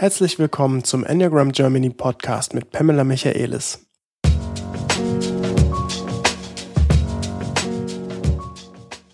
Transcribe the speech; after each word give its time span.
Herzlich 0.00 0.38
willkommen 0.38 0.82
zum 0.82 1.04
Enneagram 1.04 1.52
Germany 1.52 1.90
Podcast 1.90 2.54
mit 2.54 2.70
Pamela 2.70 3.04
Michaelis. 3.04 3.86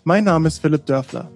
Mein 0.04 0.22
Name 0.22 0.46
ist 0.46 0.60
Philipp 0.60 0.86
Dörfler. 0.86 1.28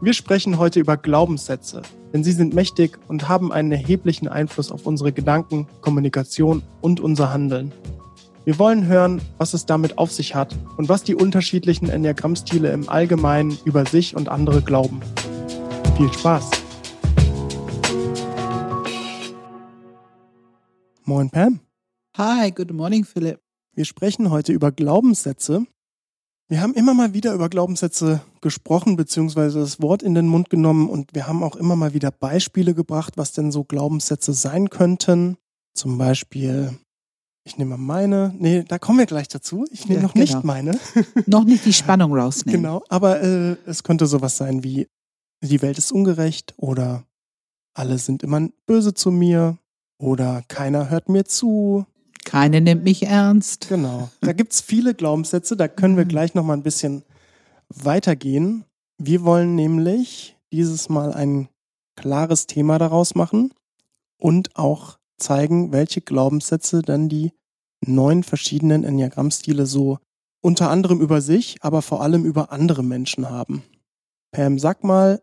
Wir 0.00 0.12
sprechen 0.12 0.58
heute 0.58 0.78
über 0.78 0.96
Glaubenssätze, 0.96 1.82
denn 2.12 2.22
sie 2.22 2.30
sind 2.30 2.54
mächtig 2.54 2.96
und 3.08 3.28
haben 3.28 3.50
einen 3.50 3.72
erheblichen 3.72 4.28
Einfluss 4.28 4.70
auf 4.70 4.86
unsere 4.86 5.10
Gedanken, 5.10 5.66
Kommunikation 5.80 6.62
und 6.80 7.00
unser 7.00 7.32
Handeln. 7.32 7.72
Wir 8.44 8.60
wollen 8.60 8.86
hören, 8.86 9.20
was 9.38 9.54
es 9.54 9.66
damit 9.66 9.98
auf 9.98 10.12
sich 10.12 10.36
hat 10.36 10.56
und 10.76 10.88
was 10.88 11.02
die 11.02 11.16
unterschiedlichen 11.16 11.88
Enneagrammstile 11.88 12.70
im 12.70 12.88
Allgemeinen 12.88 13.58
über 13.64 13.86
sich 13.86 14.14
und 14.14 14.28
andere 14.28 14.62
glauben. 14.62 15.00
Viel 15.96 16.12
Spaß! 16.12 16.63
Moin 21.06 21.28
Pam. 21.28 21.60
Hi, 22.16 22.50
good 22.50 22.72
morning 22.72 23.04
Philipp. 23.04 23.38
Wir 23.74 23.84
sprechen 23.84 24.30
heute 24.30 24.54
über 24.54 24.72
Glaubenssätze. 24.72 25.66
Wir 26.48 26.62
haben 26.62 26.72
immer 26.72 26.94
mal 26.94 27.12
wieder 27.12 27.34
über 27.34 27.50
Glaubenssätze 27.50 28.22
gesprochen, 28.40 28.96
beziehungsweise 28.96 29.60
das 29.60 29.82
Wort 29.82 30.02
in 30.02 30.14
den 30.14 30.28
Mund 30.28 30.48
genommen 30.48 30.88
und 30.88 31.14
wir 31.14 31.26
haben 31.26 31.42
auch 31.42 31.56
immer 31.56 31.76
mal 31.76 31.92
wieder 31.92 32.10
Beispiele 32.10 32.72
gebracht, 32.74 33.18
was 33.18 33.32
denn 33.32 33.52
so 33.52 33.64
Glaubenssätze 33.64 34.32
sein 34.32 34.70
könnten. 34.70 35.36
Zum 35.74 35.98
Beispiel 35.98 36.78
ich 37.46 37.58
nehme 37.58 37.76
meine. 37.76 38.34
Nee, 38.38 38.64
da 38.66 38.78
kommen 38.78 38.98
wir 38.98 39.06
gleich 39.06 39.28
dazu. 39.28 39.66
Ich 39.70 39.86
nehme 39.86 40.00
ja, 40.00 40.06
noch 40.06 40.14
genau. 40.14 40.24
nicht 40.24 40.44
meine. 40.44 40.78
noch 41.26 41.44
nicht 41.44 41.66
die 41.66 41.74
Spannung 41.74 42.16
rausnehmen. 42.16 42.62
Genau, 42.62 42.82
aber 42.88 43.20
äh, 43.22 43.56
es 43.66 43.82
könnte 43.82 44.06
sowas 44.06 44.38
sein 44.38 44.64
wie 44.64 44.88
die 45.42 45.60
Welt 45.60 45.76
ist 45.76 45.92
ungerecht 45.92 46.54
oder 46.56 47.04
alle 47.74 47.98
sind 47.98 48.22
immer 48.22 48.48
böse 48.64 48.94
zu 48.94 49.10
mir 49.10 49.58
oder 50.04 50.42
keiner 50.48 50.90
hört 50.90 51.08
mir 51.08 51.24
zu. 51.24 51.86
Keine 52.24 52.60
nimmt 52.60 52.84
mich 52.84 53.04
ernst. 53.04 53.68
Genau. 53.68 54.10
Da 54.20 54.32
gibt's 54.32 54.60
viele 54.60 54.94
Glaubenssätze, 54.94 55.56
da 55.56 55.66
können 55.66 55.96
wir 55.96 56.04
mhm. 56.04 56.10
gleich 56.10 56.34
noch 56.34 56.44
mal 56.44 56.52
ein 56.52 56.62
bisschen 56.62 57.04
weitergehen. 57.70 58.64
Wir 58.98 59.24
wollen 59.24 59.54
nämlich 59.54 60.36
dieses 60.52 60.90
Mal 60.90 61.14
ein 61.14 61.48
klares 61.96 62.46
Thema 62.46 62.78
daraus 62.78 63.14
machen 63.14 63.54
und 64.18 64.56
auch 64.56 64.98
zeigen, 65.16 65.72
welche 65.72 66.02
Glaubenssätze 66.02 66.82
dann 66.82 67.08
die 67.08 67.32
neun 67.80 68.22
verschiedenen 68.24 68.84
Enneagrammstile 68.84 69.64
so 69.64 69.98
unter 70.42 70.68
anderem 70.68 71.00
über 71.00 71.22
sich, 71.22 71.56
aber 71.62 71.80
vor 71.80 72.02
allem 72.02 72.26
über 72.26 72.52
andere 72.52 72.82
Menschen 72.82 73.30
haben. 73.30 73.62
Pam, 74.32 74.58
sag 74.58 74.84
mal, 74.84 75.22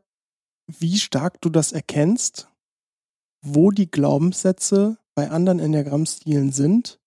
wie 0.67 0.97
stark 0.97 1.39
du 1.41 1.49
das 1.49 1.71
erkennst, 1.71 2.50
wo 3.41 3.71
die 3.71 3.89
Glaubenssätze 3.89 4.97
bei 5.15 5.29
anderen 5.29 5.59
Enneagrammstilen 5.59 6.51
sind 6.51 6.99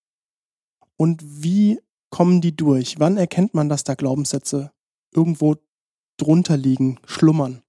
und 0.97 1.21
wie 1.23 1.79
kommen 2.09 2.41
die 2.41 2.55
durch? 2.55 2.99
Wann 2.99 3.17
erkennt 3.17 3.53
man, 3.53 3.69
dass 3.69 3.83
da 3.83 3.95
Glaubenssätze 3.95 4.71
irgendwo 5.13 5.55
drunter 6.17 6.57
liegen, 6.57 6.99
schlummern? 7.05 7.61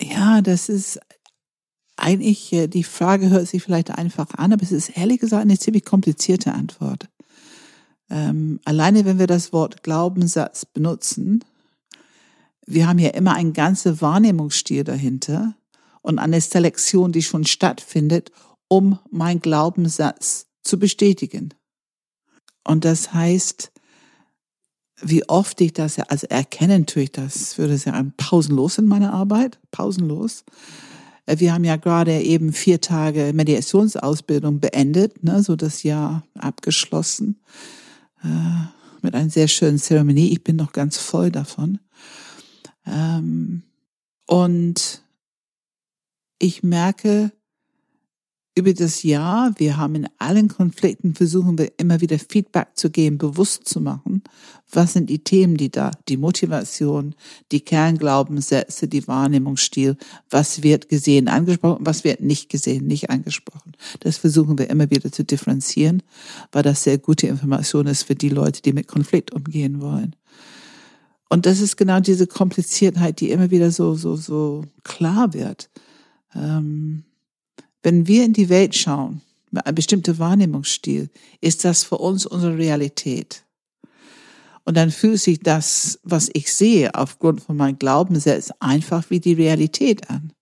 Ja, 0.00 0.42
das 0.42 0.68
ist 0.68 1.00
eigentlich, 1.96 2.52
äh, 2.52 2.66
die 2.66 2.84
Frage 2.84 3.30
hört 3.30 3.48
sich 3.48 3.62
vielleicht 3.62 3.90
einfach 3.90 4.34
an, 4.34 4.52
aber 4.52 4.62
es 4.62 4.72
ist 4.72 4.96
ehrlich 4.96 5.20
gesagt 5.20 5.42
eine 5.42 5.58
ziemlich 5.58 5.84
komplizierte 5.84 6.52
Antwort. 6.52 7.08
Ähm, 8.10 8.60
alleine 8.64 9.04
wenn 9.04 9.18
wir 9.18 9.26
das 9.26 9.52
Wort 9.52 9.82
Glaubenssatz 9.82 10.66
benutzen, 10.66 11.44
wir 12.66 12.88
haben 12.88 12.98
ja 12.98 13.10
immer 13.10 13.34
einen 13.34 13.52
ganzen 13.52 14.00
Wahrnehmungsstil 14.00 14.84
dahinter 14.84 15.54
und 16.06 16.20
eine 16.20 16.40
Selektion, 16.40 17.10
die 17.10 17.22
schon 17.22 17.44
stattfindet, 17.44 18.30
um 18.68 19.00
meinen 19.10 19.40
Glaubenssatz 19.40 20.46
zu 20.62 20.78
bestätigen. 20.78 21.52
Und 22.62 22.84
das 22.84 23.12
heißt, 23.12 23.72
wie 25.02 25.28
oft 25.28 25.60
ich 25.60 25.72
das, 25.72 25.98
also 25.98 26.28
erkennen 26.28 26.86
tue 26.86 27.04
ich 27.04 27.12
das, 27.12 27.58
würde 27.58 27.76
sagen, 27.76 28.14
pausenlos 28.16 28.78
in 28.78 28.86
meiner 28.86 29.12
Arbeit, 29.12 29.58
pausenlos. 29.72 30.44
Äh, 31.26 31.40
wir 31.40 31.52
haben 31.52 31.64
ja 31.64 31.74
gerade 31.74 32.20
eben 32.20 32.52
vier 32.52 32.80
Tage 32.80 33.32
Mediationsausbildung 33.34 34.60
beendet, 34.60 35.24
ne, 35.24 35.42
so 35.42 35.56
das 35.56 35.82
Jahr 35.82 36.22
abgeschlossen 36.38 37.40
äh, 38.22 38.28
mit 39.02 39.16
einer 39.16 39.28
sehr 39.28 39.48
schönen 39.48 39.78
Zeremonie. 39.78 40.30
Ich 40.30 40.44
bin 40.44 40.54
noch 40.54 40.72
ganz 40.72 40.98
voll 40.98 41.32
davon. 41.32 41.80
Ähm, 42.86 43.64
und 44.26 45.02
ich 46.38 46.62
merke, 46.62 47.32
über 48.58 48.72
das 48.72 49.02
Jahr, 49.02 49.52
wir 49.58 49.76
haben 49.76 49.96
in 49.96 50.08
allen 50.16 50.48
Konflikten 50.48 51.14
versuchen 51.14 51.58
wir 51.58 51.72
immer 51.76 52.00
wieder 52.00 52.18
Feedback 52.18 52.68
zu 52.72 52.88
geben, 52.88 53.18
bewusst 53.18 53.68
zu 53.68 53.82
machen. 53.82 54.22
Was 54.72 54.94
sind 54.94 55.10
die 55.10 55.22
Themen, 55.22 55.58
die 55.58 55.70
da, 55.70 55.90
die 56.08 56.16
Motivation, 56.16 57.14
die 57.52 57.60
Kernglaubenssätze, 57.60 58.88
die 58.88 59.06
Wahrnehmungsstil, 59.06 59.98
was 60.30 60.62
wird 60.62 60.88
gesehen, 60.88 61.28
angesprochen, 61.28 61.84
was 61.84 62.02
wird 62.02 62.22
nicht 62.22 62.48
gesehen, 62.48 62.86
nicht 62.86 63.10
angesprochen. 63.10 63.72
Das 64.00 64.16
versuchen 64.16 64.56
wir 64.56 64.70
immer 64.70 64.90
wieder 64.90 65.12
zu 65.12 65.22
differenzieren, 65.22 66.02
weil 66.50 66.62
das 66.62 66.82
sehr 66.82 66.96
gute 66.96 67.26
Information 67.26 67.86
ist 67.86 68.04
für 68.04 68.14
die 68.14 68.30
Leute, 68.30 68.62
die 68.62 68.72
mit 68.72 68.88
Konflikt 68.88 69.34
umgehen 69.34 69.82
wollen. 69.82 70.16
Und 71.28 71.44
das 71.44 71.60
ist 71.60 71.76
genau 71.76 72.00
diese 72.00 72.26
Kompliziertheit, 72.26 73.20
die 73.20 73.30
immer 73.30 73.50
wieder 73.50 73.70
so, 73.70 73.96
so, 73.96 74.16
so 74.16 74.64
klar 74.82 75.34
wird. 75.34 75.68
Ähm, 76.36 77.04
wenn 77.82 78.06
wir 78.06 78.24
in 78.24 78.32
die 78.32 78.48
Welt 78.48 78.74
schauen, 78.74 79.22
mit 79.50 79.64
einem 79.64 79.74
bestimmten 79.74 80.18
Wahrnehmungsstil, 80.18 81.08
ist 81.40 81.64
das 81.64 81.84
für 81.84 81.98
uns 81.98 82.26
unsere 82.26 82.58
Realität. 82.58 83.44
Und 84.64 84.76
dann 84.76 84.90
fühlt 84.90 85.20
sich 85.20 85.40
das, 85.40 86.00
was 86.02 86.28
ich 86.32 86.52
sehe, 86.52 86.94
aufgrund 86.94 87.40
von 87.40 87.56
meinem 87.56 87.78
Glaubenssatz 87.78 88.50
einfach 88.58 89.08
wie 89.10 89.20
die 89.20 89.34
Realität 89.34 90.10
an. 90.10 90.32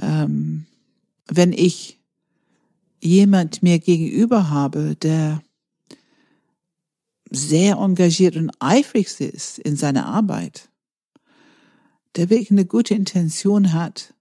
Ähm, 0.00 0.66
wenn 1.28 1.52
ich 1.52 2.00
jemand 3.02 3.62
mir 3.62 3.78
gegenüber 3.78 4.50
habe, 4.50 4.96
der 4.96 5.42
sehr 7.30 7.76
engagiert 7.76 8.36
und 8.36 8.50
eifrig 8.58 9.20
ist 9.20 9.58
in 9.58 9.76
seiner 9.76 10.06
Arbeit, 10.06 10.68
der 12.16 12.30
wirklich 12.30 12.50
eine 12.50 12.64
gute 12.64 12.94
Intention 12.94 13.72
hat, 13.72 14.14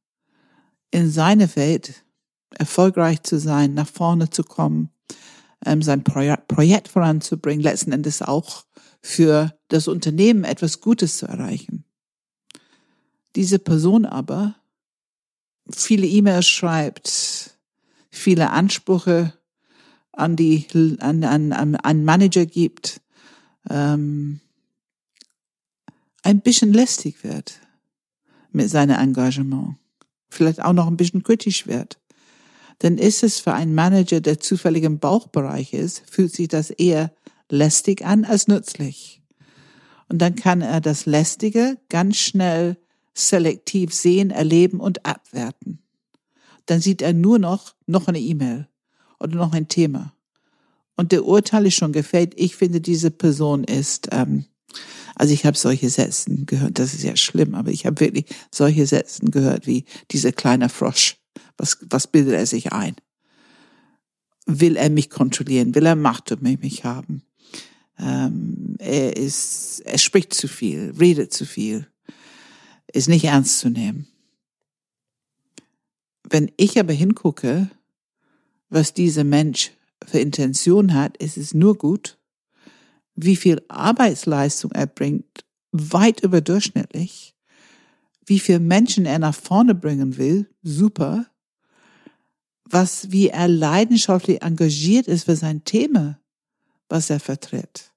in 0.91 1.09
seiner 1.09 1.55
Welt 1.55 2.03
erfolgreich 2.51 3.23
zu 3.23 3.39
sein, 3.39 3.73
nach 3.73 3.87
vorne 3.87 4.29
zu 4.29 4.43
kommen, 4.43 4.89
ähm, 5.65 5.81
sein 5.81 6.03
Projekt, 6.03 6.87
voranzubringen, 6.87 7.61
letzten 7.61 7.91
Endes 7.91 8.21
auch 8.21 8.65
für 9.01 9.53
das 9.67 9.87
Unternehmen 9.87 10.43
etwas 10.43 10.81
Gutes 10.81 11.17
zu 11.17 11.27
erreichen. 11.27 11.85
Diese 13.35 13.59
Person 13.59 14.05
aber 14.05 14.55
viele 15.69 16.07
E-Mails 16.07 16.47
schreibt, 16.47 17.57
viele 18.09 18.49
Ansprüche 18.49 19.33
an 20.11 20.35
die 20.35 20.67
an 20.99 21.23
an, 21.23 21.75
an 21.75 22.03
Manager 22.03 22.45
gibt, 22.45 23.01
ähm, 23.69 24.41
ein 26.23 26.41
bisschen 26.41 26.73
lästig 26.73 27.23
wird 27.23 27.59
mit 28.51 28.69
seinem 28.69 28.99
Engagement, 28.99 29.75
vielleicht 30.29 30.61
auch 30.61 30.73
noch 30.73 30.87
ein 30.87 30.97
bisschen 30.97 31.23
kritisch 31.23 31.67
wird 31.67 31.99
dann 32.79 32.97
ist 32.97 33.23
es 33.23 33.39
für 33.39 33.53
einen 33.53 33.75
Manager, 33.75 34.21
der 34.21 34.39
zufällig 34.39 34.83
im 34.83 34.99
Bauchbereich 34.99 35.73
ist, 35.73 36.01
fühlt 36.09 36.33
sich 36.33 36.47
das 36.47 36.69
eher 36.69 37.11
lästig 37.49 38.05
an 38.05 38.23
als 38.23 38.47
nützlich. 38.47 39.21
Und 40.07 40.19
dann 40.19 40.35
kann 40.35 40.61
er 40.61 40.81
das 40.81 41.05
Lästige 41.05 41.77
ganz 41.89 42.17
schnell 42.17 42.77
selektiv 43.13 43.93
sehen, 43.93 44.31
erleben 44.31 44.79
und 44.79 45.05
abwerten. 45.05 45.83
Dann 46.65 46.79
sieht 46.79 47.01
er 47.01 47.13
nur 47.13 47.37
noch, 47.37 47.75
noch 47.85 48.07
eine 48.07 48.19
E-Mail 48.19 48.67
oder 49.19 49.35
noch 49.35 49.53
ein 49.53 49.67
Thema. 49.67 50.13
Und 50.95 51.11
der 51.11 51.25
Urteil 51.25 51.65
ist 51.65 51.75
schon 51.75 51.91
gefällt. 51.91 52.33
Ich 52.37 52.55
finde, 52.55 52.79
diese 52.79 53.11
Person 53.11 53.63
ist, 53.65 54.07
ähm, 54.11 54.45
also 55.19 55.33
ich 55.33 55.45
habe 55.45 55.57
solche 55.57 55.89
Sätzen 55.89 56.45
gehört, 56.45 56.79
das 56.79 56.93
ist 56.93 57.03
ja 57.03 57.15
schlimm, 57.15 57.53
aber 57.53 57.71
ich 57.71 57.85
habe 57.85 57.99
wirklich 57.99 58.25
solche 58.51 58.87
Sätzen 58.87 59.31
gehört 59.31 59.67
wie 59.67 59.85
dieser 60.11 60.31
kleine 60.31 60.69
Frosch 60.69 61.19
was, 61.59 61.77
was 61.89 62.07
bildet 62.07 62.33
er 62.33 62.45
sich 62.45 62.71
ein? 62.71 62.95
Will 64.45 64.77
er 64.77 64.89
mich 64.89 65.09
kontrollieren? 65.09 65.75
Will 65.75 65.85
er 65.85 65.95
Macht 65.95 66.31
über 66.31 66.49
mich 66.49 66.83
haben? 66.83 67.23
Ähm, 67.99 68.75
er 68.79 69.17
ist, 69.17 69.81
er 69.85 69.97
spricht 69.97 70.33
zu 70.33 70.47
viel, 70.47 70.93
redet 70.97 71.33
zu 71.33 71.45
viel, 71.45 71.87
ist 72.91 73.09
nicht 73.09 73.25
ernst 73.25 73.59
zu 73.59 73.69
nehmen. 73.69 74.07
Wenn 76.23 76.51
ich 76.57 76.79
aber 76.79 76.93
hingucke, 76.93 77.69
was 78.69 78.93
dieser 78.93 79.23
Mensch 79.23 79.71
für 80.05 80.19
Intention 80.19 80.93
hat, 80.93 81.17
ist 81.17 81.37
es 81.37 81.53
nur 81.53 81.77
gut, 81.77 82.18
wie 83.23 83.35
viel 83.35 83.61
Arbeitsleistung 83.67 84.71
er 84.71 84.87
bringt, 84.87 85.45
weit 85.71 86.21
überdurchschnittlich, 86.21 87.35
wie 88.25 88.39
viel 88.39 88.59
Menschen 88.59 89.05
er 89.05 89.19
nach 89.19 89.35
vorne 89.35 89.75
bringen 89.75 90.17
will, 90.17 90.49
super, 90.61 91.25
was, 92.65 93.11
wie 93.11 93.29
er 93.29 93.47
leidenschaftlich 93.47 94.41
engagiert 94.41 95.07
ist 95.07 95.25
für 95.25 95.35
sein 95.35 95.63
Thema, 95.65 96.19
was 96.87 97.09
er 97.09 97.19
vertritt. 97.19 97.91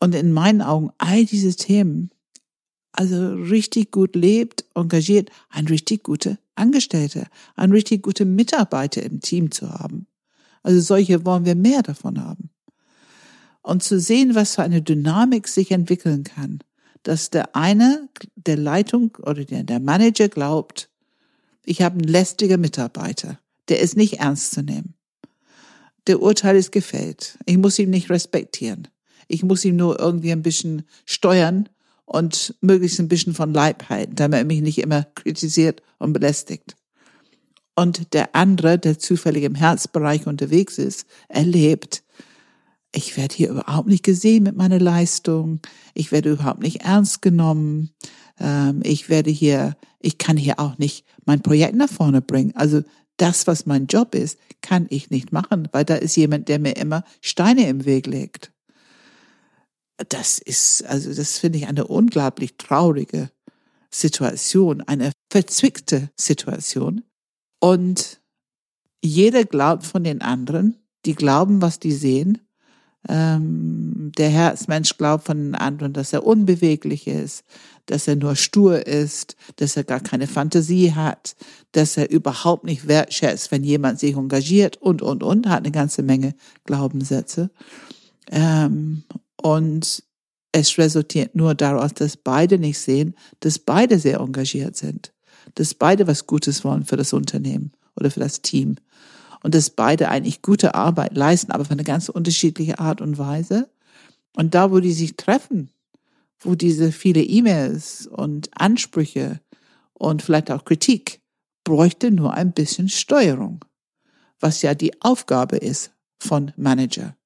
Und 0.00 0.14
in 0.14 0.32
meinen 0.32 0.62
Augen 0.62 0.90
all 0.98 1.24
diese 1.24 1.54
Themen, 1.54 2.10
also 2.92 3.34
richtig 3.34 3.92
gut 3.92 4.16
lebt, 4.16 4.64
engagiert, 4.74 5.30
ein 5.48 5.66
richtig 5.68 6.02
guter 6.02 6.38
Angestellter, 6.54 7.28
ein 7.54 7.70
richtig 7.70 8.02
guter 8.02 8.24
Mitarbeiter 8.24 9.02
im 9.02 9.20
Team 9.20 9.50
zu 9.50 9.70
haben. 9.70 10.06
Also 10.62 10.80
solche 10.80 11.24
wollen 11.24 11.44
wir 11.44 11.54
mehr 11.54 11.82
davon 11.82 12.22
haben. 12.22 12.50
Und 13.70 13.84
zu 13.84 14.00
sehen, 14.00 14.34
was 14.34 14.56
für 14.56 14.64
eine 14.64 14.82
Dynamik 14.82 15.46
sich 15.46 15.70
entwickeln 15.70 16.24
kann, 16.24 16.58
dass 17.04 17.30
der 17.30 17.54
eine, 17.54 18.08
der 18.34 18.56
Leitung 18.56 19.16
oder 19.22 19.44
der, 19.44 19.78
Manager 19.78 20.28
glaubt, 20.28 20.90
ich 21.64 21.80
habe 21.80 22.00
einen 22.00 22.08
lästigen 22.08 22.60
Mitarbeiter, 22.60 23.38
der 23.68 23.78
ist 23.78 23.96
nicht 23.96 24.14
ernst 24.14 24.50
zu 24.50 24.62
nehmen. 24.62 24.94
Der 26.08 26.20
Urteil 26.20 26.56
ist 26.56 26.72
gefällt. 26.72 27.38
Ich 27.46 27.58
muss 27.58 27.78
ihn 27.78 27.90
nicht 27.90 28.10
respektieren. 28.10 28.88
Ich 29.28 29.44
muss 29.44 29.64
ihm 29.64 29.76
nur 29.76 30.00
irgendwie 30.00 30.32
ein 30.32 30.42
bisschen 30.42 30.82
steuern 31.04 31.68
und 32.06 32.56
möglichst 32.60 32.98
ein 32.98 33.06
bisschen 33.06 33.34
von 33.34 33.54
Leib 33.54 33.88
halten, 33.88 34.16
damit 34.16 34.40
er 34.40 34.46
mich 34.46 34.62
nicht 34.62 34.78
immer 34.78 35.04
kritisiert 35.14 35.80
und 36.00 36.12
belästigt. 36.12 36.74
Und 37.76 38.14
der 38.14 38.34
andere, 38.34 38.80
der 38.80 38.98
zufällig 38.98 39.44
im 39.44 39.54
Herzbereich 39.54 40.26
unterwegs 40.26 40.76
ist, 40.76 41.06
erlebt, 41.28 42.02
ich 42.92 43.16
werde 43.16 43.34
hier 43.34 43.50
überhaupt 43.50 43.88
nicht 43.88 44.04
gesehen 44.04 44.42
mit 44.42 44.56
meiner 44.56 44.80
Leistung, 44.80 45.60
ich 45.94 46.12
werde 46.12 46.32
überhaupt 46.32 46.62
nicht 46.62 46.82
ernst 46.82 47.22
genommen, 47.22 47.90
ähm, 48.38 48.80
ich 48.84 49.08
werde 49.08 49.30
hier, 49.30 49.76
ich 50.00 50.18
kann 50.18 50.36
hier 50.36 50.58
auch 50.58 50.78
nicht 50.78 51.04
mein 51.24 51.42
Projekt 51.42 51.76
nach 51.76 51.90
vorne 51.90 52.20
bringen. 52.20 52.52
Also 52.56 52.82
das, 53.16 53.46
was 53.46 53.66
mein 53.66 53.86
Job 53.86 54.14
ist, 54.14 54.38
kann 54.62 54.86
ich 54.90 55.10
nicht 55.10 55.32
machen, 55.32 55.68
weil 55.72 55.84
da 55.84 55.94
ist 55.94 56.16
jemand, 56.16 56.48
der 56.48 56.58
mir 56.58 56.76
immer 56.76 57.04
Steine 57.20 57.68
im 57.68 57.84
Weg 57.84 58.06
legt. 58.06 58.52
Das 60.08 60.38
ist, 60.38 60.84
also 60.86 61.12
das 61.12 61.38
finde 61.38 61.58
ich 61.58 61.68
eine 61.68 61.86
unglaublich 61.86 62.56
traurige 62.56 63.30
Situation, 63.90 64.80
eine 64.80 65.12
verzwickte 65.30 66.10
Situation. 66.18 67.02
Und 67.60 68.20
jeder 69.02 69.44
glaubt 69.44 69.84
von 69.84 70.02
den 70.02 70.22
anderen, 70.22 70.76
die 71.04 71.14
glauben, 71.14 71.60
was 71.62 71.78
die 71.78 71.92
sehen 71.92 72.38
ähm, 73.08 74.12
der 74.16 74.28
Herzmensch 74.28 74.96
glaubt 74.98 75.24
von 75.24 75.38
den 75.38 75.54
anderen, 75.54 75.92
dass 75.92 76.12
er 76.12 76.26
unbeweglich 76.26 77.06
ist, 77.06 77.44
dass 77.86 78.06
er 78.06 78.16
nur 78.16 78.36
stur 78.36 78.86
ist, 78.86 79.36
dass 79.56 79.76
er 79.76 79.84
gar 79.84 80.00
keine 80.00 80.26
Fantasie 80.26 80.92
hat, 80.92 81.34
dass 81.72 81.96
er 81.96 82.10
überhaupt 82.10 82.64
nicht 82.64 82.88
wertschätzt, 82.88 83.50
wenn 83.50 83.64
jemand 83.64 83.98
sich 83.98 84.14
engagiert 84.14 84.76
und, 84.76 85.02
und, 85.02 85.22
und, 85.22 85.48
hat 85.48 85.60
eine 85.60 85.72
ganze 85.72 86.02
Menge 86.02 86.34
Glaubenssätze. 86.64 87.50
Ähm, 88.30 89.04
und 89.42 90.02
es 90.52 90.76
resultiert 90.76 91.34
nur 91.34 91.54
daraus, 91.54 91.94
dass 91.94 92.16
beide 92.16 92.58
nicht 92.58 92.78
sehen, 92.78 93.14
dass 93.40 93.58
beide 93.58 93.98
sehr 93.98 94.18
engagiert 94.18 94.76
sind, 94.76 95.12
dass 95.54 95.74
beide 95.74 96.06
was 96.06 96.26
Gutes 96.26 96.64
wollen 96.64 96.84
für 96.84 96.96
das 96.96 97.12
Unternehmen 97.12 97.72
oder 97.96 98.10
für 98.10 98.20
das 98.20 98.42
Team 98.42 98.76
und 99.42 99.54
dass 99.54 99.70
beide 99.70 100.08
eigentlich 100.08 100.42
gute 100.42 100.74
Arbeit 100.74 101.16
leisten, 101.16 101.52
aber 101.52 101.62
auf 101.62 101.70
eine 101.70 101.84
ganz 101.84 102.08
unterschiedliche 102.08 102.78
Art 102.78 103.00
und 103.00 103.18
Weise. 103.18 103.70
Und 104.36 104.54
da, 104.54 104.70
wo 104.70 104.80
die 104.80 104.92
sich 104.92 105.16
treffen, 105.16 105.70
wo 106.38 106.54
diese 106.54 106.92
viele 106.92 107.22
E-Mails 107.22 108.06
und 108.06 108.50
Ansprüche 108.54 109.40
und 109.92 110.22
vielleicht 110.22 110.50
auch 110.50 110.64
Kritik 110.64 111.20
bräuchte 111.64 112.10
nur 112.10 112.34
ein 112.34 112.52
bisschen 112.52 112.88
Steuerung, 112.88 113.64
was 114.40 114.62
ja 114.62 114.74
die 114.74 115.00
Aufgabe 115.02 115.56
ist 115.56 115.90
von 116.18 116.52
Manager. 116.56 117.16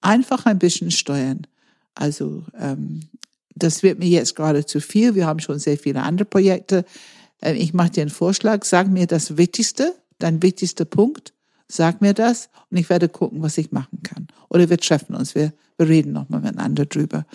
Einfach 0.00 0.46
ein 0.46 0.58
bisschen 0.58 0.90
steuern. 0.90 1.46
Also 1.94 2.44
ähm, 2.58 3.08
das 3.54 3.82
wird 3.82 3.98
mir 3.98 4.08
jetzt 4.08 4.36
gerade 4.36 4.64
zu 4.64 4.80
viel. 4.80 5.14
Wir 5.14 5.26
haben 5.26 5.40
schon 5.40 5.58
sehr 5.58 5.76
viele 5.76 6.02
andere 6.02 6.26
Projekte. 6.26 6.84
Äh, 7.40 7.54
ich 7.54 7.74
mache 7.74 7.90
dir 7.90 8.02
einen 8.02 8.10
Vorschlag. 8.10 8.64
Sag 8.64 8.88
mir 8.88 9.06
das 9.06 9.36
Wichtigste, 9.36 9.94
dein 10.18 10.42
wichtigster 10.42 10.84
Punkt 10.84 11.34
Sag 11.70 12.00
mir 12.00 12.14
das 12.14 12.48
und 12.70 12.78
ich 12.78 12.88
werde 12.88 13.08
gucken, 13.08 13.42
was 13.42 13.58
ich 13.58 13.72
machen 13.72 14.02
kann. 14.02 14.26
Oder 14.48 14.70
wir 14.70 14.78
treffen 14.78 15.14
uns, 15.14 15.34
wir, 15.34 15.52
wir 15.76 15.88
reden 15.88 16.12
nochmal 16.12 16.40
miteinander 16.40 16.86
drüber. 16.86 17.26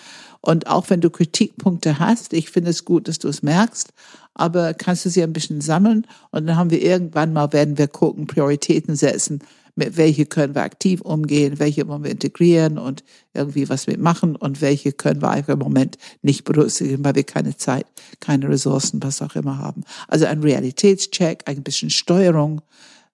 Und 0.42 0.68
auch 0.68 0.90
wenn 0.90 1.02
du 1.02 1.10
Kritikpunkte 1.10 2.00
hast, 2.00 2.34
ich 2.34 2.50
finde 2.50 2.72
es 2.72 2.84
gut, 2.84 3.08
dass 3.08 3.20
du 3.20 3.28
es 3.28 3.44
merkst, 3.44 3.94
aber 4.34 4.74
kannst 4.74 5.06
du 5.06 5.10
sie 5.10 5.24
ein 5.24 5.34
bisschen 5.34 5.62
sammeln 5.62 6.08
und 6.32 6.48
dann 6.48 6.58
haben 6.58 6.72
wir 6.72 6.82
irgendwann 6.82 7.34
mal, 7.34 7.54
werden 7.54 7.78
wir 7.78 7.88
gucken, 7.88 8.26
Prioritäten 8.26 8.96
setzen, 8.96 9.40
mit 9.76 9.98
welche 9.98 10.26
können 10.26 10.56
wir 10.56 10.64
aktiv 10.64 11.02
umgehen, 11.02 11.60
welche 11.60 11.88
wollen 11.88 12.04
wir 12.04 12.12
integrieren 12.12 12.78
und 12.78 13.04
irgendwie 13.34 13.70
was 13.70 13.88
mitmachen 13.88 14.36
und 14.36 14.62
welche 14.62 14.92
können 14.92 15.22
wir 15.22 15.30
einfach 15.30 15.54
im 15.54 15.60
Moment 15.60 15.98
nicht 16.22 16.44
berücksichtigen, 16.44 17.04
weil 17.04 17.16
wir 17.16 17.24
keine 17.24 17.58
Zeit, 17.58 17.86
keine 18.20 18.50
Ressourcen, 18.50 19.02
was 19.02 19.22
auch 19.22 19.36
immer 19.36 19.58
haben. 19.58 19.84
Also 20.08 20.26
ein 20.26 20.42
Realitätscheck, 20.42 21.44
ein 21.46 21.64
bisschen 21.64 21.90
Steuerung, 21.90 22.62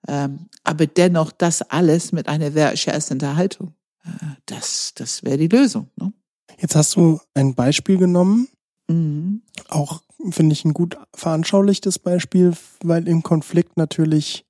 aber 0.08 0.88
dennoch 0.88 1.32
das 1.32 1.62
alles 1.62 2.12
mit 2.12 2.28
einer 2.28 2.54
wertschätzenden 2.54 3.36
Haltung. 3.36 3.74
Äh, 4.04 4.10
das, 4.46 4.94
das 4.96 5.24
wäre 5.24 5.38
die 5.38 5.48
Lösung. 5.48 5.90
Ne? 5.96 6.14
Jetzt 6.58 6.76
hast 6.76 6.96
du 6.96 7.20
ein 7.34 7.56
Beispiel 7.56 7.98
genommen. 7.98 8.48
Mhm. 8.88 9.42
Auch 9.70 10.02
finde 10.32 10.54
ich 10.54 10.66
ein 10.66 10.74
gut 10.74 10.98
veranschaulichtes 11.14 12.00
Beispiel, 12.00 12.54
weil 12.84 13.08
im 13.08 13.24
Konflikt 13.24 13.78
natürlich 13.78 14.46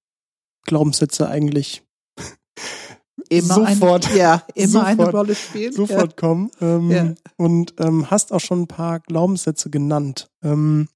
Glaubenssätze 0.66 1.30
eigentlich 1.30 1.84
immer 3.30 3.54
sofort, 3.54 4.08
eine, 4.10 4.18
ja, 4.18 4.44
immer 4.56 4.68
sofort, 4.68 5.00
eine 5.00 5.12
Rolle 5.12 5.36
spielen. 5.36 5.74
Sofort 5.74 6.12
ja. 6.12 6.16
kommen. 6.16 6.52
Ähm, 6.62 6.92
ja. 6.92 7.14
Und 7.38 7.76
ähm, 7.80 8.10
hast 8.10 8.32
auch 8.32 8.40
schon 8.40 8.62
ein 8.62 8.68
paar 8.68 9.00
Glaubenssätze 9.00 9.70
genannt. 9.70 10.30
Ähm, 10.44 10.88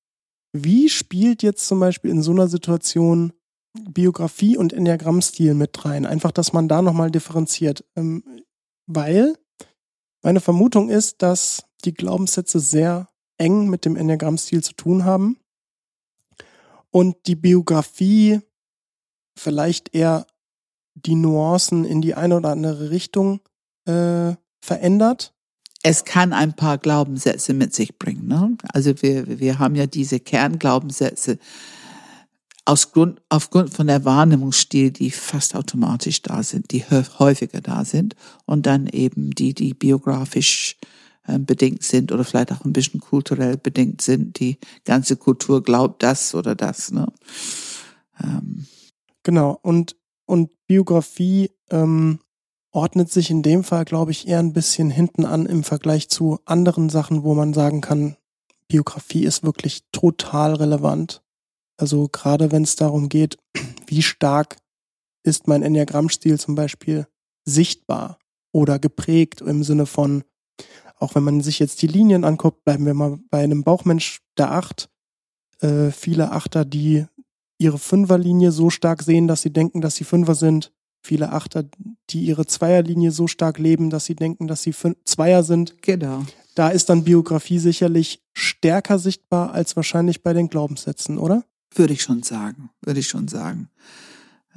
wie 0.54 0.90
spielt 0.90 1.44
jetzt 1.44 1.68
zum 1.68 1.80
Beispiel 1.80 2.12
in 2.12 2.22
so 2.22 2.32
einer 2.32 2.48
Situation 2.48 3.34
Biografie 3.74 4.58
und 4.58 4.74
Enneagrammstil 4.74 5.54
mit 5.54 5.84
rein. 5.86 6.06
Einfach, 6.06 6.32
dass 6.32 6.54
man 6.54 6.68
da 6.68 6.82
nochmal 6.82 7.12
differenziert. 7.12 7.84
Ähm, 7.96 8.24
weil 8.86 9.36
meine 10.22 10.40
Vermutung 10.40 10.90
ist, 10.90 11.22
dass 11.22 11.66
die 11.86 11.94
Glaubenssätze 11.94 12.60
sehr 12.60 13.10
eng 13.38 13.70
mit 13.70 13.86
dem 13.86 13.96
Enneagrammstil 13.96 14.64
zu 14.64 14.74
tun 14.74 15.06
haben 15.06 15.38
und 16.92 17.18
die 17.26 17.36
Biografie 17.36 18.42
vielleicht 19.38 19.94
eher 19.96 20.28
die 20.96 21.16
Nuancen 21.16 21.86
in 21.86 22.02
die 22.02 22.14
eine 22.14 22.38
oder 22.38 22.50
andere 22.50 22.92
Richtung 22.92 23.42
äh, 23.86 24.34
verändert. 24.64 25.34
Es 25.82 26.06
kann 26.06 26.32
ein 26.32 26.54
paar 26.54 26.78
Glaubenssätze 26.78 27.54
mit 27.54 27.74
sich 27.74 27.98
bringen. 27.98 28.28
Ne? 28.28 28.56
Also 28.72 29.02
wir, 29.02 29.40
wir 29.40 29.60
haben 29.60 29.76
ja 29.76 29.88
diese 29.88 30.20
Kernglaubenssätze, 30.20 31.40
aus 32.66 32.92
Grund, 32.92 33.22
aufgrund 33.30 33.74
von 33.74 33.88
der 33.88 34.06
Wahrnehmungsstil, 34.06 34.92
die 34.92 35.12
fast 35.12 35.56
automatisch 35.56 36.22
da 36.22 36.44
sind, 36.44 36.72
die 36.72 36.84
häufiger 37.20 37.62
da 37.62 37.84
sind 37.84 38.16
und 38.46 38.66
dann 38.66 38.88
eben 38.88 39.32
die, 39.32 39.54
die 39.54 39.74
biografisch 39.74 40.78
äh, 41.26 41.40
bedingt 41.40 41.84
sind 41.84 42.12
oder 42.12 42.24
vielleicht 42.24 42.52
auch 42.52 42.66
ein 42.66 42.74
bisschen 42.74 43.00
kulturell 43.00 43.58
bedingt 43.58 44.02
sind. 44.02 44.40
Die 44.40 44.58
ganze 44.86 45.18
Kultur 45.18 45.64
glaubt 45.64 46.04
das 46.04 46.36
oder 46.36 46.56
das. 46.56 46.92
Ne? 46.92 47.08
Ähm. 48.22 48.68
Genau, 49.24 49.58
und, 49.62 49.96
und 50.26 50.50
Biografie 50.68 51.50
ähm, 51.70 52.20
ordnet 52.72 53.12
sich 53.12 53.30
in 53.30 53.42
dem 53.42 53.64
Fall, 53.64 53.86
glaube 53.86 54.12
ich, 54.12 54.28
eher 54.28 54.40
ein 54.40 54.54
bisschen 54.54 54.90
hinten 54.90 55.26
an 55.26 55.46
im 55.46 55.64
Vergleich 55.64 56.10
zu 56.10 56.40
anderen 56.46 56.90
Sachen, 56.90 57.24
wo 57.24 57.34
man 57.36 57.54
sagen 57.54 57.82
kann, 57.82 58.18
Biografie 58.68 59.24
ist 59.24 59.44
wirklich 59.44 59.84
total 59.92 60.56
relevant. 60.56 61.23
Also 61.84 62.08
gerade 62.08 62.54
wenn 62.54 62.64
es 62.64 62.78
darum 62.78 63.10
geht, 63.10 63.38
wie 63.88 64.02
stark 64.02 64.56
ist 65.22 65.50
mein 65.50 65.64
Enneagrammstil 65.64 66.40
zum 66.40 66.56
Beispiel 66.56 67.08
sichtbar 67.44 68.20
oder 68.54 68.80
geprägt 68.80 69.42
im 69.42 69.66
Sinne 69.66 69.86
von, 69.86 70.24
auch 70.98 71.14
wenn 71.14 71.24
man 71.24 71.42
sich 71.42 71.60
jetzt 71.60 71.82
die 71.82 71.88
Linien 71.88 72.24
anguckt, 72.24 72.64
bleiben 72.64 72.86
wir 72.86 72.94
mal 72.94 73.20
bei 73.30 73.44
einem 73.44 73.66
Bauchmensch 73.66 74.22
der 74.38 74.54
Acht. 74.54 74.90
Äh, 75.60 75.92
viele 75.92 76.32
Achter, 76.32 76.64
die 76.64 77.06
ihre 77.58 77.80
Fünferlinie 77.80 78.54
so 78.54 78.70
stark 78.70 79.04
sehen, 79.04 79.28
dass 79.28 79.42
sie 79.42 79.52
denken, 79.52 79.82
dass 79.82 79.98
sie 79.98 80.06
Fünfer 80.06 80.36
sind. 80.36 80.72
Viele 81.02 81.34
Achter, 81.34 81.66
die 82.12 82.24
ihre 82.24 82.46
Zweierlinie 82.46 83.12
so 83.12 83.28
stark 83.28 83.60
leben, 83.60 83.90
dass 83.90 84.06
sie 84.06 84.16
denken, 84.16 84.48
dass 84.48 84.64
sie 84.64 84.74
Zweier 85.04 85.44
sind. 85.44 85.82
Genau. 85.82 86.24
Da 86.56 86.70
ist 86.70 86.88
dann 86.88 87.04
Biografie 87.04 87.60
sicherlich 87.60 88.24
stärker 88.32 89.00
sichtbar 89.00 89.52
als 89.52 89.76
wahrscheinlich 89.76 90.24
bei 90.24 90.32
den 90.32 90.48
Glaubenssätzen, 90.48 91.18
oder? 91.18 91.44
Würde 91.76 91.94
ich 91.94 92.02
schon 92.02 92.24
sagen, 92.24 92.70
würde 92.82 93.00
ich 93.00 93.08
schon 93.08 93.28
sagen. 93.28 93.70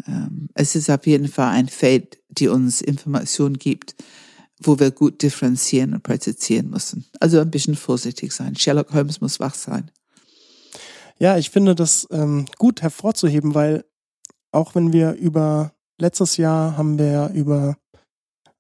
Ähm, 0.07 0.49
es 0.55 0.75
ist 0.75 0.91
auf 0.91 1.07
jeden 1.07 1.29
Fall 1.29 1.51
ein 1.53 1.69
Feld, 1.69 2.19
die 2.29 2.49
uns 2.49 2.81
Informationen 2.81 3.59
gibt, 3.59 3.95
wo 4.63 4.79
wir 4.79 4.91
gut 4.91 5.23
differenzieren 5.23 5.95
und 5.95 6.03
präzisieren 6.03 6.71
müssen. 6.71 7.07
Also 7.21 7.41
ein 7.41 7.51
bisschen 7.51 7.77
vorsichtig 7.77 8.33
sein. 8.33 8.57
Sherlock 8.57 8.93
Holmes 8.93 9.21
muss 9.21 9.41
wach 9.41 9.55
sein. 9.55 9.91
Ja, 11.19 11.39
ich 11.39 11.51
finde 11.51 11.75
das 11.75 12.07
ähm, 12.11 12.47
gut 12.59 12.83
hervorzuheben, 12.83 13.55
weil 13.55 13.85
auch 14.53 14.75
wenn 14.75 14.93
wir 14.93 15.13
über 15.15 15.73
letztes 15.99 16.37
Jahr 16.37 16.77
haben 16.77 16.99
wir 16.99 17.31
über 17.35 17.77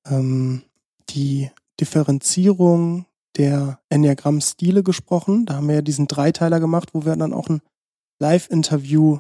ähm, 0.06 0.62
die 1.10 1.50
Differenzierung 1.80 3.06
der 3.36 3.80
Enneagramm-Stile 3.90 4.82
gesprochen. 4.82 5.44
Da 5.46 5.56
haben 5.56 5.68
wir 5.68 5.76
ja 5.76 5.82
diesen 5.82 6.06
Dreiteiler 6.06 6.60
gemacht, 6.60 6.90
wo 6.92 7.04
wir 7.04 7.16
dann 7.16 7.34
auch 7.34 7.48
ein 7.48 7.60
Live-Interview 8.18 9.18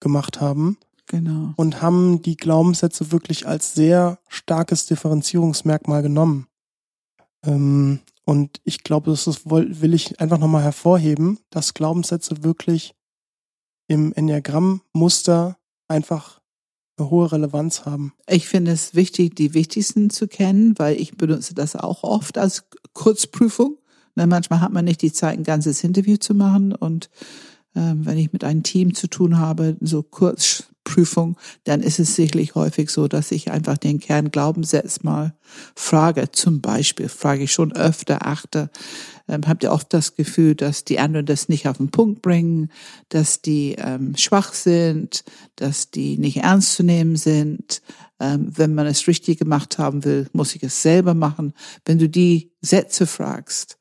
gemacht 0.00 0.40
haben. 0.40 0.78
Genau. 1.06 1.54
Und 1.56 1.80
haben 1.80 2.20
die 2.22 2.36
Glaubenssätze 2.36 3.10
wirklich 3.12 3.46
als 3.46 3.74
sehr 3.74 4.18
starkes 4.28 4.86
Differenzierungsmerkmal 4.86 6.02
genommen. 6.02 6.46
Ähm, 7.44 8.00
und 8.24 8.60
ich 8.64 8.84
glaube, 8.84 9.10
das 9.10 9.26
ist, 9.26 9.48
will 9.48 9.94
ich 9.94 10.20
einfach 10.20 10.38
nochmal 10.38 10.62
hervorheben, 10.62 11.38
dass 11.48 11.72
Glaubenssätze 11.72 12.44
wirklich 12.44 12.94
im 13.86 14.12
Enneagramm-Muster 14.12 15.56
einfach 15.88 16.40
eine 16.98 17.10
hohe 17.10 17.32
Relevanz 17.32 17.86
haben. 17.86 18.12
Ich 18.28 18.46
finde 18.46 18.72
es 18.72 18.94
wichtig, 18.94 19.34
die 19.34 19.54
wichtigsten 19.54 20.10
zu 20.10 20.28
kennen, 20.28 20.78
weil 20.78 21.00
ich 21.00 21.16
benutze 21.16 21.54
das 21.54 21.74
auch 21.74 22.02
oft 22.02 22.36
als 22.36 22.64
Kurzprüfung. 22.92 23.78
Na, 24.14 24.26
manchmal 24.26 24.60
hat 24.60 24.72
man 24.72 24.84
nicht 24.84 25.00
die 25.00 25.12
Zeit, 25.12 25.38
ein 25.38 25.44
ganzes 25.44 25.82
Interview 25.82 26.16
zu 26.16 26.34
machen 26.34 26.74
und 26.74 27.08
wenn 27.80 28.18
ich 28.18 28.32
mit 28.32 28.44
einem 28.44 28.62
Team 28.62 28.94
zu 28.94 29.08
tun 29.08 29.38
habe, 29.38 29.76
so 29.80 30.02
Kurzprüfung, 30.02 31.36
dann 31.64 31.80
ist 31.80 31.98
es 31.98 32.16
sicherlich 32.16 32.54
häufig 32.54 32.90
so, 32.90 33.08
dass 33.08 33.30
ich 33.30 33.50
einfach 33.50 33.78
den 33.78 34.00
Kernglaubenssatz 34.00 35.02
mal 35.02 35.34
frage. 35.74 36.30
Zum 36.30 36.60
Beispiel 36.60 37.08
frage 37.08 37.44
ich 37.44 37.52
schon 37.52 37.72
öfter, 37.72 38.26
achte, 38.26 38.70
ähm, 39.28 39.42
habt 39.46 39.62
ihr 39.62 39.72
oft 39.72 39.92
das 39.92 40.16
Gefühl, 40.16 40.54
dass 40.54 40.84
die 40.84 40.98
anderen 40.98 41.26
das 41.26 41.48
nicht 41.48 41.68
auf 41.68 41.76
den 41.76 41.90
Punkt 41.90 42.22
bringen, 42.22 42.70
dass 43.10 43.42
die 43.42 43.76
ähm, 43.78 44.16
schwach 44.16 44.54
sind, 44.54 45.24
dass 45.56 45.90
die 45.90 46.18
nicht 46.18 46.38
ernst 46.38 46.74
zu 46.74 46.82
nehmen 46.82 47.16
sind. 47.16 47.82
Ähm, 48.20 48.50
wenn 48.56 48.74
man 48.74 48.86
es 48.86 49.06
richtig 49.06 49.38
gemacht 49.38 49.78
haben 49.78 50.04
will, 50.04 50.28
muss 50.32 50.54
ich 50.56 50.62
es 50.62 50.82
selber 50.82 51.14
machen. 51.14 51.52
Wenn 51.84 51.98
du 51.98 52.08
die 52.08 52.50
Sätze 52.60 53.06
fragst, 53.06 53.78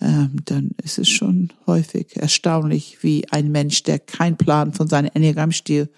ähm, 0.00 0.36
dann 0.44 0.70
ist 0.82 0.98
es 0.98 1.08
schon 1.08 1.52
häufig 1.66 2.16
erstaunlich, 2.16 2.98
wie 3.02 3.28
ein 3.30 3.50
Mensch, 3.50 3.82
der 3.82 3.98
keinen 3.98 4.36
Plan 4.36 4.72
von 4.72 4.88
seinem 4.88 5.10
Enneagrammstil 5.12 5.88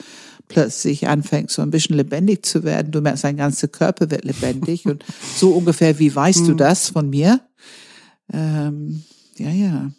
plötzlich 0.49 1.07
anfängt, 1.07 1.51
so 1.51 1.63
ein 1.63 1.71
bisschen 1.71 1.97
lebendig 1.97 2.45
zu 2.45 2.65
werden. 2.65 2.93
Du 2.93 3.01
merkst, 3.01 3.23
sein 3.23 3.37
ganzer 3.37 3.69
Körper 3.69 4.11
wird 4.11 4.25
lebendig 4.25 4.87
und 4.87 5.05
so 5.37 5.53
ungefähr, 5.53 5.99
wie 5.99 6.15
weißt 6.15 6.41
du 6.41 6.51
hm. 6.51 6.57
das 6.57 6.89
von 6.89 7.09
mir? 7.11 7.41
Ähm, 8.33 9.05
ja, 9.37 9.51
ja. 9.51 9.91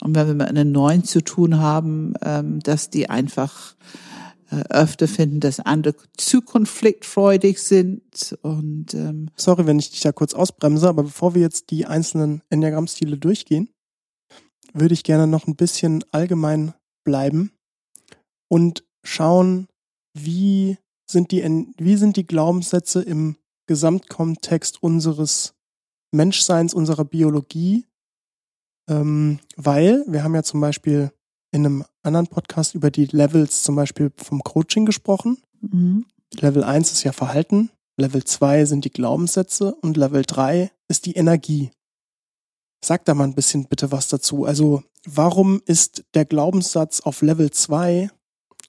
Und 0.00 0.14
wenn 0.14 0.26
wir 0.26 0.34
mit 0.34 0.48
einem 0.48 0.72
Neuen 0.72 1.04
zu 1.04 1.22
tun 1.22 1.58
haben, 1.58 2.14
ähm, 2.22 2.60
dass 2.60 2.90
die 2.90 3.08
einfach 3.08 3.74
öfter 4.50 5.08
finden, 5.08 5.40
dass 5.40 5.60
andere 5.60 5.94
zu 6.16 6.40
konfliktfreudig 6.40 7.58
sind 7.58 8.38
und 8.42 8.94
ähm 8.94 9.30
sorry, 9.36 9.66
wenn 9.66 9.78
ich 9.78 9.90
dich 9.90 10.00
da 10.00 10.12
kurz 10.12 10.34
ausbremse, 10.34 10.88
aber 10.88 11.02
bevor 11.02 11.34
wir 11.34 11.42
jetzt 11.42 11.70
die 11.70 11.86
einzelnen 11.86 12.42
Enneagrammstile 12.48 13.18
durchgehen, 13.18 13.68
würde 14.72 14.94
ich 14.94 15.04
gerne 15.04 15.26
noch 15.26 15.46
ein 15.46 15.56
bisschen 15.56 16.04
allgemein 16.12 16.72
bleiben 17.04 17.52
und 18.48 18.84
schauen, 19.04 19.68
wie 20.14 20.78
sind 21.10 21.30
die 21.30 21.42
wie 21.78 21.96
sind 21.96 22.16
die 22.16 22.26
Glaubenssätze 22.26 23.02
im 23.02 23.36
Gesamtkontext 23.66 24.82
unseres 24.82 25.54
Menschseins, 26.10 26.72
unserer 26.72 27.04
Biologie, 27.04 27.86
ähm, 28.88 29.40
weil 29.56 30.04
wir 30.06 30.24
haben 30.24 30.34
ja 30.34 30.42
zum 30.42 30.60
Beispiel 30.60 31.12
in 31.50 31.64
einem 31.64 31.84
anderen 32.02 32.26
Podcast 32.26 32.74
über 32.74 32.90
die 32.90 33.06
Levels 33.06 33.62
zum 33.62 33.76
Beispiel 33.76 34.10
vom 34.16 34.42
Coaching 34.42 34.86
gesprochen. 34.86 35.38
Mhm. 35.60 36.06
Level 36.34 36.64
1 36.64 36.92
ist 36.92 37.04
ja 37.04 37.12
Verhalten, 37.12 37.70
Level 37.96 38.22
2 38.22 38.64
sind 38.64 38.84
die 38.84 38.92
Glaubenssätze 38.92 39.74
und 39.74 39.96
Level 39.96 40.22
3 40.24 40.70
ist 40.88 41.06
die 41.06 41.14
Energie. 41.14 41.70
Sag 42.84 43.04
da 43.04 43.14
mal 43.14 43.24
ein 43.24 43.34
bisschen 43.34 43.66
bitte 43.66 43.90
was 43.90 44.08
dazu. 44.08 44.44
Also, 44.44 44.84
warum 45.04 45.60
ist 45.66 46.04
der 46.14 46.24
Glaubenssatz 46.24 47.00
auf 47.00 47.22
Level 47.22 47.50
2 47.50 48.10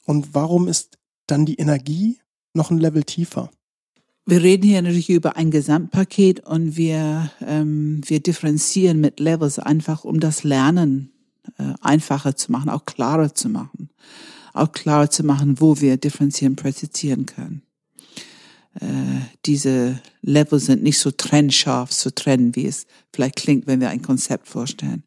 und 0.06 0.34
warum 0.34 0.68
ist 0.68 0.98
dann 1.28 1.46
die 1.46 1.56
Energie 1.56 2.20
noch 2.56 2.72
ein 2.72 2.80
Level 2.80 3.04
tiefer? 3.04 3.52
Wir 4.26 4.42
reden 4.42 4.64
hier 4.64 4.82
natürlich 4.82 5.10
über 5.10 5.38
ein 5.38 5.52
Gesamtpaket 5.52 6.46
und 6.46 6.76
wir, 6.76 7.32
ähm, 7.46 8.02
wir 8.06 8.20
differenzieren 8.20 9.00
mit 9.00 9.20
Levels 9.20 9.60
einfach, 9.60 10.06
um 10.06 10.20
das 10.20 10.44
Lernen 10.44 11.12
äh, 11.58 11.74
einfacher 11.82 12.36
zu 12.36 12.52
machen, 12.52 12.70
auch 12.70 12.86
klarer 12.86 13.34
zu 13.34 13.50
machen. 13.50 13.90
Auch 14.54 14.72
klarer 14.72 15.10
zu 15.10 15.24
machen, 15.24 15.60
wo 15.60 15.80
wir 15.80 15.98
differenzieren, 15.98 16.56
präzisieren 16.56 17.26
können. 17.26 17.62
Äh, 18.80 19.22
diese 19.46 20.00
Level 20.22 20.60
sind 20.60 20.84
nicht 20.84 21.00
so 21.00 21.12
trennscharf 21.12 21.92
zu 21.92 22.14
trennen, 22.14 22.56
wie 22.56 22.66
es 22.66 22.86
vielleicht 23.14 23.38
klingt, 23.38 23.68
wenn 23.68 23.80
wir 23.80 23.90
ein 23.90 24.02
Konzept 24.02 24.48
vorstellen. 24.48 25.04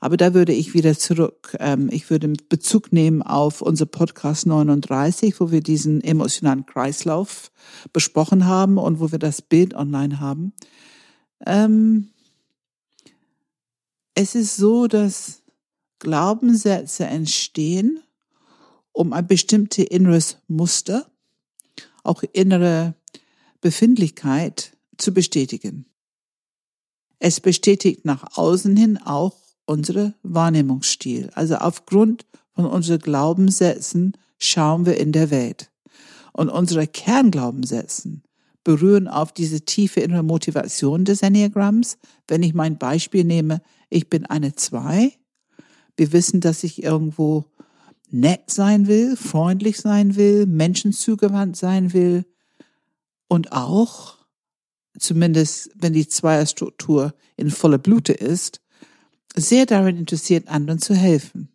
Aber 0.00 0.18
da 0.18 0.34
würde 0.34 0.52
ich 0.52 0.74
wieder 0.74 0.98
zurück, 0.98 1.56
ähm, 1.60 1.88
ich 1.90 2.10
würde 2.10 2.34
Bezug 2.50 2.92
nehmen 2.92 3.22
auf 3.22 3.62
unser 3.62 3.86
Podcast 3.86 4.46
39, 4.46 5.40
wo 5.40 5.50
wir 5.50 5.62
diesen 5.62 6.02
emotionalen 6.02 6.66
Kreislauf 6.66 7.50
besprochen 7.92 8.44
haben 8.44 8.76
und 8.76 9.00
wo 9.00 9.12
wir 9.12 9.18
das 9.18 9.40
Bild 9.40 9.72
online 9.72 10.20
haben. 10.20 10.52
Ähm, 11.46 12.10
es 14.14 14.34
ist 14.34 14.56
so, 14.56 14.86
dass 14.86 15.42
Glaubenssätze 15.98 17.04
entstehen, 17.04 18.02
um 18.92 19.12
ein 19.12 19.26
bestimmtes 19.26 19.86
inneres 19.86 20.38
Muster, 20.48 21.10
auch 22.02 22.22
innere 22.32 22.94
Befindlichkeit 23.60 24.76
zu 24.98 25.12
bestätigen. 25.12 25.86
Es 27.18 27.40
bestätigt 27.40 28.04
nach 28.04 28.36
außen 28.36 28.76
hin 28.76 28.98
auch 28.98 29.36
unsere 29.66 30.14
Wahrnehmungsstil. 30.22 31.30
Also 31.34 31.56
aufgrund 31.56 32.26
von 32.54 32.66
unseren 32.66 32.98
Glaubenssätzen 32.98 34.16
schauen 34.38 34.86
wir 34.86 34.98
in 34.98 35.12
der 35.12 35.30
Welt. 35.30 35.70
Und 36.32 36.50
unsere 36.50 36.86
Kernglaubenssätzen 36.86 38.22
berühren 38.64 39.08
auf 39.08 39.32
diese 39.32 39.62
tiefe 39.62 40.00
innere 40.00 40.22
Motivation 40.22 41.04
des 41.04 41.22
Enneagramms. 41.22 41.98
Wenn 42.26 42.42
ich 42.42 42.54
mein 42.54 42.78
Beispiel 42.78 43.24
nehme, 43.24 43.62
ich 43.90 44.10
bin 44.10 44.26
eine 44.26 44.54
Zwei, 44.54 45.12
wir 45.96 46.12
wissen, 46.12 46.40
dass 46.40 46.64
ich 46.64 46.82
irgendwo 46.82 47.44
nett 48.10 48.50
sein 48.50 48.86
will, 48.86 49.16
freundlich 49.16 49.78
sein 49.78 50.16
will, 50.16 50.46
menschenzugewandt 50.46 51.56
sein 51.56 51.92
will 51.92 52.24
und 53.28 53.52
auch, 53.52 54.18
zumindest 54.98 55.70
wenn 55.74 55.92
die 55.92 56.06
Zweierstruktur 56.06 57.14
in 57.36 57.50
voller 57.50 57.78
Blute 57.78 58.12
ist, 58.12 58.60
sehr 59.34 59.66
daran 59.66 59.96
interessiert, 59.96 60.48
anderen 60.48 60.78
zu 60.78 60.94
helfen. 60.94 61.48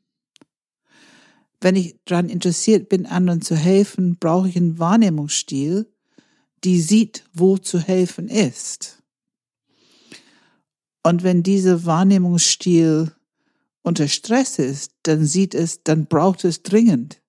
Wenn 1.62 1.76
ich 1.76 1.98
daran 2.06 2.30
interessiert 2.30 2.90
bin, 2.90 3.06
anderen 3.06 3.42
zu 3.42 3.56
helfen, 3.56 4.18
brauche 4.18 4.50
ich 4.50 4.56
einen 4.56 4.80
Wahrnehmungsstil, 4.80 5.92
die 6.64 6.82
sieht, 6.82 7.26
wo 7.34 7.58
zu 7.58 7.80
helfen 7.80 8.28
ist. 8.28 9.02
Und 11.04 11.24
wenn 11.24 11.44
dieser 11.44 11.86
Wahrnehmungsstil 11.86 13.14
unter 13.82 14.08
Stress 14.08 14.60
ist, 14.60 14.92
dann 15.04 15.26
sieht 15.26 15.56
es, 15.56 15.84
dann 15.84 16.06
braucht 16.06 16.44
es 16.46 16.64
dringend 16.64 17.22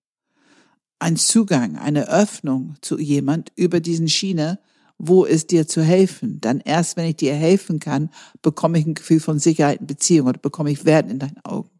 ein 1.01 1.17
Zugang, 1.17 1.77
eine 1.77 2.09
Öffnung 2.09 2.77
zu 2.83 2.99
jemand 2.99 3.51
über 3.57 3.81
diesen 3.81 4.09
Schiene, 4.09 4.61
wo 4.99 5.25
es 5.25 5.47
dir 5.47 5.67
zu 5.67 5.83
helfen. 5.83 6.41
Dann 6.43 6.61
erst, 6.61 6.97
wenn 6.97 7.07
ich 7.07 7.17
dir 7.17 7.35
helfen 7.35 7.81
kann, 7.81 8.11
bekomme 8.43 8.79
ich 8.79 8.87
ein 8.87 8.95
Gefühl 8.95 9.19
von 9.19 9.39
Sicherheit 9.39 9.81
in 9.81 9.87
Beziehung 9.87 10.29
oder 10.29 10.39
bekomme 10.39 10.71
ich 10.71 10.85
Wert 10.85 11.11
in 11.11 11.19
deinen 11.19 11.43
Augen. 11.43 11.71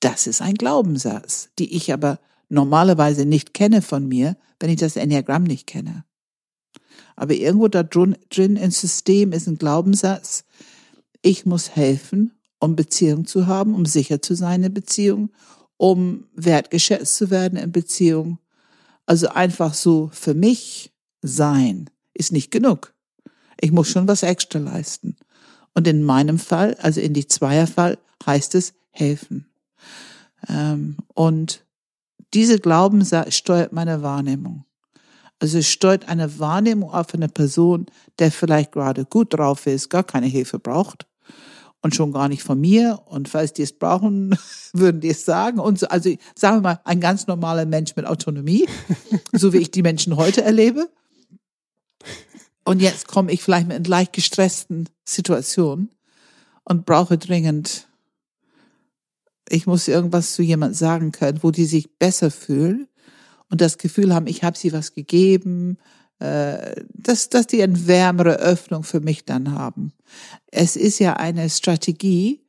Das 0.00 0.26
ist 0.26 0.42
ein 0.42 0.54
Glaubenssatz, 0.54 1.50
die 1.58 1.74
ich 1.74 1.92
aber 1.92 2.18
normalerweise 2.48 3.24
nicht 3.24 3.54
kenne 3.54 3.82
von 3.82 4.06
mir, 4.06 4.36
wenn 4.58 4.70
ich 4.70 4.80
das 4.80 4.96
Enneagramm 4.96 5.44
nicht 5.44 5.68
kenne. 5.68 6.04
Aber 7.14 7.34
irgendwo 7.34 7.68
da 7.68 7.84
drin, 7.84 8.18
drin 8.30 8.56
im 8.56 8.72
System 8.72 9.32
ist 9.32 9.46
ein 9.46 9.58
Glaubenssatz, 9.58 10.44
ich 11.22 11.46
muss 11.46 11.76
helfen, 11.76 12.32
um 12.66 12.76
Beziehung 12.76 13.26
zu 13.26 13.46
haben, 13.46 13.74
um 13.74 13.86
sicher 13.86 14.20
zu 14.20 14.34
sein 14.34 14.62
in 14.62 14.74
Beziehung, 14.74 15.30
um 15.76 16.26
wertgeschätzt 16.34 17.16
zu 17.16 17.30
werden 17.30 17.58
in 17.58 17.72
Beziehung. 17.72 18.38
Also 19.06 19.28
einfach 19.28 19.72
so 19.72 20.10
für 20.12 20.34
mich 20.34 20.92
sein 21.22 21.88
ist 22.12 22.32
nicht 22.32 22.50
genug. 22.50 22.92
Ich 23.60 23.72
muss 23.72 23.88
schon 23.88 24.08
was 24.08 24.22
extra 24.22 24.58
leisten. 24.58 25.16
Und 25.74 25.86
in 25.86 26.02
meinem 26.02 26.38
Fall, 26.38 26.74
also 26.80 27.00
in 27.00 27.14
die 27.14 27.28
Zweierfall, 27.28 27.98
heißt 28.24 28.54
es 28.54 28.74
helfen. 28.90 29.46
Ähm, 30.48 30.96
und 31.14 31.64
diese 32.34 32.58
Glaubenssatz 32.58 33.34
steuert 33.34 33.72
meine 33.72 34.02
Wahrnehmung. 34.02 34.64
Also 35.38 35.58
es 35.58 35.68
steuert 35.68 36.08
eine 36.08 36.38
Wahrnehmung 36.38 36.90
auf 36.90 37.14
eine 37.14 37.28
Person, 37.28 37.86
der 38.18 38.32
vielleicht 38.32 38.72
gerade 38.72 39.04
gut 39.04 39.34
drauf 39.34 39.66
ist, 39.66 39.90
gar 39.90 40.04
keine 40.04 40.26
Hilfe 40.26 40.58
braucht 40.58 41.06
und 41.86 41.94
schon 41.94 42.12
gar 42.12 42.28
nicht 42.28 42.42
von 42.42 42.60
mir. 42.60 43.00
Und 43.06 43.28
falls 43.28 43.52
die 43.52 43.62
es 43.62 43.72
brauchen, 43.72 44.36
würden 44.72 45.00
die 45.00 45.10
es 45.10 45.24
sagen. 45.24 45.60
Und 45.60 45.78
so, 45.78 45.86
also 45.86 46.12
sagen 46.34 46.56
wir 46.56 46.60
mal, 46.62 46.80
ein 46.84 47.00
ganz 47.00 47.28
normaler 47.28 47.64
Mensch 47.64 47.94
mit 47.94 48.06
Autonomie, 48.06 48.66
so 49.32 49.52
wie 49.52 49.58
ich 49.58 49.70
die 49.70 49.82
Menschen 49.82 50.16
heute 50.16 50.42
erlebe. 50.42 50.90
Und 52.64 52.82
jetzt 52.82 53.06
komme 53.06 53.30
ich 53.30 53.40
vielleicht 53.40 53.68
mit 53.68 53.76
einer 53.76 53.88
leicht 53.88 54.12
gestressten 54.12 54.88
Situation 55.04 55.90
und 56.64 56.86
brauche 56.86 57.18
dringend, 57.18 57.86
ich 59.48 59.68
muss 59.68 59.86
irgendwas 59.86 60.34
zu 60.34 60.42
jemand 60.42 60.74
sagen 60.74 61.12
können, 61.12 61.44
wo 61.44 61.52
die 61.52 61.66
sich 61.66 61.98
besser 62.00 62.32
fühlen 62.32 62.88
und 63.48 63.60
das 63.60 63.78
Gefühl 63.78 64.12
haben, 64.12 64.26
ich 64.26 64.42
habe 64.42 64.58
sie 64.58 64.72
was 64.72 64.92
gegeben, 64.92 65.78
äh, 66.18 66.82
dass, 66.94 67.28
dass 67.28 67.46
die 67.46 67.62
eine 67.62 67.86
wärmere 67.86 68.36
Öffnung 68.36 68.82
für 68.82 69.00
mich 69.00 69.24
dann 69.24 69.52
haben. 69.52 69.92
Es 70.46 70.76
ist 70.76 70.98
ja 70.98 71.14
eine 71.14 71.50
Strategie, 71.50 72.42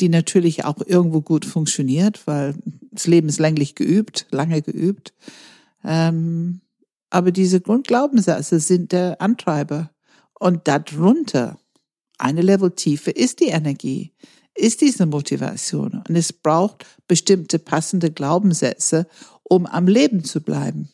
die 0.00 0.08
natürlich 0.08 0.64
auch 0.64 0.78
irgendwo 0.84 1.20
gut 1.20 1.44
funktioniert, 1.44 2.26
weil 2.26 2.54
das 2.90 3.06
Leben 3.06 3.28
ist 3.28 3.38
länglich 3.38 3.74
geübt, 3.74 4.26
lange 4.30 4.62
geübt. 4.62 5.12
Ähm, 5.84 6.60
aber 7.10 7.30
diese 7.30 7.60
Grundglaubenssätze 7.60 8.58
sind 8.58 8.92
der 8.92 9.20
Antreiber. 9.20 9.90
Und 10.38 10.66
darunter, 10.66 11.58
eine 12.18 12.42
Level 12.42 12.70
tiefer, 12.72 13.14
ist 13.14 13.40
die 13.40 13.48
Energie, 13.48 14.12
ist 14.54 14.80
diese 14.80 15.06
Motivation. 15.06 16.02
Und 16.08 16.16
es 16.16 16.32
braucht 16.32 16.86
bestimmte 17.06 17.58
passende 17.58 18.10
Glaubenssätze, 18.10 19.06
um 19.42 19.66
am 19.66 19.86
Leben 19.86 20.24
zu 20.24 20.40
bleiben, 20.40 20.88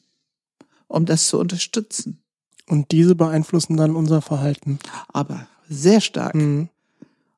um 0.88 1.06
das 1.06 1.28
zu 1.28 1.38
unterstützen. 1.38 2.22
Und 2.66 2.90
diese 2.92 3.14
beeinflussen 3.14 3.76
dann 3.76 3.96
unser 3.96 4.20
Verhalten. 4.20 4.78
Aber 5.08 5.46
sehr 5.68 6.00
stark. 6.00 6.34
Mhm. 6.34 6.68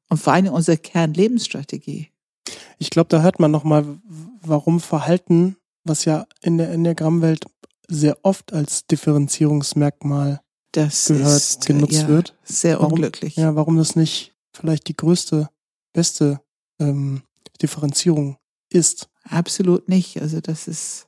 Und 0.09 0.19
vor 0.19 0.33
allem 0.33 0.49
unsere 0.49 0.77
Kernlebensstrategie. 0.77 2.09
Ich 2.79 2.91
glaube, 2.91 3.09
da 3.09 3.23
hört 3.23 3.39
man 3.39 3.51
nochmal, 3.51 3.85
warum 4.41 4.81
Verhalten, 4.81 5.57
was 5.85 6.05
ja 6.05 6.27
in 6.43 6.59
der 6.59 6.71
Enneagrammwelt 6.71 7.45
sehr 7.87 8.19
oft 8.23 8.53
als 8.53 8.87
Differenzierungsmerkmal 8.87 10.41
das 10.73 11.07
gehört, 11.07 11.37
ist, 11.37 11.67
genutzt 11.67 12.03
ja, 12.03 12.09
wird. 12.09 12.37
Sehr 12.45 12.79
warum, 12.79 12.93
unglücklich. 12.93 13.37
Ja, 13.37 13.55
warum 13.57 13.77
das 13.77 13.97
nicht 13.97 14.33
vielleicht 14.53 14.89
die 14.89 14.97
größte, 14.97 15.49
beste 15.93 16.41
ähm, 16.79 17.23
Differenzierung 17.61 18.37
ist. 18.69 19.09
Absolut 19.25 19.89
nicht. 19.89 20.21
Also 20.21 20.41
das 20.41 20.69
ist. 20.69 21.07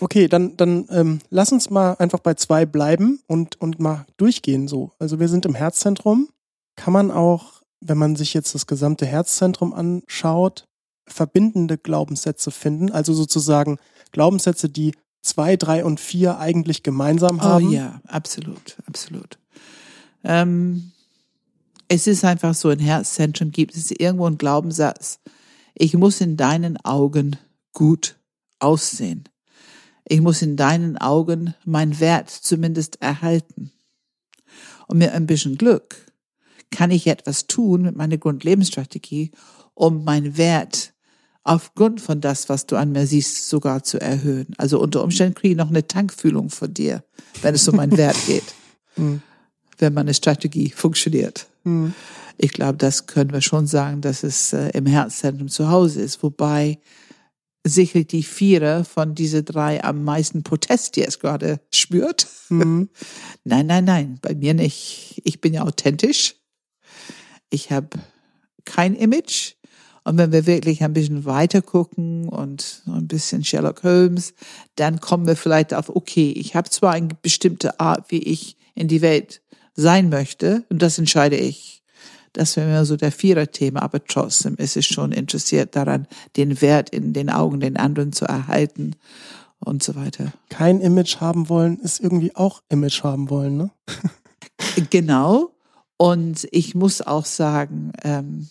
Okay, 0.00 0.28
dann, 0.28 0.56
dann 0.56 0.86
ähm, 0.90 1.20
lass 1.30 1.52
uns 1.52 1.70
mal 1.70 1.94
einfach 1.94 2.18
bei 2.18 2.34
zwei 2.34 2.66
bleiben 2.66 3.20
und, 3.26 3.60
und 3.60 3.78
mal 3.78 4.06
durchgehen 4.16 4.68
so. 4.68 4.92
Also 4.98 5.20
wir 5.20 5.28
sind 5.28 5.46
im 5.46 5.54
Herzzentrum. 5.54 6.28
Kann 6.76 6.92
man 6.92 7.10
auch, 7.10 7.62
wenn 7.80 7.98
man 7.98 8.16
sich 8.16 8.34
jetzt 8.34 8.54
das 8.54 8.66
gesamte 8.66 9.06
Herzzentrum 9.06 9.72
anschaut, 9.72 10.66
verbindende 11.06 11.78
Glaubenssätze 11.78 12.50
finden? 12.50 12.90
Also 12.90 13.14
sozusagen 13.14 13.78
Glaubenssätze, 14.10 14.68
die 14.68 14.92
zwei, 15.22 15.56
drei 15.56 15.84
und 15.84 16.00
vier 16.00 16.38
eigentlich 16.38 16.82
gemeinsam 16.82 17.42
haben? 17.42 17.68
Oh 17.68 17.70
ja, 17.70 18.00
absolut, 18.06 18.76
absolut. 18.86 19.38
Ähm, 20.22 20.92
es 21.88 22.06
ist 22.06 22.24
einfach 22.24 22.54
so, 22.54 22.70
im 22.70 22.78
Herzzentrum 22.78 23.50
gibt 23.50 23.76
es 23.76 23.90
irgendwo 23.90 24.26
einen 24.26 24.38
Glaubenssatz, 24.38 25.20
ich 25.74 25.94
muss 25.94 26.20
in 26.20 26.36
deinen 26.36 26.76
Augen 26.84 27.36
gut 27.72 28.16
aussehen. 28.60 29.24
Ich 30.06 30.20
muss 30.20 30.42
in 30.42 30.56
deinen 30.56 30.98
Augen 30.98 31.54
meinen 31.64 31.98
Wert 32.00 32.30
zumindest 32.30 33.00
erhalten. 33.00 33.72
Und 34.86 34.98
mit 34.98 35.10
ein 35.10 35.26
bisschen 35.26 35.56
Glück 35.56 35.96
kann 36.70 36.90
ich 36.90 37.06
etwas 37.06 37.46
tun 37.46 37.82
mit 37.82 37.96
meiner 37.96 38.18
Grundlebensstrategie, 38.18 39.30
um 39.74 40.04
meinen 40.04 40.36
Wert 40.36 40.92
aufgrund 41.42 42.00
von 42.00 42.20
das, 42.20 42.48
was 42.48 42.66
du 42.66 42.76
an 42.76 42.92
mir 42.92 43.06
siehst, 43.06 43.48
sogar 43.48 43.82
zu 43.82 44.00
erhöhen. 44.00 44.48
Also 44.56 44.80
unter 44.80 45.02
Umständen 45.02 45.34
kriege 45.34 45.52
ich 45.52 45.58
noch 45.58 45.68
eine 45.68 45.86
Tankfühlung 45.86 46.50
von 46.50 46.72
dir, 46.72 47.04
wenn 47.42 47.54
es 47.54 47.68
um 47.68 47.76
meinen 47.76 47.96
Wert 47.96 48.16
geht. 48.26 48.54
Mhm. 48.96 49.22
Wenn 49.78 49.94
meine 49.94 50.14
Strategie 50.14 50.70
funktioniert. 50.70 51.46
Mhm. 51.64 51.94
Ich 52.36 52.52
glaube, 52.52 52.78
das 52.78 53.06
können 53.06 53.32
wir 53.32 53.42
schon 53.42 53.66
sagen, 53.66 54.00
dass 54.00 54.22
es 54.22 54.52
äh, 54.52 54.70
im 54.70 54.86
Herzzentrum 54.86 55.48
zu 55.48 55.68
Hause 55.68 56.00
ist. 56.00 56.22
Wobei 56.22 56.78
sicherlich 57.64 58.08
die 58.08 58.22
Vierer 58.22 58.84
von 58.84 59.14
diese 59.14 59.42
drei 59.42 59.82
am 59.82 60.04
meisten 60.04 60.42
Protest 60.42 60.96
jetzt 60.96 61.20
gerade 61.20 61.60
spürt. 61.72 62.28
Mhm. 62.50 62.90
nein, 63.44 63.66
nein, 63.66 63.84
nein, 63.84 64.18
bei 64.20 64.34
mir 64.34 64.54
nicht. 64.54 65.22
Ich 65.24 65.40
bin 65.40 65.54
ja 65.54 65.62
authentisch. 65.62 66.36
Ich 67.50 67.70
habe 67.70 67.98
kein 68.64 68.94
Image. 68.94 69.54
Und 70.06 70.18
wenn 70.18 70.32
wir 70.32 70.46
wirklich 70.46 70.84
ein 70.84 70.92
bisschen 70.92 71.24
weiter 71.24 71.62
gucken 71.62 72.28
und 72.28 72.82
ein 72.86 73.08
bisschen 73.08 73.42
Sherlock 73.42 73.82
Holmes, 73.82 74.34
dann 74.76 75.00
kommen 75.00 75.26
wir 75.26 75.34
vielleicht 75.34 75.72
auf, 75.72 75.88
okay, 75.88 76.30
ich 76.32 76.54
habe 76.54 76.68
zwar 76.68 76.92
eine 76.92 77.08
bestimmte 77.22 77.80
Art, 77.80 78.10
wie 78.10 78.18
ich 78.18 78.58
in 78.74 78.86
die 78.86 79.00
Welt 79.00 79.40
sein 79.74 80.10
möchte, 80.10 80.64
und 80.68 80.82
das 80.82 80.98
entscheide 80.98 81.36
ich. 81.36 81.83
Das 82.34 82.56
wäre 82.56 82.68
mir 82.68 82.84
so 82.84 82.96
der 82.96 83.12
Vierer-Thema, 83.12 83.82
aber 83.82 84.04
trotzdem 84.04 84.56
ist 84.56 84.76
es 84.76 84.84
schon 84.86 85.12
interessiert 85.12 85.76
daran, 85.76 86.06
den 86.36 86.60
Wert 86.60 86.90
in 86.90 87.12
den 87.12 87.30
Augen 87.30 87.60
den 87.60 87.76
anderen 87.76 88.12
zu 88.12 88.26
erhalten 88.26 88.96
und 89.60 89.82
so 89.82 89.94
weiter. 89.94 90.32
Kein 90.50 90.80
Image 90.80 91.20
haben 91.20 91.48
wollen, 91.48 91.78
ist 91.78 92.00
irgendwie 92.00 92.34
auch 92.34 92.60
Image 92.68 93.02
haben 93.02 93.30
wollen, 93.30 93.56
ne? 93.56 93.70
genau. 94.90 95.52
Und 95.96 96.46
ich 96.50 96.74
muss 96.74 97.02
auch 97.02 97.24
sagen, 97.24 97.92
ähm, 98.02 98.48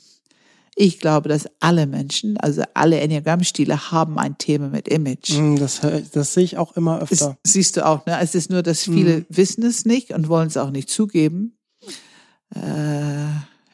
ich 0.75 0.99
glaube, 0.99 1.29
dass 1.29 1.47
alle 1.59 1.85
Menschen, 1.85 2.37
also 2.37 2.63
alle 2.73 2.99
Enneagrammstile 2.99 3.91
haben 3.91 4.17
ein 4.17 4.37
Thema 4.37 4.69
mit 4.69 4.87
Image. 4.87 5.37
Mm, 5.37 5.57
das, 5.57 5.81
das 6.13 6.33
sehe 6.33 6.45
ich 6.45 6.57
auch 6.57 6.75
immer 6.75 7.01
öfter. 7.01 7.37
Das 7.43 7.53
siehst 7.53 7.77
du 7.77 7.85
auch, 7.85 8.05
ne? 8.05 8.17
Es 8.21 8.33
ist 8.33 8.49
nur, 8.49 8.63
dass 8.63 8.83
viele 8.83 9.17
mhm. 9.17 9.25
wissen 9.29 9.63
es 9.63 9.85
nicht 9.85 10.11
und 10.11 10.29
wollen 10.29 10.47
es 10.47 10.57
auch 10.57 10.71
nicht 10.71 10.89
zugeben. 10.89 11.57
Äh, 12.55 13.25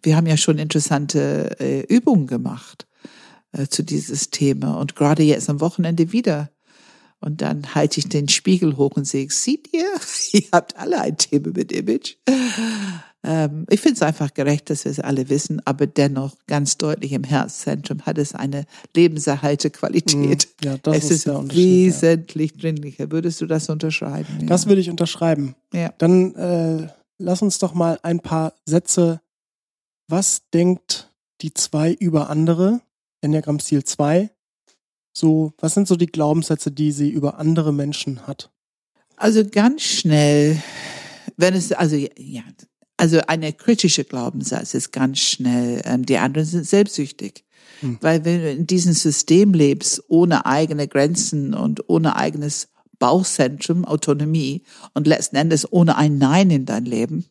wir 0.02 0.16
haben 0.16 0.28
ja 0.28 0.38
schon 0.38 0.58
interessante 0.58 1.56
äh, 1.60 1.82
Übungen 1.82 2.28
gemacht 2.28 2.88
äh, 3.52 3.68
zu 3.68 3.84
dieses 3.84 4.30
Thema 4.30 4.80
und 4.80 4.96
gerade 4.96 5.24
jetzt 5.24 5.50
am 5.50 5.62
Wochenende 5.62 6.12
wieder. 6.12 6.50
Und 7.22 7.42
dann 7.42 7.76
halte 7.76 8.00
ich 8.00 8.08
den 8.08 8.30
Spiegel 8.30 8.78
hoch 8.78 8.92
und 8.96 9.06
sehe, 9.06 9.30
seht 9.30 9.74
ihr, 9.74 9.90
ihr 10.32 10.48
habt 10.54 10.78
alle 10.78 11.02
ein 11.02 11.18
Thema 11.18 11.52
mit 11.54 11.72
Image. 11.72 12.16
Ähm, 13.24 13.66
ich 13.70 13.82
finde 13.82 13.96
es 13.96 14.02
einfach 14.02 14.34
gerecht, 14.34 14.70
dass 14.70 14.86
wir 14.86 14.92
es 14.92 15.00
alle 15.00 15.30
wissen, 15.30 15.62
aber 15.66 15.88
dennoch 15.88 16.36
ganz 16.48 16.78
deutlich 16.78 17.12
im 17.12 17.24
Herzzentrum 17.24 18.06
hat 18.06 18.18
es 18.18 18.34
eine 18.34 18.66
lebenserhalte 18.96 19.70
Qualität. 19.70 20.48
Mm, 20.62 20.66
ja, 20.66 20.78
das 20.78 20.98
es 20.98 21.12
ist, 21.12 21.28
ist 21.28 21.56
wesentlich 21.56 22.52
ja. 22.52 22.62
dringlicher. 22.62 23.12
Würdest 23.12 23.42
du 23.42 23.46
das 23.46 23.70
unterschreiben? 23.70 24.48
Das 24.48 24.68
würde 24.68 24.80
ich 24.80 24.90
unterschreiben. 24.90 25.56
Ja. 25.74 25.94
Dann 25.98 26.34
äh, 26.36 26.88
lass 27.18 27.42
uns 27.42 27.60
doch 27.60 27.74
mal 27.74 28.00
ein 28.04 28.22
paar 28.22 28.54
Sätze. 28.66 29.20
Was 30.10 30.41
denkt 30.56 31.12
die 31.41 31.54
zwei 31.54 31.93
über 31.93 32.32
andere? 32.32 32.82
Enneagramm-Stil 33.22 33.84
2. 33.84 34.32
So, 35.13 35.54
was 35.60 35.76
sind 35.76 35.88
so 35.88 35.95
die 35.95 36.08
Glaubenssätze, 36.08 36.72
die 36.72 36.91
sie 36.91 37.10
über 37.10 37.38
andere 37.38 37.72
Menschen 37.72 38.26
hat? 38.26 38.50
Also 39.17 39.45
ganz 39.45 39.84
schnell, 39.84 40.60
wenn 41.38 41.54
es, 41.54 41.72
also 41.74 41.95
ja, 41.95 42.41
also 42.98 43.19
eine 43.28 43.54
kritische 43.54 44.04
Glaubenssatz 44.04 44.74
ist 44.74 44.91
ganz 44.91 45.19
schnell, 45.19 45.84
ähm, 45.86 46.08
die 46.08 46.17
anderen 46.17 46.48
sind 46.48 46.65
selbstsüchtig. 46.65 47.45
Hm. 47.82 48.00
Weil 48.02 48.26
wenn 48.26 48.41
du 48.41 48.50
in 48.50 48.65
diesem 48.65 48.93
System 48.93 49.54
lebst, 49.54 50.04
ohne 50.08 50.48
eigene 50.48 50.88
Grenzen 50.88 51.54
und 51.54 51.88
ohne 51.88 52.15
eigenes 52.15 52.69
Bauchzentrum, 52.98 53.86
Autonomie 53.86 54.63
und 54.95 55.06
letzten 55.06 55.36
Endes 55.36 55.72
ohne 55.72 55.98
ein 55.98 56.17
Nein 56.17 56.50
in 56.50 56.65
dein 56.65 56.86
Leben, 56.86 57.26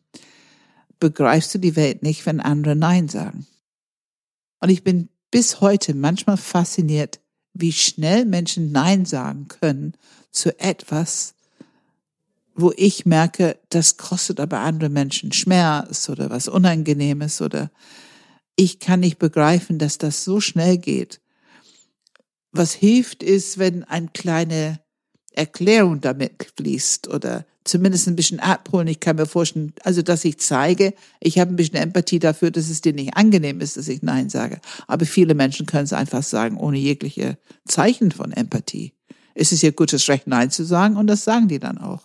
begreifst 0.99 1.55
du 1.55 1.59
die 1.59 1.77
Welt 1.77 2.03
nicht, 2.03 2.27
wenn 2.27 2.41
andere 2.41 2.77
Nein 2.77 3.09
sagen. 3.09 3.47
Und 4.61 4.71
ich 4.71 4.83
bin 4.83 5.09
bis 5.31 5.61
heute 5.61 5.95
manchmal 5.95 6.37
fasziniert, 6.37 7.21
wie 7.53 7.73
schnell 7.73 8.25
Menschen 8.25 8.73
Nein 8.73 9.05
sagen 9.05 9.49
können 9.49 9.95
zu 10.31 10.59
etwas, 10.59 11.35
wo 12.55 12.73
ich 12.77 13.07
merke, 13.07 13.59
das 13.69 13.97
kostet 13.97 14.41
aber 14.41 14.61
andere 14.61 14.91
Menschen 14.91 15.33
Schmerz 15.33 16.09
oder 16.09 16.31
was 16.31 16.49
Unangenehmes 16.49 17.41
oder 17.41 17.71
ich 18.57 18.81
kann 18.81 19.01
nicht 19.01 19.19
begreifen, 19.19 19.79
dass 19.79 19.99
das 19.99 20.25
so 20.25 20.41
schnell 20.41 20.79
geht. 20.79 21.21
Was 22.51 22.73
hilft 22.73 23.23
ist, 23.23 23.59
wenn 23.59 23.85
eine 23.85 24.09
kleine 24.09 24.81
Erklärung 25.33 26.01
damit 26.01 26.53
fließt 26.57 27.07
oder 27.07 27.47
zumindest 27.69 28.09
ein 28.09 28.17
bisschen 28.17 28.41
abholen. 28.41 28.89
Ich 28.89 29.01
kann 29.01 29.17
mir 29.17 29.27
vorstellen, 29.27 29.73
also 29.85 30.03
dass 30.03 30.25
ich 30.25 30.39
zeige, 30.39 30.95
ich 31.21 31.39
habe 31.39 31.53
ein 31.53 31.57
bisschen 31.57 31.77
Empathie 31.77 32.19
dafür, 32.19 32.51
dass 32.51 32.69
es 32.69 32.81
dir 32.81 32.93
nicht 32.93 33.17
angenehm 33.17 33.61
ist, 33.61 33.77
dass 33.77 33.89
ich 33.89 34.03
Nein 34.03 34.31
sage. 34.31 34.61
Aber 34.87 35.07
viele 35.07 35.35
Menschen 35.35 35.67
können 35.67 35.85
es 35.85 35.93
einfach 35.93 36.23
sagen, 36.23 36.57
ohne 36.57 36.79
jegliche 36.79 37.39
Zeichen 37.67 38.11
von 38.11 38.33
Empathie. 38.33 38.95
Es 39.35 39.53
ist 39.53 39.63
ihr 39.63 39.73
gutes 39.73 40.09
Recht, 40.09 40.27
Nein 40.27 40.51
zu 40.51 40.65
sagen 40.65 40.97
und 40.97 41.07
das 41.07 41.25
sagen 41.25 41.49
die 41.49 41.59
dann 41.59 41.79
auch. 41.79 42.03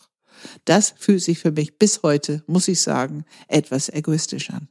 Das 0.65 0.93
fühlt 0.97 1.23
sich 1.23 1.39
für 1.39 1.51
mich 1.51 1.79
bis 1.79 2.03
heute, 2.03 2.43
muss 2.47 2.67
ich 2.67 2.81
sagen, 2.81 3.25
etwas 3.47 3.89
egoistisch 3.89 4.49
an. 4.49 4.67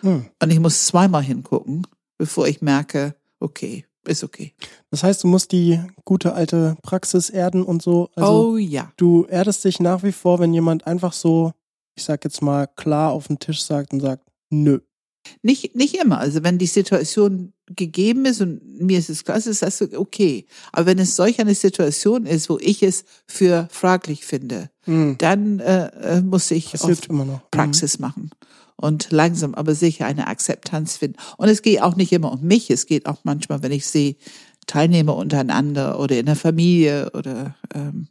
Hm. 0.00 0.26
Und 0.42 0.50
ich 0.50 0.60
muss 0.60 0.86
zweimal 0.86 1.22
hingucken, 1.22 1.86
bevor 2.18 2.46
ich 2.46 2.60
merke, 2.60 3.14
okay, 3.40 3.86
ist 4.08 4.24
okay. 4.24 4.52
Das 4.90 5.02
heißt, 5.02 5.22
du 5.24 5.28
musst 5.28 5.52
die 5.52 5.80
gute 6.04 6.34
alte 6.34 6.76
Praxis 6.82 7.30
erden 7.30 7.62
und 7.62 7.82
so. 7.82 8.10
Also 8.14 8.52
oh 8.52 8.56
ja. 8.56 8.92
Du 8.96 9.24
erdest 9.28 9.64
dich 9.64 9.80
nach 9.80 10.02
wie 10.02 10.12
vor, 10.12 10.38
wenn 10.38 10.54
jemand 10.54 10.86
einfach 10.86 11.12
so, 11.12 11.52
ich 11.94 12.04
sag 12.04 12.24
jetzt 12.24 12.42
mal, 12.42 12.66
klar 12.66 13.12
auf 13.12 13.28
den 13.28 13.38
Tisch 13.38 13.62
sagt 13.62 13.92
und 13.92 14.00
sagt, 14.00 14.22
nö. 14.50 14.80
Nicht, 15.42 15.74
nicht 15.74 15.94
immer. 15.96 16.18
Also 16.18 16.42
wenn 16.42 16.58
die 16.58 16.66
Situation 16.66 17.54
gegeben 17.66 18.26
ist 18.26 18.42
und 18.42 18.80
mir 18.80 18.98
ist 18.98 19.08
es 19.08 19.24
klar, 19.24 19.38
ist 19.38 19.62
das 19.62 19.80
okay. 19.80 20.44
Aber 20.70 20.86
wenn 20.86 20.98
es 20.98 21.16
solch 21.16 21.40
eine 21.40 21.54
Situation 21.54 22.26
ist, 22.26 22.50
wo 22.50 22.58
ich 22.60 22.82
es 22.82 23.04
für 23.26 23.68
fraglich 23.70 24.26
finde, 24.26 24.70
hm. 24.82 25.16
dann 25.18 25.60
äh, 25.60 25.86
äh 26.18 26.20
muss 26.20 26.50
ich 26.50 26.72
das 26.72 26.84
oft 26.84 27.06
immer 27.06 27.24
noch. 27.24 27.50
Praxis 27.50 27.94
hm. 27.94 28.00
machen 28.02 28.30
und 28.76 29.10
langsam 29.10 29.54
aber 29.54 29.74
sicher 29.74 30.06
eine 30.06 30.26
Akzeptanz 30.26 30.96
finden. 30.96 31.18
Und 31.36 31.48
es 31.48 31.62
geht 31.62 31.82
auch 31.82 31.96
nicht 31.96 32.12
immer 32.12 32.32
um 32.32 32.42
mich, 32.42 32.70
es 32.70 32.86
geht 32.86 33.06
auch 33.06 33.20
manchmal, 33.24 33.62
wenn 33.62 33.72
ich 33.72 33.86
sehe, 33.86 34.16
Teilnehmer 34.66 35.16
untereinander 35.16 36.00
oder 36.00 36.18
in 36.18 36.26
der 36.26 36.36
Familie 36.36 37.10
oder 37.12 37.54
ähm 37.74 38.08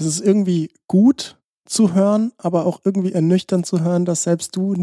es 0.00 0.06
ist 0.06 0.20
irgendwie 0.20 0.70
gut 0.88 1.38
zu 1.66 1.92
hören, 1.92 2.32
aber 2.38 2.64
auch 2.64 2.80
irgendwie 2.84 3.12
ernüchternd 3.12 3.66
zu 3.66 3.82
hören, 3.82 4.06
dass 4.06 4.22
selbst 4.22 4.56
du 4.56 4.74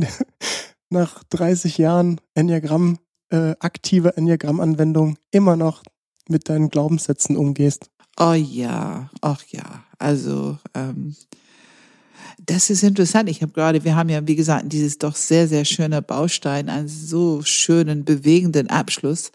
nach 0.90 1.24
30 1.26 1.80
Jahren 1.80 2.22
Enneagramm, 2.36 3.00
äh, 3.30 3.56
aktive 3.60 4.16
Enneagramm-Anwendung 4.16 5.18
immer 5.32 5.56
noch 5.56 5.84
mit 6.30 6.50
deinen 6.50 6.70
Glaubenssätzen 6.70 7.36
umgehst. 7.36 7.90
Oh 8.20 8.34
ja, 8.34 9.10
ach 9.22 9.44
ja. 9.48 9.84
Also 9.98 10.60
ähm, 10.76 11.16
das 12.46 12.70
ist 12.70 12.84
interessant. 12.84 13.30
Ich 13.30 13.42
habe 13.42 13.52
gerade, 13.52 13.84
wir 13.84 13.96
haben 13.96 14.10
ja, 14.10 14.26
wie 14.28 14.36
gesagt, 14.36 14.72
dieses 14.72 14.98
doch 14.98 15.16
sehr, 15.16 15.48
sehr 15.48 15.66
schöne 15.66 16.02
Baustein, 16.02 16.70
einen 16.70 16.88
so 16.88 17.42
schönen, 17.44 18.06
bewegenden 18.06 18.70
Abschluss. 18.70 19.32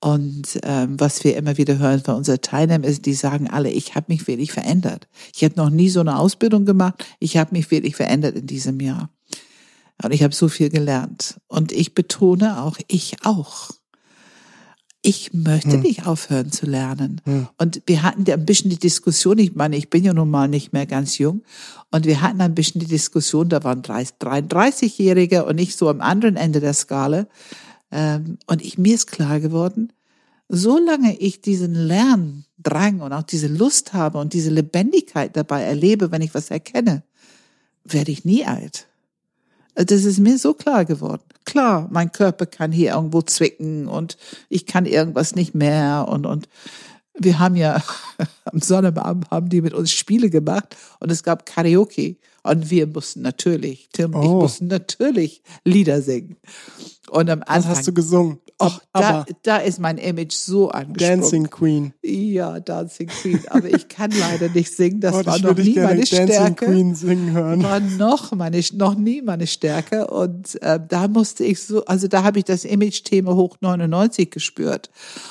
Und 0.00 0.58
ähm, 0.62 0.98
was 0.98 1.24
wir 1.24 1.36
immer 1.36 1.58
wieder 1.58 1.78
hören 1.78 2.00
von 2.00 2.14
unseren 2.14 2.40
Teilnehmern 2.40 2.88
ist, 2.88 3.04
die 3.04 3.12
sagen 3.12 3.48
alle, 3.48 3.70
ich 3.70 3.94
habe 3.94 4.06
mich 4.08 4.26
wirklich 4.26 4.50
verändert. 4.50 5.08
Ich 5.34 5.44
habe 5.44 5.56
noch 5.56 5.68
nie 5.68 5.90
so 5.90 6.00
eine 6.00 6.18
Ausbildung 6.18 6.64
gemacht. 6.64 7.04
Ich 7.18 7.36
habe 7.36 7.54
mich 7.54 7.70
wirklich 7.70 7.96
verändert 7.96 8.36
in 8.36 8.46
diesem 8.46 8.80
Jahr. 8.80 9.10
Und 10.02 10.12
ich 10.12 10.22
habe 10.22 10.34
so 10.34 10.48
viel 10.48 10.70
gelernt. 10.70 11.38
Und 11.48 11.72
ich 11.72 11.94
betone 11.94 12.62
auch, 12.62 12.78
ich 12.88 13.16
auch 13.24 13.70
ich 15.02 15.32
möchte 15.32 15.72
hm. 15.72 15.80
nicht 15.80 16.06
aufhören 16.06 16.52
zu 16.52 16.66
lernen. 16.66 17.20
Hm. 17.24 17.48
Und 17.56 17.82
wir 17.86 18.02
hatten 18.02 18.30
ein 18.30 18.44
bisschen 18.44 18.70
die 18.70 18.78
Diskussion, 18.78 19.38
ich 19.38 19.54
meine, 19.54 19.76
ich 19.76 19.88
bin 19.88 20.04
ja 20.04 20.12
nun 20.12 20.30
mal 20.30 20.48
nicht 20.48 20.72
mehr 20.72 20.86
ganz 20.86 21.18
jung, 21.18 21.42
und 21.90 22.06
wir 22.06 22.20
hatten 22.20 22.40
ein 22.40 22.54
bisschen 22.54 22.80
die 22.80 22.86
Diskussion, 22.86 23.48
da 23.48 23.64
waren 23.64 23.82
33-Jährige 23.82 25.44
und 25.44 25.58
ich 25.58 25.76
so 25.76 25.88
am 25.88 26.00
anderen 26.00 26.36
Ende 26.36 26.60
der 26.60 26.74
Skala. 26.74 27.26
Ähm, 27.90 28.38
und 28.46 28.62
ich, 28.62 28.78
mir 28.78 28.94
ist 28.94 29.06
klar 29.06 29.40
geworden, 29.40 29.92
solange 30.48 31.16
ich 31.16 31.40
diesen 31.40 31.74
Lerndrang 31.74 33.00
und 33.00 33.12
auch 33.12 33.22
diese 33.22 33.48
Lust 33.48 33.92
habe 33.92 34.18
und 34.18 34.34
diese 34.34 34.50
Lebendigkeit 34.50 35.36
dabei 35.36 35.62
erlebe, 35.62 36.12
wenn 36.12 36.22
ich 36.22 36.34
was 36.34 36.50
erkenne, 36.50 37.02
werde 37.84 38.12
ich 38.12 38.24
nie 38.24 38.44
alt. 38.44 38.89
Das 39.74 40.04
ist 40.04 40.18
mir 40.18 40.38
so 40.38 40.54
klar 40.54 40.84
geworden. 40.84 41.22
Klar, 41.44 41.88
mein 41.90 42.12
Körper 42.12 42.46
kann 42.46 42.72
hier 42.72 42.92
irgendwo 42.92 43.22
zwicken 43.22 43.88
und 43.88 44.16
ich 44.48 44.66
kann 44.66 44.86
irgendwas 44.86 45.34
nicht 45.34 45.54
mehr 45.54 46.06
und, 46.08 46.26
und 46.26 46.48
wir 47.18 47.38
haben 47.38 47.56
ja 47.56 47.82
am 48.44 48.60
Sonnabend 48.60 49.30
haben 49.30 49.48
die 49.48 49.60
mit 49.60 49.74
uns 49.74 49.90
Spiele 49.92 50.30
gemacht 50.30 50.76
und 50.98 51.10
es 51.10 51.22
gab 51.22 51.46
Karaoke 51.46 52.16
und 52.42 52.70
wir 52.70 52.86
mussten 52.86 53.22
natürlich, 53.22 53.88
Tim 53.92 54.14
und 54.14 54.20
oh. 54.20 54.24
ich 54.24 54.42
mussten 54.42 54.66
natürlich 54.66 55.42
Lieder 55.64 56.02
singen. 56.02 56.36
Und 57.10 57.28
am 57.28 57.40
Anfang. 57.40 57.72
Was 57.72 57.78
hast 57.78 57.88
du 57.88 57.92
gesungen? 57.92 58.38
Och, 58.62 58.78
da, 58.92 59.24
da 59.42 59.56
ist 59.56 59.80
mein 59.80 59.96
Image 59.96 60.34
so 60.34 60.68
angesprungen. 60.68 61.20
Dancing 61.20 61.50
Queen. 61.50 61.94
Ja, 62.02 62.60
Dancing 62.60 63.08
Queen. 63.08 63.40
Aber 63.48 63.72
ich 63.72 63.88
kann 63.88 64.10
leider 64.10 64.50
nicht 64.50 64.76
singen. 64.76 65.00
Das 65.00 65.14
oh, 65.14 65.24
war 65.24 65.38
noch 65.38 65.56
nie 65.56 65.76
meine 65.76 66.00
Dancing 66.00 66.28
Stärke. 66.28 66.66
Queen 66.66 66.94
singen 66.94 67.32
hören. 67.32 67.62
War 67.62 67.80
noch 67.80 68.32
meine, 68.32 68.60
noch 68.74 68.96
nie 68.96 69.22
meine 69.22 69.46
Stärke. 69.46 70.08
Und 70.08 70.60
äh, 70.62 70.78
da 70.86 71.08
musste 71.08 71.42
ich 71.42 71.62
so, 71.62 71.86
also 71.86 72.06
da 72.06 72.22
habe 72.22 72.38
ich 72.38 72.44
das 72.44 72.66
Image-Thema 72.66 73.34
hoch 73.34 73.56
99 73.60 74.30
gespürt 74.30 74.90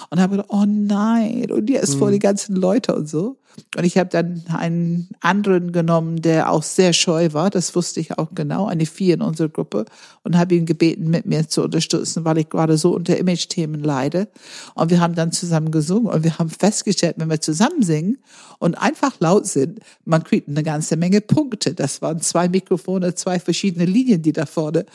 und 0.09 0.19
habe 0.19 0.37
gedacht, 0.37 0.49
oh 0.49 0.65
nein, 0.65 1.51
und 1.51 1.69
jetzt 1.69 1.93
hm. 1.93 1.99
vor 1.99 2.11
die 2.11 2.19
ganzen 2.19 2.55
Leute 2.55 2.95
und 2.95 3.07
so. 3.07 3.37
Und 3.75 3.83
ich 3.83 3.97
habe 3.97 4.09
dann 4.09 4.43
einen 4.47 5.09
anderen 5.19 5.71
genommen, 5.71 6.21
der 6.21 6.51
auch 6.51 6.63
sehr 6.63 6.93
scheu 6.93 7.29
war. 7.33 7.49
Das 7.49 7.75
wusste 7.75 7.99
ich 7.99 8.17
auch 8.17 8.29
genau, 8.33 8.67
eine 8.67 8.85
Vier 8.85 9.15
in 9.15 9.21
unserer 9.21 9.49
Gruppe. 9.49 9.85
Und 10.23 10.37
habe 10.37 10.55
ihn 10.55 10.65
gebeten, 10.65 11.09
mit 11.09 11.25
mir 11.25 11.47
zu 11.47 11.63
unterstützen, 11.63 12.25
weil 12.25 12.37
ich 12.39 12.49
gerade 12.49 12.77
so 12.77 12.93
unter 12.93 13.17
Image-Themen 13.17 13.81
leide. 13.81 14.29
Und 14.75 14.91
wir 14.91 14.99
haben 14.99 15.15
dann 15.15 15.31
zusammen 15.31 15.71
gesungen 15.71 16.11
und 16.11 16.23
wir 16.23 16.37
haben 16.37 16.49
festgestellt, 16.49 17.15
wenn 17.17 17.29
wir 17.29 17.41
zusammen 17.41 17.83
singen 17.83 18.17
und 18.59 18.75
einfach 18.75 19.19
laut 19.19 19.47
sind, 19.47 19.79
man 20.05 20.23
kriegt 20.23 20.47
eine 20.47 20.63
ganze 20.63 20.97
Menge 20.97 21.21
Punkte. 21.21 21.73
Das 21.73 22.01
waren 22.01 22.21
zwei 22.21 22.49
Mikrofone, 22.49 23.15
zwei 23.15 23.39
verschiedene 23.39 23.85
Linien, 23.85 24.21
die 24.21 24.33
da 24.33 24.45
vorne 24.45 24.85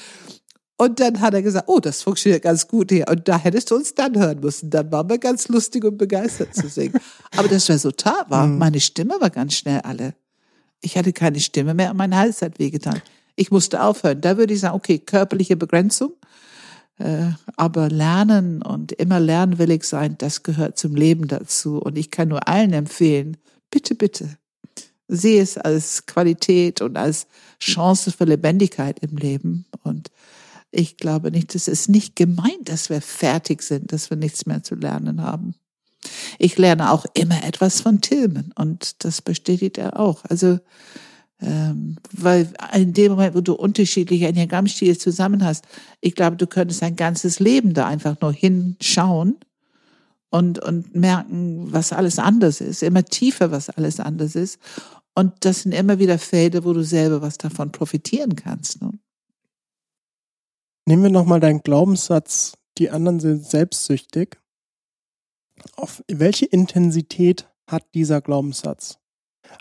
und 0.76 0.98
dann 0.98 1.20
hat 1.20 1.34
er 1.34 1.42
gesagt, 1.42 1.68
oh, 1.68 1.78
das 1.78 2.02
funktioniert 2.02 2.42
ganz 2.42 2.66
gut 2.66 2.90
hier. 2.90 3.06
Und 3.08 3.28
da 3.28 3.38
hättest 3.38 3.70
du 3.70 3.76
uns 3.76 3.94
dann 3.94 4.18
hören 4.18 4.40
müssen. 4.40 4.70
Dann 4.70 4.90
waren 4.90 5.08
wir 5.08 5.18
ganz 5.18 5.48
lustig 5.48 5.84
und 5.84 5.98
begeistert 5.98 6.54
zu 6.54 6.68
singen. 6.68 6.98
Aber 7.36 7.46
das 7.46 7.68
Resultat 7.68 8.28
war, 8.28 8.46
mhm. 8.46 8.58
meine 8.58 8.80
Stimme 8.80 9.14
war 9.20 9.30
ganz 9.30 9.54
schnell 9.54 9.80
alle. 9.80 10.14
Ich 10.80 10.98
hatte 10.98 11.12
keine 11.12 11.38
Stimme 11.38 11.74
mehr 11.74 11.92
und 11.92 11.96
mein 11.96 12.16
Hals 12.16 12.42
hat 12.42 12.58
wehgetan. 12.58 13.00
Ich 13.36 13.52
musste 13.52 13.82
aufhören. 13.82 14.20
Da 14.20 14.36
würde 14.36 14.52
ich 14.54 14.60
sagen, 14.60 14.74
okay, 14.74 14.98
körperliche 14.98 15.56
Begrenzung. 15.56 16.12
Äh, 16.98 17.30
aber 17.56 17.88
lernen 17.88 18.62
und 18.62 18.92
immer 18.92 19.18
lernwillig 19.18 19.84
sein, 19.84 20.16
das 20.18 20.42
gehört 20.42 20.78
zum 20.78 20.94
Leben 20.94 21.28
dazu. 21.28 21.78
Und 21.78 21.96
ich 21.96 22.10
kann 22.10 22.28
nur 22.28 22.48
allen 22.48 22.72
empfehlen, 22.72 23.36
bitte, 23.70 23.94
bitte, 23.94 24.36
sehe 25.08 25.42
es 25.42 25.56
als 25.56 26.06
Qualität 26.06 26.80
und 26.80 26.96
als 26.96 27.26
Chance 27.60 28.12
für 28.12 28.24
Lebendigkeit 28.24 28.98
im 29.00 29.16
Leben. 29.16 29.66
Und 29.82 30.10
ich 30.74 30.96
glaube 30.96 31.30
nicht, 31.30 31.54
es 31.54 31.68
ist 31.68 31.88
nicht 31.88 32.16
gemeint, 32.16 32.68
dass 32.68 32.90
wir 32.90 33.00
fertig 33.00 33.62
sind, 33.62 33.92
dass 33.92 34.10
wir 34.10 34.16
nichts 34.16 34.46
mehr 34.46 34.62
zu 34.62 34.74
lernen 34.74 35.22
haben. 35.22 35.54
Ich 36.38 36.58
lerne 36.58 36.90
auch 36.90 37.06
immer 37.14 37.44
etwas 37.44 37.80
von 37.80 38.00
Tilman 38.00 38.52
und 38.56 39.04
das 39.04 39.22
bestätigt 39.22 39.78
er 39.78 39.98
auch. 39.98 40.24
Also, 40.28 40.58
ähm, 41.40 41.96
weil 42.12 42.52
in 42.74 42.92
dem 42.92 43.12
Moment, 43.12 43.34
wo 43.34 43.40
du 43.40 43.54
unterschiedliche 43.54 44.28
Enneagrammstile 44.28 44.98
zusammen 44.98 45.44
hast, 45.44 45.64
ich 46.00 46.14
glaube, 46.14 46.36
du 46.36 46.46
könntest 46.46 46.82
ein 46.82 46.96
ganzes 46.96 47.40
Leben 47.40 47.72
da 47.72 47.86
einfach 47.86 48.20
nur 48.20 48.32
hinschauen 48.32 49.36
und, 50.30 50.58
und 50.58 50.94
merken, 50.94 51.72
was 51.72 51.92
alles 51.92 52.18
anders 52.18 52.60
ist, 52.60 52.82
immer 52.82 53.04
tiefer, 53.04 53.50
was 53.50 53.70
alles 53.70 54.00
anders 54.00 54.34
ist. 54.34 54.58
Und 55.14 55.32
das 55.40 55.62
sind 55.62 55.72
immer 55.72 55.98
wieder 55.98 56.18
Felder, 56.18 56.64
wo 56.64 56.72
du 56.72 56.82
selber 56.82 57.22
was 57.22 57.38
davon 57.38 57.70
profitieren 57.70 58.34
kannst. 58.34 58.82
Ne? 58.82 58.90
Nehmen 60.86 61.02
wir 61.02 61.10
nochmal 61.10 61.40
deinen 61.40 61.62
Glaubenssatz, 61.62 62.58
die 62.78 62.90
anderen 62.90 63.20
sind 63.20 63.44
selbstsüchtig. 63.46 64.38
Auf 65.76 66.02
welche 66.08 66.46
Intensität 66.46 67.48
hat 67.66 67.84
dieser 67.94 68.20
Glaubenssatz? 68.20 68.98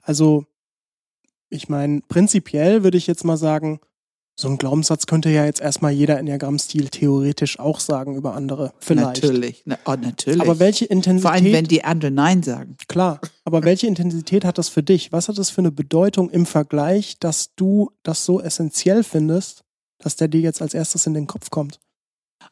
Also, 0.01 0.45
ich 1.49 1.69
meine, 1.69 2.01
prinzipiell 2.07 2.83
würde 2.83 2.97
ich 2.97 3.07
jetzt 3.07 3.23
mal 3.23 3.37
sagen, 3.37 3.79
so 4.35 4.47
ein 4.47 4.57
Glaubenssatz 4.57 5.05
könnte 5.05 5.29
ja 5.29 5.45
jetzt 5.45 5.61
erstmal 5.61 5.91
jeder 5.91 6.17
Enneagramm-Stil 6.17 6.89
theoretisch 6.89 7.59
auch 7.59 7.79
sagen 7.79 8.15
über 8.15 8.33
andere. 8.33 8.73
Vielleicht. 8.79 9.21
Natürlich, 9.21 9.61
Na, 9.65 9.77
oh, 9.85 9.93
natürlich. 9.93 10.41
Aber 10.41 10.57
welche 10.57 10.85
Intensität. 10.85 11.21
Vor 11.21 11.31
allem, 11.31 11.53
wenn 11.53 11.65
die 11.65 11.83
anderen 11.83 12.15
Nein 12.15 12.41
sagen. 12.41 12.75
Klar. 12.87 13.21
Aber 13.45 13.63
welche 13.63 13.85
Intensität 13.85 14.43
hat 14.43 14.57
das 14.57 14.69
für 14.69 14.81
dich? 14.81 15.11
Was 15.11 15.29
hat 15.29 15.37
das 15.37 15.51
für 15.51 15.61
eine 15.61 15.71
Bedeutung 15.71 16.31
im 16.31 16.47
Vergleich, 16.47 17.19
dass 17.19 17.53
du 17.55 17.91
das 18.01 18.25
so 18.25 18.41
essentiell 18.41 19.03
findest, 19.03 19.63
dass 20.03 20.15
der 20.15 20.27
dir 20.27 20.41
jetzt 20.41 20.61
als 20.61 20.73
erstes 20.73 21.07
in 21.07 21.13
den 21.13 21.27
Kopf 21.27 21.49
kommt? 21.49 21.79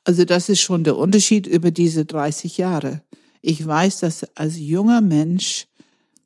Also 0.03 0.25
das 0.25 0.49
ist 0.49 0.61
schon 0.61 0.83
der 0.83 0.97
Unterschied 0.97 1.47
über 1.47 1.71
diese 1.71 2.05
30 2.05 2.57
Jahre. 2.57 3.01
Ich 3.41 3.65
weiß, 3.65 3.99
dass 3.99 4.23
als 4.35 4.57
junger 4.57 5.01
Mensch, 5.01 5.67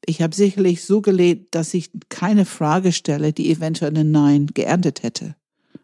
ich 0.06 0.22
habe 0.22 0.36
sicherlich 0.36 0.84
so 0.84 1.02
gelebt, 1.02 1.56
dass 1.56 1.74
ich 1.74 1.90
keine 2.10 2.46
Frage 2.46 2.92
stelle, 2.92 3.34
die 3.34 3.52
eventuell 3.52 3.98
ein 3.98 4.12
Nein 4.12 4.48
geerntet 4.54 5.04
hätte. 5.04 5.36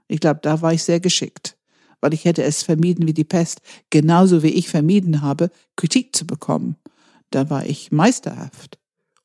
Ich 0.08 0.20
glaube, 0.20 0.42
da 0.44 0.62
war 0.62 0.74
ich 0.74 0.84
sehr 0.84 1.00
geschickt, 1.00 1.58
weil 2.02 2.14
ich 2.14 2.26
hätte 2.26 2.44
es 2.44 2.64
vermieden 2.64 3.08
wie 3.08 3.14
die 3.14 3.24
Pest, 3.24 3.62
genauso 3.90 4.44
wie 4.44 4.50
ich 4.50 4.68
vermieden 4.68 5.22
habe, 5.22 5.50
Kritik 5.76 6.16
zu 6.16 6.28
bekommen. 6.28 6.76
Da 7.30 7.50
war 7.50 7.66
ich 7.66 7.92
meisterhaft, 7.92 8.78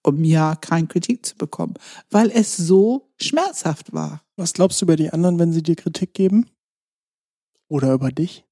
um 0.07 0.23
ja 0.23 0.55
keine 0.55 0.87
Kritik 0.87 1.27
zu 1.27 1.37
bekommen, 1.37 1.75
weil 2.11 2.31
es 2.31 2.57
so 2.57 3.11
schmerzhaft 3.21 3.93
war. 3.93 4.23
Was 4.37 4.53
glaubst 4.53 4.81
du 4.81 4.85
über 4.85 4.97
die 4.97 5.11
anderen, 5.11 5.39
wenn 5.39 5.53
sie 5.53 5.63
dir 5.63 5.75
Kritik 5.75 6.15
geben? 6.15 6.49
Oder 7.69 7.93
über 7.93 8.13
dich? 8.13 8.45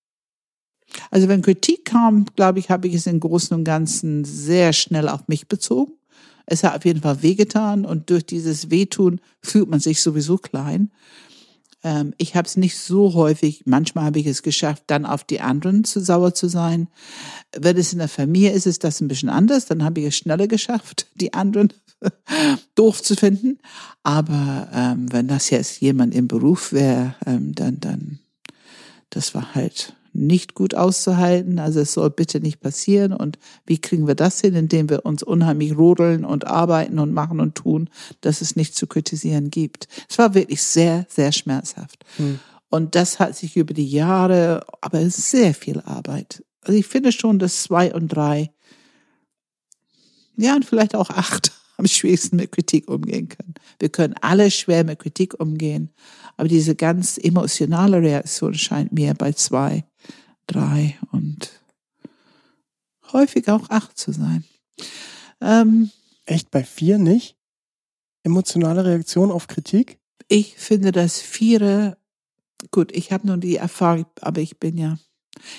Also 1.11 1.29
wenn 1.29 1.43
Kritik 1.43 1.85
kam, 1.85 2.27
glaube 2.37 2.59
ich, 2.59 2.71
habe 2.71 2.89
ich 2.89 2.95
es 2.95 3.07
im 3.07 3.21
Großen 3.21 3.57
und 3.57 3.65
Ganzen 3.65 4.25
sehr 4.25 4.73
schnell 4.73 5.09
auf 5.09 5.29
mich 5.29 5.47
bezogen. 5.47 5.93
Es 6.47 6.65
hat 6.65 6.77
auf 6.77 6.85
jeden 6.85 7.01
Fall 7.01 7.23
wehgetan 7.23 7.87
und 7.87 8.11
durch 8.11 8.27
dieses 8.27 8.71
Wehtun 8.71 9.21
fühlt 9.41 9.69
man 9.69 9.81
sich 9.81 10.03
sowieso 10.03 10.37
klein. 10.37 10.91
Ähm, 11.85 12.15
ich 12.17 12.35
habe 12.35 12.49
es 12.49 12.57
nicht 12.57 12.77
so 12.79 13.15
häufig, 13.15 13.63
manchmal 13.67 14.07
habe 14.07 14.19
ich 14.19 14.27
es 14.27 14.43
geschafft, 14.43 14.85
dann 14.89 15.07
auf 15.07 15.23
die 15.23 15.41
anderen 15.41 15.85
zu 15.85 16.01
sauer 16.01 16.35
zu 16.35 16.49
sein. 16.49 16.89
Wenn 17.57 17.77
es 17.77 17.93
in 17.93 18.01
der 18.01 18.09
Familie 18.09 18.53
ist, 18.53 18.67
ist 18.67 18.83
das 18.83 19.01
ein 19.01 19.09
bisschen 19.09 19.29
anders. 19.29 19.67
Dann 19.67 19.85
habe 19.85 20.01
ich 20.01 20.07
es 20.07 20.17
schneller 20.17 20.49
geschafft, 20.49 21.07
die 21.15 21.35
anderen 21.35 21.73
doof 22.75 23.03
zu 23.03 23.15
finden. 23.15 23.59
Aber 24.03 24.69
ähm, 24.73 25.13
wenn 25.13 25.29
das 25.29 25.51
jetzt 25.51 25.81
jemand 25.81 26.15
im 26.15 26.27
Beruf 26.27 26.73
wäre, 26.73 27.15
ähm, 27.27 27.55
dann, 27.55 27.79
dann, 27.79 28.19
das 29.11 29.35
war 29.35 29.55
halt 29.55 29.95
nicht 30.15 30.55
gut 30.55 30.75
auszuhalten. 30.75 31.59
Also 31.59 31.81
es 31.81 31.93
soll 31.93 32.11
bitte 32.11 32.41
nicht 32.41 32.61
passieren. 32.61 33.13
Und 33.13 33.39
wie 33.67 33.79
kriegen 33.79 34.07
wir 34.07 34.15
das 34.15 34.41
hin, 34.41 34.55
indem 34.55 34.89
wir 34.89 35.05
uns 35.05 35.23
unheimlich 35.23 35.77
rodeln 35.77 36.25
und 36.25 36.47
arbeiten 36.47 36.99
und 36.99 37.13
machen 37.13 37.41
und 37.41 37.57
tun, 37.57 37.91
dass 38.21 38.41
es 38.41 38.57
nicht 38.57 38.77
zu 38.77 38.87
kritisieren 38.87 39.51
gibt. 39.51 39.89
Es 40.09 40.17
war 40.19 40.35
wirklich 40.35 40.63
sehr, 40.63 41.07
sehr 41.09 41.33
schmerzhaft. 41.33 42.05
Hm. 42.17 42.39
Und 42.71 42.95
das 42.95 43.19
hat 43.19 43.37
sich 43.37 43.57
über 43.57 43.75
die 43.75 43.89
Jahre, 43.89 44.65
aber 44.81 45.09
sehr 45.11 45.55
viel 45.55 45.81
Arbeit. 45.81 46.43
Also 46.63 46.79
ich 46.79 46.87
finde 46.87 47.13
schon, 47.13 47.39
dass 47.39 47.63
zwei 47.63 47.95
und 47.95 48.09
drei, 48.09 48.51
ja, 50.37 50.57
und 50.57 50.65
vielleicht 50.65 50.95
auch 50.95 51.11
acht 51.11 51.53
am 51.77 51.87
schwierigsten 51.87 52.37
mit 52.37 52.53
Kritik 52.53 52.89
umgehen 52.89 53.29
können. 53.29 53.55
Wir 53.79 53.89
können 53.89 54.15
alle 54.21 54.51
schwer 54.51 54.85
mit 54.85 55.01
Kritik 55.01 55.39
umgehen, 55.41 55.91
aber 56.37 56.49
diese 56.49 56.75
ganz 56.75 57.19
emotionale 57.19 58.01
Reaktion 58.01 58.55
scheint 58.55 58.93
mir 58.93 59.15
bei 59.15 59.33
zwei 59.33 59.85
drei 60.47 60.99
und 61.13 61.51
häufig 63.13 63.49
auch 63.49 63.71
acht 63.71 63.99
zu 63.99 64.13
sein. 64.13 64.45
Ähm, 65.41 65.91
Echt 66.27 66.51
bei 66.51 66.65
vier 66.65 66.99
nicht? 66.99 67.37
Emotionale 68.23 68.85
Reaktion 68.85 69.31
auf 69.31 69.47
Kritik? 69.47 69.99
Ich 70.29 70.57
finde, 70.57 70.91
dass 70.91 71.21
Viere, 71.21 71.99
gut, 72.71 72.93
ich 72.93 73.13
habe 73.13 73.27
nur 73.27 73.37
die 73.37 73.57
Erfahrung, 73.57 74.07
aber 74.21 74.41
ich 74.41 74.59
bin 74.59 74.79
ja, 74.79 74.99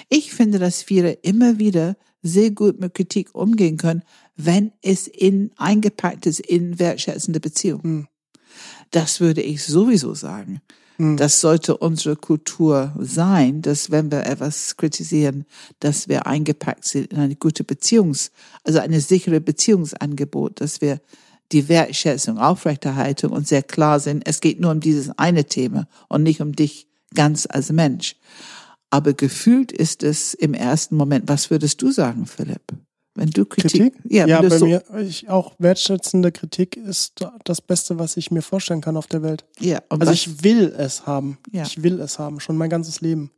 ich 0.09 0.33
finde, 0.33 0.57
dass 0.57 0.81
Viere 0.81 1.11
immer 1.11 1.59
wieder 1.59 1.95
sehr 2.23 2.49
gut 2.49 2.79
mit 2.79 2.95
Kritik 2.95 3.35
umgehen 3.35 3.77
können, 3.77 4.01
wenn 4.35 4.71
es 4.81 5.07
in 5.07 5.51
eingepackt 5.57 6.25
ist 6.25 6.39
in 6.39 6.79
wertschätzende 6.79 7.39
Beziehungen. 7.39 7.83
Hm. 7.83 8.07
Das 8.91 9.19
würde 9.19 9.41
ich 9.41 9.63
sowieso 9.63 10.13
sagen. 10.13 10.61
Hm. 10.97 11.17
Das 11.17 11.41
sollte 11.41 11.77
unsere 11.77 12.15
Kultur 12.15 12.93
sein, 12.99 13.61
dass 13.61 13.91
wenn 13.91 14.11
wir 14.11 14.25
etwas 14.25 14.77
kritisieren, 14.77 15.45
dass 15.79 16.07
wir 16.07 16.25
eingepackt 16.25 16.85
sind 16.85 17.11
in 17.11 17.19
eine 17.19 17.35
gute 17.35 17.63
Beziehungs, 17.63 18.31
also 18.63 18.79
eine 18.79 19.01
sichere 19.01 19.41
Beziehungsangebot, 19.41 20.61
dass 20.61 20.81
wir 20.81 21.01
die 21.51 21.69
Wertschätzung, 21.69 22.37
Aufrechterhaltung 22.37 23.31
und 23.31 23.47
sehr 23.47 23.63
klar 23.63 23.99
sind, 23.99 24.27
es 24.27 24.41
geht 24.41 24.59
nur 24.59 24.71
um 24.71 24.79
dieses 24.79 25.09
eine 25.17 25.45
Thema 25.45 25.87
und 26.07 26.23
nicht 26.23 26.41
um 26.41 26.53
dich 26.53 26.87
ganz 27.13 27.47
als 27.49 27.71
Mensch. 27.71 28.15
Aber 28.89 29.13
gefühlt 29.13 29.71
ist 29.71 30.03
es 30.03 30.33
im 30.33 30.53
ersten 30.53 30.95
Moment, 30.95 31.27
was 31.27 31.49
würdest 31.49 31.81
du 31.81 31.91
sagen, 31.91 32.25
Philipp? 32.25 32.61
Wenn 33.15 33.29
du 33.29 33.45
Kritik, 33.45 33.93
Kritik? 33.93 34.11
ja, 34.11 34.27
ja 34.27 34.41
bei 34.41 34.57
so 34.57 34.65
mir 34.65 34.83
ich 34.99 35.29
auch 35.29 35.55
wertschätzende 35.57 36.33
Kritik 36.33 36.75
ist 36.75 37.25
das 37.45 37.61
Beste, 37.61 37.97
was 37.97 38.17
ich 38.17 38.29
mir 38.29 38.41
vorstellen 38.41 38.81
kann 38.81 38.97
auf 38.97 39.07
der 39.07 39.23
Welt. 39.23 39.45
Ja, 39.59 39.81
also 39.87 40.11
ich 40.11 40.43
will 40.43 40.75
es 40.77 41.07
haben. 41.07 41.37
Ja. 41.51 41.63
Ich 41.63 41.81
will 41.81 42.01
es 42.01 42.19
haben, 42.19 42.41
schon 42.41 42.57
mein 42.57 42.69
ganzes 42.69 42.99
Leben. 42.99 43.31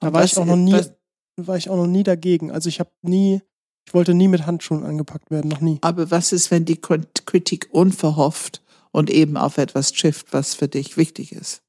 Da 0.00 0.14
war 0.14 0.24
ich 0.24 0.38
auch 0.38 0.46
noch 0.46 0.56
nie, 0.56 0.72
was, 0.72 0.92
war 1.36 1.58
ich 1.58 1.68
auch 1.68 1.76
noch 1.76 1.86
nie 1.86 2.04
dagegen. 2.04 2.50
Also 2.50 2.70
ich 2.70 2.80
habe 2.80 2.90
nie, 3.02 3.42
ich 3.86 3.92
wollte 3.92 4.14
nie 4.14 4.28
mit 4.28 4.46
Handschuhen 4.46 4.84
angepackt 4.84 5.30
werden, 5.30 5.48
noch 5.48 5.60
nie. 5.60 5.76
Aber 5.82 6.10
was 6.10 6.32
ist, 6.32 6.50
wenn 6.50 6.64
die 6.64 6.80
Kritik 6.80 7.68
unverhofft 7.70 8.62
und 8.92 9.10
eben 9.10 9.36
auf 9.36 9.58
etwas 9.58 9.92
trifft, 9.92 10.32
was 10.32 10.54
für 10.54 10.68
dich 10.68 10.96
wichtig 10.96 11.32
ist? 11.32 11.62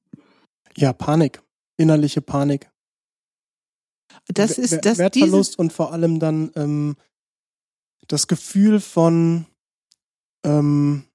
Ja, 0.77 0.93
Panik, 0.93 1.41
innerliche 1.75 2.21
Panik. 2.21 2.71
Das 4.27 4.57
ist 4.57 4.85
das 4.85 4.97
Wertverlust 4.97 5.59
und 5.59 5.73
vor 5.73 5.91
allem 5.91 6.19
dann 6.19 6.51
ähm, 6.55 6.95
das 8.09 8.27
Gefühl 8.27 8.81
von, 8.81 9.45
ähm, 10.43 11.05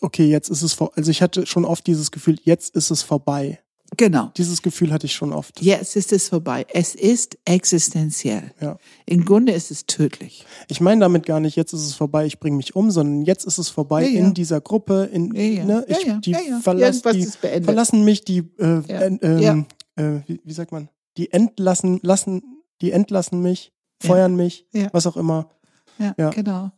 okay, 0.00 0.26
jetzt 0.26 0.48
ist 0.48 0.62
es 0.62 0.74
vor, 0.74 0.92
also 0.94 1.10
ich 1.10 1.22
hatte 1.22 1.46
schon 1.46 1.64
oft 1.64 1.86
dieses 1.86 2.12
Gefühl, 2.12 2.38
jetzt 2.44 2.76
ist 2.76 2.90
es 2.90 3.02
vorbei. 3.02 3.58
Genau. 3.96 4.30
Dieses 4.38 4.62
Gefühl 4.62 4.90
hatte 4.90 5.04
ich 5.04 5.12
schon 5.12 5.34
oft. 5.34 5.60
Jetzt 5.60 5.96
ist 5.96 6.12
es 6.12 6.30
vorbei. 6.30 6.64
Es 6.72 6.94
ist 6.94 7.36
existenziell. 7.44 8.52
Ja. 8.58 8.78
Im 9.04 9.24
Grunde 9.26 9.52
ist 9.52 9.70
es 9.70 9.84
tödlich. 9.84 10.46
Ich 10.68 10.80
meine 10.80 11.02
damit 11.02 11.26
gar 11.26 11.40
nicht, 11.40 11.56
jetzt 11.56 11.74
ist 11.74 11.84
es 11.84 11.94
vorbei, 11.94 12.24
ich 12.24 12.40
bringe 12.40 12.56
mich 12.56 12.74
um, 12.74 12.90
sondern 12.90 13.22
jetzt 13.22 13.44
ist 13.44 13.58
es 13.58 13.68
vorbei 13.68 14.04
ja, 14.04 14.08
ja. 14.08 14.20
in 14.20 14.34
dieser 14.34 14.62
Gruppe. 14.62 15.10
In, 15.12 15.34
ja, 15.34 15.64
ne, 15.64 15.84
ich, 15.88 16.10
Die, 16.20 16.34
verlass, 16.62 17.02
die 17.02 17.26
verlassen 17.62 18.02
mich, 18.02 18.24
die, 18.24 18.38
äh, 18.58 18.82
ähm, 19.20 19.66
äh, 19.96 20.20
wie, 20.26 20.40
wie, 20.42 20.52
sagt 20.54 20.72
man, 20.72 20.88
die 21.18 21.30
entlassen, 21.30 22.00
lassen, 22.02 22.42
die 22.80 22.92
entlassen 22.92 23.42
mich 23.42 23.72
feuern 24.02 24.36
mich, 24.36 24.66
was 24.92 25.06
auch 25.06 25.16
immer. 25.16 25.50
Ja, 25.98 26.14
ja, 26.16 26.30
genau. 26.30 26.72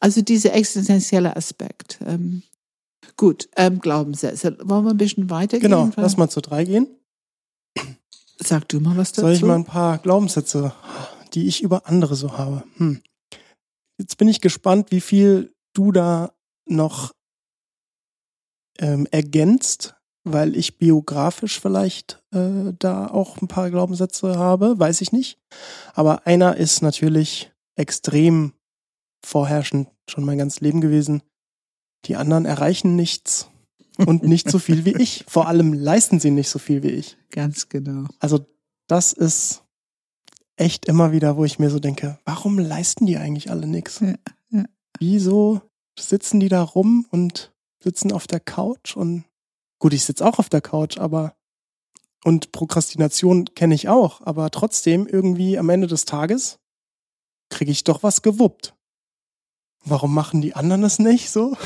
Also 0.00 0.22
dieser 0.22 0.52
existenzielle 0.54 1.36
Aspekt. 1.36 1.98
Ähm, 2.06 2.42
gut, 3.16 3.48
ähm, 3.56 3.80
Glaubenssätze. 3.80 4.56
Wollen 4.62 4.84
wir 4.84 4.90
ein 4.90 4.96
bisschen 4.98 5.30
weitergehen? 5.30 5.70
Genau, 5.70 5.90
lass 5.96 6.16
mal 6.16 6.28
zu 6.28 6.40
drei 6.40 6.64
gehen. 6.64 6.88
Sag 8.38 8.68
du 8.68 8.80
mal 8.80 8.96
was 8.96 9.12
dazu. 9.12 9.22
Soll 9.22 9.32
ich 9.32 9.42
mal 9.42 9.54
ein 9.54 9.64
paar 9.64 9.98
Glaubenssätze, 9.98 10.72
die 11.32 11.46
ich 11.46 11.62
über 11.62 11.86
andere 11.86 12.14
so 12.14 12.36
habe? 12.36 12.64
Hm. 12.76 13.02
Jetzt 13.98 14.18
bin 14.18 14.28
ich 14.28 14.40
gespannt, 14.40 14.90
wie 14.90 15.00
viel 15.00 15.54
du 15.72 15.90
da 15.90 16.32
noch 16.66 17.14
ähm, 18.78 19.06
ergänzt 19.10 19.95
weil 20.26 20.56
ich 20.56 20.78
biografisch 20.78 21.60
vielleicht 21.60 22.22
äh, 22.32 22.72
da 22.78 23.06
auch 23.06 23.40
ein 23.40 23.48
paar 23.48 23.70
Glaubenssätze 23.70 24.36
habe, 24.36 24.78
weiß 24.78 25.00
ich 25.00 25.12
nicht. 25.12 25.38
Aber 25.94 26.26
einer 26.26 26.56
ist 26.56 26.82
natürlich 26.82 27.52
extrem 27.76 28.52
vorherrschend 29.24 29.88
schon 30.08 30.24
mein 30.24 30.38
ganzes 30.38 30.60
Leben 30.60 30.80
gewesen. 30.80 31.22
Die 32.06 32.16
anderen 32.16 32.44
erreichen 32.44 32.96
nichts 32.96 33.48
und 33.98 34.24
nicht 34.24 34.50
so 34.50 34.58
viel 34.58 34.84
wie 34.84 34.96
ich. 35.00 35.24
Vor 35.28 35.46
allem 35.46 35.72
leisten 35.72 36.18
sie 36.18 36.30
nicht 36.30 36.48
so 36.48 36.58
viel 36.58 36.82
wie 36.82 36.90
ich. 36.90 37.16
Ganz 37.30 37.68
genau. 37.68 38.08
Also 38.18 38.44
das 38.88 39.12
ist 39.12 39.62
echt 40.56 40.86
immer 40.86 41.12
wieder, 41.12 41.36
wo 41.36 41.44
ich 41.44 41.58
mir 41.58 41.70
so 41.70 41.78
denke, 41.78 42.18
warum 42.24 42.58
leisten 42.58 43.06
die 43.06 43.16
eigentlich 43.16 43.50
alle 43.50 43.66
nichts? 43.66 44.00
Ja, 44.00 44.14
ja. 44.50 44.64
Wieso 44.98 45.62
sitzen 45.98 46.40
die 46.40 46.48
da 46.48 46.62
rum 46.62 47.06
und 47.10 47.52
sitzen 47.82 48.10
auf 48.12 48.26
der 48.26 48.40
Couch 48.40 48.96
und 48.96 49.24
Gut, 49.78 49.92
ich 49.92 50.04
sitze 50.04 50.24
auch 50.24 50.38
auf 50.38 50.48
der 50.48 50.60
Couch, 50.60 50.98
aber 50.98 51.34
und 52.24 52.50
Prokrastination 52.50 53.44
kenne 53.54 53.74
ich 53.74 53.88
auch, 53.88 54.20
aber 54.22 54.50
trotzdem 54.50 55.06
irgendwie 55.06 55.58
am 55.58 55.68
Ende 55.68 55.86
des 55.86 56.06
Tages 56.06 56.58
kriege 57.50 57.70
ich 57.70 57.84
doch 57.84 58.02
was 58.02 58.22
gewuppt. 58.22 58.74
Warum 59.84 60.12
machen 60.12 60.40
die 60.40 60.54
anderen 60.54 60.82
es 60.82 60.98
nicht 60.98 61.30
so? 61.30 61.56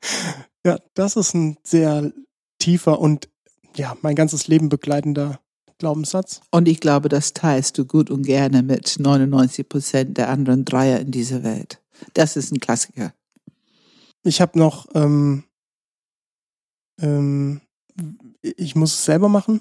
ja, 0.64 0.78
das 0.94 1.16
ist 1.16 1.34
ein 1.34 1.56
sehr 1.64 2.12
tiefer 2.60 3.00
und 3.00 3.28
ja, 3.74 3.96
mein 4.02 4.14
ganzes 4.14 4.46
Leben 4.46 4.68
begleitender 4.68 5.40
Glaubenssatz. 5.78 6.40
Und 6.50 6.68
ich 6.68 6.80
glaube, 6.80 7.08
das 7.08 7.32
teilst 7.32 7.76
du 7.76 7.84
gut 7.84 8.10
und 8.10 8.22
gerne 8.22 8.62
mit 8.62 8.98
99 8.98 9.68
Prozent 9.68 10.16
der 10.16 10.28
anderen 10.30 10.64
Dreier 10.64 11.00
in 11.00 11.10
dieser 11.10 11.42
Welt. 11.42 11.82
Das 12.14 12.36
ist 12.36 12.52
ein 12.52 12.60
Klassiker. 12.60 13.12
Ich 14.22 14.40
habe 14.40 14.58
noch 14.58 14.86
ähm, 14.94 15.44
ähm, 17.00 17.60
ich 18.40 18.74
muss 18.76 18.94
es 18.94 19.04
selber 19.04 19.28
machen. 19.28 19.60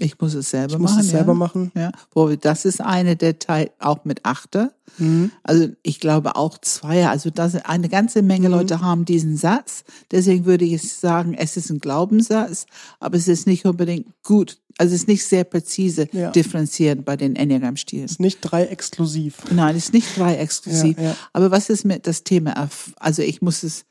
Ich 0.00 0.18
muss 0.18 0.34
es 0.34 0.50
selber 0.50 0.74
ich 0.74 0.80
machen. 0.80 0.96
Muss 0.96 1.04
es 1.04 1.10
selber 1.10 1.34
machen. 1.34 1.72
Ja. 1.74 1.92
Das 2.40 2.64
ist 2.64 2.80
eine 2.80 3.16
der 3.16 3.38
Teil 3.38 3.70
auch 3.78 4.04
mit 4.04 4.24
Achter. 4.24 4.72
Mhm. 4.98 5.30
Also 5.42 5.68
ich 5.82 6.00
glaube 6.00 6.36
auch 6.36 6.58
Zweier. 6.58 7.10
Also 7.10 7.30
das 7.30 7.54
eine 7.56 7.88
ganze 7.88 8.22
Menge 8.22 8.48
mhm. 8.48 8.54
Leute 8.54 8.80
haben 8.80 9.04
diesen 9.04 9.36
Satz. 9.36 9.84
Deswegen 10.10 10.46
würde 10.46 10.64
ich 10.64 10.92
sagen, 10.92 11.34
es 11.34 11.56
ist 11.56 11.70
ein 11.70 11.80
Glaubenssatz, 11.80 12.66
aber 12.98 13.16
es 13.16 13.28
ist 13.28 13.46
nicht 13.46 13.66
unbedingt 13.66 14.06
gut. 14.22 14.58
Also 14.78 14.94
es 14.94 15.02
ist 15.02 15.08
nicht 15.08 15.26
sehr 15.26 15.44
präzise 15.44 16.08
ja. 16.12 16.30
differenziert 16.30 17.04
bei 17.04 17.16
den 17.16 17.36
Enneagram-Stilen. 17.36 18.06
Es 18.06 18.12
ist 18.12 18.20
nicht 18.20 18.38
drei 18.40 18.64
exklusiv. 18.64 19.36
Nein, 19.50 19.76
es 19.76 19.84
ist 19.84 19.92
nicht 19.92 20.16
drei 20.16 20.36
exklusiv. 20.36 20.96
Ja, 20.96 21.04
ja. 21.04 21.16
Aber 21.34 21.50
was 21.50 21.68
ist 21.68 21.84
mit 21.84 22.06
das 22.06 22.24
Thema? 22.24 22.68
Also 22.98 23.20
ich 23.20 23.42
muss 23.42 23.62
es 23.62 23.84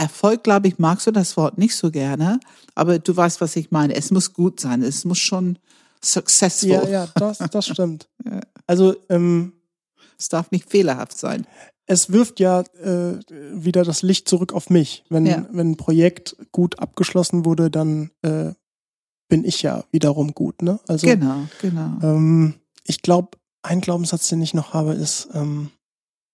Erfolg, 0.00 0.44
glaube 0.44 0.68
ich, 0.68 0.78
magst 0.78 1.06
du 1.06 1.10
das 1.10 1.36
Wort 1.36 1.58
nicht 1.58 1.76
so 1.76 1.90
gerne, 1.90 2.40
aber 2.74 2.98
du 2.98 3.14
weißt, 3.14 3.40
was 3.40 3.54
ich 3.56 3.70
meine. 3.70 3.94
Es 3.94 4.10
muss 4.10 4.32
gut 4.32 4.58
sein. 4.58 4.82
Es 4.82 5.04
muss 5.04 5.18
schon 5.18 5.58
successful. 6.02 6.70
Ja, 6.70 6.88
ja, 6.88 7.08
das, 7.14 7.38
das 7.38 7.66
stimmt. 7.68 8.08
Also, 8.66 8.96
ähm, 9.10 9.52
es 10.18 10.28
darf 10.28 10.50
nicht 10.50 10.70
fehlerhaft 10.70 11.18
sein. 11.18 11.46
Es 11.86 12.10
wirft 12.12 12.40
ja 12.40 12.60
äh, 12.82 13.18
wieder 13.52 13.84
das 13.84 14.02
Licht 14.02 14.28
zurück 14.28 14.52
auf 14.52 14.70
mich. 14.70 15.04
Wenn, 15.10 15.26
ja. 15.26 15.46
wenn 15.50 15.72
ein 15.72 15.76
Projekt 15.76 16.36
gut 16.52 16.78
abgeschlossen 16.78 17.44
wurde, 17.44 17.70
dann 17.70 18.10
äh, 18.22 18.52
bin 19.28 19.44
ich 19.44 19.62
ja 19.62 19.84
wiederum 19.90 20.32
gut. 20.32 20.62
Ne? 20.62 20.80
Also, 20.88 21.06
genau, 21.06 21.46
genau. 21.60 21.98
Ähm, 22.02 22.54
ich 22.84 23.02
glaube, 23.02 23.38
ein 23.62 23.80
Glaubenssatz, 23.80 24.28
den 24.28 24.40
ich 24.40 24.54
noch 24.54 24.72
habe, 24.72 24.94
ist, 24.94 25.28
ähm, 25.34 25.70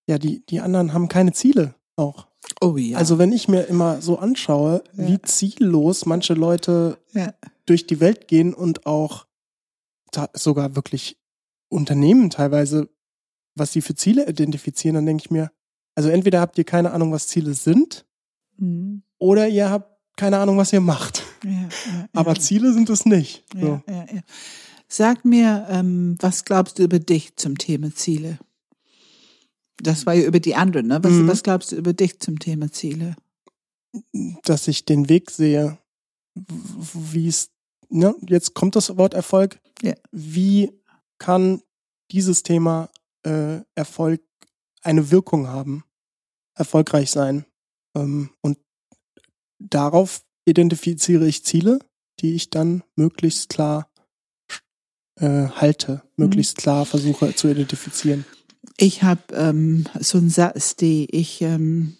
ja, 0.08 0.18
die, 0.18 0.44
die 0.46 0.60
anderen 0.60 0.92
haben 0.92 1.08
keine 1.08 1.32
Ziele. 1.32 1.74
Auch. 1.96 2.26
Oh 2.60 2.76
ja. 2.76 2.96
Also 2.98 3.18
wenn 3.18 3.32
ich 3.32 3.48
mir 3.48 3.62
immer 3.64 4.00
so 4.00 4.18
anschaue, 4.18 4.82
Ja. 4.96 5.08
wie 5.08 5.22
ziellos 5.22 6.06
manche 6.06 6.34
Leute 6.34 6.98
ja. 7.12 7.34
durch 7.66 7.86
die 7.86 8.00
Welt 8.00 8.28
gehen 8.28 8.54
und 8.54 8.86
auch 8.86 9.26
sogar 10.34 10.76
wirklich 10.76 11.18
Unternehmen 11.68 12.30
teilweise, 12.30 12.88
was 13.54 13.72
sie 13.72 13.82
für 13.82 13.94
Ziele 13.94 14.28
identifizieren, 14.28 14.94
dann 14.94 15.06
denke 15.06 15.24
ich 15.26 15.30
mir, 15.30 15.50
also 15.94 16.08
entweder 16.08 16.40
habt 16.40 16.56
ihr 16.58 16.64
keine 16.64 16.92
Ahnung, 16.92 17.12
was 17.12 17.26
Ziele 17.28 17.54
sind, 17.54 18.04
Mhm. 18.58 19.02
oder 19.18 19.48
ihr 19.48 19.68
habt 19.68 19.90
keine 20.16 20.38
Ahnung, 20.38 20.56
was 20.56 20.72
ihr 20.72 20.80
macht. 20.80 21.22
ja. 21.44 21.68
Aber 22.14 22.34
Ziele 22.36 22.72
sind 22.72 22.88
es 22.88 23.04
nicht. 23.04 23.44
So. 23.54 23.82
Sag 24.88 25.24
mir, 25.26 25.66
ähm, 25.68 26.16
was 26.20 26.44
glaubst 26.46 26.78
du 26.78 26.84
über 26.84 26.98
dich 26.98 27.36
zum 27.36 27.58
Thema 27.58 27.94
Ziele? 27.94 28.38
Das 29.78 30.06
war 30.06 30.14
ja 30.14 30.26
über 30.26 30.40
die 30.40 30.54
anderen, 30.54 30.86
ne? 30.86 30.98
Was, 31.02 31.12
Mhm. 31.12 31.28
was 31.28 31.42
glaubst 31.42 31.72
du 31.72 31.76
über 31.76 31.92
dich 31.92 32.18
zum 32.20 32.38
Thema 32.38 32.70
Ziele? 32.72 33.16
Dass 34.44 34.68
ich 34.68 34.84
den 34.84 35.08
Weg 35.08 35.30
sehe, 35.30 35.78
wie 36.34 37.28
es, 37.28 37.50
ne, 37.88 38.14
jetzt 38.28 38.54
kommt 38.54 38.76
das 38.76 38.96
Wort 38.96 39.14
Erfolg. 39.14 39.58
Ja. 39.82 39.94
Wie 40.12 40.72
kann 41.18 41.62
dieses 42.10 42.42
Thema 42.42 42.90
äh, 43.24 43.60
Erfolg 43.74 44.22
eine 44.82 45.10
Wirkung 45.10 45.48
haben, 45.48 45.84
erfolgreich 46.54 47.10
sein? 47.10 47.44
Ähm, 47.94 48.30
und 48.42 48.58
darauf 49.58 50.22
identifiziere 50.46 51.26
ich 51.26 51.44
Ziele, 51.44 51.78
die 52.20 52.34
ich 52.34 52.50
dann 52.50 52.82
möglichst 52.96 53.48
klar 53.48 53.90
äh, 55.18 55.48
halte, 55.48 56.02
möglichst 56.16 56.56
klar 56.58 56.84
versuche 56.86 57.34
zu 57.34 57.48
identifizieren. 57.48 58.24
Ich 58.76 59.02
habe 59.02 59.22
ähm, 59.32 59.86
so 60.00 60.18
einen 60.18 60.30
Satz, 60.30 60.76
die 60.76 61.06
ich, 61.10 61.42
ähm, 61.42 61.96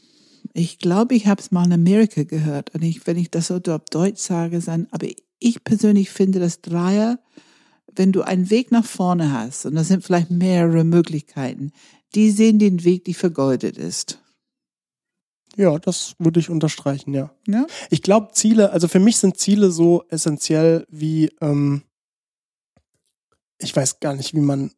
ich 0.53 0.79
glaube, 0.79 1.15
ich 1.15 1.27
habe 1.27 1.41
es 1.41 1.51
mal 1.51 1.67
in 1.67 1.73
Amerika 1.73 2.23
gehört. 2.23 2.75
Und 2.75 2.83
ich, 2.83 3.07
wenn 3.07 3.17
ich 3.17 3.31
das 3.31 3.49
so 3.49 3.57
auf 3.57 3.85
Deutsch 3.91 4.21
sage, 4.21 4.59
dann, 4.61 4.87
aber 4.91 5.07
ich 5.39 5.65
persönlich 5.65 6.11
finde, 6.11 6.41
dass 6.41 6.61
Dreier, 6.61 7.19
wenn 7.95 8.13
du 8.13 8.23
einen 8.23 8.51
Weg 8.51 8.73
nach 8.73 8.85
vorne 8.85 9.33
hast, 9.33 9.67
und 9.67 9.75
das 9.75 9.89
sind 9.89 10.05
vielleicht 10.05 10.31
mehrere 10.31 10.85
Möglichkeiten, 10.85 11.73
die 12.15 12.31
sehen 12.31 12.59
den 12.59 12.85
Weg, 12.85 13.05
die 13.05 13.15
vergeudet 13.15 13.77
ist. 13.77 14.21
Ja, 15.57 15.79
das 15.79 16.15
würde 16.19 16.39
ich 16.39 16.51
unterstreichen, 16.51 17.15
ja. 17.15 17.31
Ja? 17.47 17.67
Ich 17.91 18.03
glaube, 18.03 18.33
Ziele, 18.33 18.71
also 18.73 18.89
für 18.89 19.01
mich 19.01 19.17
sind 19.17 19.39
Ziele 19.39 19.71
so 19.71 20.05
essentiell 20.11 20.87
wie, 20.91 21.31
ähm, 21.41 21.83
ich 23.59 23.75
weiß 23.75 24.01
gar 24.01 24.15
nicht, 24.15 24.35
wie 24.35 24.41
man, 24.41 24.73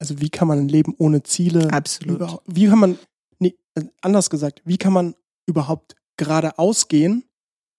also 0.00 0.20
wie 0.20 0.30
kann 0.30 0.48
man 0.48 0.58
ein 0.58 0.68
Leben 0.68 0.94
ohne 0.98 1.22
Ziele, 1.22 1.72
Absolut. 1.72 2.16
überhaupt- 2.16 2.42
wie 2.46 2.66
kann 2.66 2.78
man, 2.78 2.98
nee, 3.38 3.54
äh, 3.74 3.84
anders 4.00 4.30
gesagt, 4.30 4.62
wie 4.64 4.78
kann 4.78 4.92
man 4.92 5.14
überhaupt 5.46 5.94
geradeaus 6.16 6.88
gehen 6.88 7.24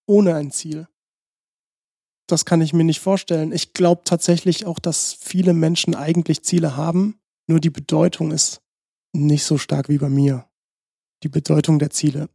ohne 0.08 0.36
ein 0.36 0.52
Ziel? 0.52 0.88
Das 2.28 2.46
kann 2.46 2.62
ich 2.62 2.74
mir 2.74 2.84
nicht 2.84 3.00
vorstellen. 3.02 3.52
Ich 3.52 3.74
glaube 3.74 4.02
tatsächlich 4.04 4.66
auch, 4.66 4.80
dass 4.80 5.14
viele 5.14 5.54
Menschen 5.54 5.94
eigentlich 5.96 6.42
Ziele 6.44 6.76
haben, 6.76 7.20
nur 7.48 7.60
die 7.60 7.70
Bedeutung 7.70 8.32
ist 8.32 8.62
nicht 9.14 9.44
so 9.44 9.58
stark 9.58 9.90
wie 9.90 10.00
bei 10.00 10.10
mir. 10.10 10.48
Die 11.24 11.30
Bedeutung 11.30 11.78
der 11.80 11.92
Ziele. 11.92 12.30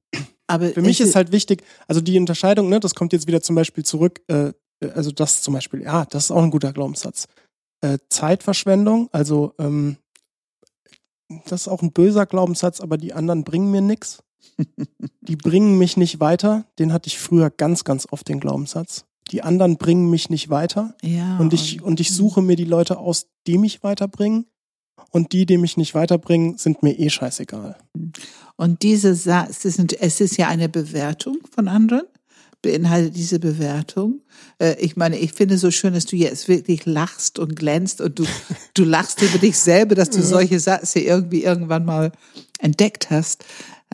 Aber 0.46 0.68
Für 0.70 0.82
mich 0.82 1.00
ist 1.00 1.14
halt 1.16 1.32
wichtig, 1.32 1.62
also 1.88 2.00
die 2.00 2.18
Unterscheidung, 2.18 2.68
ne, 2.68 2.80
das 2.80 2.94
kommt 2.94 3.12
jetzt 3.12 3.26
wieder 3.26 3.40
zum 3.40 3.56
Beispiel 3.56 3.84
zurück, 3.84 4.20
äh, 4.28 4.52
also 4.94 5.10
das 5.10 5.42
zum 5.42 5.54
Beispiel, 5.54 5.82
ja, 5.82 6.04
das 6.06 6.24
ist 6.24 6.30
auch 6.30 6.42
ein 6.42 6.50
guter 6.50 6.72
Glaubenssatz. 6.72 7.26
Äh, 7.82 7.98
Zeitverschwendung, 8.08 9.08
also 9.12 9.54
ähm, 9.58 9.96
das 11.46 11.62
ist 11.62 11.68
auch 11.68 11.82
ein 11.82 11.92
böser 11.92 12.26
Glaubenssatz, 12.26 12.80
aber 12.80 12.98
die 12.98 13.12
anderen 13.12 13.44
bringen 13.44 13.70
mir 13.70 13.80
nichts. 13.80 14.22
Die 15.22 15.36
bringen 15.36 15.78
mich 15.78 15.96
nicht 15.96 16.18
weiter. 16.18 16.64
Den 16.78 16.92
hatte 16.92 17.06
ich 17.06 17.18
früher 17.18 17.50
ganz, 17.50 17.84
ganz 17.84 18.06
oft 18.10 18.28
den 18.28 18.40
Glaubenssatz. 18.40 19.04
Die 19.30 19.42
anderen 19.42 19.76
bringen 19.76 20.10
mich 20.10 20.28
nicht 20.28 20.50
weiter. 20.50 20.94
ja, 21.02 21.38
Und 21.38 21.52
ich, 21.52 21.82
und 21.82 22.00
ich 22.00 22.12
suche 22.12 22.42
mir 22.42 22.56
die 22.56 22.64
Leute 22.64 22.98
aus, 22.98 23.26
die 23.46 23.58
mich 23.58 23.82
weiterbringen. 23.82 24.46
Und 25.12 25.32
die, 25.32 25.46
die 25.46 25.56
mich 25.56 25.76
nicht 25.76 25.94
weiterbringen, 25.94 26.58
sind 26.58 26.82
mir 26.82 26.98
eh 26.98 27.10
scheißegal. 27.10 27.76
Und 28.56 28.82
dieser 28.82 29.14
Satz, 29.14 29.60
das 29.60 29.74
sind, 29.74 29.98
es 30.00 30.20
ist 30.20 30.36
ja 30.36 30.48
eine 30.48 30.68
Bewertung 30.68 31.38
von 31.50 31.68
anderen, 31.68 32.02
beinhaltet 32.62 33.16
diese 33.16 33.38
Bewertung. 33.38 34.20
Äh, 34.58 34.76
ich 34.80 34.96
meine, 34.96 35.18
ich 35.18 35.32
finde 35.32 35.58
so 35.58 35.70
schön, 35.70 35.94
dass 35.94 36.06
du 36.06 36.16
jetzt 36.16 36.48
wirklich 36.48 36.86
lachst 36.86 37.38
und 37.38 37.56
glänzt 37.56 38.00
und 38.00 38.18
du, 38.18 38.24
du 38.74 38.84
lachst 38.84 39.22
über 39.22 39.38
dich 39.38 39.58
selber, 39.58 39.94
dass 39.94 40.10
du 40.10 40.22
solche 40.22 40.60
Sätze 40.60 41.00
irgendwie 41.00 41.44
irgendwann 41.44 41.84
mal 41.84 42.12
entdeckt 42.58 43.10
hast. 43.10 43.44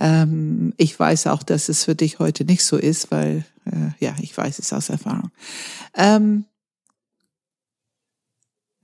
Ähm, 0.00 0.74
ich 0.76 0.98
weiß 0.98 1.28
auch, 1.28 1.42
dass 1.42 1.68
es 1.68 1.84
für 1.84 1.94
dich 1.94 2.18
heute 2.18 2.44
nicht 2.44 2.64
so 2.64 2.76
ist, 2.76 3.10
weil, 3.10 3.44
äh, 3.64 4.04
ja, 4.04 4.14
ich 4.20 4.36
weiß 4.36 4.58
es 4.58 4.72
aus 4.72 4.88
Erfahrung. 4.88 5.30
Ähm, 5.94 6.44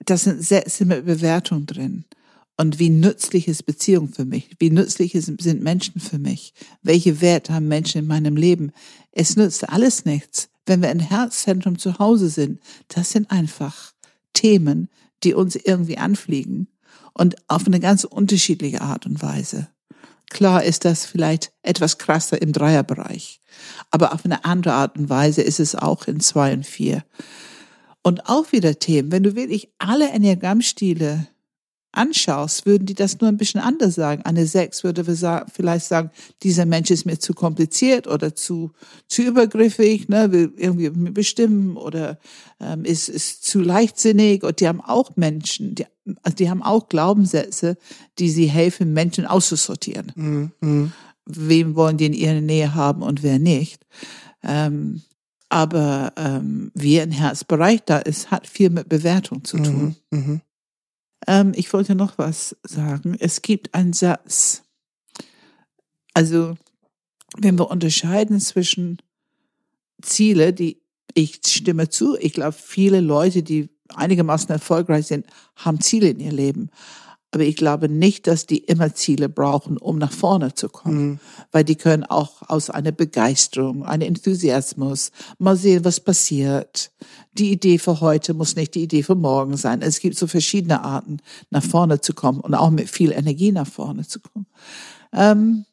das 0.04 0.24
sind 0.24 0.42
Sätze 0.42 0.84
mit 0.84 1.04
Bewertung 1.04 1.66
drin. 1.66 2.04
Und 2.56 2.78
wie 2.78 2.90
nützlich 2.90 3.48
ist 3.48 3.64
Beziehung 3.64 4.08
für 4.08 4.24
mich? 4.24 4.50
Wie 4.58 4.70
nützlich 4.70 5.12
sind 5.12 5.62
Menschen 5.62 6.00
für 6.00 6.18
mich? 6.18 6.52
Welche 6.82 7.20
Werte 7.20 7.54
haben 7.54 7.66
Menschen 7.66 7.98
in 7.98 8.06
meinem 8.06 8.36
Leben? 8.36 8.72
Es 9.12 9.36
nützt 9.36 9.68
alles 9.68 10.04
nichts, 10.04 10.48
wenn 10.66 10.82
wir 10.82 10.90
im 10.90 11.00
Herzzentrum 11.00 11.78
zu 11.78 11.98
Hause 11.98 12.28
sind. 12.28 12.60
Das 12.88 13.10
sind 13.10 13.30
einfach 13.30 13.92
Themen, 14.32 14.88
die 15.22 15.34
uns 15.34 15.56
irgendwie 15.56 15.98
anfliegen 15.98 16.68
und 17.12 17.36
auf 17.48 17.66
eine 17.66 17.80
ganz 17.80 18.04
unterschiedliche 18.04 18.80
Art 18.80 19.06
und 19.06 19.22
Weise. 19.22 19.68
Klar 20.30 20.64
ist 20.64 20.86
das 20.86 21.04
vielleicht 21.04 21.52
etwas 21.62 21.98
krasser 21.98 22.40
im 22.40 22.52
Dreierbereich, 22.52 23.42
aber 23.90 24.14
auf 24.14 24.24
eine 24.24 24.46
andere 24.46 24.74
Art 24.74 24.96
und 24.96 25.10
Weise 25.10 25.42
ist 25.42 25.60
es 25.60 25.74
auch 25.74 26.06
in 26.06 26.20
zwei 26.20 26.54
und 26.54 26.66
vier. 26.66 27.04
Und 28.02 28.28
auch 28.28 28.50
wieder 28.50 28.78
Themen, 28.78 29.12
wenn 29.12 29.22
du 29.22 29.36
wirklich 29.36 29.68
alle 29.78 30.08
Enneagrammstile 30.08 31.28
anschaust, 31.92 32.66
würden 32.66 32.86
die 32.86 32.94
das 32.94 33.20
nur 33.20 33.28
ein 33.28 33.36
bisschen 33.36 33.60
anders 33.60 33.94
sagen. 33.94 34.22
Eine 34.22 34.46
Sechs 34.46 34.82
würde 34.82 35.04
vielleicht 35.04 35.86
sagen, 35.86 36.10
dieser 36.42 36.66
Mensch 36.66 36.90
ist 36.90 37.04
mir 37.04 37.18
zu 37.18 37.34
kompliziert 37.34 38.06
oder 38.06 38.34
zu, 38.34 38.72
zu 39.08 39.22
übergriffig, 39.22 40.08
ne, 40.08 40.32
will 40.32 40.52
irgendwie 40.56 40.88
bestimmen 41.10 41.76
oder 41.76 42.18
ähm, 42.60 42.84
ist, 42.84 43.08
ist 43.08 43.44
zu 43.44 43.60
leichtsinnig. 43.60 44.42
Und 44.42 44.60
die 44.60 44.68
haben 44.68 44.80
auch 44.80 45.16
Menschen, 45.16 45.74
die, 45.74 45.86
also 46.22 46.36
die 46.36 46.50
haben 46.50 46.62
auch 46.62 46.88
Glaubenssätze, 46.88 47.76
die 48.18 48.30
sie 48.30 48.46
helfen, 48.46 48.92
Menschen 48.92 49.26
auszusortieren. 49.26 50.12
Mhm. 50.16 50.52
Mhm. 50.60 50.92
Wem 51.26 51.76
wollen 51.76 51.98
die 51.98 52.06
in 52.06 52.14
ihrer 52.14 52.40
Nähe 52.40 52.74
haben 52.74 53.02
und 53.02 53.22
wer 53.22 53.38
nicht. 53.38 53.86
Ähm, 54.42 55.02
aber 55.50 56.14
ähm, 56.16 56.72
wir 56.74 57.02
im 57.02 57.10
Herzbereich, 57.10 57.82
da 57.84 58.00
es 58.00 58.30
hat 58.30 58.46
viel 58.46 58.70
mit 58.70 58.88
Bewertung 58.88 59.44
zu 59.44 59.58
tun. 59.58 59.96
Mhm. 60.10 60.18
Mhm. 60.18 60.40
Ähm, 61.26 61.52
ich 61.54 61.72
wollte 61.72 61.94
noch 61.94 62.18
was 62.18 62.56
sagen. 62.62 63.16
Es 63.18 63.42
gibt 63.42 63.74
einen 63.74 63.92
Satz. 63.92 64.62
Also, 66.14 66.56
wenn 67.38 67.58
wir 67.58 67.70
unterscheiden 67.70 68.40
zwischen 68.40 68.98
Ziele, 70.02 70.52
die 70.52 70.82
ich 71.14 71.40
stimme 71.46 71.88
zu, 71.88 72.16
ich 72.18 72.32
glaube, 72.32 72.52
viele 72.52 73.00
Leute, 73.00 73.42
die 73.42 73.70
einigermaßen 73.94 74.50
erfolgreich 74.50 75.06
sind, 75.06 75.26
haben 75.56 75.80
Ziele 75.80 76.08
in 76.08 76.20
ihr 76.20 76.32
Leben. 76.32 76.70
Aber 77.34 77.44
ich 77.44 77.56
glaube 77.56 77.88
nicht, 77.88 78.26
dass 78.26 78.44
die 78.44 78.58
immer 78.58 78.94
Ziele 78.94 79.30
brauchen, 79.30 79.78
um 79.78 79.96
nach 79.96 80.12
vorne 80.12 80.54
zu 80.54 80.68
kommen. 80.68 81.06
Mhm. 81.06 81.20
Weil 81.50 81.64
die 81.64 81.76
können 81.76 82.04
auch 82.04 82.42
aus 82.48 82.68
einer 82.68 82.92
Begeisterung, 82.92 83.84
einem 83.86 84.08
Enthusiasmus 84.08 85.10
mal 85.38 85.56
sehen, 85.56 85.84
was 85.84 85.98
passiert. 85.98 86.92
Die 87.32 87.50
Idee 87.50 87.78
für 87.78 88.00
heute 88.02 88.34
muss 88.34 88.54
nicht 88.54 88.74
die 88.74 88.82
Idee 88.82 89.02
für 89.02 89.14
morgen 89.14 89.56
sein. 89.56 89.80
Es 89.80 90.00
gibt 90.00 90.18
so 90.18 90.26
verschiedene 90.26 90.84
Arten, 90.84 91.18
nach 91.48 91.64
vorne 91.64 92.02
zu 92.02 92.12
kommen 92.12 92.40
und 92.40 92.54
auch 92.54 92.70
mit 92.70 92.90
viel 92.90 93.12
Energie 93.12 93.50
nach 93.50 93.66
vorne 93.66 94.06
zu 94.06 94.20
kommen. 94.20 94.46
Ähm, 95.14 95.64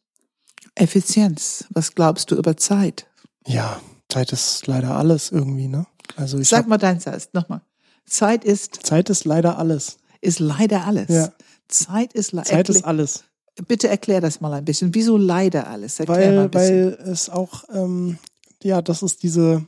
Effizienz. 0.76 1.65
Was 1.72 1.93
glaubst 1.93 2.32
du 2.32 2.36
über 2.36 2.56
Zeit? 2.56 3.06
Ja, 3.45 3.82
Zeit 4.08 4.32
ist 4.32 4.65
leider 4.67 4.96
alles 4.96 5.29
irgendwie, 5.29 5.67
ne? 5.67 5.86
Also 6.15 6.40
ich 6.40 6.48
Sag 6.48 6.67
mal 6.67 6.77
deinen 6.77 7.02
Satz 7.02 7.29
nochmal. 7.33 7.62
Zeit 8.06 8.46
ist, 8.46 8.79
Zeit 8.86 9.10
ist 9.10 9.25
leider 9.25 9.58
alles. 9.58 9.98
ist 10.21 10.40
leider 10.40 10.86
alles. 10.86 11.10
Ja. 11.10 11.33
Zeit 11.70 12.13
ist 12.13 12.32
leider 12.32 12.50
Zeit 12.50 12.70
ist 12.70 12.84
alles. 12.86 13.24
Bitte 13.67 13.88
erklär 13.90 14.22
das 14.22 14.42
mal 14.42 14.54
ein 14.54 14.65
bisschen. 14.65 14.94
Wieso 14.96 15.17
leider 15.17 15.67
alles? 15.67 16.00
Erklär 16.00 16.32
mal 16.34 16.44
ein 16.46 16.54
Weil, 16.54 16.92
bisschen. 16.92 16.98
weil 17.06 17.10
es 17.12 17.30
auch, 17.30 17.63
ähm, 17.74 18.17
ja, 18.63 18.82
das 18.82 19.04
ist 19.04 19.24
diese, 19.24 19.65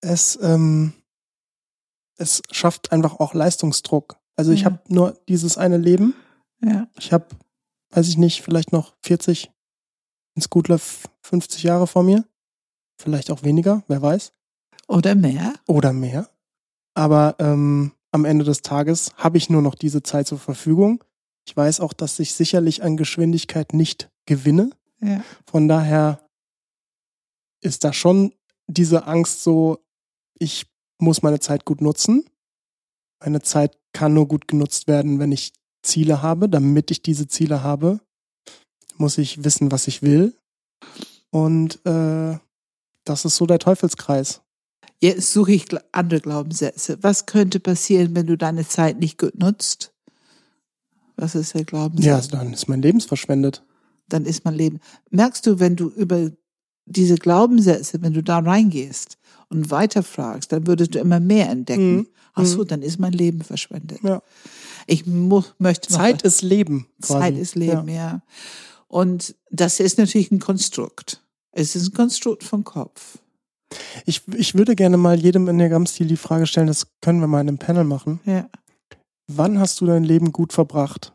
es, 0.00 0.38
ähm, 0.42 0.92
es 2.16 2.42
schafft 2.50 2.92
einfach 2.92 3.18
auch 3.18 3.34
Leistungsdruck. 3.34 4.16
Also 4.36 4.52
ich 4.52 4.60
Ja. 4.60 4.66
habe 4.66 4.80
nur 4.88 5.18
dieses 5.28 5.58
eine 5.58 5.76
Leben. 5.78 6.14
ja. 6.62 6.88
Ich 6.98 7.12
habe, 7.12 7.26
weiß 7.90 8.08
ich 8.08 8.16
nicht, 8.16 8.42
vielleicht 8.42 8.72
noch 8.72 8.94
40, 9.02 9.50
ins 10.36 10.50
gut 10.50 10.68
läuft 10.68 11.10
50 11.22 11.62
Jahre 11.64 11.86
vor 11.86 12.02
mir. 12.02 12.24
Vielleicht 13.00 13.30
auch 13.30 13.42
weniger, 13.42 13.82
wer 13.88 14.02
weiß. 14.02 14.32
Oder 14.86 15.14
mehr? 15.14 15.54
Oder 15.66 15.92
mehr. 15.92 16.28
Aber 16.94 17.34
ähm, 17.40 17.92
am 18.14 18.24
Ende 18.24 18.44
des 18.44 18.62
Tages 18.62 19.10
habe 19.16 19.38
ich 19.38 19.50
nur 19.50 19.60
noch 19.60 19.74
diese 19.74 20.02
Zeit 20.02 20.28
zur 20.28 20.38
Verfügung. 20.38 21.02
Ich 21.46 21.56
weiß 21.56 21.80
auch, 21.80 21.92
dass 21.92 22.20
ich 22.20 22.32
sicherlich 22.32 22.84
an 22.84 22.96
Geschwindigkeit 22.96 23.74
nicht 23.74 24.08
gewinne. 24.24 24.70
Ja. 25.00 25.22
Von 25.46 25.66
daher 25.66 26.24
ist 27.60 27.82
da 27.82 27.92
schon 27.92 28.32
diese 28.68 29.06
Angst 29.06 29.42
so, 29.42 29.84
ich 30.38 30.66
muss 30.98 31.22
meine 31.22 31.40
Zeit 31.40 31.64
gut 31.64 31.80
nutzen. 31.80 32.24
Meine 33.20 33.42
Zeit 33.42 33.76
kann 33.92 34.14
nur 34.14 34.28
gut 34.28 34.46
genutzt 34.46 34.86
werden, 34.86 35.18
wenn 35.18 35.32
ich 35.32 35.52
Ziele 35.82 36.22
habe. 36.22 36.48
Damit 36.48 36.92
ich 36.92 37.02
diese 37.02 37.26
Ziele 37.26 37.64
habe, 37.64 37.98
muss 38.96 39.18
ich 39.18 39.42
wissen, 39.42 39.72
was 39.72 39.88
ich 39.88 40.02
will. 40.02 40.38
Und 41.30 41.84
äh, 41.84 42.38
das 43.04 43.24
ist 43.24 43.36
so 43.36 43.46
der 43.46 43.58
Teufelskreis. 43.58 44.43
Jetzt 45.04 45.34
suche 45.34 45.52
ich 45.52 45.66
andere 45.92 46.20
Glaubenssätze. 46.20 46.96
Was 47.02 47.26
könnte 47.26 47.60
passieren, 47.60 48.16
wenn 48.16 48.26
du 48.26 48.38
deine 48.38 48.66
Zeit 48.66 48.98
nicht 49.00 49.18
gut 49.18 49.38
nutzt? 49.38 49.92
Was 51.16 51.34
ist 51.34 51.52
der 51.52 51.64
Glaubenssatz? 51.64 52.30
Ja, 52.30 52.38
dann 52.38 52.54
ist 52.54 52.68
mein 52.68 52.80
Leben 52.80 53.02
verschwendet. 53.02 53.62
Dann 54.08 54.24
ist 54.24 54.46
mein 54.46 54.54
Leben. 54.54 54.80
Merkst 55.10 55.46
du, 55.46 55.60
wenn 55.60 55.76
du 55.76 55.88
über 55.88 56.30
diese 56.86 57.16
Glaubenssätze, 57.16 58.00
wenn 58.00 58.14
du 58.14 58.22
da 58.22 58.38
reingehst 58.38 59.18
und 59.50 59.70
weiterfragst, 59.70 60.50
dann 60.50 60.66
würdest 60.66 60.94
du 60.94 61.00
immer 61.00 61.20
mehr 61.20 61.50
entdecken. 61.50 61.96
Mhm. 61.96 62.06
Ach 62.32 62.46
so, 62.46 62.64
dann 62.64 62.80
ist 62.80 62.98
mein 62.98 63.12
Leben 63.12 63.42
verschwendet. 63.42 64.00
Ja. 64.02 64.22
Ich 64.86 65.04
mu 65.04 65.42
möchte 65.58 65.92
noch 65.92 65.98
Zeit 65.98 66.22
ist 66.22 66.40
Leben. 66.40 66.86
Quasi. 67.02 67.20
Zeit 67.20 67.36
ist 67.36 67.56
Leben, 67.56 67.88
Ja. 67.88 67.94
ja. 67.94 68.22
Und 68.88 69.34
das 69.50 69.80
ist 69.80 69.98
natürlich 69.98 70.30
ein 70.30 70.40
Konstrukt. 70.40 71.22
Es 71.52 71.76
ist 71.76 71.88
ein 71.88 71.94
Konstrukt 71.94 72.42
vom 72.42 72.64
Kopf. 72.64 73.18
Ich, 74.06 74.22
ich 74.34 74.54
würde 74.54 74.74
gerne 74.76 74.96
mal 74.96 75.18
jedem 75.20 75.48
Enneagramm-Stil 75.48 76.06
die 76.06 76.16
Frage 76.16 76.46
stellen, 76.46 76.66
das 76.66 76.86
können 77.00 77.20
wir 77.20 77.26
mal 77.26 77.40
in 77.40 77.48
einem 77.48 77.58
Panel 77.58 77.84
machen. 77.84 78.20
Ja. 78.24 78.48
Wann 79.32 79.58
hast 79.58 79.80
du 79.80 79.86
dein 79.86 80.04
Leben 80.04 80.32
gut 80.32 80.52
verbracht? 80.52 81.14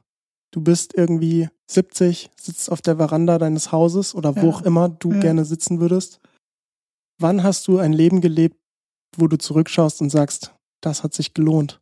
Du 0.51 0.61
bist 0.61 0.95
irgendwie 0.95 1.49
70, 1.69 2.31
sitzt 2.41 2.71
auf 2.71 2.81
der 2.81 2.97
Veranda 2.97 3.37
deines 3.37 3.71
Hauses 3.71 4.15
oder 4.15 4.35
wo 4.35 4.47
Ja. 4.47 4.49
auch 4.53 4.61
immer 4.63 4.89
du 4.89 5.11
Ja. 5.13 5.19
gerne 5.19 5.45
sitzen 5.45 5.79
würdest. 5.79 6.19
Wann 7.21 7.43
hast 7.43 7.67
du 7.67 7.77
ein 7.77 7.93
Leben 7.93 8.21
gelebt, 8.21 8.57
wo 9.15 9.27
du 9.27 9.37
zurückschaust 9.37 10.01
und 10.01 10.09
sagst, 10.09 10.53
das 10.81 11.03
hat 11.03 11.13
sich 11.13 11.33
gelohnt? 11.33 11.79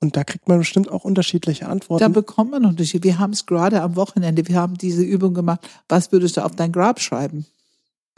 Und 0.00 0.16
da 0.16 0.24
kriegt 0.24 0.48
man 0.48 0.58
bestimmt 0.58 0.90
auch 0.90 1.04
unterschiedliche 1.04 1.64
Da 1.64 1.70
Antworten. 1.70 2.12
bekommt 2.12 2.50
man 2.50 2.64
Unterschiede. 2.66 3.04
Wir 3.04 3.18
haben 3.18 3.32
es 3.32 3.46
gerade 3.46 3.80
am 3.82 3.96
Wochenende, 3.96 4.46
wir 4.46 4.56
haben 4.56 4.76
diese 4.76 5.02
Übung 5.02 5.34
gemacht. 5.34 5.66
Was 5.88 6.12
würdest 6.12 6.36
du 6.36 6.44
auf 6.44 6.54
dein 6.54 6.72
Grab 6.72 7.00
schreiben? 7.00 7.46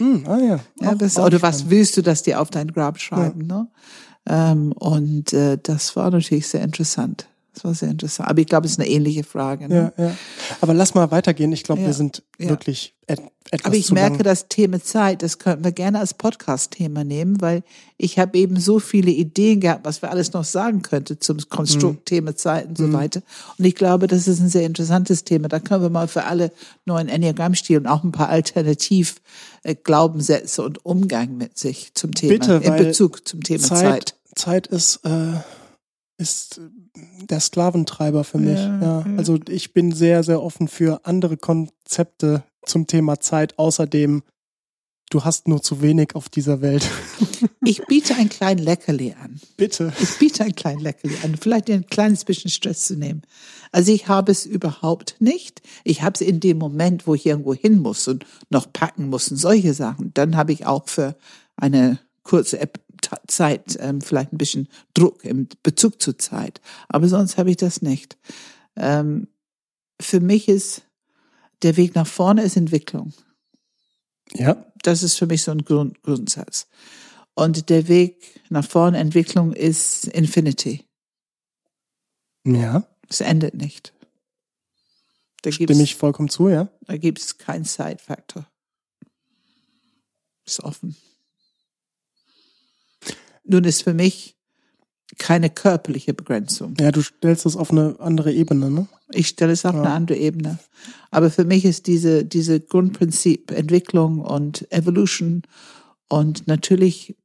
Hm, 0.01 0.25
ah 0.27 0.39
ja. 0.39 0.61
Ja, 0.81 0.95
das, 0.95 1.19
auch 1.19 1.27
oder 1.27 1.43
was 1.43 1.69
willst 1.69 1.97
du, 1.97 2.03
dass 2.03 2.23
die 2.23 2.35
auf 2.35 2.51
dein 2.51 2.73
Grab 2.73 2.99
schreiben? 2.99 3.47
Ne? 3.47 3.69
Ähm, 4.27 4.73
und 4.73 5.33
äh, 5.33 5.59
das 5.63 5.95
war 5.97 6.11
natürlich 6.11 6.49
sehr 6.49 6.63
interessant. 6.63 7.29
Das 7.55 7.65
war 7.65 7.75
sehr 7.75 7.91
interessant. 7.91 8.29
Aber 8.29 8.41
ich 8.41 8.47
glaube, 8.47 8.67
es 8.67 8.73
ist 8.73 8.81
eine 8.81 8.89
ähnliche 8.89 9.25
Frage. 9.25 9.69
Ne? 9.69 9.93
Ja, 9.97 10.05
ja. 10.05 10.17
Aber 10.61 10.73
lass 10.73 10.95
mal 10.95 11.11
weitergehen. 11.11 11.51
Ich 11.53 11.65
glaube, 11.65 11.81
Ja. 11.81 11.89
wir 11.89 11.95
sind 11.95 12.23
Ja. 12.39 12.49
wirklich 12.49 12.95
et 13.07 13.21
etwas 13.53 13.67
Aber 13.67 13.75
ich 13.75 13.91
merke, 13.91 14.19
lang. 14.19 14.23
das 14.23 14.47
Thema 14.47 14.81
Zeit, 14.81 15.23
das 15.25 15.39
könnten 15.39 15.65
wir 15.65 15.73
gerne 15.73 15.99
als 15.99 16.15
Podcast-Thema 16.15 17.03
nehmen, 17.03 17.41
weil 17.41 17.65
ich 17.97 18.21
habe 18.21 18.39
eben 18.39 18.61
so 18.61 18.79
viele 18.79 19.11
Ideen 19.11 19.59
gehabt, 19.59 19.85
was 19.85 20.01
wir 20.03 20.11
alles 20.13 20.33
noch 20.33 20.45
sagen 20.45 20.83
könnte 20.83 21.19
zum 21.19 21.39
Konstrukt, 21.49 22.07
Thema 22.07 22.37
Zeit 22.37 22.69
und 22.69 22.79
so 22.79 22.93
weiter. 22.93 23.23
Und 23.59 23.65
ich 23.65 23.75
glaube, 23.75 24.07
das 24.07 24.29
ist 24.29 24.39
ein 24.39 24.49
sehr 24.49 24.65
interessantes 24.67 25.25
Thema. 25.25 25.49
Da 25.49 25.59
können 25.59 25.83
wir 25.83 25.91
mal 25.91 26.07
für 26.07 26.25
alle 26.25 26.53
neuen 26.85 27.09
Enneagramm-Stil 27.09 27.79
und 27.79 27.89
auch 27.89 28.05
ein 28.05 28.13
paar 28.13 28.29
Alternativ 28.29 29.17
äh, 29.65 29.75
Glaubenssätze 29.75 30.63
und 30.63 30.87
Umgang 30.87 31.37
mit 31.37 31.59
sich 31.59 31.93
zum 31.95 32.15
Thema, 32.15 32.35
Bitte, 32.35 32.61
in 32.63 32.77
Bezug 32.77 33.27
zum 33.27 33.43
Thema 33.43 33.65
Zeit. 33.65 33.81
Zeit, 33.81 34.15
Zeit 34.37 34.67
ist, 34.69 35.01
äh, 35.05 35.33
ist 36.21 36.61
der 37.23 37.41
Sklaventreiber 37.41 38.25
für 38.25 38.39
mich. 38.39 38.59
Ja, 38.59 38.81
Ja, 38.81 39.05
ja. 39.07 39.17
Also 39.17 39.39
ich 39.49 39.73
bin 39.73 39.93
sehr, 39.93 40.23
sehr 40.23 40.43
offen 40.43 40.69
für 40.69 41.05
andere 41.05 41.37
Konzepte 41.37 42.45
zum 42.65 42.87
Thema 42.87 43.21
Zeit. 43.21 43.59
Außerdem, 43.59 44.23
du 45.11 45.25
hast 45.25 45.49
nur 45.49 45.63
zu 45.63 45.83
wenig 45.83 46.15
auf 46.15 46.29
dieser 46.29 46.61
Welt. 46.61 46.89
Ich 47.63 47.85
biete 47.87 48.15
ein 48.15 48.31
kleines 48.31 48.65
Leckerli 48.65 49.15
an. 49.23 49.39
Bitte. 49.59 49.93
Ich 50.01 50.19
biete 50.19 50.45
ein 50.45 50.55
kleines 50.55 50.83
Leckerli 50.83 51.15
an, 51.23 51.37
vielleicht 51.39 51.69
dir 51.69 51.75
ein 51.75 51.87
kleines 51.87 52.25
bisschen 52.25 52.51
Stress 52.51 52.87
zu 52.87 52.97
nehmen. 52.97 53.23
Also 53.71 53.93
ich 53.93 54.09
habe 54.09 54.33
es 54.33 54.47
überhaupt 54.47 55.17
nicht. 55.21 55.61
Ich 55.85 56.03
habe 56.03 56.15
es 56.15 56.23
in 56.23 56.41
dem 56.41 56.57
Moment, 56.57 57.07
wo 57.07 57.15
ich 57.15 57.27
irgendwo 57.27 57.55
hin 57.55 57.79
muss 57.79 58.09
und 58.09 58.25
noch 58.49 58.73
packen 58.73 59.09
muss 59.09 59.31
und 59.31 59.37
solche 59.37 59.75
Sachen. 59.75 60.13
Dann 60.15 60.37
habe 60.37 60.53
ich 60.53 60.65
auch 60.65 60.89
für 60.89 61.17
eine 61.55 61.99
kurze 62.23 62.61
Zeit 63.27 63.77
ähm, 63.81 64.01
vielleicht 64.01 64.33
ein 64.33 64.39
bisschen 64.39 64.69
Druck 64.95 65.25
im 65.25 65.49
Bezug 65.63 66.01
zur 66.01 66.19
Zeit. 66.19 66.61
Aber 66.89 67.09
sonst 67.09 67.39
habe 67.39 67.51
ich 67.51 67.57
das 67.57 67.83
nicht. 67.83 68.19
Ähm, 68.77 69.29
für 70.01 70.21
mich 70.21 70.49
ist 70.49 70.83
der 71.63 71.77
Weg 71.77 71.95
nach 71.95 72.07
vorne 72.07 72.43
ist 72.43 72.57
Entwicklung. 72.57 73.13
Ja, 74.33 74.65
Das 74.83 75.03
ist 75.03 75.17
für 75.17 75.27
mich 75.27 75.43
so 75.43 75.51
ein 75.51 75.65
Grund, 75.65 76.03
Grundsatz. 76.03 76.67
Und 77.35 77.69
der 77.69 77.89
Weg 77.89 78.41
nach 78.49 78.67
vorne 78.67 78.99
Entwicklung 78.99 79.53
ist 79.53 80.07
Infinity. 80.07 80.87
ja, 82.47 82.87
Es 83.09 83.21
endet 83.21 83.55
nicht. 83.55 83.93
Da 85.43 85.51
gibt 85.51 85.71
stimme 85.71 85.83
es 85.83 85.91
ich 85.91 85.97
vollkommen 85.97 86.29
zu, 86.29 86.49
ja. 86.49 86.69
da 86.83 86.97
gibt's 86.97 87.39
keinen 87.39 87.65
Zeitfaktor. 87.65 88.47
Ist 90.45 90.63
offen. 90.63 90.97
Nun 93.45 93.65
ist 93.65 93.83
für 93.83 93.95
mich 93.95 94.37
keine 95.19 95.51
körperliche 95.51 96.15
Begrenzung. 96.15 96.75
Ja, 96.79 96.93
du 96.93 97.03
stellst 97.03 97.45
es 97.47 97.57
auf 97.57 97.71
eine 97.73 97.97
andere 97.99 98.33
Ebene, 98.33 98.71
ne? 98.71 98.87
Ich 99.13 99.29
stelle 99.29 99.53
es 99.53 99.65
auf 99.65 99.75
Ja. 99.75 99.83
eine 99.83 99.91
andere 99.93 100.19
Ebene. 100.19 100.59
Aber 101.11 101.31
für 101.31 101.45
mich 101.45 101.65
ist 101.65 101.87
diese, 101.89 102.25
diese 102.25 102.61
Grundprinzip 102.61 103.51
Entwicklung 103.51 104.21
und 104.21 104.71
Evolution 104.71 105.43
und 106.09 106.47
natürlich 106.47 107.17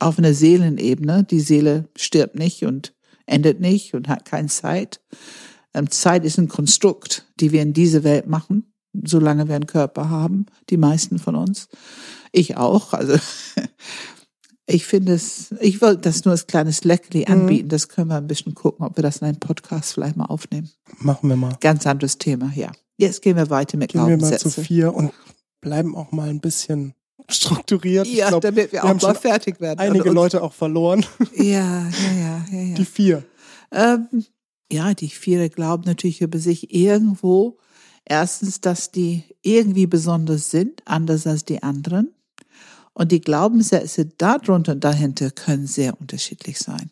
auf 0.00 0.18
einer 0.18 0.32
Seelenebene. 0.32 1.24
Die 1.24 1.40
Seele 1.40 1.88
stirbt 1.96 2.36
nicht 2.36 2.64
und 2.64 2.94
endet 3.26 3.60
nicht 3.60 3.94
und 3.94 4.08
hat 4.08 4.24
keine 4.24 4.48
Zeit. 4.48 5.00
Ähm, 5.74 5.90
Zeit 5.90 6.24
ist 6.24 6.38
ein 6.38 6.48
Konstrukt, 6.48 7.26
die 7.40 7.52
wir 7.52 7.60
in 7.62 7.74
dieser 7.74 8.04
Welt 8.04 8.26
machen, 8.26 8.72
solange 9.04 9.48
wir 9.48 9.56
einen 9.56 9.66
Körper 9.66 10.08
haben, 10.08 10.46
die 10.70 10.76
meisten 10.78 11.18
von 11.18 11.34
uns. 11.36 11.68
Ich 12.32 12.56
auch. 12.56 12.94
Also 12.94 13.16
ich 14.66 14.86
finde 14.86 15.14
es, 15.14 15.52
ich 15.60 15.80
wollte 15.82 16.02
das 16.02 16.24
nur 16.24 16.32
als 16.32 16.46
kleines 16.46 16.84
Leckerli 16.84 17.26
anbieten. 17.26 17.68
Das 17.68 17.88
können 17.88 18.08
wir 18.08 18.16
ein 18.16 18.26
bisschen 18.26 18.54
gucken, 18.54 18.86
ob 18.86 18.96
wir 18.96 19.02
das 19.02 19.18
in 19.18 19.26
einem 19.28 19.38
Podcast 19.38 19.92
vielleicht 19.92 20.16
mal 20.16 20.26
aufnehmen. 20.26 20.70
Machen 21.00 21.28
wir 21.28 21.36
mal. 21.36 21.56
Ganz 21.60 21.86
anderes 21.86 22.16
Thema, 22.18 22.50
ja. 22.54 22.72
Jetzt 22.96 23.22
gehen 23.22 23.36
wir 23.36 23.50
weiter 23.50 23.76
mit 23.76 23.92
Gehen 23.92 24.06
wir 24.06 24.16
mal 24.16 24.38
zu 24.38 24.50
vier 24.50 24.94
und 24.94 25.12
bleiben 25.60 25.94
auch 25.96 26.12
mal 26.12 26.28
ein 26.30 26.40
bisschen 26.40 26.94
strukturiert. 27.28 28.06
Ja, 28.06 28.28
glaub, 28.28 28.42
damit 28.42 28.72
wir, 28.72 28.82
wir 28.82 28.84
auch 28.84 28.94
mal 28.94 29.00
schon 29.00 29.14
fertig 29.16 29.60
werden. 29.60 29.78
einige 29.80 30.02
Und 30.04 30.08
uns- 30.10 30.14
Leute 30.14 30.42
auch 30.42 30.52
verloren. 30.52 31.04
Ja, 31.36 31.88
ja, 31.88 32.12
ja, 32.18 32.44
ja, 32.52 32.60
ja. 32.60 32.74
Die 32.74 32.84
vier. 32.84 33.24
Ähm, 33.72 34.24
ja, 34.72 34.94
die 34.94 35.08
Viere 35.08 35.50
glauben 35.50 35.82
natürlich 35.84 36.20
über 36.22 36.38
sich 36.38 36.74
irgendwo. 36.74 37.58
Erstens, 38.06 38.60
dass 38.60 38.90
die 38.92 39.24
irgendwie 39.42 39.86
besonders 39.86 40.50
sind, 40.50 40.82
anders 40.86 41.26
als 41.26 41.44
die 41.44 41.62
anderen. 41.62 42.14
Und 42.94 43.10
die 43.10 43.20
Glaubenssätze 43.20 44.06
darunter 44.06 44.72
und 44.72 44.84
dahinter 44.84 45.30
können 45.30 45.66
sehr 45.66 46.00
unterschiedlich 46.00 46.58
sein. 46.58 46.90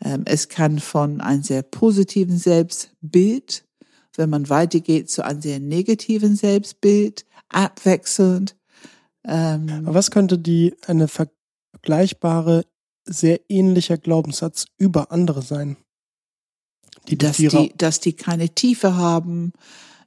Ähm, 0.00 0.22
es 0.26 0.48
kann 0.48 0.78
von 0.78 1.20
einem 1.20 1.42
sehr 1.42 1.62
positiven 1.62 2.38
Selbstbild, 2.38 3.64
wenn 4.16 4.30
man 4.30 4.48
weitergeht, 4.48 5.10
zu 5.10 5.24
einem 5.24 5.42
sehr 5.42 5.58
negativen 5.58 6.36
Selbstbild, 6.36 7.26
abwechselnd. 7.48 8.56
Ähm, 9.24 9.68
Aber 9.84 9.94
was 9.94 10.10
könnte 10.10 10.38
die 10.38 10.74
eine 10.86 11.08
vergleichbare, 11.08 12.64
sehr 13.06 13.40
ähnlicher 13.48 13.98
Glaubenssatz 13.98 14.66
über 14.78 15.10
andere 15.12 15.42
sein? 15.42 15.76
Die 17.08 17.18
dass 17.18 17.36
die, 17.36 17.72
dass 17.76 18.00
die 18.00 18.14
keine 18.14 18.48
Tiefe 18.50 18.96
haben, 18.96 19.52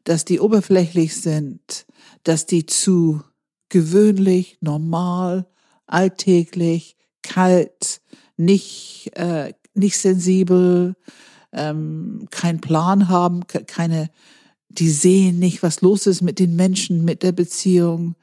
dass 0.03 0.25
die 0.25 0.39
oberflächlich 0.39 1.21
sind, 1.21 1.85
dass 2.23 2.45
die 2.45 2.65
zu 2.65 3.21
gewöhnlich, 3.69 4.57
normal, 4.61 5.47
alltäglich, 5.85 6.97
kalt, 7.21 8.01
nicht, 8.37 9.11
äh, 9.15 9.53
nicht 9.73 9.97
sensibel, 9.97 10.95
ähm, 11.51 12.27
keinen 12.31 12.61
Plan 12.61 13.09
haben, 13.09 13.47
ke- 13.47 13.65
keine, 13.65 14.09
die 14.69 14.89
sehen 14.89 15.39
nicht, 15.39 15.63
was 15.63 15.81
los 15.81 16.07
ist 16.07 16.21
mit 16.21 16.39
den 16.39 16.55
Menschen, 16.55 17.03
mit 17.03 17.23
der 17.23 17.31
Beziehung, 17.31 18.15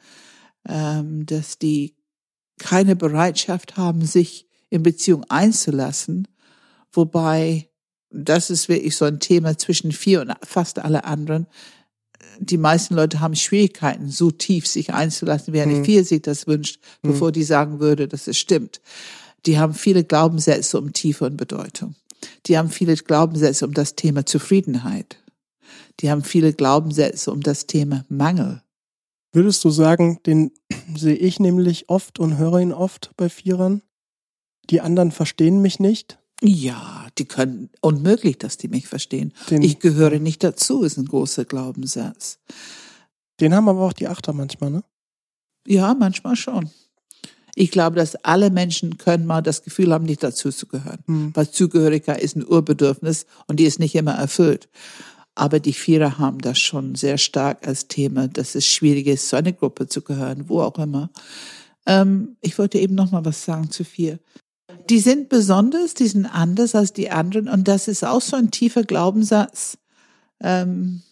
ähm, 0.69 1.27
dass 1.27 1.59
die 1.59 1.95
keine 2.59 2.97
Bereitschaft 2.97 3.77
haben, 3.77 4.05
sich 4.05 4.49
in 4.71 4.83
Beziehung 4.83 5.25
einzulassen, 5.29 6.29
wobei 6.93 7.69
das 8.11 8.51
ist 8.51 8.69
wirklich 8.69 8.97
so 8.97 9.05
ein 9.05 9.19
Thema 9.19 9.59
zwischen 9.59 9.91
vier 9.91 10.21
und 10.21 10.33
fast 10.43 10.79
alle 10.79 11.05
anderen. 11.05 11.49
Die 12.39 12.57
meisten 12.57 12.95
Leute 12.95 13.21
haben 13.21 13.37
Schwierigkeiten, 13.37 14.11
so 14.11 14.31
tief 14.31 14.67
sich 14.67 14.93
einzulassen, 14.93 15.55
wie 15.55 15.61
eine 15.61 15.75
Mhm. 15.75 15.85
Vier 15.85 16.05
sich 16.05 16.23
das 16.23 16.47
wünscht, 16.47 16.81
bevor 17.03 17.33
die 17.33 17.45
sagen 17.45 17.81
würde, 17.81 18.09
dass 18.09 18.27
es 18.27 18.37
stimmt. 18.39 18.81
Die 19.47 19.59
haben 19.59 19.75
viele 19.75 20.05
Glaubenssätze 20.05 20.79
um 20.79 20.93
Tiefe 20.93 21.27
und 21.27 21.37
Bedeutung. 21.37 21.95
Die 22.47 22.57
haben 22.59 22.71
viele 22.71 22.97
Glaubenssätze 22.97 23.67
um 23.67 23.75
das 23.75 23.95
Thema 23.95 24.27
Zufriedenheit. 24.27 25.19
Die 26.01 26.11
haben 26.11 26.25
viele 26.25 26.53
Glaubenssätze 26.53 27.31
um 27.31 27.41
das 27.41 27.67
Thema 27.67 28.05
Mangel. 28.09 28.63
Würdest 29.33 29.65
du 29.65 29.71
sagen, 29.71 30.21
den 30.27 30.53
sehe 30.97 31.17
ich 31.17 31.41
nämlich 31.41 31.89
oft 31.89 32.19
und 32.19 32.39
höre 32.39 32.61
ihn 32.61 32.73
oft 32.73 33.11
bei 33.17 33.29
Vierern? 33.29 33.83
Die 34.71 34.81
anderen 34.81 35.13
verstehen 35.13 35.61
mich 35.61 35.79
nicht? 35.79 36.19
Ja, 36.41 37.04
die 37.19 37.27
können, 37.27 37.71
unmöglich, 37.81 38.39
dass 38.39 38.57
die 38.57 38.69
mich 38.69 38.89
verstehen. 38.89 39.33
Den, 39.51 39.63
Ich 39.63 39.79
gehöre 39.79 40.19
nicht 40.19 40.43
dazu, 40.43 40.83
ist 40.83 40.97
ein 40.97 41.07
großer 41.07 41.45
Glaubenssatz. 41.45 42.39
den 43.41 43.55
haben 43.55 43.69
aber 43.69 43.83
auch 43.83 43.93
die 43.93 44.09
Achter 44.09 44.33
manchmal, 44.33 44.71
ne? 44.71 44.85
Ja, 45.67 45.95
manchmal 45.95 46.37
schon. 46.37 46.71
Ich 47.55 47.71
glaube, 47.71 47.97
dass 47.97 48.17
alle 48.17 48.51
Menschen 48.51 48.99
können 48.99 49.27
mal 49.27 49.41
das 49.41 49.63
Gefühl 49.63 49.93
haben, 49.93 50.05
nicht 50.05 50.23
dazu 50.23 50.51
zu 50.51 50.67
gehören. 50.67 50.99
Hm. 51.07 51.31
Weil 51.35 51.51
Zugehörigkeit 51.51 52.21
ist 52.21 52.37
ein 52.37 52.47
Urbedürfnis 52.47 53.27
und 53.47 53.61
die 53.61 53.65
ist 53.65 53.79
nicht 53.79 53.95
immer 53.95 54.13
erfüllt. 54.15 54.69
Aber 55.37 55.61
die 55.61 55.73
Vierer 55.73 56.19
haben 56.19 56.39
das 56.39 56.59
schon 56.59 56.95
sehr 56.95 57.19
stark 57.19 57.67
als 57.67 57.89
Thema, 57.89 58.29
dass 58.29 58.55
es 58.55 58.67
schwierig 58.67 59.07
ist, 59.07 59.29
zu 59.29 59.37
einer 59.37 59.53
Gruppe 59.53 59.89
zu 59.89 60.03
gehören, 60.03 60.49
wo 60.49 60.61
auch 60.63 60.79
immer. 60.79 61.11
Ähm, 61.87 62.37
ich 62.41 62.59
wollte 62.59 62.79
eben 62.79 62.95
noch 62.95 63.11
mal 63.11 63.25
was 63.25 63.45
sagen 63.45 63.71
zu 63.71 63.85
vier. 63.85 64.19
Die 64.91 64.99
sind 64.99 65.29
besonders, 65.29 65.95
die 65.95 66.09
sind 66.09 66.27
anders 66.27 66.75
als 66.75 66.93
die 66.93 67.11
anderen 67.11 67.49
und 67.49 67.69
das 67.69 67.89
ist 67.89 68.05
auch 68.05 68.21
so 68.21 68.37
ein 68.37 68.51
tiefer 68.51 68.83
Glaubenssatz. 68.83 69.79
Ähm, 70.41 71.03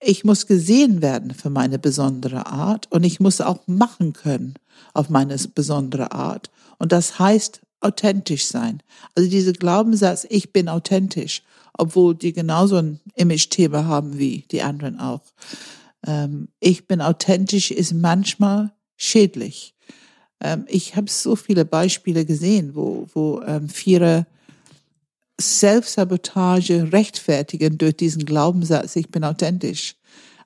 ich 0.00 0.24
muss 0.24 0.46
gesehen 0.46 1.02
werden 1.02 1.32
für 1.32 1.50
meine 1.50 1.78
besondere 1.78 2.46
Art 2.46 2.90
und 2.90 3.04
ich 3.04 3.20
muss 3.20 3.40
auch 3.40 3.66
machen 3.66 4.12
können 4.12 4.54
auf 4.94 5.08
meine 5.08 5.36
besondere 5.54 6.12
Art. 6.12 6.50
Und 6.78 6.92
das 6.92 7.18
heißt 7.18 7.60
authentisch 7.80 8.46
sein. 8.46 8.82
Also 9.14 9.28
diese 9.28 9.52
Glaubenssatz, 9.52 10.26
ich 10.28 10.52
bin 10.52 10.68
authentisch, 10.68 11.42
obwohl 11.72 12.14
die 12.14 12.32
genauso 12.32 12.76
ein 12.76 13.00
Image-Thema 13.14 13.86
haben 13.86 14.18
wie 14.18 14.44
die 14.50 14.62
anderen 14.62 14.98
auch. 14.98 15.22
Ähm, 16.06 16.48
ich 16.60 16.86
bin 16.86 17.00
authentisch 17.00 17.70
ist 17.70 17.92
manchmal 17.92 18.72
schädlich. 18.96 19.71
Ähm, 20.42 20.64
ich 20.68 20.96
habe 20.96 21.10
so 21.10 21.36
viele 21.36 21.64
Beispiele 21.64 22.26
gesehen, 22.26 22.74
wo, 22.74 23.08
wo 23.14 23.40
ähm, 23.42 23.68
Vierer 23.68 24.26
Selbstsabotage 25.40 26.92
rechtfertigen 26.92 27.78
durch 27.78 27.96
diesen 27.96 28.24
Glaubenssatz, 28.24 28.96
ich 28.96 29.08
bin 29.08 29.24
authentisch. 29.24 29.96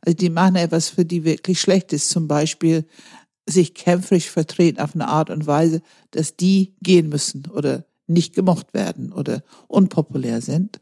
Also 0.01 0.17
die 0.17 0.31
machen 0.31 0.57
etwas, 0.57 0.89
für 0.89 1.05
die 1.05 1.25
wirklich 1.25 1.61
schlecht 1.61 1.93
ist. 1.93 2.11
Zum 2.11 2.29
Beispiel 2.29 2.85
sich 3.49 3.75
kämpferisch 3.75 4.31
vertreten 4.31 4.81
auf 4.81 4.95
eine 4.95 5.09
Art 5.09 5.31
und 5.31 5.47
Weise, 5.47 5.83
dass 6.11 6.37
die 6.37 6.75
gehen 6.83 7.09
müssen 7.09 7.47
oder 7.53 7.85
nicht 8.07 8.35
gemocht 8.35 8.75
werden 8.75 9.13
oder 9.13 9.43
unpopulär 9.69 10.41
sind 10.41 10.81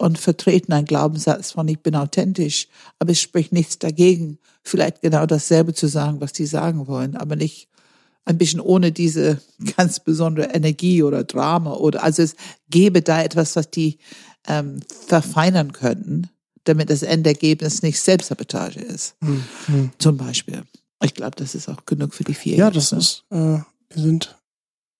und 0.00 0.18
vertreten 0.18 0.72
einen 0.72 0.86
Glaubenssatz 0.86 1.52
von 1.52 1.68
ich 1.68 1.80
bin 1.80 1.94
authentisch, 1.94 2.68
aber 2.98 3.12
es 3.12 3.20
spricht 3.20 3.52
nichts 3.52 3.78
dagegen, 3.78 4.38
vielleicht 4.62 5.02
genau 5.02 5.26
dasselbe 5.26 5.74
zu 5.74 5.88
sagen, 5.88 6.20
was 6.20 6.32
die 6.32 6.46
sagen 6.46 6.86
wollen, 6.86 7.16
aber 7.16 7.36
nicht 7.36 7.68
ein 8.30 8.38
bisschen 8.38 8.60
ohne 8.60 8.92
diese 8.92 9.40
ganz 9.76 10.00
besondere 10.00 10.54
Energie 10.54 11.02
oder 11.02 11.24
Drama 11.24 11.74
oder 11.74 12.02
also 12.02 12.22
es 12.22 12.36
gäbe 12.68 13.02
da 13.02 13.22
etwas, 13.22 13.56
was 13.56 13.70
die 13.70 13.98
ähm, 14.46 14.80
verfeinern 15.06 15.72
könnten, 15.72 16.30
damit 16.64 16.88
das 16.90 17.02
Endergebnis 17.02 17.82
nicht 17.82 18.00
Selbstsabotage 18.00 18.80
ist, 18.80 19.16
Hm, 19.22 19.44
hm. 19.66 19.90
zum 19.98 20.16
Beispiel. 20.16 20.62
Ich 21.02 21.14
glaube, 21.14 21.36
das 21.36 21.54
ist 21.54 21.68
auch 21.68 21.84
genug 21.86 22.14
für 22.14 22.24
die 22.24 22.34
vier. 22.34 22.56
Ja, 22.56 22.70
das 22.70 22.92
ist, 22.92 23.24
äh, 23.30 23.36
wir 23.36 23.64
sind, 23.94 24.38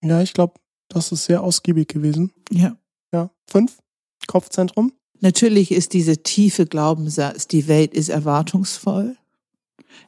ja, 0.03 0.23
ich 0.23 0.33
glaube, 0.33 0.55
das 0.89 1.13
ist 1.13 1.25
sehr 1.27 1.43
ausgiebig 1.43 1.89
gewesen. 1.89 2.33
Ja. 2.51 2.77
Ja, 3.13 3.31
fünf, 3.47 3.79
Kopfzentrum. 4.27 4.93
Natürlich 5.21 5.71
ist 5.73 5.93
diese 5.93 6.23
tiefe 6.23 6.65
Glaubenssatz, 6.67 7.47
die 7.47 7.69
Welt 7.69 7.93
ist 7.93 8.09
erwartungsvoll. 8.09 9.17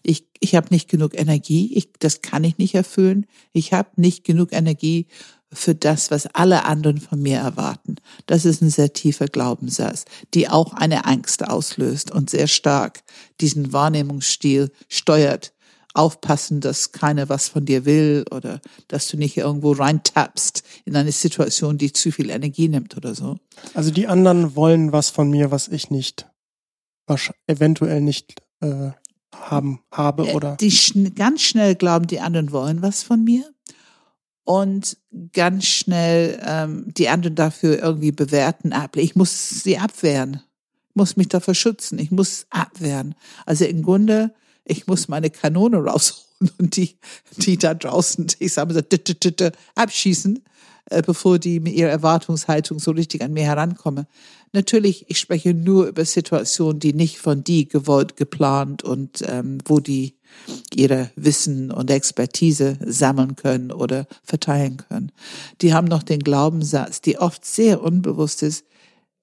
Ich, 0.03 0.27
ich 0.41 0.55
habe 0.55 0.69
nicht 0.71 0.89
genug 0.89 1.19
Energie, 1.19 1.73
ich, 1.75 1.93
das 1.99 2.23
kann 2.23 2.45
ich 2.45 2.59
nicht 2.59 2.75
erfüllen. 2.75 3.27
Ich 3.53 3.73
habe 3.73 3.91
nicht 3.97 4.25
genug 4.25 4.53
Energie 4.53 5.07
für 5.53 5.75
das, 5.75 6.11
was 6.11 6.27
alle 6.27 6.65
anderen 6.65 6.99
von 6.99 7.21
mir 7.21 7.39
erwarten. 7.39 7.97
Das 8.27 8.45
ist 8.45 8.63
ein 8.63 8.71
sehr 8.71 8.93
tiefer 8.93 9.27
Glaubenssatz, 9.27 10.07
die 10.33 10.49
auch 10.49 10.73
eine 10.73 11.05
Angst 11.05 11.47
auslöst 11.47 12.11
und 12.11 12.31
sehr 12.31 12.47
stark 12.47 13.03
diesen 13.41 13.73
Wahrnehmungsstil 13.73 14.71
steuert. 14.89 15.53
Aufpassen, 15.95 16.63
dass 16.63 16.93
keiner 16.93 17.29
was 17.29 17.49
von 17.49 17.67
dir 17.67 17.85
will 17.85 18.25
oder 18.31 18.63
dass 18.89 19.09
du 19.09 19.19
nicht 19.19 19.37
irgendwo 19.37 19.73
reintappst 19.73 20.63
in 20.87 20.97
eine 20.97 21.13
Situation, 21.13 21.77
die 21.77 21.93
zu 21.93 22.11
viel 22.11 22.31
Energie 22.31 22.69
nimmt 22.69 22.97
oder 22.97 23.15
so. 23.15 23.37
Also 23.75 23.91
die 23.91 24.07
anderen 24.07 24.57
wollen 24.57 24.93
was 24.93 25.11
von 25.11 25.29
mir, 25.29 25.51
was 25.51 25.69
ich 25.69 25.91
nicht, 25.91 26.31
wahrsch- 27.07 27.35
eventuell 27.47 28.01
nicht 28.01 28.41
äh, 28.61 28.93
haben, 29.33 29.81
habe 29.91 30.29
Äh, 30.29 30.35
oder. 30.35 30.57
Die 30.57 30.71
schn 30.71 31.15
ganz 31.15 31.43
schnell 31.43 31.75
glauben, 31.75 32.07
die 32.07 32.21
anderen 32.21 32.53
wollen 32.53 32.83
was 32.83 33.03
von 33.03 33.25
mir 33.25 33.45
und 34.45 34.97
ganz 35.33 35.67
schnell 35.67 36.41
ähm, 36.45 36.85
die 36.87 37.09
anderen 37.09 37.35
dafür 37.35 37.79
irgendwie 37.79 38.13
bewerten, 38.13 38.73
ab. 38.73 38.97
Ich 38.97 39.17
muss 39.17 39.63
sie 39.63 39.79
abwehren, 39.79 40.43
ich 40.91 40.97
muss 40.97 41.17
mich 41.17 41.29
dafür 41.29 41.55
schützen, 41.55 41.99
ich 41.99 42.11
muss 42.11 42.47
abwehren. 42.51 43.15
Also 43.47 43.65
im 43.65 43.83
Grunde, 43.83 44.35
ich 44.65 44.87
muss 44.87 45.09
meine 45.09 45.31
Kanone 45.31 45.79
rausholen 45.79 46.51
und 46.59 46.77
die, 46.77 46.99
die 47.37 47.57
da 47.57 47.75
draußen, 47.75 48.27
ich 48.39 48.53
sage 48.53 48.75
mal 48.75 48.85
so, 48.91 49.51
abschießen, 49.75 50.43
äh, 50.87 51.03
bevor 51.03 51.39
die 51.39 51.61
mit 51.61 51.75
ihrer 51.75 51.91
Erwartungshaltung 51.91 52.79
so 52.79 52.91
richtig 52.91 53.23
an 53.23 53.33
mir 53.33 53.45
herankommen. 53.45 54.07
Natürlich, 54.53 55.07
ich 55.09 55.19
spreche 55.19 55.55
nur 55.55 55.87
über 55.87 56.05
Situationen, 56.05 56.81
die 56.81 56.93
nicht 56.93 57.19
von 57.19 57.45
die 57.45 57.69
gewollt, 57.69 58.17
geplant 58.17 58.83
und 58.83 59.23
ähm, 59.27 59.59
wo 59.65 59.81
die 59.81 60.17
ihre 60.75 61.11
Wissen 61.17 61.71
und 61.71 61.91
Expertise 61.91 62.79
sammeln 62.85 63.37
können 63.37 63.71
oder 63.71 64.07
verteilen 64.23 64.79
können. 64.79 65.13
Die 65.61 65.75
haben 65.75 65.87
noch 65.87 66.03
den 66.03 66.21
Glaubenssatz, 66.21 67.01
die 67.01 67.19
oft 67.19 67.45
sehr 67.45 67.83
unbewusst 67.83 68.43
ist, 68.43 68.65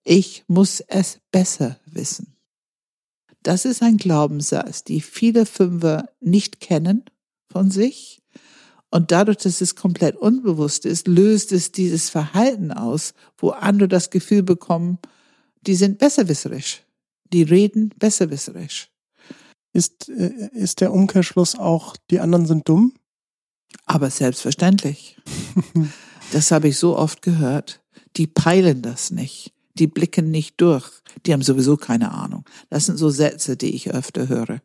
ich 0.03 0.43
muss 0.47 0.79
es 0.79 1.19
besser 1.31 1.79
wissen. 1.85 2.35
Das 3.43 3.65
ist 3.65 3.81
ein 3.81 3.97
Glaubenssatz, 3.97 4.83
die 4.83 5.01
viele 5.01 5.45
Fünfer 5.45 6.09
nicht 6.19 6.59
kennen 6.59 7.05
von 7.51 7.71
sich. 7.71 8.18
Und 8.91 9.11
dadurch, 9.11 9.37
dass 9.37 9.61
es 9.61 9.75
komplett 9.75 10.15
unbewusst 10.15 10.85
ist, 10.85 11.07
löst 11.07 11.51
es 11.51 11.71
dieses 11.71 12.09
Verhalten 12.09 12.71
aus, 12.71 13.13
wo 13.37 13.49
andere 13.51 13.87
das 13.87 14.09
Gefühl 14.09 14.43
bekommen, 14.43 14.97
die 15.61 15.75
sind 15.75 15.99
besserwisserisch. 15.99 16.83
Die 17.31 17.43
reden 17.43 17.93
besserwisserisch. 17.97 18.89
Ist, 19.73 20.09
äh, 20.09 20.49
ist 20.53 20.81
der 20.81 20.91
Umkehrschluss 20.91 21.55
auch, 21.55 21.95
die 22.09 22.19
anderen 22.19 22.47
sind 22.47 22.67
dumm? 22.67 22.93
Aber 23.85 24.09
selbstverständlich. 24.09 25.17
Das 26.31 26.51
habe 26.51 26.67
ich 26.67 26.77
so 26.77 26.97
oft 26.97 27.21
gehört. 27.21 27.81
Die 28.15 28.27
peilen 28.27 28.81
das 28.81 29.11
nicht. 29.11 29.51
Die 29.75 29.87
blicken 29.87 30.29
nicht 30.29 30.61
durch. 30.61 30.87
Die 31.25 31.33
haben 31.33 31.41
sowieso 31.41 31.77
keine 31.77 32.11
Ahnung. 32.11 32.45
Das 32.69 32.85
sind 32.85 32.97
so 32.97 33.09
Sätze, 33.09 33.57
die 33.57 33.73
ich 33.73 33.91
öfter 33.91 34.27
höre. 34.27 34.61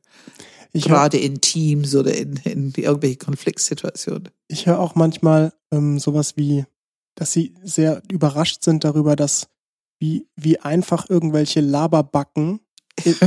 Ich 0.77 0.89
höre 0.89 0.97
Gerade 0.97 1.18
in 1.18 1.41
Teams 1.41 1.95
oder 1.95 2.14
in, 2.14 2.37
in 2.45 2.72
irgendwelche 2.77 3.16
Konfliktsituationen. 3.16 4.29
ich 4.49 4.66
hör 4.66 4.81
auch 4.81 4.95
manchmal 4.97 5.53
ähm, 5.70 5.99
sowas 6.01 6.37
wie, 6.37 6.64
dass 7.14 7.33
sie 7.33 7.55
sehr 7.62 8.03
überrascht 8.11 8.64
sind 8.64 8.83
darüber, 8.85 9.14
dass 9.16 9.47
wie, 10.01 10.27
wie 10.37 10.59
einfach 10.61 11.09
irgendwelche 11.09 11.61
Laberbacken 11.61 12.59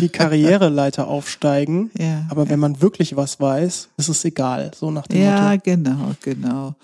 die 0.01 0.09
Karriereleiter 0.09 1.07
aufsteigen. 1.07 1.89
Ja. 1.97 2.25
Aber 2.29 2.49
wenn 2.49 2.59
man 2.59 2.81
wirklich 2.81 3.15
was 3.15 3.39
weiß, 3.39 3.89
ist 3.97 4.09
es 4.09 4.25
egal. 4.25 4.71
So 4.75 4.91
nach 4.91 5.07
dem 5.07 5.21
Ja, 5.21 5.51
Motto. 5.51 5.61
genau, 5.63 6.11
genau. 6.21 6.75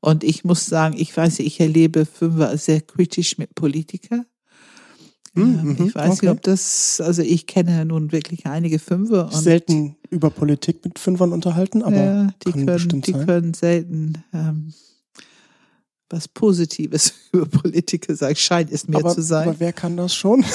Und 0.00 0.24
ich 0.24 0.44
muss 0.44 0.66
sagen, 0.66 0.94
ich 0.98 1.16
weiß, 1.16 1.38
ich 1.40 1.60
erlebe 1.60 2.06
Fünfer 2.06 2.56
sehr 2.58 2.80
kritisch 2.80 3.38
mit 3.38 3.54
Politikern. 3.54 4.26
Hm, 5.42 5.62
mhm, 5.78 5.86
ich 5.88 5.94
weiß 5.94 6.10
okay. 6.12 6.26
nicht, 6.26 6.30
ob 6.30 6.42
das, 6.42 7.00
also 7.00 7.22
ich 7.22 7.46
kenne 7.46 7.84
nun 7.84 8.12
wirklich 8.12 8.46
einige 8.46 8.78
Fünfer. 8.78 9.30
Selten 9.32 9.96
über 10.10 10.30
Politik 10.30 10.84
mit 10.84 10.98
Fünfern 10.98 11.32
unterhalten, 11.32 11.82
aber 11.82 11.96
ja, 11.96 12.28
die 12.46 12.52
können, 12.52 13.02
die 13.02 13.12
können 13.12 13.54
selten 13.54 14.14
ähm, 14.32 14.72
was 16.10 16.28
Positives 16.28 17.12
über 17.32 17.46
Politiker 17.46 18.14
sagen. 18.14 18.36
Scheint 18.36 18.72
es 18.72 18.88
mir 18.88 18.96
aber, 18.98 19.14
zu 19.14 19.22
sein. 19.22 19.48
aber 19.48 19.60
wer 19.60 19.72
kann 19.72 19.96
das 19.96 20.14
schon? 20.14 20.44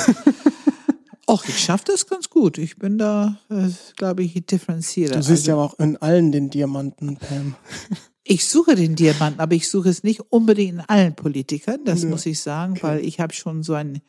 Och, 1.30 1.46
ich 1.48 1.58
schaffe 1.58 1.86
das 1.88 2.06
ganz 2.08 2.30
gut. 2.30 2.58
Ich 2.58 2.76
bin 2.78 2.98
da, 2.98 3.40
äh, 3.50 3.70
glaube 3.96 4.24
ich, 4.24 4.34
differenzierter. 4.46 5.16
Du 5.16 5.22
siehst 5.24 5.48
Also- 5.48 5.52
ja 5.52 5.56
auch 5.56 5.80
in 5.80 5.96
allen 5.98 6.32
den 6.32 6.50
Diamanten, 6.50 7.18
Pam. 7.18 7.56
Ich 8.26 8.48
suche 8.48 8.76
den 8.76 8.96
Diamanten, 8.96 9.42
aber 9.42 9.54
ich 9.54 9.68
suche 9.68 9.90
es 9.90 10.02
nicht 10.04 10.22
unbedingt 10.32 10.76
in 10.76 10.80
allen 10.80 11.14
Politikern, 11.14 11.84
das 11.84 12.04
Ja. 12.04 12.10
muss 12.10 12.26
ich 12.26 12.40
sagen, 12.40 12.78
weil 12.80 13.04
ich 13.04 13.20
habe 13.20 13.34
schon 13.34 13.64
so 13.64 13.74
ein, 13.74 14.00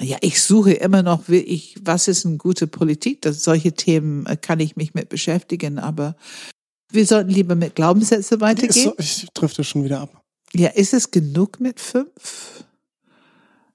ja, 0.00 0.16
ich 0.20 0.42
suche 0.42 0.72
immer 0.72 1.02
noch, 1.02 1.28
will 1.28 1.44
ich, 1.46 1.76
was 1.82 2.08
ist 2.08 2.26
eine 2.26 2.36
gute 2.36 2.66
Politik? 2.66 3.22
Das, 3.22 3.44
solche 3.44 3.72
Themen 3.72 4.26
äh, 4.26 4.36
kann 4.36 4.60
ich 4.60 4.76
mich 4.76 4.94
mit 4.94 5.08
beschäftigen, 5.08 5.78
aber 5.78 6.16
wir 6.92 7.06
sollten 7.06 7.30
lieber 7.30 7.54
mit 7.54 7.74
Glaubenssätze 7.74 8.40
weitergehen. 8.40 8.92
ich 8.98 9.26
drifte 9.34 9.64
schon 9.64 9.84
wieder 9.84 10.00
ab. 10.00 10.22
Ja, 10.52 10.68
ist 10.68 10.94
es 10.94 11.10
genug 11.10 11.60
mit 11.60 11.78
fünf? 11.78 12.64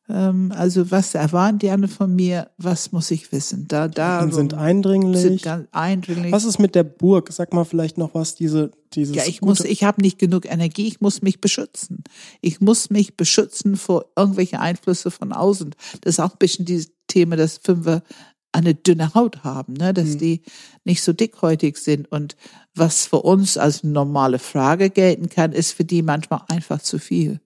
Ähm, 0.08 0.52
also 0.56 0.92
was 0.92 1.16
erwarten 1.16 1.60
die 1.60 1.70
anderen 1.70 1.94
von 1.94 2.16
mir? 2.16 2.50
Was 2.58 2.92
muss 2.92 3.10
ich 3.10 3.32
wissen? 3.32 3.68
Da, 3.68 3.88
da 3.88 4.30
sind 4.32 4.54
eindringlich. 4.54 5.22
Sind 5.22 5.42
ganz 5.42 5.68
eindringlich. 5.72 6.32
Was 6.32 6.46
ist 6.46 6.60
mit 6.60 6.76
der 6.76 6.84
Burg? 6.84 7.32
Sag 7.32 7.54
mal 7.54 7.66
vielleicht 7.66 7.98
noch 7.98 8.14
was, 8.14 8.36
diese, 8.36 8.72
dieses. 8.94 9.16
Ja, 9.16 9.24
ich 9.26 9.42
muss, 9.42 9.62
ich 9.62 9.84
habe 9.84 10.02
nicht 10.02 10.20
genug 10.20 10.46
Energie, 10.46 10.88
ich 10.88 11.02
muss 11.02 11.22
mich 11.22 11.42
beschützen. 11.42 12.04
Ich 12.42 12.62
muss 12.62 12.90
mich 12.90 13.18
beschützen 13.18 13.78
vor 13.78 14.06
irgendwelche 14.16 14.60
Einflüsse 14.60 15.10
von 15.10 15.34
außen. 15.34 15.72
Das 16.02 16.16
ist 16.16 16.20
auch 16.20 16.34
ein 16.34 16.40
bisschen 16.40 16.66
dieses 16.66 16.92
Thema, 17.08 17.36
dass 17.36 17.58
Fünfer 17.58 18.04
eine 18.52 18.74
dünne 18.74 19.14
Haut 19.16 19.44
haben, 19.44 19.74
ne? 19.74 19.94
dass 19.94 20.10
Mhm. 20.10 20.18
die 20.20 20.42
nicht 20.86 21.02
so 21.04 21.14
dickhäutig 21.14 21.78
sind. 21.78 22.10
Und 22.12 22.38
was 22.74 23.06
für 23.08 23.22
uns 23.22 23.58
als 23.58 23.84
normale 23.84 24.40
Frage 24.40 24.90
gelten 24.90 25.30
kann, 25.30 25.52
ist 25.52 25.74
für 25.74 25.84
die 25.84 26.02
manchmal 26.02 26.42
einfach 26.48 26.82
zu 26.82 27.00
viel. 27.00 27.42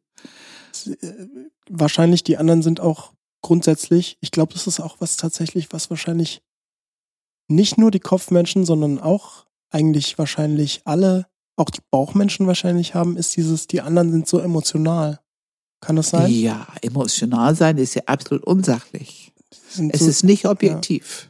Wahrscheinlich 1.69 2.23
die 2.23 2.37
anderen 2.37 2.61
sind 2.61 2.79
auch 2.79 3.13
grundsätzlich, 3.41 4.17
ich 4.21 4.31
glaube, 4.31 4.53
das 4.53 4.67
ist 4.67 4.79
auch 4.79 4.97
was 4.99 5.17
tatsächlich, 5.17 5.71
was 5.71 5.89
wahrscheinlich 5.89 6.41
nicht 7.47 7.77
nur 7.77 7.91
die 7.91 7.99
Kopfmenschen, 7.99 8.65
sondern 8.65 8.99
auch 8.99 9.45
eigentlich 9.69 10.17
wahrscheinlich 10.17 10.81
alle, 10.85 11.27
auch 11.55 11.69
die 11.69 11.81
Bauchmenschen 11.89 12.47
wahrscheinlich 12.47 12.95
haben, 12.95 13.17
ist 13.17 13.35
dieses, 13.35 13.67
die 13.67 13.81
anderen 13.81 14.11
sind 14.11 14.27
so 14.27 14.39
emotional. 14.39 15.19
Kann 15.81 15.95
das 15.95 16.09
sein? 16.09 16.31
Ja, 16.31 16.67
emotional 16.81 17.55
sein 17.55 17.77
ist 17.77 17.95
ja 17.95 18.03
absolut 18.05 18.43
unsachlich. 18.43 19.31
Es 19.91 19.99
so, 19.99 20.07
ist 20.07 20.23
nicht 20.23 20.45
objektiv. 20.45 21.29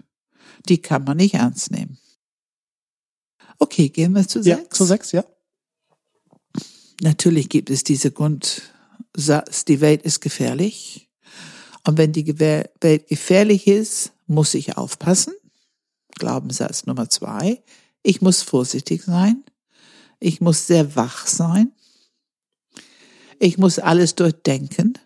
Die 0.68 0.82
kann 0.82 1.04
man 1.04 1.18
nicht 1.18 1.36
ernst 1.36 1.72
nehmen. 1.72 1.98
Okay, 3.60 3.90
gehen 3.90 4.14
wir 4.14 4.28
zu 4.28 4.40
ja, 4.40 4.58
sechs. 4.58 4.78
zu 4.78 4.86
sechs, 4.86 5.12
ja. 5.12 5.24
Natürlich 7.02 7.50
gibt 7.50 7.70
es 7.70 7.84
diese 7.84 8.12
Grundsatz, 9.14 9.66
die 9.66 9.82
Welt 9.82 10.04
ist 10.04 10.22
gefährlich. 10.22 11.10
Und 11.86 11.98
wenn 11.98 12.12
die 12.12 12.40
Welt 12.40 13.08
gefährlich 13.08 13.68
ist, 13.68 14.12
muss 14.28 14.54
ich 14.54 14.78
aufpassen. 14.78 15.34
Glaubenssatz 16.16 16.86
Nummer 16.86 17.10
zwei. 17.10 17.64
Ich 18.04 18.22
muss 18.22 18.42
vorsichtig 18.42 19.04
sein. 19.04 19.44
Ich 20.20 20.42
muss 20.42 20.68
sehr 20.68 20.96
wach 20.96 21.26
sein. 21.28 21.72
Ich 23.40 23.58
muss 23.58 23.80
alles 23.80 24.16
durchdenken, 24.16 24.98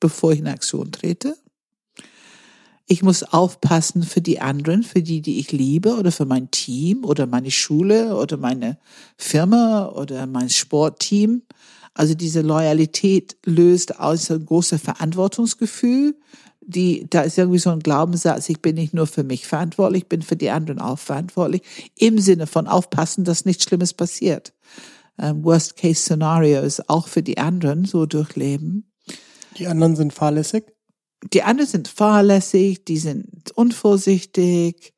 bevor 0.00 0.32
ich 0.32 0.40
in 0.40 0.48
Aktion 0.48 0.90
trete. 0.90 1.36
Ich 2.86 3.02
muss 3.02 3.22
aufpassen 3.22 4.02
für 4.02 4.20
die 4.20 4.40
anderen, 4.40 4.82
für 4.82 5.02
die, 5.02 5.20
die 5.20 5.38
ich 5.38 5.52
liebe 5.52 5.96
oder 5.96 6.10
für 6.10 6.24
mein 6.24 6.50
Team 6.50 7.04
oder 7.04 7.26
meine 7.26 7.50
Schule 7.50 8.16
oder 8.16 8.36
meine 8.36 8.78
Firma 9.16 9.86
oder 9.90 10.26
mein 10.26 10.48
Sportteam. 10.48 11.42
Also 11.94 12.14
diese 12.14 12.42
Loyalität 12.42 13.36
löst 13.44 13.98
aus 13.98 14.30
ein 14.30 14.44
großes 14.44 14.80
Verantwortungsgefühl. 14.80 16.16
Die, 16.60 17.06
da 17.08 17.22
ist 17.22 17.38
irgendwie 17.38 17.58
so 17.58 17.70
ein 17.70 17.80
Glaubenssatz, 17.80 18.48
ich 18.50 18.60
bin 18.60 18.74
nicht 18.74 18.92
nur 18.92 19.06
für 19.06 19.24
mich 19.24 19.46
verantwortlich, 19.46 20.02
ich 20.02 20.08
bin 20.08 20.20
für 20.20 20.36
die 20.36 20.50
anderen 20.50 20.80
auch 20.80 20.98
verantwortlich. 20.98 21.62
Im 21.96 22.18
Sinne 22.18 22.46
von 22.46 22.66
aufpassen, 22.66 23.24
dass 23.24 23.46
nichts 23.46 23.64
Schlimmes 23.64 23.94
passiert. 23.94 24.52
Ähm, 25.18 25.42
Worst-Case-Szenario 25.44 26.60
ist 26.60 26.88
auch 26.90 27.08
für 27.08 27.22
die 27.22 27.38
anderen 27.38 27.84
so 27.84 28.06
durchleben. 28.06 28.92
Die 29.56 29.66
anderen 29.66 29.96
sind 29.96 30.12
fahrlässig. 30.12 30.64
Die 31.32 31.42
anderen 31.42 31.68
sind 31.68 31.88
fahrlässig, 31.88 32.84
die 32.84 32.98
sind 32.98 33.50
unvorsichtig, 33.54 34.94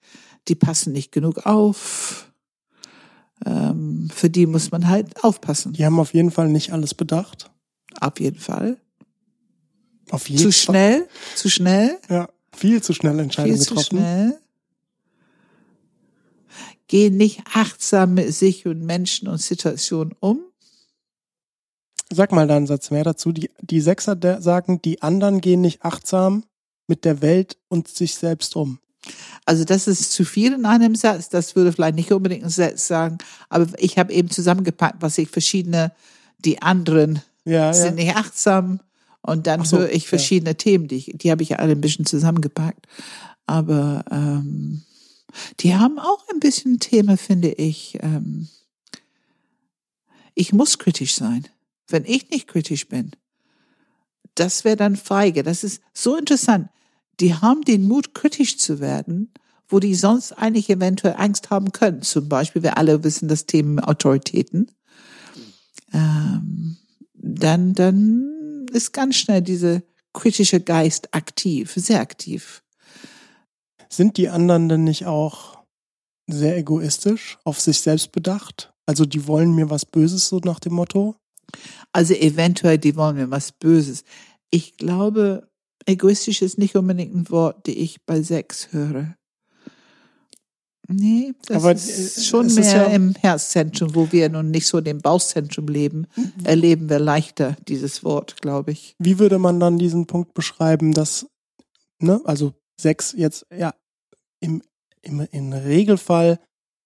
die 0.49 0.55
passen 0.55 0.93
nicht 0.93 1.13
genug 1.13 1.47
auf. 1.47 2.30
Ähm, 3.47 4.09
für 4.15 4.29
die 4.31 4.47
muss 4.47 4.71
man 4.71 4.89
halt 4.89 5.23
aufpassen. 5.25 5.73
Die 5.73 5.85
haben 5.85 5.99
auf 5.99 6.13
jeden 6.15 6.31
Fall 6.31 6.49
nicht 6.49 6.73
alles 6.73 6.95
bedacht. 6.95 7.51
Auf 8.01 8.21
jeden 8.21 8.39
Fall. 8.39 8.77
Auf 10.11 10.29
jeden 10.29 10.41
Zu 10.43 10.51
Fall. 10.53 10.53
schnell, 10.53 11.09
zu 11.37 11.49
schnell, 11.49 11.99
Ja, 12.09 12.29
viel 12.55 12.83
zu 12.83 12.93
schnell 12.93 13.19
Entscheidungen 13.19 13.57
viel 13.57 13.65
zu 13.67 13.75
getroffen. 13.75 13.99
schnell. 13.99 14.39
Gehen 16.89 17.17
nicht 17.17 17.43
achtsam 17.55 18.15
mit 18.15 18.35
sich 18.35 18.67
und 18.67 18.81
Menschen 18.83 19.29
und 19.29 19.39
Situationen 19.39 20.15
um. 20.19 20.41
Sag 22.13 22.33
mal 22.33 22.49
da 22.49 22.57
einen 22.57 22.67
Satz 22.67 22.91
mehr 22.91 23.05
dazu. 23.05 23.31
Die, 23.31 23.49
die 23.61 23.81
Sechser 23.81 24.19
sagen, 24.43 24.83
die 24.83 25.01
anderen 25.01 25.41
gehen 25.41 25.61
nicht 25.61 25.83
achtsam 25.85 26.45
mit 26.89 27.05
der 27.05 27.23
Welt 27.23 27.57
und 27.69 27.87
sich 27.87 28.17
selbst 28.17 28.57
um. 28.57 28.81
Also 29.45 29.65
das 29.65 29.89
ist 29.89 30.13
zu 30.13 30.25
viel 30.25 30.53
in 30.53 30.67
einem 30.67 30.95
Satz. 30.95 31.29
Das 31.29 31.57
würde 31.57 31.73
vielleicht 31.73 31.97
nicht 31.97 32.13
unbedingt 32.13 32.45
ein 32.45 32.51
Satz 32.51 32.87
sagen. 32.87 33.19
Aber 33.49 33.67
ich 33.79 33.99
habe 33.99 34.13
eben 34.13 34.31
zusammengepackt, 34.31 35.01
was 35.01 35.19
ich 35.19 35.29
verschiedene, 35.29 35.93
die 36.39 36.63
anderen 36.63 37.23
Ja, 37.45 37.73
sind 37.73 37.99
ja. 37.99 38.05
nicht 38.05 38.17
achtsam. 38.17 38.81
Und 39.23 39.47
dann 39.47 39.65
so, 39.65 39.79
höre 39.79 39.91
ich 39.91 40.05
ja. 40.05 40.09
verschiedene 40.09 40.57
Themen, 40.57 40.89
die, 40.89 40.97
ich, 40.97 41.13
die 41.15 41.31
habe 41.31 41.43
ich 41.43 41.59
alle 41.59 41.73
ein 41.73 41.81
bisschen 41.81 42.07
zusammengepackt. 42.07 42.87
Aber 43.47 44.05
ähm, 44.11 44.83
die 45.61 45.75
haben 45.75 45.99
auch 45.99 46.25
ein 46.33 46.41
bisschen 46.41 46.79
Thema, 46.79 47.17
finde 47.17 47.49
ich. 47.53 47.99
Ähm, 48.01 48.49
ich 50.35 50.53
muss 50.53 50.79
kritisch 50.79 51.15
sein. 51.15 51.47
Wenn 51.89 52.05
ich 52.05 52.31
nicht 52.31 52.47
kritisch 52.47 52.89
bin, 52.89 53.11
das 54.37 54.65
wäre 54.65 54.77
dann 54.77 54.97
feige. 54.97 55.43
Das 55.43 55.65
ist 55.65 55.83
so 55.93 56.17
interessant. 56.17 56.69
Die 57.21 57.35
haben 57.35 57.63
den 57.63 57.87
Mut, 57.87 58.15
kritisch 58.15 58.59
zu 58.59 58.81
werden, 58.81 59.33
wo 59.69 59.79
die 59.79 59.95
sonst 59.95 60.33
eigentlich 60.33 60.69
eventuell 60.71 61.15
Angst 61.17 61.51
haben 61.51 61.73
können. 61.73 62.03
Zum 62.03 62.29
Beispiel, 62.29 62.63
wir 62.63 62.79
alle 62.79 63.05
wissen 63.05 63.29
das 63.29 63.47
Thema 63.47 63.87
Autoritäten. 63.87 64.71
Ähm, 65.93 66.77
dann, 67.15 67.75
dann 67.75 68.67
ist 68.73 68.93
ganz 68.93 69.17
schnell 69.17 69.43
diese 69.43 69.83
kritische 70.13 70.61
Geist 70.61 71.15
aktiv, 71.15 71.73
sehr 71.77 72.01
aktiv. 72.01 72.63
Sind 73.89 74.17
die 74.17 74.29
anderen 74.29 74.69
denn 74.69 74.85
nicht 74.85 75.07
auch 75.07 75.59
sehr 76.27 76.57
egoistisch, 76.57 77.39
auf 77.45 77.61
sich 77.61 77.81
selbst 77.81 78.13
bedacht? 78.13 78.73
Also 78.87 79.05
die 79.05 79.27
wollen 79.27 79.55
mir 79.55 79.69
was 79.71 79.85
Böses, 79.85 80.29
so 80.29 80.39
nach 80.39 80.61
dem 80.61 80.75
Motto? 80.75 81.17
Also 81.93 82.15
eventuell, 82.15 82.79
die 82.79 82.97
wollen 82.97 83.17
mir 83.17 83.31
was 83.31 83.53
Böses. 83.53 84.05
Ich 84.51 84.77
glaube, 84.77 85.50
egoistisch 85.87 86.43
ist 86.43 86.59
nicht 86.59 86.77
unbedingt 86.77 87.15
ein 87.15 87.31
Wort, 87.31 87.67
die 87.67 87.79
ich 87.79 88.05
bei 88.05 88.23
Sex 88.23 88.69
höre. 88.73 89.15
Nee, 90.93 91.35
das 91.47 91.59
Aber, 91.59 91.73
ist 91.73 92.19
äh, 92.19 92.23
schon 92.23 92.47
es 92.47 92.57
ist 92.57 92.73
mehr 92.73 92.89
ja- 92.89 92.95
im 92.95 93.15
Herzzentrum, 93.15 93.95
wo 93.95 94.11
wir 94.11 94.29
nun 94.29 94.51
nicht 94.51 94.67
so 94.67 94.79
in 94.79 94.85
dem 94.85 94.99
Bauchzentrum 95.01 95.69
leben, 95.69 96.07
erleben 96.43 96.89
wir 96.91 96.99
leichter 96.99 97.57
dieses 97.69 98.03
Wort, 98.03 98.41
glaube 98.43 98.73
ich. 98.73 98.97
Wie 98.99 99.21
würde 99.21 99.39
man 99.39 99.61
dann 99.61 99.79
diesen 99.79 100.07
Punkt 100.07 100.35
beschreiben, 100.35 100.93
dass, 100.93 101.27
ne, 102.01 102.21
also 102.25 102.55
Sex 102.81 103.15
jetzt, 103.17 103.47
ja, 103.57 103.73
im, 104.41 104.63
im, 105.03 105.21
im 105.31 105.53
Regelfall 105.53 106.41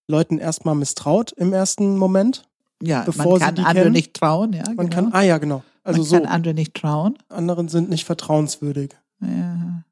Leuten 0.06 0.36
erstmal 0.36 0.74
misstraut 0.74 1.32
im 1.32 1.54
ersten 1.54 1.96
Moment? 1.96 2.44
Ja, 2.82 3.04
Bevor 3.04 3.24
man 3.24 3.34
sie 3.38 3.44
kann 3.46 3.54
die 3.54 3.62
andere 3.62 3.84
kennen? 3.84 3.92
nicht 3.94 4.12
trauen, 4.12 4.52
ja. 4.52 4.64
Man 4.76 4.90
genau. 4.90 5.04
kann, 5.04 5.12
ah 5.14 5.22
ja, 5.22 5.38
genau. 5.38 5.64
Also 5.84 6.00
man 6.00 6.06
so, 6.06 6.16
kann 6.16 6.26
andere 6.26 6.54
nicht 6.54 6.74
trauen. 6.74 7.18
anderen 7.28 7.68
sind 7.68 7.90
nicht 7.90 8.04
vertrauenswürdig. 8.04 8.90
Ja. 9.20 9.84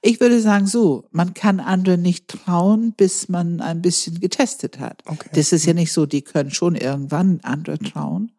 Ich 0.00 0.20
würde 0.20 0.40
sagen 0.40 0.66
so, 0.66 1.04
man 1.12 1.32
kann 1.32 1.60
andere 1.60 1.96
nicht 1.96 2.26
trauen, 2.26 2.92
bis 2.92 3.28
man 3.28 3.60
ein 3.60 3.82
bisschen 3.82 4.18
getestet 4.18 4.80
hat. 4.80 5.02
Okay. 5.06 5.28
Das 5.34 5.52
ist 5.52 5.64
ja 5.64 5.74
nicht 5.74 5.92
so, 5.92 6.06
die 6.06 6.22
können 6.22 6.50
schon 6.50 6.74
irgendwann 6.74 7.40
andere 7.42 7.78
trauen. 7.78 8.32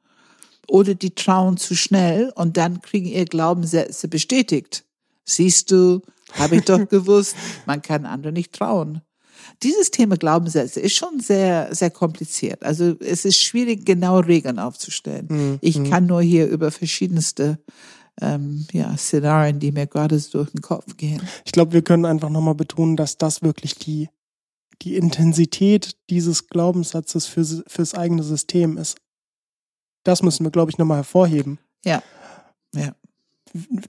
Oder 0.68 0.96
die 0.96 1.16
trauen 1.16 1.58
zu 1.58 1.76
schnell 1.76 2.32
und 2.36 2.58
dann 2.58 2.82
kriegen 2.82 3.08
ihr 3.08 3.26
Glaubenssätze 3.26 4.10
bestätigt. 4.10 4.86
Siehst 5.24 5.72
du, 5.72 6.02
habe 6.34 6.58
ich 6.58 6.66
doch 6.66 6.88
gewusst, 6.90 7.36
man 7.66 7.82
kann 7.82 8.06
andere 8.06 8.34
nicht 8.34 8.54
trauen. 8.54 9.02
Dieses 9.62 9.92
Thema 9.92 10.18
Glaubenssätze 10.18 10.80
ist 10.80 10.96
schon 10.96 11.20
sehr, 11.20 11.74
sehr 11.74 11.90
kompliziert. 11.90 12.64
Also 12.64 12.96
es 13.00 13.26
ist 13.26 13.42
schwierig, 13.42 13.86
genaue 13.86 14.28
Regeln 14.28 14.60
aufzustellen. 14.60 15.28
Mhm. 15.30 15.58
Ich 15.62 15.84
kann 15.84 16.06
nur 16.06 16.22
hier 16.22 16.48
über 16.48 16.72
verschiedenste 16.72 17.60
ähm, 18.22 18.66
ja, 18.72 18.96
Szenarien, 18.98 19.60
die 19.60 19.72
mir 19.72 19.88
gerade 19.88 20.20
so 20.20 20.40
durch 20.40 20.52
den 20.52 20.62
Kopf 20.62 20.98
gehen. 20.98 21.22
Ich 21.46 21.52
glaube, 21.52 21.74
wir 21.74 21.82
können 21.82 22.06
einfach 22.06 22.30
nochmal 22.30 22.56
betonen, 22.56 22.96
dass 22.96 23.18
das 23.18 23.42
wirklich 23.42 23.76
die, 23.76 24.10
die 24.82 24.96
Intensität 24.96 25.98
dieses 26.10 26.48
Glaubenssatzes 26.48 27.26
für, 27.26 27.46
fürs 27.68 27.96
eigene 27.96 28.24
System 28.24 28.78
ist. 28.78 28.98
Das 30.04 30.22
müssen 30.22 30.46
wir, 30.46 30.52
glaube 30.52 30.72
ich, 30.72 30.78
nochmal 30.78 30.98
hervorheben. 30.98 31.60
Ja. 31.86 32.04
Ja. 32.76 32.96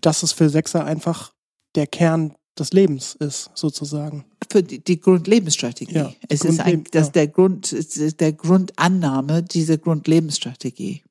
Dass 0.00 0.22
es 0.22 0.32
für 0.32 0.48
Sechser 0.48 0.84
einfach 0.84 1.32
der 1.74 1.86
Kern 1.86 2.34
des 2.58 2.72
Lebens 2.72 3.14
ist, 3.14 3.50
sozusagen. 3.54 4.24
Für 4.50 4.62
die, 4.62 4.82
die 4.82 5.00
Grundlebensstrategie. 5.00 5.94
Ja, 5.94 6.14
es 6.28 6.44
ist 6.44 6.60
ein, 6.60 6.84
Grundleben- 6.84 6.90
das 6.92 7.06
ja. 7.06 7.12
der 7.12 7.28
Grund, 7.28 8.20
der 8.20 8.32
Grundannahme 8.32 9.42
dieser 9.42 9.78
Grundlebensstrategie. 9.78 11.02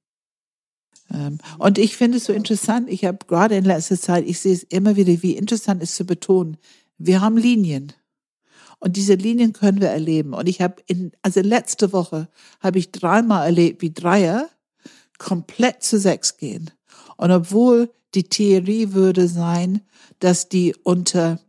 Ähm, 1.11 1.39
Und 1.57 1.77
ich 1.77 1.95
finde 1.95 2.17
es 2.17 2.25
so 2.25 2.33
interessant, 2.33 2.89
ich 2.89 3.05
habe 3.05 3.19
gerade 3.27 3.55
in 3.55 3.65
letzter 3.65 3.99
Zeit, 3.99 4.25
ich 4.25 4.39
sehe 4.39 4.53
es 4.53 4.63
immer 4.63 4.95
wieder, 4.95 5.21
wie 5.21 5.35
interessant 5.35 5.83
es 5.83 5.91
ist 5.91 5.97
zu 5.97 6.05
betonen, 6.05 6.57
wir 6.97 7.21
haben 7.21 7.37
Linien. 7.37 7.93
Und 8.79 8.97
diese 8.97 9.15
Linien 9.15 9.53
können 9.53 9.79
wir 9.79 9.89
erleben. 9.89 10.33
Und 10.33 10.47
ich 10.47 10.61
habe 10.61 10.75
in, 10.87 11.11
also 11.21 11.39
letzte 11.41 11.93
Woche 11.93 12.29
habe 12.59 12.79
ich 12.79 12.91
dreimal 12.91 13.45
erlebt, 13.45 13.81
wie 13.81 13.93
Dreier 13.93 14.49
komplett 15.17 15.83
zu 15.83 15.97
sechs 15.99 16.37
gehen. 16.37 16.69
Und 17.15 17.31
obwohl 17.31 17.91
die 18.15 18.23
Theorie 18.23 18.93
würde 18.93 19.27
sein, 19.27 19.81
dass 20.19 20.49
die 20.49 20.75
unter 20.83 21.39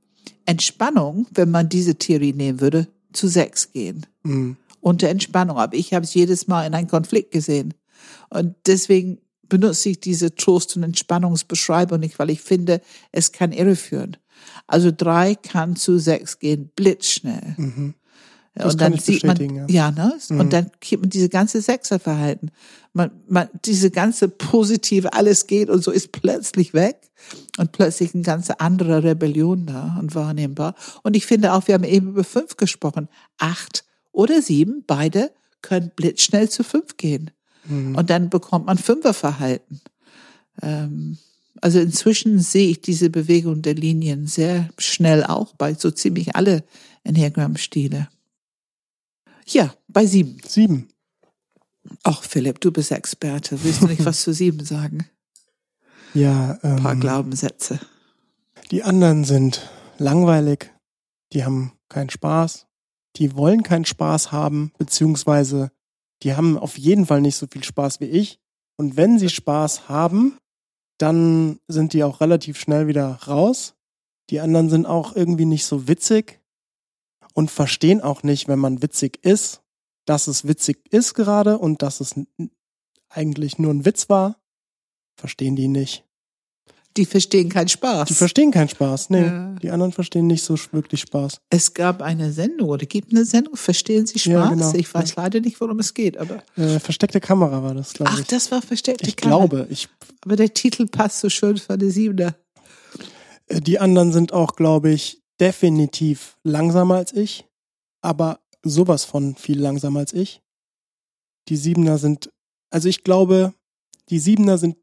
Entspannung, 0.47 1.27
wenn 1.33 1.51
man 1.51 1.69
diese 1.69 1.97
Theorie 1.97 2.33
nehmen 2.33 2.61
würde, 2.61 2.89
zu 3.13 3.29
sechs 3.29 3.73
gehen. 3.73 4.07
Mhm. 4.23 4.57
Unter 4.81 5.09
Entspannung. 5.09 5.59
Aber 5.59 5.77
ich 5.77 5.95
habe 5.95 6.05
es 6.05 6.15
jedes 6.15 6.47
Mal 6.47 6.67
in 6.67 6.75
einen 6.75 6.89
Konflikt 6.89 7.31
gesehen. 7.31 7.75
Und 8.31 8.55
deswegen 8.67 9.19
benutze 9.49 9.91
ich 9.91 10.01
diese 10.01 10.35
Trost- 10.35 10.77
und 10.77 10.83
Entspannungsbeschreibung 10.83 12.01
nicht, 12.01 12.19
weil 12.19 12.31
ich 12.31 12.41
finde, 12.41 12.81
es 13.13 13.33
kann 13.33 13.53
irreführen. 13.53 14.17
Also 14.67 14.91
drei 14.95 15.35
kann 15.35 15.77
zu 15.77 15.99
sechs 15.99 16.39
gehen, 16.39 16.71
blitzschnell. 16.75 17.55
Mhm. 17.57 17.95
Das 18.55 18.75
und 18.75 18.81
dann 18.81 18.99
sieht 18.99 19.25
man, 19.25 19.67
ja, 19.69 19.91
ne? 19.91 20.17
Mhm. 20.29 20.41
Und 20.41 20.53
dann 20.53 20.71
kriegt 20.81 21.03
man 21.03 21.11
diese 21.11 21.29
ganze 21.29 21.61
Sechserverhalten. 21.61 22.53
Man, 22.93 23.11
man, 23.27 23.49
diese 23.65 23.91
ganze 23.91 24.29
positive, 24.29 25.13
alles 25.13 25.49
geht 25.49 25.69
und 25.69 25.83
so 25.83 25.91
ist 25.91 26.13
plötzlich 26.13 26.73
weg 26.73 27.11
und 27.59 27.73
plötzlich 27.73 28.15
eine 28.15 28.23
ganze 28.23 28.61
andere 28.61 29.03
Rebellion 29.03 29.67
da 29.67 29.97
und 29.99 30.15
wahrnehmbar. 30.15 30.77
Und 31.03 31.17
ich 31.17 31.27
finde 31.27 31.53
auch, 31.53 31.67
wir 31.67 31.75
haben 31.75 31.85
eben 31.85 32.11
über 32.11 32.23
fünf 32.23 32.57
gesprochen. 32.57 33.09
Acht 33.39 33.85
oder 34.13 34.41
sieben, 34.41 34.85
beide 34.87 35.33
können 35.61 35.91
blitzschnell 35.97 36.49
zu 36.49 36.63
fünf 36.63 36.97
gehen. 36.97 37.33
Mhm. 37.65 37.97
Und 37.97 38.09
dann 38.11 38.31
bekommt 38.31 38.67
man 38.67 38.79
Fünferverhalten. 38.79 39.81
Ähm, 40.63 41.19
also 41.61 41.81
inzwischen 41.81 42.39
sehe 42.39 42.69
ich 42.69 42.83
diese 42.83 43.11
Bewegung 43.11 43.63
der 43.63 43.75
Linien 43.75 44.27
sehr 44.27 44.69
schnell 44.79 45.25
auch 45.25 45.55
bei 45.55 45.75
so 45.75 45.91
ziemlich 45.91 46.37
alle 46.37 46.63
Enneagramm-Stile. 47.03 48.09
Ja, 49.47 49.75
bei 49.89 50.07
sieben. 50.07 50.39
Sieben. 50.47 50.89
Ach, 52.03 52.23
Philipp, 52.23 52.61
du 52.61 52.73
bist 52.73 52.91
Experte. 52.93 53.63
Willst 53.63 53.83
du 53.83 53.87
nicht 53.87 54.05
was 54.07 54.23
zu 54.23 54.33
sieben 54.33 54.65
sagen? 54.65 55.09
Ja, 56.15 56.59
Ein 56.63 56.83
paar 56.83 56.93
ähm, 56.93 57.01
Glaubenssätze. 57.01 57.81
die 58.71 58.83
anderen 58.85 59.25
sind 59.25 59.69
langweilig, 59.99 60.71
die 61.33 61.45
haben 61.45 61.73
keinen 61.89 62.11
Spaß, 62.11 62.67
die 63.17 63.35
wollen 63.37 63.63
keinen 63.63 63.85
Spaß 63.85 64.31
haben, 64.33 64.73
beziehungsweise 64.79 65.73
die 66.23 66.35
haben 66.35 66.57
auf 66.57 66.79
jeden 66.79 67.07
Fall 67.07 67.21
nicht 67.21 67.37
so 67.37 67.47
viel 67.49 67.65
Spaß 67.65 68.01
wie 68.01 68.07
ich. 68.07 68.39
Und 68.77 68.97
wenn 68.97 69.19
sie 69.19 69.29
Spaß 69.29 69.89
haben, 69.89 70.39
dann 70.99 71.59
sind 71.69 71.93
die 71.93 72.05
auch 72.05 72.21
relativ 72.21 72.59
schnell 72.59 72.87
wieder 72.87 73.07
raus. 73.27 73.75
Die 74.31 74.41
anderen 74.41 74.71
sind 74.71 74.87
auch 74.87 75.15
irgendwie 75.17 75.45
nicht 75.45 75.67
so 75.67 75.87
witzig 75.89 76.41
und 77.35 77.51
verstehen 77.51 78.01
auch 78.01 78.23
nicht, 78.23 78.49
wenn 78.49 78.59
man 78.59 78.81
witzig 78.83 79.19
ist, 79.23 79.61
dass 80.07 80.27
es 80.29 80.47
witzig 80.49 80.79
ist 80.91 81.15
gerade 81.15 81.59
und 81.59 81.83
dass 81.83 82.01
es 82.01 82.15
eigentlich 83.11 83.59
nur 83.59 83.73
ein 83.73 83.85
Witz 83.85 84.09
war. 84.09 84.37
Verstehen 85.17 85.55
die 85.57 85.69
nicht. 85.69 86.05
Die 86.97 87.07
verstehen 87.07 87.49
keinen 87.49 87.67
Spaß. 87.69 88.07
Die 88.07 88.15
verstehen 88.15 88.53
keinen 88.53 88.69
Spaß. 88.69 89.11
Nee, 89.11 89.23
Ja. 89.27 89.55
die 89.61 89.71
anderen 89.73 89.91
verstehen 89.91 90.29
nicht 90.29 90.45
so 90.45 90.57
wirklich 90.71 91.01
Spaß. 91.01 91.39
es 91.51 91.75
gab 91.75 92.03
eine 92.03 92.31
Sendung 92.33 92.69
oder 92.69 92.87
gibt 92.87 93.11
eine 93.11 93.25
Sendung, 93.25 93.57
verstehen 93.57 94.07
Sie 94.07 94.21
Spaß? 94.21 94.33
Ja, 94.33 94.49
genau. 94.51 94.73
Ich 94.75 94.95
weiß 94.95 95.17
leider 95.17 95.41
nicht, 95.41 95.61
worum 95.61 95.81
es 95.81 95.93
geht, 95.95 96.17
aber. 96.19 96.45
Äh, 96.57 96.79
versteckte 96.79 97.19
Kamera 97.21 97.65
war 97.65 97.75
das, 97.75 97.95
glaube 97.95 98.13
Ach, 98.15 98.21
ich. 98.21 98.27
das 98.29 98.53
war 98.53 98.63
versteckt. 98.63 99.05
ich 99.05 99.17
glaube, 99.17 99.67
ich, 99.71 99.89
Aber 100.25 100.37
der 100.37 100.55
Titel 100.55 100.87
passt 100.87 101.19
so 101.19 101.29
schön 101.31 101.57
von 101.57 101.81
der 101.81 101.91
Siebener. 101.91 102.37
äh, 103.49 103.61
die 103.61 103.81
anderen 103.81 104.13
sind 104.13 104.33
auch, 104.33 104.55
glaube 104.55 104.91
ich, 104.93 105.21
definitiv 105.41 106.39
langsamer 106.43 106.97
als 106.97 107.13
ich, 107.13 107.47
aber 108.03 108.41
sowas 108.63 109.05
von 109.05 109.37
viel 109.37 109.61
langsamer 109.61 110.01
als 110.01 110.13
ich. 110.13 110.43
Die 111.49 111.57
Siebener 111.57 111.99
sind, 111.99 112.33
also 112.71 112.89
ich 112.89 113.05
glaube, 113.05 113.55
die 114.09 114.19
Siebener 114.19 114.59
sind, 114.59 114.77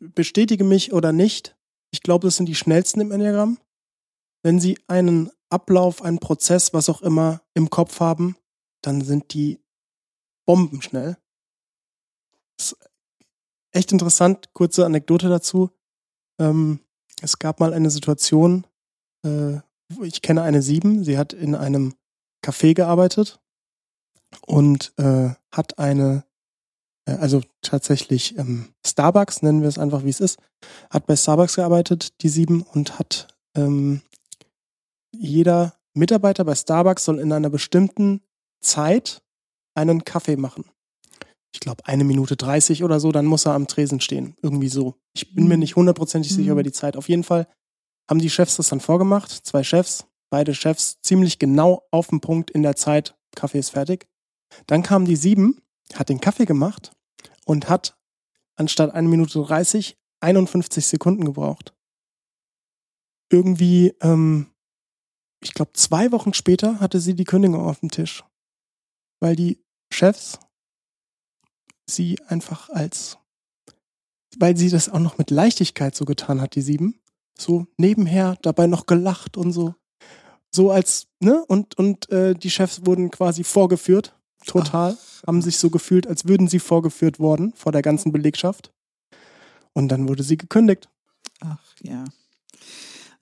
bestätige 0.00 0.64
mich 0.64 0.92
oder 0.92 1.12
nicht, 1.12 1.56
ich 1.92 2.02
glaube, 2.02 2.26
das 2.26 2.36
sind 2.36 2.46
die 2.46 2.54
schnellsten 2.54 3.00
im 3.00 3.12
Enneagramm. 3.12 3.58
Wenn 4.42 4.60
sie 4.60 4.78
einen 4.88 5.30
Ablauf, 5.50 6.02
einen 6.02 6.18
Prozess, 6.18 6.72
was 6.72 6.88
auch 6.88 7.02
immer 7.02 7.42
im 7.54 7.70
Kopf 7.70 8.00
haben, 8.00 8.36
dann 8.80 9.02
sind 9.02 9.34
die 9.34 9.60
bombenschnell. 10.46 11.16
Das 12.56 12.72
ist 12.72 12.76
echt 13.70 13.92
interessant, 13.92 14.52
kurze 14.52 14.84
Anekdote 14.84 15.28
dazu. 15.28 15.70
Ähm, 16.40 16.80
es 17.20 17.38
gab 17.38 17.60
mal 17.60 17.74
eine 17.74 17.90
Situation, 17.90 18.66
äh, 19.24 19.58
ich 20.02 20.22
kenne 20.22 20.42
eine 20.42 20.62
Sieben, 20.62 21.04
sie 21.04 21.18
hat 21.18 21.32
in 21.32 21.54
einem 21.54 21.94
Café 22.44 22.74
gearbeitet 22.74 23.40
und 24.46 24.92
äh, 24.98 25.30
hat 25.52 25.78
eine, 25.78 26.24
äh, 27.06 27.12
also 27.12 27.42
tatsächlich 27.60 28.36
ähm, 28.38 28.72
Starbucks, 28.86 29.42
nennen 29.42 29.60
wir 29.62 29.68
es 29.68 29.78
einfach 29.78 30.04
wie 30.04 30.10
es 30.10 30.20
ist, 30.20 30.38
hat 30.90 31.06
bei 31.06 31.16
Starbucks 31.16 31.56
gearbeitet, 31.56 32.22
die 32.22 32.28
Sieben, 32.28 32.62
und 32.62 32.98
hat 32.98 33.28
ähm, 33.56 34.00
jeder 35.14 35.74
Mitarbeiter 35.94 36.44
bei 36.44 36.54
Starbucks 36.54 37.04
soll 37.04 37.18
in 37.18 37.32
einer 37.32 37.50
bestimmten 37.50 38.22
Zeit 38.62 39.22
einen 39.74 40.04
Kaffee 40.04 40.36
machen. 40.36 40.64
Ich 41.54 41.60
glaube, 41.60 41.84
eine 41.86 42.04
Minute 42.04 42.36
30 42.36 42.82
oder 42.82 42.98
so, 42.98 43.12
dann 43.12 43.26
muss 43.26 43.44
er 43.44 43.52
am 43.52 43.66
Tresen 43.66 44.00
stehen. 44.00 44.34
Irgendwie 44.40 44.68
so. 44.68 44.94
Ich 45.14 45.34
bin 45.34 45.48
mir 45.48 45.54
Mhm. 45.54 45.60
nicht 45.60 45.76
hundertprozentig 45.76 46.32
sicher 46.32 46.46
Mhm. 46.46 46.52
über 46.52 46.62
die 46.62 46.72
Zeit. 46.72 46.96
Auf 46.96 47.10
jeden 47.10 47.24
Fall 47.24 47.46
haben 48.12 48.18
die 48.18 48.28
Chefs 48.28 48.56
das 48.56 48.68
dann 48.68 48.80
vorgemacht. 48.80 49.30
Zwei 49.30 49.64
Chefs, 49.64 50.04
beide 50.28 50.54
Chefs, 50.54 51.00
ziemlich 51.00 51.38
genau 51.38 51.86
auf 51.90 52.08
den 52.08 52.20
Punkt 52.20 52.50
in 52.50 52.62
der 52.62 52.76
Zeit. 52.76 53.16
Kaffee 53.34 53.58
ist 53.58 53.70
fertig. 53.70 54.06
Dann 54.66 54.82
kam 54.82 55.06
die 55.06 55.16
sieben, 55.16 55.62
hat 55.94 56.10
den 56.10 56.20
Kaffee 56.20 56.44
gemacht 56.44 56.92
und 57.46 57.70
hat 57.70 57.96
anstatt 58.54 58.92
eine 58.92 59.08
Minute 59.08 59.42
30 59.42 59.96
51 60.20 60.84
Sekunden 60.84 61.24
gebraucht. 61.24 61.74
Irgendwie, 63.30 63.94
ähm, 64.02 64.52
ich 65.42 65.54
glaube, 65.54 65.72
zwei 65.72 66.12
Wochen 66.12 66.34
später 66.34 66.80
hatte 66.80 67.00
sie 67.00 67.14
die 67.14 67.24
Kündigung 67.24 67.64
auf 67.64 67.80
dem 67.80 67.90
Tisch. 67.90 68.24
Weil 69.20 69.36
die 69.36 69.64
Chefs 69.90 70.38
sie 71.86 72.20
einfach 72.26 72.68
als, 72.68 73.16
weil 74.36 74.54
sie 74.54 74.68
das 74.68 74.90
auch 74.90 75.00
noch 75.00 75.16
mit 75.16 75.30
Leichtigkeit 75.30 75.96
so 75.96 76.04
getan 76.04 76.42
hat, 76.42 76.56
die 76.56 76.60
sieben. 76.60 77.01
So 77.38 77.66
nebenher, 77.76 78.36
dabei 78.42 78.66
noch 78.66 78.86
gelacht 78.86 79.36
und 79.36 79.52
so. 79.52 79.74
So 80.54 80.70
als, 80.70 81.06
ne? 81.20 81.44
Und, 81.46 81.78
und 81.78 82.10
äh, 82.10 82.34
die 82.34 82.50
Chefs 82.50 82.84
wurden 82.84 83.10
quasi 83.10 83.42
vorgeführt, 83.42 84.14
total. 84.46 84.96
Haben 85.26 85.40
sich 85.40 85.56
so 85.58 85.70
gefühlt, 85.70 86.06
als 86.06 86.26
würden 86.26 86.48
sie 86.48 86.58
vorgeführt 86.58 87.18
worden 87.18 87.52
vor 87.54 87.72
der 87.72 87.82
ganzen 87.82 88.12
Belegschaft. 88.12 88.72
Und 89.72 89.88
dann 89.88 90.08
wurde 90.08 90.22
sie 90.22 90.36
gekündigt. 90.36 90.88
Ach 91.40 91.58
ja. 91.80 92.04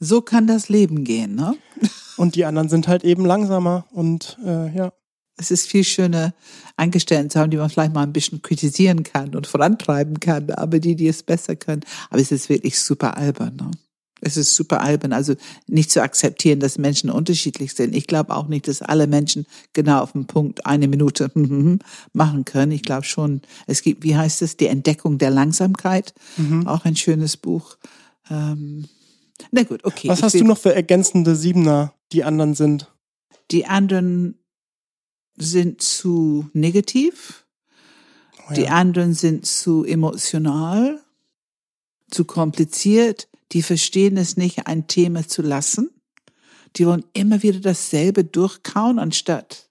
So 0.01 0.23
kann 0.23 0.47
das 0.47 0.69
Leben 0.69 1.05
gehen, 1.05 1.35
ne? 1.35 1.57
Und 2.17 2.35
die 2.35 2.45
anderen 2.45 2.69
sind 2.69 2.89
halt 2.89 3.03
eben 3.05 3.25
langsamer 3.25 3.87
und 3.93 4.37
äh, 4.45 4.77
ja. 4.77 4.93
Es 5.39 5.51
ist 5.51 5.67
viel 5.69 5.85
schöner, 5.85 6.35
Angestellten 6.77 7.31
zu 7.31 7.41
haben, 7.41 7.51
die 7.51 7.57
man 7.57 7.71
vielleicht 7.71 7.95
mal 7.95 8.03
ein 8.03 8.13
bisschen 8.13 8.43
kritisieren 8.43 9.05
kann 9.05 9.35
und 9.35 9.47
vorantreiben 9.47 10.21
kann, 10.21 10.51
aber 10.51 10.81
die, 10.81 10.97
die 10.97 11.09
es 11.09 11.23
besser 11.23 11.57
können. 11.57 11.81
Aber 12.11 12.21
es 12.21 12.31
ist 12.31 12.51
wirklich 12.51 12.79
super 12.79 13.17
albern. 13.17 13.57
Ne? 13.57 13.71
Es 14.21 14.37
ist 14.37 14.55
super 14.55 14.81
albern, 14.81 15.12
also 15.12 15.35
nicht 15.66 15.91
zu 15.91 16.03
akzeptieren, 16.03 16.61
dass 16.61 16.79
Menschen 16.79 17.11
unterschiedlich 17.11 17.75
sind. 17.75 17.95
Ich 17.95 18.07
glaube 18.07 18.35
auch 18.37 18.49
nicht, 18.49 18.68
dass 18.68 18.83
alle 18.83 19.07
Menschen 19.07 19.47
genau 19.73 20.01
auf 20.03 20.12
den 20.12 20.27
Punkt 20.27 20.66
eine 20.66 20.89
Minute 20.89 21.31
machen 22.12 22.45
können. 22.45 22.73
Ich 22.73 22.83
glaube 22.83 23.05
schon, 23.05 23.43
es 23.66 23.83
gibt, 23.83 24.03
wie 24.03 24.16
heißt 24.16 24.43
es, 24.43 24.57
die 24.57 24.66
Entdeckung 24.66 25.18
der 25.18 25.31
Langsamkeit, 25.31 26.14
Mhm. 26.37 26.66
auch 26.66 26.85
ein 26.85 26.97
schönes 26.97 27.37
Buch. 27.37 27.77
Ähm, 28.31 28.89
na 29.51 29.62
gut, 29.62 29.85
okay. 29.85 30.09
Was 30.09 30.23
hast 30.23 30.35
du 30.35 30.45
noch 30.45 30.59
für 30.59 30.75
ergänzende 30.75 31.35
Siebener, 31.35 31.95
die 32.12 32.25
anderen 32.25 32.55
sind? 32.55 32.93
Die 33.51 33.66
anderen 33.66 34.39
sind 35.37 35.81
zu 35.83 36.49
negativ. 36.53 37.47
Oh 38.49 38.53
Die 38.55 38.62
ja. 38.62 38.73
anderen 38.73 39.14
sind 39.14 39.47
zu 39.47 39.85
emotional, 39.85 41.01
zu 42.11 42.25
kompliziert. 42.25 43.29
Die 43.53 43.63
verstehen 43.63 44.17
es 44.17 44.37
nicht, 44.37 44.67
ein 44.67 44.87
Thema 44.87 45.27
zu 45.27 45.43
lassen. 45.43 45.91
Die 46.77 46.87
wollen 46.87 47.05
immer 47.13 47.43
wieder 47.43 47.61
dasselbe 47.61 48.25
durchkauen, 48.25 48.99
anstatt 48.99 49.69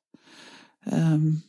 ähm, 0.86 1.44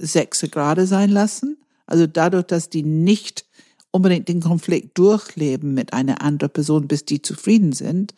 Sechse 0.00 0.48
gerade 0.48 0.86
sein 0.86 1.10
lassen. 1.10 1.58
Also 1.86 2.06
dadurch, 2.06 2.46
dass 2.46 2.70
die 2.70 2.82
nicht 2.82 3.44
unbedingt 3.90 4.28
den 4.28 4.40
Konflikt 4.40 4.96
durchleben 4.96 5.74
mit 5.74 5.92
einer 5.92 6.22
anderen 6.22 6.52
Person, 6.52 6.88
bis 6.88 7.04
die 7.04 7.20
zufrieden 7.20 7.72
sind, 7.72 8.14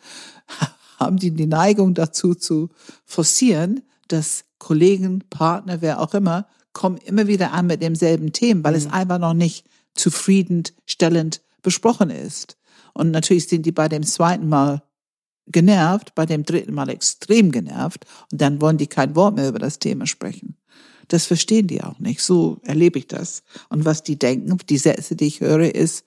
haben 0.99 1.17
die 1.17 1.31
die 1.31 1.47
Neigung 1.47 1.93
dazu 1.93 2.35
zu 2.35 2.69
forcieren, 3.03 3.81
dass 4.07 4.45
Kollegen, 4.59 5.23
Partner, 5.29 5.81
wer 5.81 5.99
auch 5.99 6.13
immer, 6.13 6.47
kommen 6.71 6.97
immer 6.97 7.27
wieder 7.27 7.51
an 7.51 7.67
mit 7.67 7.81
demselben 7.81 8.31
Thema, 8.31 8.63
weil 8.65 8.75
es 8.75 8.87
einfach 8.87 9.19
noch 9.19 9.33
nicht 9.33 9.65
zufriedenstellend 9.93 11.41
besprochen 11.61 12.09
ist. 12.09 12.57
Und 12.95 13.11
natürlich 13.11 13.47
sind 13.47 13.65
die 13.67 13.71
bei 13.71 13.87
dem 13.87 14.01
zweiten 14.03 14.47
Mal 14.49 14.81
genervt, 15.47 16.15
bei 16.15 16.25
dem 16.25 16.43
dritten 16.43 16.73
Mal 16.73 16.89
extrem 16.89 17.51
genervt 17.51 18.05
und 18.31 18.41
dann 18.41 18.61
wollen 18.61 18.77
die 18.77 18.87
kein 18.87 19.15
Wort 19.15 19.35
mehr 19.35 19.49
über 19.49 19.59
das 19.59 19.77
Thema 19.77 20.07
sprechen. 20.07 20.55
Das 21.09 21.27
verstehen 21.27 21.67
die 21.67 21.83
auch 21.83 21.99
nicht. 21.99 22.21
So 22.21 22.57
erlebe 22.63 22.97
ich 22.97 23.07
das. 23.07 23.43
Und 23.69 23.85
was 23.85 24.01
die 24.01 24.17
denken, 24.17 24.57
die 24.67 24.79
Sätze, 24.79 25.15
die 25.15 25.27
ich 25.27 25.41
höre, 25.41 25.75
ist, 25.75 26.03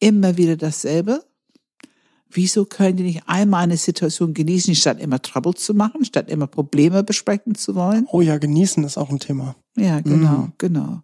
immer 0.00 0.36
wieder 0.36 0.56
dasselbe. 0.56 1.24
Wieso 2.28 2.64
können 2.64 2.96
die 2.96 3.04
nicht 3.04 3.22
einmal 3.26 3.62
eine 3.62 3.76
Situation 3.76 4.34
genießen, 4.34 4.74
statt 4.74 5.00
immer 5.00 5.22
Trouble 5.22 5.54
zu 5.54 5.74
machen, 5.74 6.04
statt 6.04 6.28
immer 6.28 6.48
Probleme 6.48 7.04
besprechen 7.04 7.54
zu 7.54 7.76
wollen? 7.76 8.08
Oh 8.10 8.20
ja, 8.20 8.36
genießen 8.38 8.82
ist 8.82 8.98
auch 8.98 9.10
ein 9.10 9.20
Thema. 9.20 9.54
Ja, 9.76 10.00
genau, 10.00 10.38
Mhm. 10.38 10.52
genau. 10.58 11.02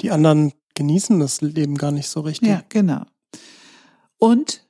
Die 0.00 0.10
anderen 0.10 0.52
genießen 0.74 1.20
das 1.20 1.40
Leben 1.42 1.76
gar 1.76 1.92
nicht 1.92 2.08
so 2.08 2.20
richtig. 2.22 2.48
Ja, 2.48 2.62
genau. 2.68 3.04
Und 4.18 4.66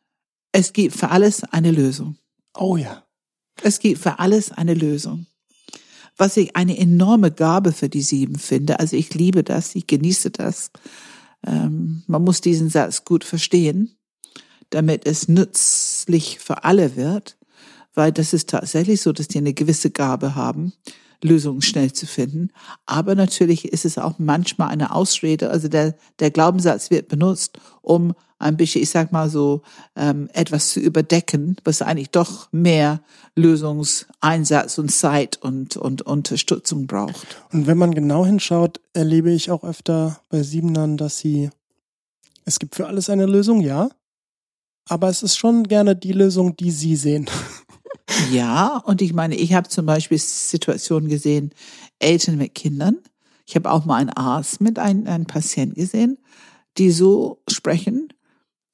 es 0.53 0.73
gibt 0.73 0.95
für 0.95 1.11
alles 1.11 1.45
eine 1.45 1.71
Lösung. 1.71 2.17
Oh 2.55 2.77
ja. 2.77 3.05
Es 3.63 3.81
gibt 3.81 4.01
für 4.01 4.19
alles 4.19 4.53
eine 4.53 4.75
Lösung. 4.75 5.27
Was 6.17 6.37
ich 6.37 6.57
eine 6.57 6.77
enorme 6.79 7.31
Gabe 7.31 7.73
für 7.73 7.89
die 7.89 8.03
Sieben 8.03 8.39
finde. 8.39 8.81
Also 8.81 8.97
ich 8.97 9.15
liebe 9.15 9.45
das, 9.45 9.75
ich 9.75 9.87
genieße 9.87 10.31
das. 10.31 10.71
Ähm, 11.47 12.03
man 12.07 12.25
muss 12.25 12.41
diesen 12.41 12.71
Satz 12.71 13.05
gut 13.05 13.25
verstehen, 13.25 13.97
damit 14.71 15.07
es 15.07 15.29
nützlich 15.29 16.39
für 16.41 16.65
alle 16.65 16.97
wird, 16.97 17.39
weil 17.95 18.13
das 18.13 18.33
ist 18.33 18.51
tatsächlich 18.51 19.01
so, 19.01 19.13
dass 19.13 19.29
die 19.29 19.39
eine 19.39 19.55
gewisse 19.55 19.91
Gabe 19.91 20.35
haben, 20.35 20.73
Lösungen 21.23 21.63
schnell 21.63 21.93
zu 21.93 22.07
finden. 22.07 22.51
Aber 22.87 23.15
natürlich 23.15 23.67
ist 23.67 23.85
es 23.85 23.99
auch 23.99 24.19
manchmal 24.19 24.69
eine 24.69 24.95
Ausrede. 24.95 25.51
Also 25.51 25.69
der, 25.69 25.95
der 26.21 26.31
Glaubenssatz 26.31 26.91
wird 26.91 27.09
benutzt, 27.09 27.59
um 27.83 28.15
ein 28.39 28.57
bisschen, 28.57 28.83
ich 28.83 28.91
sag 28.91 29.11
mal 29.11 29.29
so, 29.29 29.63
ähm, 29.97 30.29
etwas 30.33 30.71
zu 30.71 30.81
überdecken, 30.81 31.57
was 31.65 31.83
eigentlich 31.83 32.11
doch 32.11 32.49
mehr 32.53 33.01
Lösungseinsatz 33.35 34.79
und 34.79 34.91
Zeit 34.91 35.39
und, 35.43 35.77
und 35.77 36.03
Unterstützung 36.03 36.87
braucht. 36.87 37.43
Und 37.53 37.67
wenn 37.67 37.79
man 37.79 37.95
genau 37.95 38.25
hinschaut, 38.25 38.81
erlebe 38.93 39.33
ich 39.33 39.51
auch 39.51 39.65
öfter 39.65 40.21
bei 40.29 40.43
Siebenern, 40.43 40.97
dass 40.97 41.19
sie, 41.19 41.51
es 42.45 42.59
gibt 42.59 42.77
für 42.77 42.87
alles 42.87 43.11
eine 43.11 43.27
Lösung, 43.27 43.61
ja. 43.61 43.89
Aber 44.89 45.09
es 45.09 45.23
ist 45.23 45.37
schon 45.37 45.65
gerne 45.65 45.97
die 45.97 46.13
Lösung, 46.13 46.57
die 46.57 46.71
sie 46.71 46.97
sehen. 46.97 47.29
Ja, 48.31 48.79
und 48.79 49.03
ich 49.03 49.13
meine, 49.13 49.37
ich 49.37 49.53
habe 49.53 49.69
zum 49.69 49.87
Beispiel 49.87 50.19
Situationen 50.19 51.09
gesehen, 51.09 51.53
Eltern 51.99 52.37
mit 52.37 52.55
Kindern. 52.55 52.99
Ich 53.47 53.55
habe 53.55 53.71
auch 53.71 53.85
mal 53.85 53.97
einen 53.97 54.11
Arzt 54.11 54.61
mit 54.61 54.79
einem, 54.79 55.07
einem 55.07 55.27
Patienten 55.27 55.75
gesehen, 55.75 56.19
die 56.79 56.91
so 56.91 57.43
sprechen. 57.49 58.09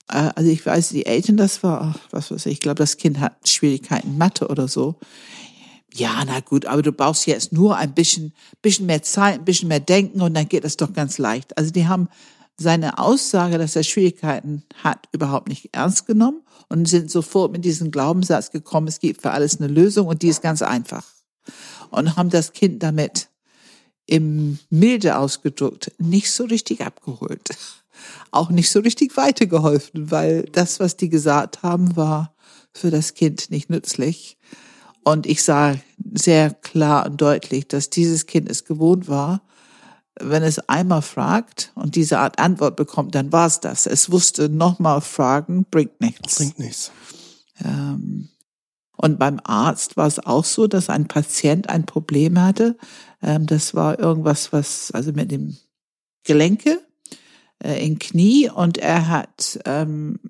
Äh, 0.08 0.30
Also 0.34 0.50
ich 0.50 0.64
weiß, 0.64 0.90
die 0.90 1.06
Eltern, 1.06 1.36
das 1.36 1.62
war, 1.62 1.94
was 2.10 2.30
weiß 2.30 2.46
ich, 2.46 2.54
ich 2.54 2.60
glaube, 2.60 2.76
das 2.76 2.96
Kind 2.96 3.20
hat 3.20 3.48
Schwierigkeiten 3.48 4.18
Mathe 4.18 4.48
oder 4.48 4.68
so. 4.68 4.96
Ja, 5.92 6.22
na 6.26 6.40
gut, 6.40 6.66
aber 6.66 6.82
du 6.82 6.92
brauchst 6.92 7.26
jetzt 7.26 7.52
nur 7.52 7.76
ein 7.76 7.94
bisschen, 7.94 8.34
bisschen 8.62 8.86
mehr 8.86 9.02
Zeit, 9.02 9.40
ein 9.40 9.44
bisschen 9.44 9.68
mehr 9.68 9.80
Denken 9.80 10.20
und 10.20 10.34
dann 10.34 10.48
geht 10.48 10.64
das 10.64 10.76
doch 10.76 10.92
ganz 10.92 11.18
leicht. 11.18 11.56
Also 11.56 11.70
die 11.70 11.86
haben 11.86 12.08
seine 12.56 12.98
Aussage, 12.98 13.58
dass 13.58 13.76
er 13.76 13.84
Schwierigkeiten 13.84 14.64
hat, 14.82 15.08
überhaupt 15.12 15.48
nicht 15.48 15.70
ernst 15.72 16.06
genommen 16.06 16.43
und 16.68 16.86
sind 16.86 17.10
sofort 17.10 17.52
mit 17.52 17.64
diesem 17.64 17.90
Glaubenssatz 17.90 18.50
gekommen, 18.50 18.88
es 18.88 19.00
gibt 19.00 19.22
für 19.22 19.30
alles 19.30 19.60
eine 19.60 19.68
Lösung 19.68 20.06
und 20.06 20.22
die 20.22 20.28
ist 20.28 20.42
ganz 20.42 20.62
einfach. 20.62 21.06
Und 21.90 22.16
haben 22.16 22.30
das 22.30 22.52
Kind 22.52 22.82
damit 22.82 23.28
im 24.06 24.58
milde 24.70 25.16
ausgedrückt 25.18 25.92
nicht 25.98 26.30
so 26.30 26.44
richtig 26.44 26.82
abgeholt. 26.82 27.50
Auch 28.30 28.50
nicht 28.50 28.70
so 28.70 28.80
richtig 28.80 29.16
weitergeholfen, 29.16 30.10
weil 30.10 30.42
das, 30.52 30.80
was 30.80 30.96
die 30.96 31.08
gesagt 31.08 31.62
haben, 31.62 31.96
war 31.96 32.34
für 32.72 32.90
das 32.90 33.14
Kind 33.14 33.50
nicht 33.50 33.70
nützlich. 33.70 34.36
Und 35.04 35.26
ich 35.26 35.42
sah 35.42 35.76
sehr 36.12 36.50
klar 36.50 37.06
und 37.06 37.20
deutlich, 37.20 37.68
dass 37.68 37.90
dieses 37.90 38.26
Kind 38.26 38.50
es 38.50 38.64
gewohnt 38.64 39.08
war, 39.08 39.42
wenn 40.20 40.42
es 40.42 40.68
einmal 40.68 41.02
fragt 41.02 41.72
und 41.74 41.96
diese 41.96 42.18
Art 42.18 42.38
Antwort 42.38 42.76
bekommt, 42.76 43.14
dann 43.14 43.32
war's 43.32 43.60
das. 43.60 43.86
Es 43.86 44.10
wusste, 44.10 44.48
nochmal 44.48 45.00
fragen 45.00 45.66
bringt 45.70 46.00
nichts. 46.00 46.36
Bringt 46.36 46.58
nichts. 46.58 46.92
Ähm, 47.64 48.28
und 48.96 49.18
beim 49.18 49.40
Arzt 49.42 49.96
war 49.96 50.06
es 50.06 50.24
auch 50.24 50.44
so, 50.44 50.66
dass 50.66 50.88
ein 50.88 51.08
Patient 51.08 51.68
ein 51.68 51.84
Problem 51.84 52.40
hatte. 52.40 52.76
Ähm, 53.22 53.46
das 53.46 53.74
war 53.74 53.98
irgendwas, 53.98 54.52
was, 54.52 54.92
also 54.92 55.12
mit 55.12 55.30
dem 55.30 55.56
Gelenke 56.22 56.80
äh, 57.62 57.84
im 57.84 57.98
Knie 57.98 58.48
und 58.50 58.78
er 58.78 59.08
hat 59.08 59.58
ähm, 59.64 60.20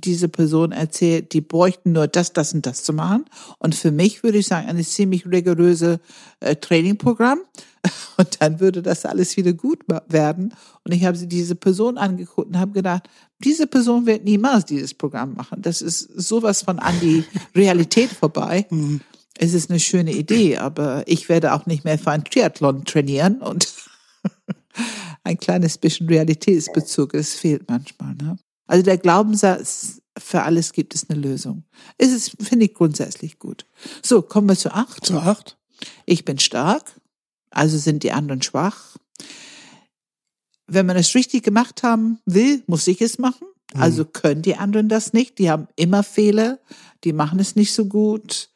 diese 0.00 0.28
Person 0.28 0.72
erzählt, 0.72 1.32
die 1.32 1.40
bräuchten 1.40 1.92
nur 1.92 2.06
das, 2.08 2.32
das 2.32 2.54
und 2.54 2.66
das 2.66 2.82
zu 2.82 2.92
machen. 2.92 3.24
Und 3.58 3.74
für 3.74 3.90
mich 3.90 4.22
würde 4.22 4.38
ich 4.38 4.46
sagen, 4.46 4.68
eine 4.68 4.84
ziemlich 4.84 5.26
rigoröse 5.26 6.00
äh, 6.40 6.56
Trainingprogramm. 6.56 7.40
Und 8.16 8.40
dann 8.40 8.60
würde 8.60 8.80
das 8.80 9.04
alles 9.04 9.36
wieder 9.36 9.52
gut 9.52 9.80
werden. 10.08 10.54
Und 10.84 10.92
ich 10.92 11.04
habe 11.04 11.16
sie 11.16 11.26
diese 11.26 11.56
Person 11.56 11.98
angeguckt 11.98 12.48
und 12.48 12.58
habe 12.58 12.70
gedacht, 12.70 13.08
diese 13.42 13.66
Person 13.66 14.06
wird 14.06 14.24
niemals 14.24 14.66
dieses 14.66 14.94
Programm 14.94 15.34
machen. 15.34 15.62
Das 15.62 15.82
ist 15.82 16.00
sowas 16.14 16.62
von 16.62 16.78
an 16.78 16.94
die 17.00 17.24
Realität 17.56 18.10
vorbei. 18.10 18.66
Mhm. 18.70 19.00
Es 19.38 19.54
ist 19.54 19.70
eine 19.70 19.80
schöne 19.80 20.12
Idee, 20.12 20.58
aber 20.58 21.02
ich 21.06 21.28
werde 21.28 21.54
auch 21.54 21.66
nicht 21.66 21.84
mehr 21.84 21.98
für 21.98 22.12
ein 22.12 22.24
Triathlon 22.24 22.84
trainieren 22.84 23.40
und 23.40 23.66
ein 25.24 25.38
kleines 25.38 25.78
bisschen 25.78 26.08
Realitätsbezug, 26.08 27.14
es 27.14 27.34
fehlt 27.34 27.68
manchmal. 27.68 28.14
Ne? 28.14 28.36
Also 28.72 28.84
der 28.84 28.96
Glaubenssatz, 28.96 30.00
für 30.16 30.44
alles 30.44 30.72
gibt 30.72 30.94
es 30.94 31.10
eine 31.10 31.20
Lösung. 31.20 31.64
Es 31.98 32.10
ist, 32.10 32.42
finde 32.42 32.64
ich, 32.64 32.72
grundsätzlich 32.72 33.38
gut. 33.38 33.66
So, 34.02 34.22
kommen 34.22 34.48
wir 34.48 34.56
zu 34.56 34.72
acht. 34.72 35.04
Zu 35.04 35.18
acht? 35.18 35.58
Ich 36.06 36.24
bin 36.24 36.38
stark, 36.38 36.98
also 37.50 37.76
sind 37.76 38.02
die 38.02 38.12
anderen 38.12 38.40
schwach. 38.40 38.96
Wenn 40.66 40.86
man 40.86 40.96
es 40.96 41.14
richtig 41.14 41.42
gemacht 41.42 41.82
haben 41.82 42.18
will, 42.24 42.62
muss 42.66 42.86
ich 42.86 43.02
es 43.02 43.18
machen. 43.18 43.46
Also 43.74 44.06
können 44.06 44.40
die 44.40 44.56
anderen 44.56 44.88
das 44.88 45.12
nicht. 45.12 45.38
Die 45.38 45.50
haben 45.50 45.68
immer 45.76 46.02
Fehler, 46.02 46.58
die 47.04 47.12
machen 47.12 47.40
es 47.40 47.54
nicht 47.54 47.74
so 47.74 47.84
gut. 47.84 48.48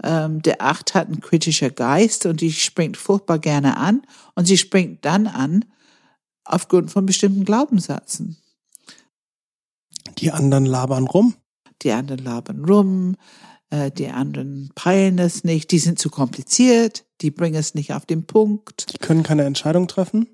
Ähm, 0.00 0.42
der 0.42 0.62
Acht 0.62 0.94
hat 0.94 1.08
einen 1.08 1.20
kritischer 1.20 1.70
Geist 1.70 2.24
und 2.24 2.40
die 2.40 2.52
springt 2.52 2.96
furchtbar 2.96 3.40
gerne 3.40 3.78
an. 3.78 4.06
Und 4.36 4.44
sie 4.44 4.58
springt 4.58 5.04
dann 5.04 5.26
an 5.26 5.64
aufgrund 6.44 6.92
von 6.92 7.04
bestimmten 7.04 7.44
Glaubenssätzen. 7.44 8.36
Die 10.18 10.32
anderen 10.32 10.66
labern 10.66 11.06
rum. 11.06 11.34
Die 11.82 11.92
anderen 11.92 12.24
labern 12.24 12.64
rum, 12.64 13.16
äh, 13.70 13.90
die 13.90 14.08
anderen 14.08 14.70
peilen 14.74 15.18
es 15.18 15.44
nicht, 15.44 15.70
die 15.70 15.78
sind 15.78 15.98
zu 15.98 16.08
kompliziert, 16.08 17.04
die 17.20 17.30
bringen 17.30 17.56
es 17.56 17.74
nicht 17.74 17.92
auf 17.92 18.06
den 18.06 18.26
Punkt. 18.26 18.92
Die 18.92 18.98
können 18.98 19.22
keine 19.22 19.44
Entscheidung 19.44 19.88
treffen. 19.88 20.26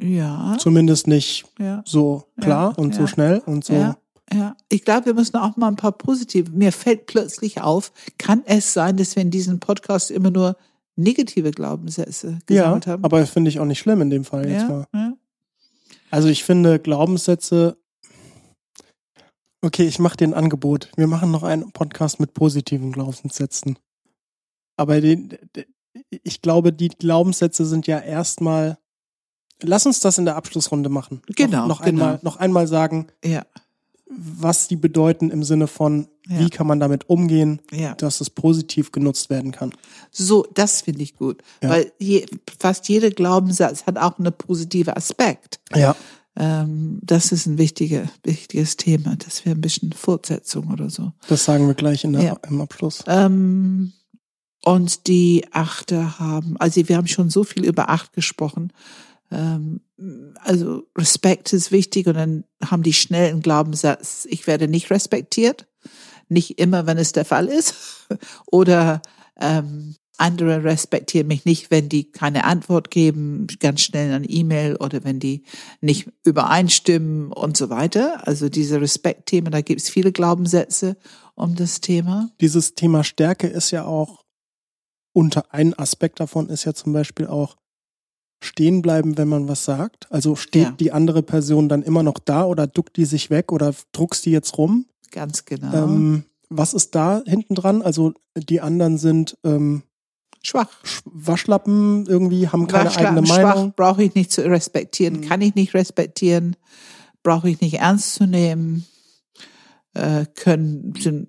Ja, 0.00 0.56
Zumindest 0.58 1.06
nicht 1.06 1.44
ja. 1.58 1.82
so 1.86 2.24
klar 2.40 2.76
und 2.78 2.94
so 2.94 3.02
ja. 3.02 3.06
schnell 3.06 3.42
und 3.46 3.64
so. 3.64 3.74
Ja, 3.74 3.96
ja. 4.32 4.56
Ich 4.68 4.84
glaube, 4.84 5.06
wir 5.06 5.14
müssen 5.14 5.36
auch 5.36 5.56
mal 5.56 5.68
ein 5.68 5.76
paar 5.76 5.92
positive. 5.92 6.50
Mir 6.50 6.72
fällt 6.72 7.06
plötzlich 7.06 7.60
auf, 7.60 7.92
kann 8.18 8.42
es 8.46 8.72
sein, 8.72 8.96
dass 8.96 9.14
wir 9.14 9.22
in 9.22 9.30
diesem 9.30 9.60
Podcast 9.60 10.10
immer 10.10 10.30
nur 10.30 10.56
negative 10.96 11.50
Glaubenssätze 11.50 12.38
Ja, 12.48 12.62
gesammelt 12.62 12.86
haben? 12.86 13.04
aber 13.04 13.24
finde 13.26 13.50
ich 13.50 13.60
auch 13.60 13.64
nicht 13.64 13.78
schlimm 13.78 14.00
in 14.00 14.10
dem 14.10 14.24
Fall 14.24 14.48
jetzt 14.48 14.68
mal. 14.68 14.86
ja, 14.92 15.00
ja. 15.00 15.12
Also 16.10 16.28
ich 16.28 16.44
finde 16.44 16.78
Glaubenssätze. 16.78 17.76
Okay, 19.62 19.84
ich 19.86 19.98
mache 20.00 20.16
dir 20.16 20.26
ein 20.26 20.34
Angebot. 20.34 20.90
Wir 20.96 21.06
machen 21.06 21.30
noch 21.30 21.44
einen 21.44 21.70
Podcast 21.72 22.18
mit 22.18 22.34
positiven 22.34 22.90
Glaubenssätzen. 22.92 23.78
Aber 24.76 25.00
den, 25.00 25.38
ich 26.10 26.42
glaube, 26.42 26.72
die 26.72 26.88
Glaubenssätze 26.88 27.64
sind 27.64 27.86
ja 27.86 27.98
erstmal. 28.00 28.78
Lass 29.62 29.86
uns 29.86 30.00
das 30.00 30.18
in 30.18 30.24
der 30.24 30.34
Abschlussrunde 30.34 30.88
machen. 30.88 31.22
Genau, 31.28 31.68
Noch, 31.68 31.78
noch 31.78 31.82
genau. 31.82 32.04
einmal, 32.04 32.20
noch 32.22 32.36
einmal 32.36 32.66
sagen, 32.66 33.06
ja, 33.24 33.46
was 34.08 34.66
die 34.66 34.74
bedeuten 34.74 35.30
im 35.30 35.44
Sinne 35.44 35.68
von, 35.68 36.08
Ja. 36.26 36.40
wie 36.40 36.50
kann 36.50 36.66
man 36.66 36.80
damit 36.80 37.08
umgehen, 37.08 37.60
ja. 37.70 37.94
dass 37.94 38.20
es 38.20 38.28
positiv 38.30 38.90
genutzt 38.90 39.30
werden 39.30 39.52
kann. 39.52 39.72
So, 40.10 40.44
das 40.54 40.82
finde 40.82 41.02
ich 41.04 41.14
gut. 41.16 41.42
Weil 41.60 41.92
je, 42.00 42.26
fast 42.58 42.88
jeder 42.88 43.10
Glaubenssatz 43.10 43.86
hat 43.86 43.96
auch 43.98 44.18
einen 44.18 44.32
positiven 44.32 44.94
Aspekt. 44.94 45.60
Ja. 45.76 45.94
Ähm, 46.36 46.98
das 47.02 47.30
ist 47.32 47.46
ein 47.46 47.58
wichtiger, 47.58 48.08
wichtiges 48.24 48.76
Thema. 48.76 49.16
Das 49.16 49.44
wäre 49.44 49.54
ein 49.56 49.60
bisschen 49.60 49.92
Fortsetzung 49.92 50.70
oder 50.72 50.88
so. 50.90 51.12
Das 51.28 51.44
sagen 51.44 51.66
wir 51.66 51.74
gleich 51.74 52.04
in 52.04 52.12
der, 52.14 52.22
Ja. 52.22 52.36
im 52.48 52.60
Abschluss. 52.60 53.04
Ähm, 53.06 53.92
und 54.64 55.06
die 55.08 55.44
Achter 55.52 56.18
haben, 56.18 56.56
also 56.58 56.88
wir 56.88 56.96
haben 56.96 57.08
schon 57.08 57.28
so 57.30 57.44
viel 57.44 57.64
über 57.64 57.90
Acht 57.90 58.12
gesprochen. 58.12 58.72
Ähm, 59.30 59.80
also 60.40 60.84
Respekt 60.96 61.52
ist 61.52 61.70
wichtig 61.72 62.06
und 62.06 62.14
dann 62.14 62.44
haben 62.64 62.82
die 62.82 62.92
schnell 62.92 63.30
einen 63.30 63.42
Glaubenssatz, 63.42 64.26
ich 64.30 64.46
werde 64.46 64.68
nicht 64.68 64.90
respektiert. 64.90 65.66
Nicht 66.28 66.58
immer, 66.58 66.86
wenn 66.86 66.96
es 66.96 67.12
der 67.12 67.24
Fall 67.26 67.46
ist. 67.46 67.74
Oder 68.46 69.02
ähm, 69.38 69.96
andere 70.22 70.64
respektieren 70.64 71.26
mich 71.26 71.44
nicht, 71.44 71.70
wenn 71.70 71.88
die 71.88 72.04
keine 72.10 72.44
Antwort 72.44 72.90
geben, 72.90 73.46
ganz 73.60 73.80
schnell 73.82 74.12
eine 74.12 74.26
E-Mail 74.28 74.76
oder 74.76 75.04
wenn 75.04 75.18
die 75.20 75.42
nicht 75.80 76.08
übereinstimmen 76.24 77.32
und 77.32 77.56
so 77.56 77.68
weiter. 77.70 78.26
Also 78.26 78.48
diese 78.48 78.80
Respektthemen, 78.80 79.52
da 79.52 79.60
gibt 79.60 79.80
es 79.80 79.90
viele 79.90 80.12
Glaubenssätze 80.12 80.96
um 81.34 81.54
das 81.56 81.80
Thema. 81.80 82.30
Dieses 82.40 82.74
Thema 82.74 83.04
Stärke 83.04 83.46
ist 83.46 83.70
ja 83.70 83.84
auch 83.84 84.22
unter 85.12 85.52
ein 85.52 85.74
Aspekt 85.78 86.20
davon 86.20 86.48
ist 86.48 86.64
ja 86.64 86.72
zum 86.72 86.92
Beispiel 86.92 87.26
auch, 87.26 87.56
stehen 88.42 88.82
bleiben, 88.82 89.18
wenn 89.18 89.28
man 89.28 89.46
was 89.46 89.64
sagt? 89.64 90.10
Also 90.10 90.36
steht 90.36 90.62
Ja. 90.62 90.70
die 90.72 90.92
andere 90.92 91.22
Person 91.22 91.68
dann 91.68 91.82
immer 91.82 92.02
noch 92.02 92.18
da 92.18 92.44
oder 92.44 92.66
duckt 92.66 92.96
die 92.96 93.04
sich 93.04 93.30
weg 93.30 93.52
oder 93.52 93.74
druckst 93.92 94.24
die 94.26 94.30
jetzt 94.30 94.56
rum? 94.58 94.86
Ganz 95.10 95.44
genau. 95.44 95.72
Ähm, 95.84 96.24
was 96.48 96.74
ist 96.74 96.94
da 96.94 97.22
hinten 97.26 97.54
dran? 97.54 97.82
Also 97.82 98.14
die 98.36 98.60
anderen 98.60 98.98
sind 98.98 99.36
ähm, 99.44 99.82
Schwach. 100.42 100.70
Sch- 100.84 101.02
Waschlappen 101.04 102.06
irgendwie, 102.06 102.48
haben 102.48 102.66
keine 102.66 102.86
Waschlappen, 102.86 103.18
eigene 103.18 103.26
schwach, 103.26 103.54
Meinung. 103.56 103.72
brauche 103.76 104.02
ich 104.02 104.14
nicht 104.14 104.32
zu 104.32 104.44
respektieren, 104.44 105.20
Mhm. 105.20 105.28
kann 105.28 105.40
ich 105.40 105.54
nicht 105.54 105.74
respektieren, 105.74 106.56
brauche 107.22 107.48
ich 107.48 107.60
nicht 107.60 107.74
ernst 107.74 108.14
zu 108.14 108.26
nehmen, 108.26 108.84
äh, 109.94 110.26
können, 110.34 110.94
sind, 110.98 111.28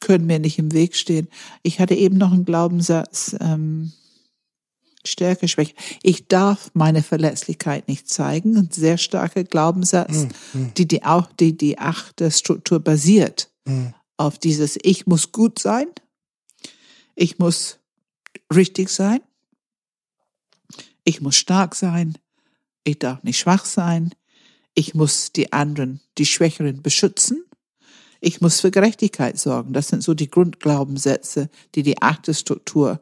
können 0.00 0.26
mir 0.26 0.38
nicht 0.38 0.58
im 0.58 0.72
Weg 0.72 0.94
stehen. 0.94 1.28
Ich 1.62 1.80
hatte 1.80 1.94
eben 1.94 2.16
noch 2.18 2.32
einen 2.32 2.44
Glaubenssatz, 2.44 3.34
ähm, 3.40 3.92
Stärke, 5.04 5.48
Schwäche. 5.48 5.74
Ich 6.02 6.28
darf 6.28 6.70
meine 6.74 7.02
Verletzlichkeit 7.02 7.88
nicht 7.88 8.06
zeigen. 8.08 8.56
Ein 8.58 8.68
sehr 8.70 8.98
starker 8.98 9.44
Glaubenssatz, 9.44 10.26
Mhm. 10.52 10.74
die, 10.76 10.86
die 10.86 11.04
auch 11.04 11.26
die, 11.32 11.56
die 11.56 11.78
achte 11.78 12.30
Struktur 12.30 12.80
basiert 12.80 13.50
Mhm. 13.64 13.94
auf 14.18 14.38
dieses 14.38 14.78
Ich 14.82 15.06
muss 15.06 15.32
gut 15.32 15.58
sein, 15.58 15.86
ich 17.14 17.38
muss 17.38 17.78
richtig 18.54 18.90
sein, 18.90 19.20
ich 21.04 21.20
muss 21.20 21.36
stark 21.36 21.74
sein, 21.74 22.18
ich 22.84 22.98
darf 22.98 23.22
nicht 23.22 23.38
schwach 23.38 23.64
sein, 23.64 24.14
ich 24.74 24.94
muss 24.94 25.32
die 25.32 25.52
anderen, 25.52 26.00
die 26.18 26.26
Schwächeren 26.26 26.82
beschützen, 26.82 27.44
ich 28.20 28.40
muss 28.40 28.60
für 28.60 28.70
Gerechtigkeit 28.70 29.38
sorgen. 29.38 29.72
Das 29.72 29.88
sind 29.88 30.02
so 30.02 30.14
die 30.14 30.30
Grundglaubenssätze, 30.30 31.48
die 31.74 31.82
die 31.82 32.00
achte 32.02 32.34
Struktur, 32.34 33.00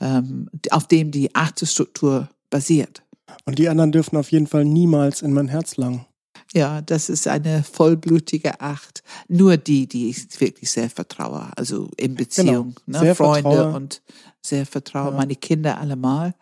ähm, 0.00 0.48
auf 0.70 0.88
dem 0.88 1.10
die 1.10 1.34
achte 1.34 1.66
Struktur 1.66 2.30
basiert. 2.50 3.02
Und 3.44 3.58
die 3.58 3.68
anderen 3.68 3.92
dürfen 3.92 4.16
auf 4.16 4.32
jeden 4.32 4.46
Fall 4.46 4.64
niemals 4.64 5.22
in 5.22 5.32
mein 5.32 5.48
Herz 5.48 5.76
langen. 5.76 6.06
Ja, 6.52 6.82
das 6.82 7.08
ist 7.08 7.26
eine 7.26 7.62
vollblutige 7.64 8.60
Acht. 8.60 9.02
Nur 9.28 9.56
die, 9.56 9.86
die 9.88 10.08
ich 10.10 10.40
wirklich 10.40 10.70
sehr 10.70 10.90
vertraue, 10.90 11.50
also 11.56 11.90
in 11.96 12.14
Beziehung, 12.14 12.78
ne? 12.86 13.00
Sehr 13.00 13.14
Freunde 13.16 13.50
vertraue. 13.50 13.74
und 13.74 14.02
sehr 14.40 14.66
vertraue, 14.66 15.10
Ja. 15.10 15.16
meine 15.16 15.34
Kinder 15.36 15.78
allemal. 15.78 16.34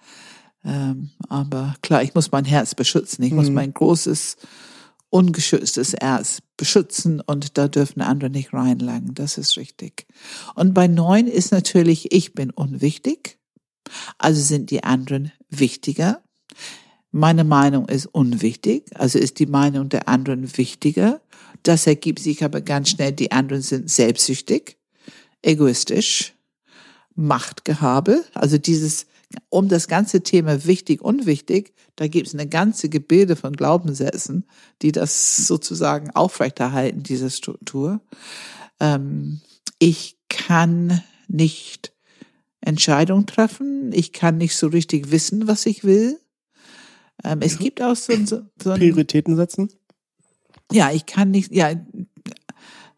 Ähm, 0.65 1.11
aber 1.29 1.75
klar, 1.83 2.03
ich 2.03 2.15
muss 2.15 2.31
mein 2.31 2.45
Herz 2.45 2.75
beschützen. 2.75 3.25
Ich 3.25 3.33
muss 3.33 3.49
Mhm. 3.49 3.55
mein 3.55 3.75
großes, 3.75 4.37
ungeschütztes 5.11 5.95
Herz 6.01 6.39
beschützen 6.57 7.21
und 7.21 7.59
da 7.59 7.69
dürfen 7.69 8.01
andere 8.01 8.31
nicht 8.31 8.53
reinlangen. 8.53 9.15
Das 9.15 9.39
ist 9.39 9.57
richtig. 9.57 10.07
Und 10.55 10.73
bei 10.75 10.89
neun 10.89 11.27
ist 11.27 11.53
natürlich, 11.53 12.13
ich 12.13 12.35
bin 12.35 12.51
unwichtig. 12.51 13.39
Also 14.19 14.41
sind 14.41 14.71
die 14.71 14.85
anderen 14.85 15.33
wichtiger. 15.51 16.23
Meine 17.13 17.45
Meinung 17.45 17.89
ist 17.91 18.07
unwichtig, 18.07 18.85
also 18.95 19.19
ist 19.19 19.39
die 19.39 19.47
Meinung 19.47 19.91
der 19.91 20.09
anderen 20.09 20.57
wichtiger. 20.57 21.21
Das 21.63 21.87
ergibt 21.87 22.21
sich 22.21 22.43
aber 22.43 22.63
ganz 22.63 22.89
schnell, 22.89 23.13
die 23.13 23.31
anderen 23.31 23.63
sind 23.63 23.91
selbstsüchtig, 23.91 24.79
egoistisch, 25.43 26.33
Machtgehabe. 27.15 28.25
Also 28.33 28.57
dieses, 28.57 29.07
um 29.51 29.69
das 29.69 29.89
ganze 29.89 30.23
Thema 30.23 30.65
wichtig, 30.65 31.03
unwichtig, 31.03 31.75
da 31.97 32.09
gibt 32.09 32.29
es 32.29 32.35
eine 32.35 32.49
ganze 32.49 32.89
Gebilde 32.89 33.37
von 33.37 33.53
Glaubenssätzen, 33.53 34.47
die 34.81 34.93
das 34.93 35.47
sozusagen 35.47 36.11
aufrechterhalten, 36.13 37.03
diese 37.03 37.31
Struktur. 37.31 38.01
Ähm, 38.81 39.43
ich 39.79 40.17
kann 40.31 41.03
nicht 41.29 41.93
Entscheidungen 42.63 43.27
treffen. 43.27 43.93
Ich 43.93 44.15
kann 44.15 44.39
nicht 44.39 44.57
so 44.57 44.69
richtig 44.69 45.11
wissen, 45.11 45.47
was 45.47 45.67
ich 45.67 45.85
will. 45.85 46.22
Ähm, 47.25 47.39
es 47.41 47.59
gibt 47.59 47.81
auch 47.83 47.97
so, 47.97 48.15
so, 48.25 48.43
so 48.63 48.71
ein, 48.71 48.79
Prioritäten 48.79 49.37
setzen? 49.37 49.71
ja, 50.73 50.91
ich 50.91 51.07
kann 51.07 51.31
nicht, 51.31 51.53
ja, 51.53 51.73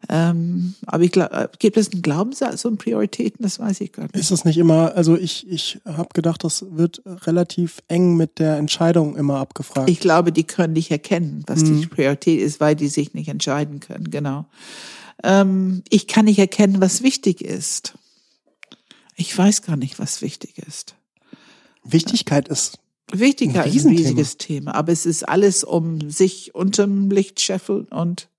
ähm, 0.07 0.75
aber 0.85 1.03
ich 1.03 1.11
glaube, 1.11 1.49
gibt 1.57 1.77
es 1.77 1.91
einen 1.91 2.01
Glaubenssatz 2.01 2.63
und 2.65 2.77
Prioritäten? 2.77 3.41
Das 3.41 3.59
weiß 3.59 3.81
ich 3.81 3.91
gar 3.91 4.03
nicht. 4.03 4.15
Ist 4.15 4.31
das 4.31 4.45
nicht 4.45 4.57
immer, 4.57 4.93
also 4.95 5.17
ich, 5.17 5.47
ich 5.49 5.79
habe 5.85 6.09
gedacht, 6.13 6.43
das 6.43 6.65
wird 6.69 7.01
relativ 7.05 7.81
eng 7.87 8.15
mit 8.15 8.39
der 8.39 8.57
Entscheidung 8.57 9.15
immer 9.15 9.39
abgefragt. 9.39 9.89
Ich 9.89 9.99
glaube, 9.99 10.31
die 10.31 10.43
können 10.43 10.73
nicht 10.73 10.91
erkennen, 10.91 11.43
was 11.47 11.63
die 11.63 11.71
Mhm. 11.71 11.89
Priorität 11.89 12.39
ist, 12.39 12.59
weil 12.59 12.75
die 12.75 12.87
sich 12.87 13.13
nicht 13.13 13.29
entscheiden 13.29 13.79
können, 13.79 14.11
genau. 14.11 14.45
Ähm, 15.23 15.81
ich 15.89 16.07
kann 16.07 16.25
nicht 16.25 16.39
erkennen, 16.39 16.81
was 16.81 17.01
wichtig 17.01 17.41
ist. 17.41 17.95
Ich 19.15 19.35
weiß 19.35 19.61
gar 19.63 19.77
nicht, 19.77 19.97
was 19.97 20.21
wichtig 20.21 20.59
ist. 20.59 20.95
Wichtigkeit 21.83 22.47
ist, 22.47 22.79
Wichtigkeit 23.11 23.67
Ein 23.67 23.75
ist 23.75 23.85
ein 23.85 23.95
riesiges 23.95 24.37
Thema, 24.37 24.75
aber 24.75 24.91
es 24.91 25.05
ist 25.05 25.27
alles 25.27 25.63
um 25.63 26.09
sich 26.09 26.55
unterm 26.55 27.11
Licht 27.11 27.39
scheffeln 27.39 27.85
und 27.85 28.29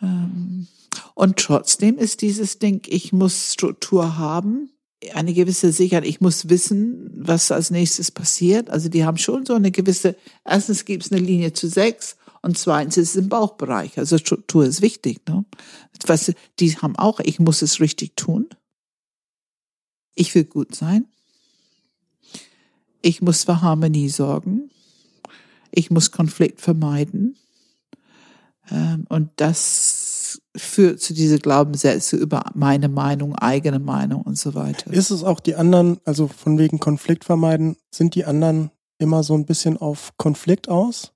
ähm, 0.00 0.68
und 1.14 1.36
trotzdem 1.36 1.98
ist 1.98 2.22
dieses 2.22 2.58
Ding, 2.58 2.82
ich 2.86 3.12
muss 3.12 3.52
Struktur 3.52 4.18
haben, 4.18 4.70
eine 5.14 5.32
gewisse 5.32 5.72
Sicherheit, 5.72 6.06
ich 6.06 6.20
muss 6.20 6.48
wissen, 6.48 7.10
was 7.14 7.50
als 7.52 7.70
nächstes 7.70 8.10
passiert. 8.10 8.70
Also 8.70 8.88
die 8.88 9.04
haben 9.04 9.16
schon 9.16 9.46
so 9.46 9.54
eine 9.54 9.70
gewisse, 9.70 10.16
erstens 10.44 10.84
gibt 10.84 11.04
es 11.04 11.12
eine 11.12 11.20
Linie 11.20 11.52
zu 11.52 11.68
sechs 11.68 12.16
und 12.42 12.58
zweitens 12.58 12.96
ist 12.96 13.10
es 13.10 13.16
im 13.16 13.28
Bauchbereich. 13.28 13.98
Also 13.98 14.18
Struktur 14.18 14.64
ist 14.64 14.82
wichtig. 14.82 15.20
Ne? 15.28 15.44
Was, 16.06 16.32
die 16.58 16.76
haben 16.76 16.96
auch, 16.96 17.20
ich 17.20 17.38
muss 17.38 17.62
es 17.62 17.80
richtig 17.80 18.16
tun. 18.16 18.48
Ich 20.14 20.34
will 20.34 20.44
gut 20.44 20.74
sein. 20.74 21.06
Ich 23.02 23.22
muss 23.22 23.44
für 23.44 23.60
Harmonie 23.60 24.08
sorgen. 24.08 24.70
Ich 25.70 25.90
muss 25.90 26.10
Konflikt 26.10 26.60
vermeiden. 26.60 27.36
Ähm, 28.70 29.04
und 29.08 29.30
das 29.36 30.40
führt 30.56 31.00
zu 31.00 31.14
diese 31.14 31.38
Glaubenssätze 31.38 32.16
über 32.16 32.44
meine 32.54 32.88
Meinung, 32.88 33.34
eigene 33.36 33.78
Meinung 33.78 34.22
und 34.22 34.38
so 34.38 34.54
weiter. 34.54 34.92
ist 34.92 35.10
es 35.10 35.24
auch 35.24 35.40
die 35.40 35.54
anderen, 35.54 35.98
also 36.04 36.28
von 36.28 36.58
wegen 36.58 36.78
Konflikt 36.80 37.24
vermeiden, 37.24 37.76
sind 37.94 38.14
die 38.14 38.24
anderen 38.24 38.70
immer 38.98 39.22
so 39.22 39.34
ein 39.34 39.46
bisschen 39.46 39.76
auf 39.76 40.12
Konflikt 40.16 40.68
aus? 40.68 41.12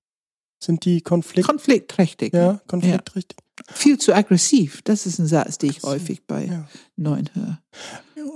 Sind 0.62 0.84
die 0.84 1.00
Konflikt, 1.00 1.48
Konfliktträchtig. 1.48 2.32
ja, 2.32 2.60
konfliktrichtig? 2.68 3.38
Viel 3.72 3.98
zu 3.98 4.14
aggressiv. 4.14 4.80
Das 4.82 5.06
ist 5.06 5.18
ein 5.18 5.26
Satz, 5.26 5.58
den 5.58 5.70
ich 5.70 5.82
häufig 5.82 6.26
bei 6.26 6.46
Ja. 6.46 6.68
Neuen 6.96 7.28
höre. 7.34 7.58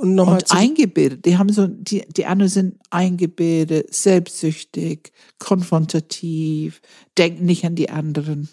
Und 0.01 0.15
nochmal 0.15 0.35
Und 0.39 0.53
eingebildet. 0.53 1.25
Die 1.25 1.39
haben 1.39 1.51
so, 1.53 1.67
die, 1.67 2.05
die 2.17 2.27
anderen 2.27 2.51
sind 2.51 2.79
eingebildet, 2.91 3.95
selbstsüchtig, 3.95 5.13
konfrontativ, 5.39 6.81
denken 7.19 7.45
nicht 7.45 7.65
an 7.65 7.75
die 7.75 7.91
anderen. 7.91 8.49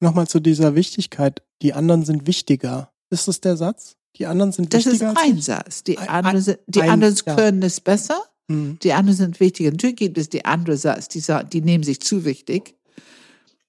noch 0.00 0.14
mal 0.14 0.26
zu 0.26 0.40
dieser 0.40 0.74
Wichtigkeit. 0.74 1.42
Die 1.62 1.72
anderen 1.74 2.04
sind 2.04 2.26
wichtiger. 2.26 2.92
Ist 3.10 3.28
das 3.28 3.40
der 3.40 3.56
Satz? 3.56 3.96
Die 4.16 4.26
anderen 4.26 4.50
sind 4.50 4.74
Das 4.74 4.84
ist 4.84 4.94
wichtiger 5.00 5.10
als 5.10 5.18
ein 5.22 5.38
ich? 5.38 5.44
Satz. 5.44 5.84
Die 5.84 5.96
Ein- 5.98 6.08
anderen, 6.08 6.40
sind, 6.40 6.58
die 6.66 6.82
ein- 6.82 6.90
anderen 6.90 7.14
ja. 7.24 7.36
können 7.36 7.62
es 7.62 7.80
besser. 7.80 8.20
Hm. 8.50 8.78
Die 8.82 8.92
anderen 8.92 9.16
sind 9.16 9.38
wichtiger. 9.40 9.70
Natürlich 9.70 9.96
gibt 9.96 10.18
es 10.18 10.28
die 10.28 10.44
andere 10.44 10.76
Satz, 10.76 11.06
die, 11.08 11.22
die 11.52 11.60
nehmen 11.60 11.84
sich 11.84 12.00
zu 12.00 12.24
wichtig. 12.24 12.74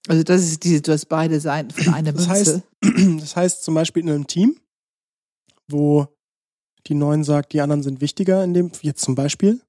Also 0.07 0.23
das 0.23 0.41
ist 0.43 0.63
diese, 0.63 0.81
du 0.81 0.91
hast 0.91 1.05
beide 1.05 1.39
Seiten 1.39 1.71
von 1.71 1.93
einer 1.93 2.11
Das 2.11 2.27
Münze. 2.27 2.63
heißt, 2.81 3.19
das 3.21 3.35
heißt 3.35 3.63
zum 3.63 3.73
Beispiel 3.75 4.03
in 4.03 4.09
einem 4.09 4.27
Team, 4.27 4.57
wo 5.67 6.07
die 6.87 6.95
Neuen 6.95 7.23
sagt, 7.23 7.53
die 7.53 7.61
anderen 7.61 7.83
sind 7.83 8.01
wichtiger, 8.01 8.43
in 8.43 8.53
dem, 8.53 8.71
jetzt 8.81 9.01
zum 9.01 9.15
Beispiel, 9.15 9.61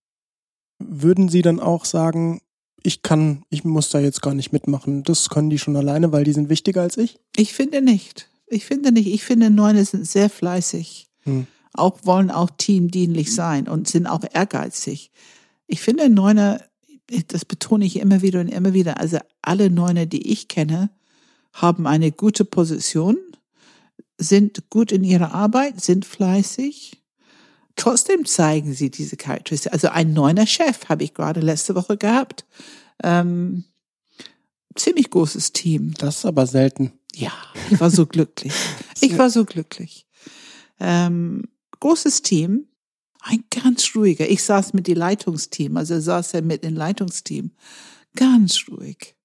würden 0.79 1.29
sie 1.29 1.43
dann 1.43 1.61
auch 1.61 1.85
sagen, 1.85 2.41
ich 2.83 3.03
kann, 3.03 3.45
ich 3.49 3.65
muss 3.65 3.89
da 3.91 3.99
jetzt 4.01 4.21
gar 4.21 4.35
nicht 4.35 4.53
mitmachen. 4.53 5.05
Das 5.05 5.31
können 5.31 5.49
die 5.51 5.59
schon 5.59 5.77
alleine, 5.77 6.13
weil 6.13 6.25
die 6.25 6.33
sind 6.33 6.49
wichtiger 6.49 6.83
als 6.83 6.99
ich. 6.99 7.19
Ich 7.37 7.55
finde 7.55 7.81
nicht. 7.81 8.29
Ich 8.47 8.67
finde 8.67 8.93
nicht. 8.93 9.07
Ich 9.07 9.25
finde, 9.25 9.49
Neune 9.51 9.85
sind 9.85 10.07
sehr 10.07 10.29
fleißig. 10.29 11.09
Hm. 11.23 11.47
Auch 11.73 12.01
wollen 12.05 12.31
auch 12.31 12.51
teamdienlich 12.59 13.35
sein 13.35 13.69
und 13.69 13.89
sind 13.89 14.07
auch 14.07 14.23
ehrgeizig. 14.33 15.11
Ich 15.67 15.81
finde, 15.81 16.11
Neuner, 16.11 16.61
das 17.29 17.45
betone 17.45 17.85
ich 17.85 17.99
immer 17.99 18.23
wieder 18.23 18.41
und 18.41 18.49
immer 18.49 18.73
wieder, 18.73 18.99
also 18.99 19.19
alle 19.43 19.71
Neuner, 19.71 20.07
die 20.07 20.33
ich 20.33 20.49
kenne, 20.49 20.91
haben 21.53 21.87
eine 21.87 22.13
gute 22.13 22.45
Position, 22.45 23.17
sind 24.19 24.71
gut 24.71 24.93
in 24.93 25.05
ihrer 25.05 25.35
Arbeit, 25.35 25.81
sind 25.81 26.05
fleißig. 26.05 27.03
Trotzdem 27.77 28.25
zeigen 28.25 28.73
sie 28.73 28.91
diese 28.91 29.17
Charakteristik. 29.17 29.73
Also 29.73 29.89
ein 29.89 30.13
neuner 30.13 30.47
Chef 30.47 30.89
habe 30.89 31.05
ich 31.05 31.15
gerade 31.15 31.41
letzte 31.41 31.75
Woche 31.75 31.97
gehabt. 31.97 32.45
Ähm, 33.03 33.65
ziemlich 34.77 35.11
großes 35.11 35.53
Team. 35.53 35.95
Das 35.99 36.19
ist 36.19 36.27
aber 36.27 36.47
selten. 36.47 36.93
Ja, 37.15 37.33
ich 37.71 37.81
war 37.81 37.91
so 37.91 38.07
glücklich. 38.07 38.53
Ich 39.01 39.19
war 39.19 39.29
so 39.29 39.45
glücklich. 39.45 40.07
Ähm, 40.81 41.43
großes 41.81 42.23
Team, 42.23 42.69
ein 43.25 43.45
ganz 43.51 43.95
ruhiger. 43.95 44.29
Ich 44.29 44.43
saß 44.43 44.75
mit 44.75 44.87
dem 44.87 44.99
Leitungsteam, 44.99 45.77
also 45.77 45.99
saß 45.99 46.35
er 46.35 46.43
mit 46.43 46.63
dem 46.63 46.75
Leitungsteam. 46.75 47.53
Ganz 48.17 48.67
ruhig, 48.71 49.17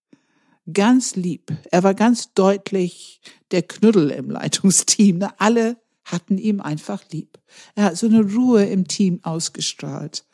ganz 0.72 1.16
lieb. 1.16 1.52
Er 1.72 1.84
war 1.84 1.94
ganz 1.94 2.34
deutlich 2.34 3.22
der 3.52 3.64
Knuddel 3.64 4.10
im 4.10 4.30
Leitungsteam. 4.30 5.18
Ne? 5.20 5.30
Alle 5.40 5.78
hatten 6.06 6.38
ihm 6.38 6.62
einfach 6.62 7.04
lieb. 7.12 7.38
Er 7.76 7.86
hat 7.86 7.98
so 7.98 8.08
eine 8.08 8.24
Ruhe 8.34 8.66
im 8.66 8.88
Team 8.88 9.20
ausgestrahlt. 9.24 10.26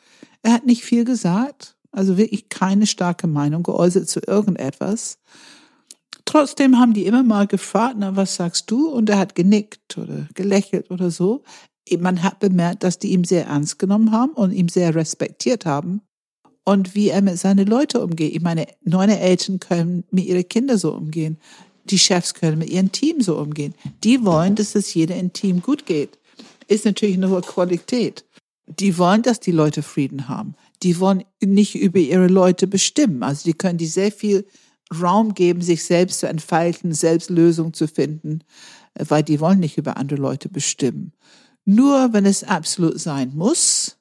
Er 0.42 0.52
hat 0.52 0.64
nicht 0.64 0.84
viel 0.84 1.04
gesagt, 1.04 1.76
Also 1.96 2.18
wirklich 2.18 2.50
keine 2.50 2.86
starke 2.86 3.26
Meinung 3.26 3.62
geäußert 3.62 4.06
zu 4.06 4.20
irgendetwas. 4.20 5.18
Trotzdem 6.26 6.78
haben 6.78 6.92
die 6.92 7.06
immer 7.06 7.22
mal 7.22 7.46
gefragt, 7.46 7.96
na, 7.98 8.16
was 8.16 8.34
sagst 8.34 8.70
du? 8.70 8.90
Und 8.90 9.08
er 9.08 9.18
hat 9.18 9.34
genickt 9.34 9.96
oder 9.96 10.28
gelächelt 10.34 10.90
oder 10.90 11.10
so. 11.10 11.42
Man 11.98 12.22
hat 12.22 12.40
bemerkt, 12.40 12.82
dass 12.82 12.98
die 12.98 13.12
ihm 13.12 13.24
sehr 13.24 13.46
ernst 13.46 13.78
genommen 13.78 14.12
haben 14.12 14.32
und 14.32 14.52
ihm 14.52 14.68
sehr 14.68 14.94
respektiert 14.94 15.66
haben. 15.66 16.02
Und 16.64 16.96
wie 16.96 17.10
er 17.10 17.22
mit 17.22 17.38
seinen 17.38 17.66
Leuten 17.66 17.98
umgeht. 17.98 18.34
Ich 18.34 18.42
meine, 18.42 18.66
neune 18.82 19.20
Eltern 19.20 19.60
können 19.60 20.02
mit 20.10 20.24
ihren 20.24 20.48
Kindern 20.48 20.78
so 20.78 20.92
umgehen. 20.92 21.38
Die 21.84 21.98
Chefs 21.98 22.34
können 22.34 22.58
mit 22.58 22.70
ihrem 22.70 22.90
Team 22.90 23.20
so 23.20 23.38
umgehen. 23.38 23.74
Die 24.02 24.24
wollen, 24.24 24.56
dass 24.56 24.74
es 24.74 24.92
jedem 24.92 25.16
im 25.16 25.32
Team 25.32 25.62
gut 25.62 25.86
geht. 25.86 26.18
Ist 26.66 26.84
natürlich 26.84 27.16
eine 27.16 27.30
hohe 27.30 27.42
Qualität. 27.42 28.24
Die 28.66 28.98
wollen, 28.98 29.22
dass 29.22 29.38
die 29.38 29.52
Leute 29.52 29.82
Frieden 29.82 30.28
haben. 30.28 30.56
Die 30.82 30.98
wollen 30.98 31.22
nicht 31.40 31.76
über 31.76 32.00
ihre 32.00 32.26
Leute 32.26 32.66
bestimmen. 32.66 33.22
Also 33.22 33.44
die 33.44 33.54
können 33.54 33.78
die 33.78 33.86
sehr 33.86 34.10
viel 34.10 34.44
Raum 35.00 35.34
geben, 35.34 35.62
sich 35.62 35.84
selbst 35.84 36.20
zu 36.20 36.28
entfalten, 36.28 36.92
selbst 36.92 37.30
Lösungen 37.30 37.74
zu 37.74 37.88
finden, 37.88 38.40
weil 38.94 39.22
die 39.22 39.40
wollen 39.40 39.60
nicht 39.60 39.78
über 39.78 39.96
andere 39.96 40.20
Leute 40.20 40.48
bestimmen. 40.48 41.12
Nur 41.66 42.14
wenn 42.14 42.24
es 42.24 42.42
absolut 42.42 42.98
sein 42.98 43.32
muss, 43.34 43.98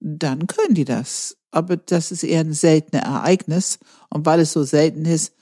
dann 0.00 0.46
können 0.46 0.74
die 0.74 0.84
das. 0.84 1.38
Aber 1.50 1.78
das 1.78 2.12
ist 2.12 2.22
eher 2.22 2.40
ein 2.40 2.52
seltenes 2.52 3.02
Ereignis. 3.02 3.78
Und 4.10 4.26
weil 4.26 4.40
es 4.40 4.52
so 4.52 4.62
selten 4.64 5.06
ist, 5.06 5.32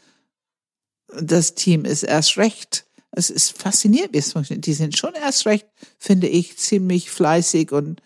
das 1.20 1.54
Team 1.54 1.84
ist 1.84 2.04
erst 2.04 2.36
recht. 2.36 2.86
Es 3.10 3.30
ist 3.30 3.58
faszinierend, 3.58 4.14
wie 4.14 4.18
es 4.18 4.32
funktioniert. 4.32 4.66
Die 4.66 4.74
sind 4.74 4.96
schon 4.96 5.14
erst 5.14 5.46
recht, 5.46 5.66
finde 5.98 6.28
ich, 6.28 6.56
ziemlich 6.58 7.10
fleißig 7.10 7.72
und 7.72 8.02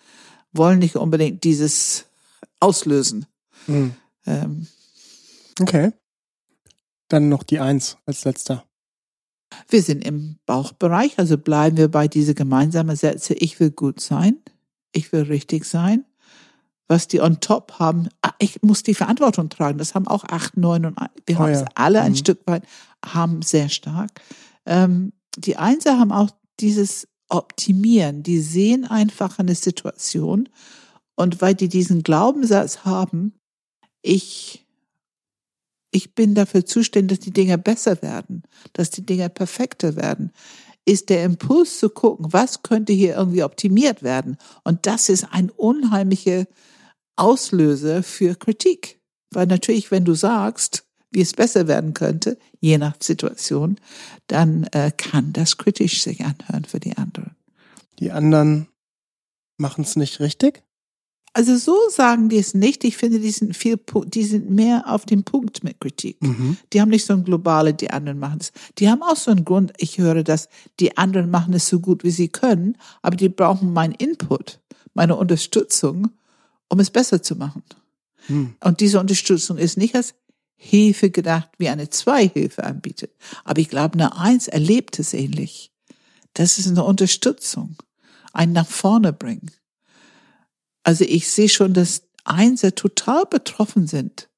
wollen 0.52 0.78
nicht 0.78 0.96
unbedingt 0.96 1.44
dieses 1.44 2.06
auslösen. 2.60 3.26
Hm. 3.66 3.94
Ähm, 4.24 4.66
Okay. 5.60 5.92
Dann 7.08 7.28
noch 7.28 7.42
die 7.42 7.60
Eins 7.60 7.98
als 8.06 8.24
letzter. 8.24 8.64
Wir 9.68 9.82
sind 9.82 10.04
im 10.04 10.36
Bauchbereich, 10.46 11.18
also 11.18 11.38
bleiben 11.38 11.76
wir 11.76 11.88
bei 11.90 12.08
diese 12.08 12.34
gemeinsamen 12.34 12.96
Sätze. 12.96 13.34
Ich 13.34 13.58
will 13.60 13.70
gut 13.70 14.00
sein. 14.00 14.38
Ich 14.92 15.12
will 15.12 15.22
richtig 15.22 15.64
sein. 15.64 16.04
Was 16.88 17.08
die 17.08 17.20
on 17.20 17.40
top 17.40 17.78
haben, 17.78 18.08
ah, 18.22 18.32
ich 18.38 18.62
muss 18.62 18.82
die 18.82 18.94
Verantwortung 18.94 19.48
tragen. 19.48 19.78
Das 19.78 19.94
haben 19.94 20.06
auch 20.06 20.24
acht, 20.24 20.56
neun 20.56 20.84
und 20.84 20.98
ein- 20.98 21.08
wir 21.26 21.36
Oh 21.36 21.40
haben 21.40 21.52
ja. 21.52 21.60
es 21.62 21.64
alle 21.74 22.02
ein 22.02 22.12
Mhm. 22.12 22.16
Stück 22.16 22.40
weit, 22.46 22.64
haben 23.04 23.40
sehr 23.42 23.68
stark. 23.68 24.10
Ähm, 24.66 25.12
die 25.38 25.56
Einser 25.56 25.98
haben 25.98 26.12
auch 26.12 26.30
dieses 26.60 27.08
Optimieren. 27.30 28.22
Die 28.22 28.40
sehen 28.40 28.84
einfach 28.84 29.38
eine 29.38 29.54
Situation 29.54 30.48
und 31.14 31.40
weil 31.40 31.54
die 31.54 31.68
diesen 31.68 32.02
Glaubenssatz 32.02 32.84
haben, 32.84 33.32
ich 34.02 34.61
ich 35.92 36.14
bin 36.14 36.34
dafür 36.34 36.66
zuständig, 36.66 37.18
dass 37.18 37.24
die 37.24 37.32
Dinge 37.32 37.58
besser 37.58 38.02
werden, 38.02 38.42
dass 38.72 38.90
die 38.90 39.06
Dinge 39.06 39.28
perfekter 39.28 39.94
werden, 39.94 40.32
ist 40.84 41.10
der 41.10 41.24
Impuls 41.24 41.78
zu 41.78 41.90
gucken, 41.90 42.32
was 42.32 42.62
könnte 42.62 42.92
hier 42.92 43.14
irgendwie 43.14 43.44
optimiert 43.44 44.02
werden. 44.02 44.36
Und 44.64 44.86
das 44.86 45.08
ist 45.08 45.28
ein 45.30 45.50
unheimlicher 45.50 46.46
Auslöser 47.14 48.02
für 48.02 48.34
Kritik. 48.34 49.00
Weil 49.30 49.46
natürlich, 49.46 49.90
wenn 49.90 50.04
du 50.04 50.14
sagst, 50.14 50.84
wie 51.12 51.20
es 51.20 51.34
besser 51.34 51.68
werden 51.68 51.94
könnte, 51.94 52.38
je 52.60 52.78
nach 52.78 52.96
Situation, 53.00 53.78
dann 54.26 54.64
äh, 54.72 54.90
kann 54.96 55.32
das 55.32 55.58
kritisch 55.58 56.02
sich 56.02 56.24
anhören 56.24 56.64
für 56.64 56.80
die 56.80 56.96
anderen. 56.96 57.36
Die 57.98 58.10
anderen 58.10 58.68
machen 59.58 59.84
es 59.84 59.94
nicht 59.94 60.20
richtig. 60.20 60.64
Also 61.34 61.56
so 61.56 61.76
sagen 61.88 62.28
die 62.28 62.38
es 62.38 62.52
nicht. 62.52 62.84
Ich 62.84 62.96
finde, 62.96 63.18
die 63.18 63.30
sind 63.30 63.56
viel, 63.56 63.80
die 64.06 64.24
sind 64.24 64.50
mehr 64.50 64.84
auf 64.86 65.06
dem 65.06 65.24
Punkt 65.24 65.64
mit 65.64 65.80
Kritik. 65.80 66.20
Mhm. 66.22 66.58
Die 66.72 66.80
haben 66.80 66.90
nicht 66.90 67.06
so 67.06 67.14
ein 67.14 67.24
globale, 67.24 67.72
die 67.72 67.90
anderen 67.90 68.18
machen 68.18 68.38
es. 68.40 68.52
Die 68.78 68.90
haben 68.90 69.02
auch 69.02 69.16
so 69.16 69.30
einen 69.30 69.44
Grund, 69.44 69.72
ich 69.78 69.98
höre 69.98 70.24
das, 70.24 70.48
die 70.78 70.96
anderen 70.98 71.30
machen 71.30 71.54
es 71.54 71.68
so 71.68 71.80
gut, 71.80 72.04
wie 72.04 72.10
sie 72.10 72.28
können, 72.28 72.76
aber 73.00 73.16
die 73.16 73.30
brauchen 73.30 73.72
meinen 73.72 73.94
Input, 73.94 74.60
meine 74.92 75.16
Unterstützung, 75.16 76.10
um 76.68 76.80
es 76.80 76.90
besser 76.90 77.22
zu 77.22 77.34
machen. 77.36 77.62
Hm. 78.26 78.54
Und 78.62 78.80
diese 78.80 79.00
Unterstützung 79.00 79.56
ist 79.56 79.78
nicht 79.78 79.94
als 79.94 80.14
Hilfe 80.54 81.10
gedacht, 81.10 81.48
wie 81.58 81.70
eine 81.70 81.88
Zwei-Hilfe 81.88 82.62
anbietet. 82.64 83.10
Aber 83.44 83.60
ich 83.60 83.68
glaube, 83.68 83.94
eine 83.94 84.16
Eins 84.16 84.48
erlebt 84.48 84.98
es 84.98 85.14
ähnlich. 85.14 85.72
Das 86.34 86.58
ist 86.58 86.68
eine 86.68 86.84
Unterstützung, 86.84 87.76
ein 88.32 88.52
nach 88.52 88.68
vorne 88.68 89.12
bringen. 89.12 89.50
Also 90.82 91.04
ich 91.04 91.30
sehe 91.30 91.48
schon, 91.48 91.74
dass 91.74 92.02
Einser 92.24 92.74
total 92.74 93.26
betroffen 93.26 93.86
sind. 93.86 94.28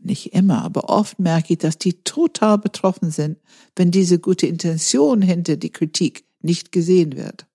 Nicht 0.00 0.34
immer, 0.34 0.62
aber 0.62 0.88
oft 0.88 1.18
merke 1.18 1.54
ich, 1.54 1.58
dass 1.58 1.78
die 1.78 1.94
total 2.04 2.58
betroffen 2.58 3.10
sind, 3.10 3.38
wenn 3.74 3.90
diese 3.90 4.18
gute 4.18 4.46
Intention 4.46 5.20
hinter 5.22 5.56
die 5.56 5.72
Kritik 5.72 6.24
nicht 6.40 6.70
gesehen 6.70 7.16
wird. 7.16 7.46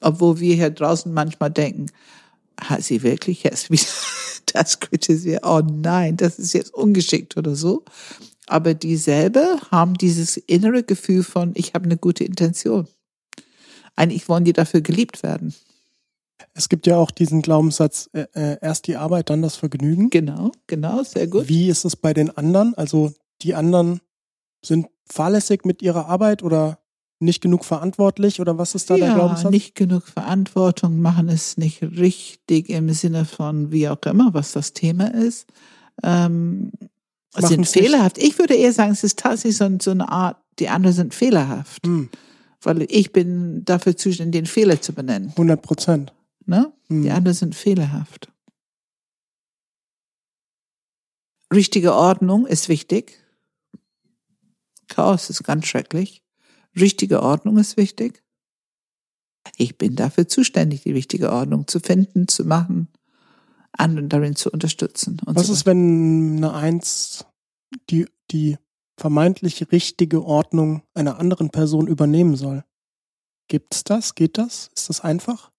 Obwohl 0.00 0.40
wir 0.40 0.54
hier 0.54 0.70
draußen 0.70 1.12
manchmal 1.12 1.50
denken, 1.50 1.86
hat 2.58 2.82
sie 2.82 3.02
wirklich 3.02 3.42
jetzt 3.42 3.70
wieder 3.70 3.82
das 4.52 4.80
kritisiert? 4.80 5.44
Oh 5.44 5.60
nein, 5.60 6.16
das 6.16 6.38
ist 6.38 6.54
jetzt 6.54 6.72
ungeschickt 6.72 7.36
oder 7.36 7.54
so. 7.54 7.84
Aber 8.46 8.72
die 8.72 8.96
selber 8.96 9.58
haben 9.70 9.94
dieses 9.94 10.38
innere 10.38 10.82
Gefühl 10.82 11.22
von, 11.22 11.52
ich 11.54 11.74
habe 11.74 11.84
eine 11.84 11.98
gute 11.98 12.24
Intention. 12.24 12.88
Eigentlich 13.94 14.28
wollen 14.28 14.44
die 14.44 14.54
dafür 14.54 14.80
geliebt 14.80 15.22
werden. 15.22 15.54
Es 16.54 16.68
gibt 16.68 16.86
ja 16.86 16.96
auch 16.96 17.10
diesen 17.10 17.42
Glaubenssatz, 17.42 18.10
äh, 18.12 18.26
äh, 18.34 18.58
erst 18.60 18.86
die 18.86 18.96
Arbeit, 18.96 19.30
dann 19.30 19.42
das 19.42 19.56
Vergnügen. 19.56 20.10
Genau, 20.10 20.52
genau, 20.66 21.02
sehr 21.02 21.26
gut. 21.26 21.48
Wie 21.48 21.68
ist 21.68 21.84
es 21.84 21.96
bei 21.96 22.14
den 22.14 22.36
anderen? 22.36 22.74
Also 22.74 23.12
die 23.42 23.54
anderen 23.54 24.00
sind 24.64 24.86
fahrlässig 25.06 25.64
mit 25.64 25.82
ihrer 25.82 26.06
Arbeit 26.06 26.42
oder 26.42 26.78
nicht 27.20 27.40
genug 27.40 27.64
verantwortlich 27.64 28.40
oder 28.40 28.58
was 28.58 28.74
ist 28.76 28.90
da 28.90 28.96
der 28.96 29.08
ja, 29.08 29.14
Glaubenssatz? 29.14 29.50
nicht 29.50 29.74
genug 29.74 30.06
Verantwortung, 30.06 31.00
machen 31.00 31.28
es 31.28 31.56
nicht 31.56 31.82
richtig 31.82 32.68
im 32.70 32.92
Sinne 32.92 33.24
von 33.24 33.72
wie 33.72 33.88
auch 33.88 33.98
immer, 34.06 34.34
was 34.34 34.52
das 34.52 34.72
Thema 34.72 35.12
ist. 35.12 35.46
Ähm, 36.04 36.70
sind 37.34 37.62
es 37.64 37.74
nicht- 37.74 37.84
fehlerhaft. 37.84 38.18
Ich 38.18 38.38
würde 38.38 38.54
eher 38.54 38.72
sagen, 38.72 38.92
es 38.92 39.02
ist 39.02 39.18
tatsächlich 39.18 39.56
so, 39.56 39.68
so 39.80 39.90
eine 39.90 40.08
Art, 40.10 40.36
die 40.60 40.68
anderen 40.68 40.94
sind 40.94 41.14
fehlerhaft. 41.14 41.84
Hm, 41.86 42.08
Weil 42.62 42.86
ich 42.88 43.12
bin 43.12 43.64
dafür 43.64 43.96
zuständig, 43.96 44.40
den 44.40 44.46
Fehler 44.46 44.80
zu 44.80 44.92
benennen. 44.92 45.30
100 45.30 45.60
Prozent. 45.60 46.12
Ne? 46.48 46.72
Hm. 46.88 47.02
Die 47.02 47.10
anderen 47.10 47.36
sind 47.36 47.54
fehlerhaft. 47.54 48.32
Richtige 51.52 51.94
Ordnung 51.94 52.46
ist 52.46 52.68
wichtig. 52.70 53.22
Chaos 54.88 55.28
ist 55.28 55.44
ganz 55.44 55.66
schrecklich. 55.66 56.22
Richtige 56.74 57.22
Ordnung 57.22 57.58
ist 57.58 57.76
wichtig. 57.76 58.24
Ich 59.56 59.76
bin 59.76 59.94
dafür 59.94 60.26
zuständig, 60.26 60.82
die 60.82 60.92
richtige 60.92 61.32
Ordnung 61.32 61.66
zu 61.66 61.80
finden, 61.80 62.28
zu 62.28 62.44
machen, 62.44 62.88
anderen 63.72 64.08
darin 64.08 64.34
zu 64.34 64.50
unterstützen. 64.50 65.20
Was 65.24 65.48
so 65.48 65.52
ist, 65.52 65.66
wenn 65.66 66.38
eine 66.38 66.54
Eins 66.54 67.26
die, 67.90 68.06
die 68.30 68.56
vermeintlich 68.96 69.70
richtige 69.70 70.24
Ordnung 70.24 70.82
einer 70.94 71.18
anderen 71.18 71.50
Person 71.50 71.86
übernehmen 71.86 72.36
soll? 72.36 72.64
Gibt's 73.48 73.84
das? 73.84 74.14
Geht 74.14 74.38
das? 74.38 74.70
Ist 74.74 74.88
das 74.88 75.00
einfach? 75.02 75.52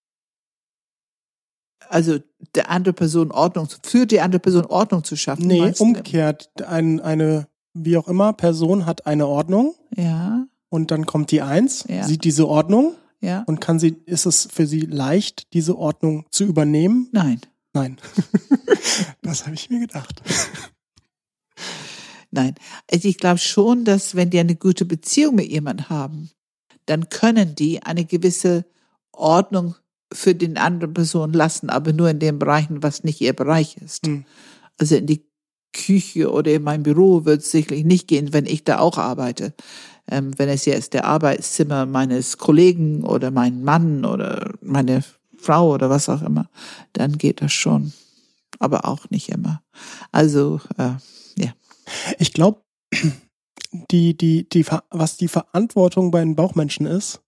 Also 1.90 2.20
der 2.56 2.70
andere 2.70 2.94
Person 2.94 3.32
Ordnung, 3.32 3.68
für 3.84 4.06
die 4.06 4.22
andere 4.22 4.40
Person 4.40 4.66
Ordnung 4.66 5.04
zu 5.04 5.16
schaffen. 5.16 5.48
Nee, 5.48 5.74
umgekehrt. 5.80 6.50
Ein, 6.68 7.00
eine, 7.02 7.48
wie 7.74 7.98
auch 7.98 8.08
immer, 8.08 8.34
Person 8.34 8.86
hat 8.86 9.06
eine 9.06 9.28
Ordnung 9.28 9.76
Ja, 9.96 10.46
und 10.70 10.92
dann 10.92 11.06
kommt 11.06 11.32
die 11.32 11.42
Eins, 11.42 11.86
Ja. 11.90 12.04
sieht 12.04 12.24
diese 12.24 12.48
Ordnung 12.48 12.94
ja. 13.22 13.44
und 13.48 13.60
kann 13.60 13.80
sie, 13.80 13.98
ist 14.06 14.26
es 14.26 14.48
für 14.52 14.68
sie 14.68 14.82
leicht, 14.82 15.54
diese 15.54 15.78
Ordnung 15.78 16.26
zu 16.32 16.44
übernehmen? 16.46 17.10
Nein, 17.12 17.42
Nein. 17.74 17.98
das 19.22 19.46
habe 19.46 19.56
ich 19.56 19.70
mir 19.70 19.80
gedacht. 19.80 20.22
nein. 22.32 22.56
Also 22.92 23.08
ich 23.08 23.18
glaube 23.18 23.38
schon, 23.40 23.86
dass 23.86 24.16
wenn 24.16 24.30
die 24.30 24.40
eine 24.40 24.56
gute 24.56 24.86
Beziehung 24.86 25.36
mit 25.36 25.50
jemandem 25.50 25.90
haben, 25.90 26.32
dann 26.86 27.10
können 27.10 27.56
die 27.56 27.84
eine 27.84 28.06
gewisse 28.06 28.66
Ordnung 29.12 29.76
für 30.14 30.36
den 30.36 30.58
anderen 30.58 30.94
Person 30.94 31.34
lassen, 31.34 31.70
aber 31.70 31.94
nur 31.94 32.10
in 32.10 32.20
den 32.20 32.40
Bereichen, 32.40 32.82
was 32.82 33.04
nicht 33.04 33.22
ihr 33.22 33.34
Bereich 33.34 33.78
ist. 33.78 34.08
Hm. 34.08 34.26
Also 34.78 34.96
in 34.96 35.06
die 35.06 35.30
Küche 35.74 36.32
oder 36.32 36.54
in 36.54 36.64
mein 36.64 36.84
Büro 36.84 37.26
wird 37.26 37.42
es 37.42 37.52
sicherlich 37.52 37.86
nicht 37.86 38.08
gehen, 38.08 38.34
wenn 38.34 38.46
ich 38.46 38.64
da 38.64 38.80
auch 38.80 38.98
arbeite. 38.98 39.54
Ähm, 40.10 40.38
wenn 40.38 40.50
es 40.50 40.66
jetzt 40.66 40.94
der 40.94 41.06
Arbeitszimmer 41.06 41.86
meines 41.86 42.38
Kollegen 42.38 43.04
oder 43.04 43.30
mein 43.30 43.64
Mann 43.64 44.06
oder 44.06 44.54
meine 44.62 45.04
Frau 45.38 45.74
oder 45.74 45.90
was 45.90 46.10
auch 46.10 46.24
immer, 46.24 46.50
dann 46.94 47.18
geht 47.18 47.42
das 47.42 47.54
schon. 47.54 47.94
Aber 48.58 48.86
auch 48.86 49.10
nicht 49.10 49.30
immer. 49.30 49.62
Also, 50.12 50.60
äh, 50.78 50.94
ja. 51.38 51.54
Ich 52.18 52.34
glaube, 52.34 52.62
die, 53.92 54.18
die, 54.18 54.50
die, 54.50 54.66
was 54.90 55.18
die 55.18 55.28
Verantwortung 55.28 56.12
bei 56.12 56.20
den 56.20 56.36
Bauchmenschen 56.36 56.88
ist, 56.88 57.22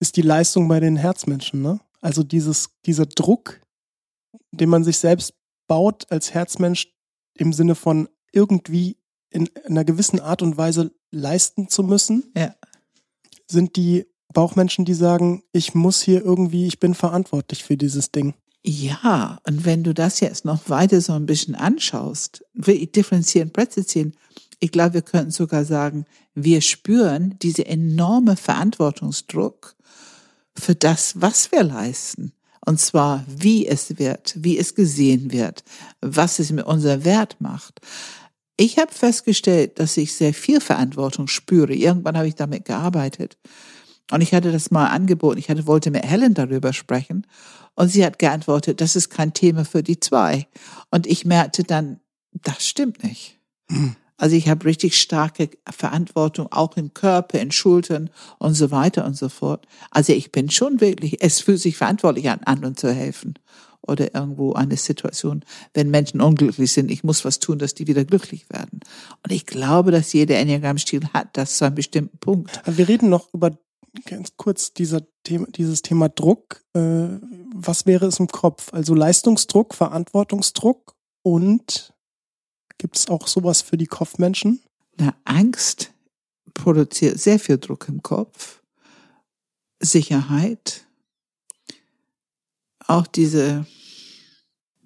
ist 0.00 0.16
die 0.16 0.22
Leistung 0.22 0.68
bei 0.68 0.80
den 0.80 0.96
Herzmenschen, 0.96 1.62
ne? 1.62 1.80
Also 2.00 2.22
dieses, 2.22 2.70
dieser 2.86 3.06
Druck, 3.06 3.60
den 4.50 4.68
man 4.68 4.84
sich 4.84 4.98
selbst 4.98 5.34
baut 5.66 6.10
als 6.10 6.32
Herzmensch 6.34 6.88
im 7.34 7.52
Sinne 7.52 7.74
von 7.74 8.08
irgendwie 8.32 8.96
in 9.30 9.48
einer 9.64 9.84
gewissen 9.84 10.20
Art 10.20 10.42
und 10.42 10.56
Weise 10.56 10.92
leisten 11.10 11.68
zu 11.68 11.82
müssen. 11.82 12.32
Ja. 12.36 12.54
Sind 13.50 13.76
die 13.76 14.06
Bauchmenschen, 14.32 14.84
die 14.84 14.94
sagen, 14.94 15.42
ich 15.52 15.74
muss 15.74 16.02
hier 16.02 16.22
irgendwie, 16.22 16.66
ich 16.66 16.80
bin 16.80 16.94
verantwortlich 16.94 17.64
für 17.64 17.76
dieses 17.76 18.10
Ding. 18.10 18.34
Ja, 18.64 19.38
und 19.46 19.64
wenn 19.64 19.84
du 19.84 19.94
das 19.94 20.20
jetzt 20.20 20.44
noch 20.44 20.68
weiter 20.68 21.00
so 21.00 21.12
ein 21.14 21.26
bisschen 21.26 21.54
anschaust, 21.54 22.44
wirklich 22.52 22.92
differenzieren, 22.92 23.52
präzisieren, 23.52 24.14
ich 24.60 24.72
glaube, 24.72 24.94
wir 24.94 25.02
könnten 25.02 25.30
sogar 25.30 25.64
sagen, 25.64 26.04
wir 26.34 26.60
spüren 26.60 27.36
diese 27.40 27.64
enorme 27.66 28.36
Verantwortungsdruck 28.36 29.76
für 30.58 30.74
das, 30.74 31.20
was 31.20 31.52
wir 31.52 31.62
leisten. 31.62 32.32
Und 32.64 32.80
zwar, 32.80 33.24
wie 33.26 33.66
es 33.66 33.98
wird, 33.98 34.34
wie 34.36 34.58
es 34.58 34.74
gesehen 34.74 35.32
wird, 35.32 35.64
was 36.00 36.38
es 36.38 36.50
mit 36.50 36.66
unser 36.66 37.04
Wert 37.04 37.36
macht. 37.40 37.80
Ich 38.56 38.78
habe 38.78 38.92
festgestellt, 38.92 39.78
dass 39.78 39.96
ich 39.96 40.12
sehr 40.12 40.34
viel 40.34 40.60
Verantwortung 40.60 41.28
spüre. 41.28 41.74
Irgendwann 41.74 42.16
habe 42.16 42.28
ich 42.28 42.34
damit 42.34 42.64
gearbeitet. 42.64 43.38
Und 44.10 44.20
ich 44.20 44.34
hatte 44.34 44.52
das 44.52 44.70
mal 44.70 44.88
angeboten. 44.88 45.38
Ich 45.38 45.48
hatte, 45.48 45.66
wollte 45.66 45.90
mit 45.90 46.04
Helen 46.04 46.34
darüber 46.34 46.72
sprechen. 46.72 47.26
Und 47.74 47.88
sie 47.88 48.04
hat 48.04 48.18
geantwortet, 48.18 48.80
das 48.80 48.96
ist 48.96 49.10
kein 49.10 49.32
Thema 49.32 49.64
für 49.64 49.82
die 49.82 50.00
zwei. 50.00 50.48
Und 50.90 51.06
ich 51.06 51.24
merkte 51.24 51.62
dann, 51.62 52.00
das 52.32 52.66
stimmt 52.66 53.04
nicht. 53.04 53.38
Hm. 53.70 53.96
Also 54.18 54.36
ich 54.36 54.48
habe 54.48 54.66
richtig 54.66 55.00
starke 55.00 55.48
Verantwortung, 55.70 56.48
auch 56.50 56.76
im 56.76 56.92
Körper, 56.92 57.40
in 57.40 57.52
Schultern 57.52 58.10
und 58.38 58.54
so 58.54 58.70
weiter 58.70 59.06
und 59.06 59.16
so 59.16 59.28
fort. 59.28 59.66
Also 59.90 60.12
ich 60.12 60.32
bin 60.32 60.50
schon 60.50 60.80
wirklich, 60.80 61.22
es 61.22 61.40
fühlt 61.40 61.60
sich 61.60 61.76
verantwortlich 61.76 62.28
an, 62.28 62.40
anderen 62.44 62.76
zu 62.76 62.92
helfen. 62.92 63.34
Oder 63.80 64.14
irgendwo 64.14 64.52
eine 64.52 64.76
Situation, 64.76 65.44
wenn 65.72 65.88
Menschen 65.90 66.20
unglücklich 66.20 66.70
sind, 66.72 66.90
ich 66.90 67.04
muss 67.04 67.24
was 67.24 67.38
tun, 67.38 67.58
dass 67.58 67.74
die 67.74 67.86
wieder 67.86 68.04
glücklich 68.04 68.50
werden. 68.50 68.80
Und 69.22 69.32
ich 69.32 69.46
glaube, 69.46 69.92
dass 69.92 70.12
jeder 70.12 70.36
Enneagramm-Stil 70.36 71.08
hat 71.14 71.28
das 71.38 71.56
zu 71.56 71.64
einem 71.64 71.76
bestimmten 71.76 72.18
Punkt. 72.18 72.60
Wir 72.66 72.86
reden 72.86 73.08
noch 73.08 73.32
über 73.32 73.56
ganz 74.04 74.36
kurz 74.36 74.74
dieser 74.74 75.02
Thema, 75.22 75.46
dieses 75.46 75.80
Thema 75.80 76.08
Druck. 76.08 76.62
Äh, 76.74 77.08
was 77.54 77.86
wäre 77.86 78.06
es 78.06 78.18
im 78.18 78.28
Kopf? 78.28 78.72
Also 78.72 78.94
Leistungsdruck, 78.94 79.74
Verantwortungsdruck 79.74 80.94
und 81.22 81.94
Gibt 82.78 82.96
es 82.96 83.08
auch 83.08 83.26
sowas 83.26 83.60
für 83.60 83.76
die 83.76 83.86
Kopfmenschen? 83.86 84.60
Na, 84.96 85.14
Angst 85.24 85.92
produziert 86.54 87.18
sehr 87.18 87.38
viel 87.38 87.58
Druck 87.58 87.88
im 87.88 88.02
Kopf. 88.02 88.62
Sicherheit. 89.80 90.86
Auch 92.86 93.06
diese, 93.06 93.66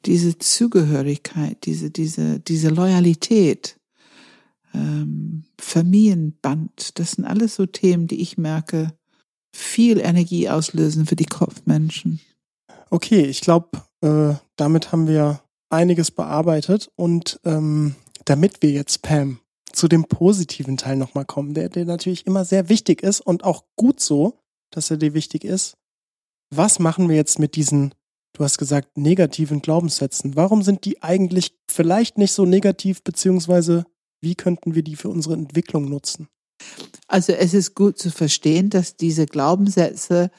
diese 0.05 0.39
Zugehörigkeit, 0.39 1.65
diese, 1.65 1.91
diese, 1.91 2.41
diese 2.41 2.69
Loyalität. 2.69 3.79
Ähm, 4.75 5.45
Familienband, 5.59 6.99
das 6.99 7.13
sind 7.13 7.25
alles 7.25 7.55
so 7.55 7.67
Themen, 7.67 8.07
die 8.07 8.21
ich 8.21 8.39
merke, 8.39 8.93
viel 9.55 10.01
Energie 10.01 10.49
auslösen 10.49 11.07
für 11.07 11.17
die 11.17 11.27
Kopfmenschen. 11.27 12.21
Okay, 12.91 13.25
ich 13.25 13.43
glaube, 13.43 13.83
äh, 14.01 14.35
damit 14.57 14.93
haben 14.93 15.07
wir 15.07 15.43
einiges 15.73 16.11
bearbeitet 16.11 16.91
und 16.97 17.41
ähm, 17.45 17.97
damit 18.25 18.63
wir 18.63 18.71
jetzt, 18.71 19.03
Pam, 19.03 19.41
zu 19.73 19.89
dem 19.89 20.05
positiven 20.05 20.77
Teil 20.77 20.97
nochmal 20.97 21.25
kommen, 21.25 21.55
der 21.55 21.69
dir 21.69 21.85
natürlich 21.85 22.27
immer 22.27 22.45
sehr 22.45 22.69
wichtig 22.69 23.03
ist 23.03 23.21
und 23.21 23.45
auch 23.45 23.65
gut 23.77 24.01
so, 24.01 24.39
dass 24.71 24.91
er 24.91 24.99
dir 24.99 25.15
wichtig 25.15 25.45
ist. 25.45 25.77
Was 26.51 26.79
machen 26.79 27.09
wir 27.09 27.17
jetzt 27.17 27.39
mit 27.39 27.57
diesen, 27.57 27.95
du 28.35 28.45
hast 28.45 28.59
gesagt, 28.59 28.99
negativen 28.99 29.63
Glaubenssätzen? 29.63 30.37
Warum 30.37 30.63
sind 30.63 30.85
die 30.85 31.03
eigentlich 31.03 31.55
vielleicht 31.71 32.19
nicht 32.19 32.33
so 32.33 32.45
negativ, 32.45 33.03
beziehungsweise 33.03 33.87
wie 34.21 34.35
könnten 34.35 34.75
wir 34.75 34.83
die 34.83 34.97
für 34.97 35.09
unsere 35.09 35.35
Entwicklung 35.35 35.89
nutzen? 35.89 36.29
Also 37.09 37.33
es 37.33 37.55
ist 37.55 37.75
gut 37.75 37.99
zu 37.99 38.11
verstehen, 38.11 38.71
dass 38.71 38.97
diese 38.97 39.27
Glaubenssätze 39.27 40.31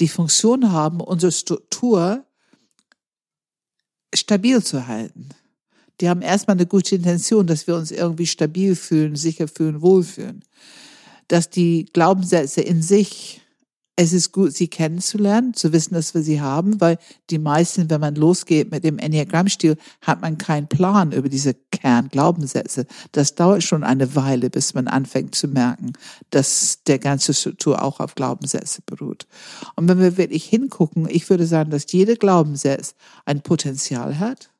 die 0.00 0.08
Funktion 0.08 0.72
haben, 0.72 1.00
unsere 1.00 1.32
Struktur 1.32 2.24
stabil 4.14 4.62
zu 4.62 4.86
halten. 4.86 5.28
Die 6.00 6.08
haben 6.08 6.22
erstmal 6.22 6.56
eine 6.56 6.66
gute 6.66 6.94
Intention, 6.94 7.46
dass 7.46 7.66
wir 7.66 7.74
uns 7.74 7.90
irgendwie 7.90 8.26
stabil 8.26 8.76
fühlen, 8.76 9.16
sicher 9.16 9.48
fühlen, 9.48 9.82
wohlfühlen. 9.82 10.44
Dass 11.26 11.50
die 11.50 11.86
Glaubenssätze 11.92 12.60
in 12.60 12.82
sich 12.82 13.42
es 14.00 14.12
ist 14.12 14.30
gut, 14.30 14.54
sie 14.54 14.68
kennenzulernen, 14.68 15.54
zu 15.54 15.72
wissen, 15.72 15.94
dass 15.94 16.14
wir 16.14 16.22
sie 16.22 16.40
haben, 16.40 16.80
weil 16.80 16.98
die 17.30 17.40
meisten, 17.40 17.90
wenn 17.90 18.00
man 18.00 18.14
losgeht 18.14 18.70
mit 18.70 18.84
dem 18.84 18.96
Enneagrammstil, 18.96 19.76
hat 20.02 20.20
man 20.22 20.38
keinen 20.38 20.68
Plan 20.68 21.10
über 21.10 21.28
diese 21.28 21.54
Kernglaubenssätze. 21.72 22.86
Das 23.10 23.34
dauert 23.34 23.64
schon 23.64 23.82
eine 23.82 24.14
Weile, 24.14 24.50
bis 24.50 24.72
man 24.72 24.86
anfängt 24.86 25.34
zu 25.34 25.48
merken, 25.48 25.94
dass 26.30 26.84
der 26.86 27.00
ganze 27.00 27.34
Struktur 27.34 27.82
auch 27.82 27.98
auf 27.98 28.14
Glaubenssätze 28.14 28.82
beruht. 28.86 29.26
Und 29.74 29.88
wenn 29.88 29.98
wir 29.98 30.16
wirklich 30.16 30.44
hingucken, 30.44 31.08
ich 31.10 31.28
würde 31.28 31.48
sagen, 31.48 31.70
dass 31.70 31.90
jede 31.90 32.14
Glaubenssatz 32.14 32.94
ein 33.24 33.40
Potenzial 33.40 34.20
hat. 34.20 34.50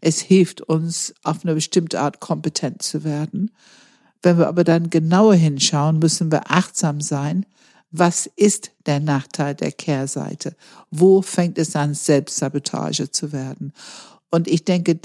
Es 0.00 0.18
hilft 0.18 0.62
uns, 0.62 1.12
auf 1.24 1.44
eine 1.44 1.54
bestimmte 1.54 2.00
Art 2.00 2.20
kompetent 2.20 2.80
zu 2.80 3.04
werden. 3.04 3.50
Wenn 4.22 4.38
wir 4.38 4.48
aber 4.48 4.64
dann 4.64 4.88
genauer 4.88 5.34
hinschauen, 5.34 5.98
müssen 5.98 6.32
wir 6.32 6.50
achtsam 6.50 7.02
sein, 7.02 7.44
was 7.92 8.28
ist 8.36 8.72
der 8.86 9.00
Nachteil 9.00 9.54
der 9.54 9.70
Kehrseite? 9.70 10.56
Wo 10.90 11.22
fängt 11.22 11.58
es 11.58 11.76
an, 11.76 11.94
Selbstsabotage 11.94 13.10
zu 13.10 13.32
werden? 13.32 13.72
Und 14.30 14.48
ich 14.48 14.64
denke, 14.64 14.98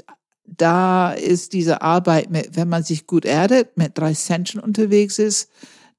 da 0.45 1.11
ist 1.11 1.51
diese 1.51 1.81
Arbeit 1.81 2.31
mit, 2.31 2.55
wenn 2.55 2.69
man 2.69 2.83
sich 2.83 3.05
gut 3.05 3.25
erdet, 3.25 3.77
mit 3.77 3.97
drei 3.97 4.13
Senchen 4.13 4.61
unterwegs 4.61 5.19
ist, 5.19 5.49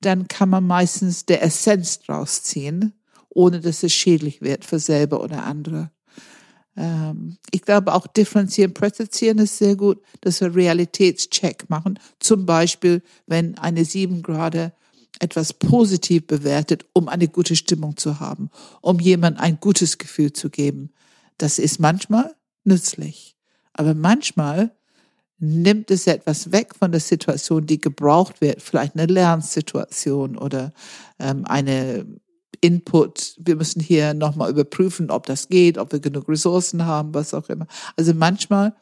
dann 0.00 0.28
kann 0.28 0.48
man 0.48 0.66
meistens 0.66 1.26
der 1.26 1.42
Essenz 1.42 2.00
draus 2.00 2.42
ziehen, 2.42 2.94
ohne 3.28 3.60
dass 3.60 3.82
es 3.82 3.92
schädlich 3.92 4.40
wird 4.40 4.64
für 4.64 4.78
selber 4.78 5.22
oder 5.22 5.44
andere. 5.44 5.90
Ähm, 6.74 7.36
ich 7.50 7.62
glaube 7.62 7.92
auch 7.92 8.06
differenzieren, 8.06 8.72
präzisieren 8.72 9.38
ist 9.38 9.58
sehr 9.58 9.76
gut, 9.76 10.00
dass 10.22 10.40
wir 10.40 10.54
Realitätscheck 10.54 11.68
machen. 11.68 11.98
Zum 12.18 12.46
Beispiel, 12.46 13.02
wenn 13.26 13.58
eine 13.58 13.84
sieben 13.84 14.22
Grade 14.22 14.72
etwas 15.20 15.52
positiv 15.52 16.26
bewertet, 16.26 16.84
um 16.92 17.08
eine 17.08 17.28
gute 17.28 17.56
Stimmung 17.56 17.96
zu 17.96 18.20
haben, 18.20 18.50
um 18.80 19.00
jemand 19.00 19.40
ein 19.40 19.58
gutes 19.60 19.98
Gefühl 19.98 20.32
zu 20.32 20.50
geben. 20.50 20.90
Das 21.38 21.58
ist 21.58 21.80
manchmal 21.80 22.34
nützlich. 22.64 23.36
Aber 23.72 23.94
manchmal 23.94 24.72
nimmt 25.38 25.90
es 25.90 26.06
etwas 26.06 26.52
weg 26.52 26.74
von 26.76 26.90
der 26.90 27.00
Situation, 27.00 27.66
die 27.66 27.80
gebraucht 27.80 28.40
wird, 28.40 28.60
vielleicht 28.60 28.94
eine 28.96 29.06
Lernsituation 29.06 30.36
oder 30.36 30.72
ähm, 31.18 31.44
eine 31.46 32.06
Input. 32.60 33.36
Wir 33.38 33.56
müssen 33.56 33.80
hier 33.80 34.14
nochmal 34.14 34.50
überprüfen, 34.50 35.10
ob 35.10 35.26
das 35.26 35.48
geht, 35.48 35.78
ob 35.78 35.92
wir 35.92 36.00
genug 36.00 36.28
Ressourcen 36.28 36.84
haben, 36.86 37.14
was 37.14 37.34
auch 37.34 37.48
immer. 37.48 37.66
Also 37.96 38.14
manchmal 38.14 38.74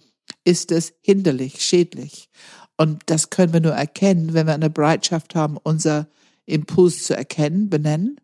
ist 0.45 0.73
es 0.73 0.95
hinderlich, 1.03 1.63
schädlich. 1.63 2.31
Und 2.77 3.03
das 3.07 3.31
können 3.31 3.53
wir 3.53 3.61
nur 3.61 3.73
erkennen, 3.73 4.35
wenn 4.35 4.47
wir 4.47 4.55
eine 4.55 4.71
Bereitschaft 4.71 5.35
haben, 5.35 5.57
unser 5.63 6.09
Impuls 6.45 7.05
zu 7.05 7.17
erkennen, 7.17 7.71
benennen 7.71 8.21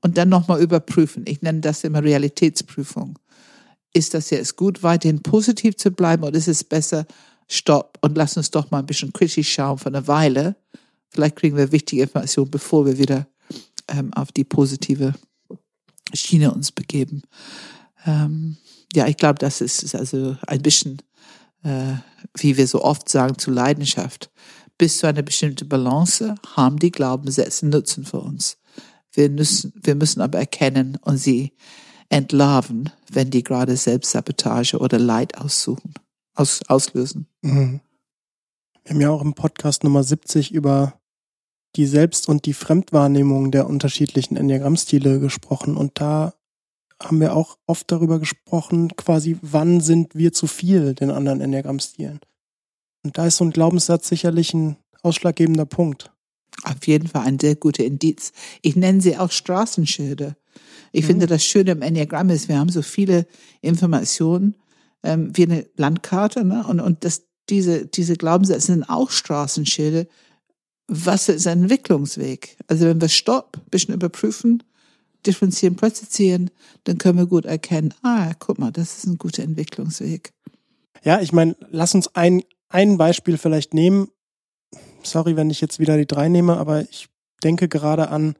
und 0.00 0.18
dann 0.18 0.28
nochmal 0.28 0.60
überprüfen. 0.60 1.24
Ich 1.26 1.42
nenne 1.42 1.60
das 1.60 1.84
immer 1.84 2.02
Realitätsprüfung. 2.02 3.18
Ist 3.94 4.14
das 4.14 4.30
jetzt 4.30 4.56
gut, 4.56 4.82
weiterhin 4.82 5.22
positiv 5.22 5.76
zu 5.76 5.90
bleiben 5.90 6.24
oder 6.24 6.36
ist 6.36 6.48
es 6.48 6.64
besser, 6.64 7.06
stopp 7.48 7.98
und 8.00 8.16
lass 8.16 8.36
uns 8.36 8.50
doch 8.50 8.70
mal 8.70 8.80
ein 8.80 8.86
bisschen 8.86 9.12
kritisch 9.12 9.52
schauen 9.52 9.78
für 9.78 9.88
eine 9.88 10.06
Weile. 10.08 10.56
Vielleicht 11.10 11.36
kriegen 11.36 11.56
wir 11.56 11.72
wichtige 11.72 12.02
Informationen, 12.02 12.50
bevor 12.50 12.86
wir 12.86 12.98
wieder 12.98 13.26
ähm, 13.88 14.12
auf 14.14 14.32
die 14.32 14.44
positive 14.44 15.14
Schiene 16.14 16.52
uns 16.52 16.72
begeben. 16.72 17.22
Ähm, 18.06 18.56
ja, 18.94 19.06
ich 19.06 19.16
glaube, 19.16 19.38
das 19.38 19.60
ist 19.60 19.94
also 19.94 20.36
ein 20.46 20.62
bisschen, 20.62 20.98
äh, 21.62 21.94
wie 22.36 22.56
wir 22.56 22.66
so 22.66 22.82
oft 22.82 23.08
sagen, 23.08 23.38
zu 23.38 23.50
Leidenschaft 23.50 24.30
bis 24.78 24.98
zu 24.98 25.06
einer 25.06 25.22
bestimmten 25.22 25.68
Balance 25.68 26.34
haben 26.56 26.78
die 26.78 26.90
Glaubenssätze 26.90 27.66
Nutzen 27.66 28.04
für 28.04 28.18
uns. 28.18 28.58
Wir 29.12 29.30
müssen, 29.30 29.72
wir 29.80 29.94
müssen 29.94 30.20
aber 30.20 30.38
erkennen 30.38 30.98
und 31.02 31.18
sie 31.18 31.52
entlarven, 32.08 32.90
wenn 33.10 33.30
die 33.30 33.42
gerade 33.42 33.76
Selbstsabotage 33.76 34.78
oder 34.78 34.98
Leid 34.98 35.38
aussuchen, 35.38 35.94
aus, 36.34 36.62
auslösen. 36.68 37.28
Mhm. 37.42 37.80
Wir 38.84 38.94
haben 38.94 39.00
ja 39.00 39.10
auch 39.10 39.22
im 39.22 39.34
Podcast 39.34 39.84
Nummer 39.84 40.02
70 40.02 40.52
über 40.52 40.98
die 41.76 41.86
Selbst- 41.86 42.28
und 42.28 42.44
die 42.46 42.54
Fremdwahrnehmung 42.54 43.50
der 43.50 43.68
unterschiedlichen 43.68 44.36
Enneagrammstile 44.36 45.20
gesprochen 45.20 45.76
und 45.76 46.00
da 46.00 46.34
haben 47.04 47.20
wir 47.20 47.34
auch 47.34 47.58
oft 47.66 47.90
darüber 47.90 48.18
gesprochen, 48.18 48.96
quasi, 48.96 49.36
wann 49.42 49.80
sind 49.80 50.14
wir 50.14 50.32
zu 50.32 50.46
viel 50.46 50.94
den 50.94 51.10
anderen 51.10 51.40
Enneagrammstilen? 51.40 52.20
Und 53.04 53.18
da 53.18 53.26
ist 53.26 53.36
so 53.36 53.44
ein 53.44 53.50
Glaubenssatz 53.50 54.08
sicherlich 54.08 54.54
ein 54.54 54.76
ausschlaggebender 55.02 55.66
Punkt. 55.66 56.10
Auf 56.64 56.86
jeden 56.86 57.08
Fall 57.08 57.26
ein 57.26 57.38
sehr 57.38 57.56
guter 57.56 57.84
Indiz. 57.84 58.32
Ich 58.60 58.76
nenne 58.76 59.00
sie 59.00 59.16
auch 59.16 59.30
Straßenschilder. 59.30 60.36
Ich 60.92 61.02
mhm. 61.04 61.06
finde, 61.06 61.26
das 61.26 61.44
Schöne 61.44 61.72
im 61.72 61.82
Enneagramm 61.82 62.30
ist, 62.30 62.48
wir 62.48 62.58
haben 62.58 62.68
so 62.68 62.82
viele 62.82 63.26
Informationen, 63.60 64.54
ähm, 65.02 65.36
wie 65.36 65.44
eine 65.44 65.66
Landkarte, 65.76 66.44
ne? 66.44 66.64
Und, 66.66 66.80
und 66.80 67.04
das, 67.04 67.24
diese, 67.48 67.86
diese 67.86 68.16
Glaubenssätze 68.16 68.66
sind 68.66 68.84
auch 68.84 69.10
Straßenschilder. 69.10 70.06
Was 70.86 71.28
ist 71.28 71.46
ein 71.46 71.62
Entwicklungsweg? 71.62 72.56
Also 72.68 72.86
wenn 72.86 73.00
wir 73.00 73.08
Stopp, 73.08 73.56
ein 73.56 73.70
bisschen 73.70 73.94
überprüfen, 73.94 74.62
differenzieren, 75.26 75.76
präzisieren, 75.76 76.50
dann 76.84 76.98
können 76.98 77.18
wir 77.18 77.26
gut 77.26 77.44
erkennen, 77.44 77.94
ah, 78.02 78.32
guck 78.38 78.58
mal, 78.58 78.72
das 78.72 78.98
ist 78.98 79.06
ein 79.06 79.18
guter 79.18 79.42
Entwicklungsweg. 79.42 80.32
Ja, 81.04 81.20
ich 81.20 81.32
meine, 81.32 81.56
lass 81.70 81.94
uns 81.94 82.14
ein, 82.14 82.42
ein 82.68 82.96
Beispiel 82.96 83.38
vielleicht 83.38 83.74
nehmen. 83.74 84.08
Sorry, 85.02 85.36
wenn 85.36 85.50
ich 85.50 85.60
jetzt 85.60 85.78
wieder 85.78 85.96
die 85.96 86.06
drei 86.06 86.28
nehme, 86.28 86.56
aber 86.56 86.82
ich 86.82 87.08
denke 87.42 87.68
gerade 87.68 88.08
an, 88.08 88.36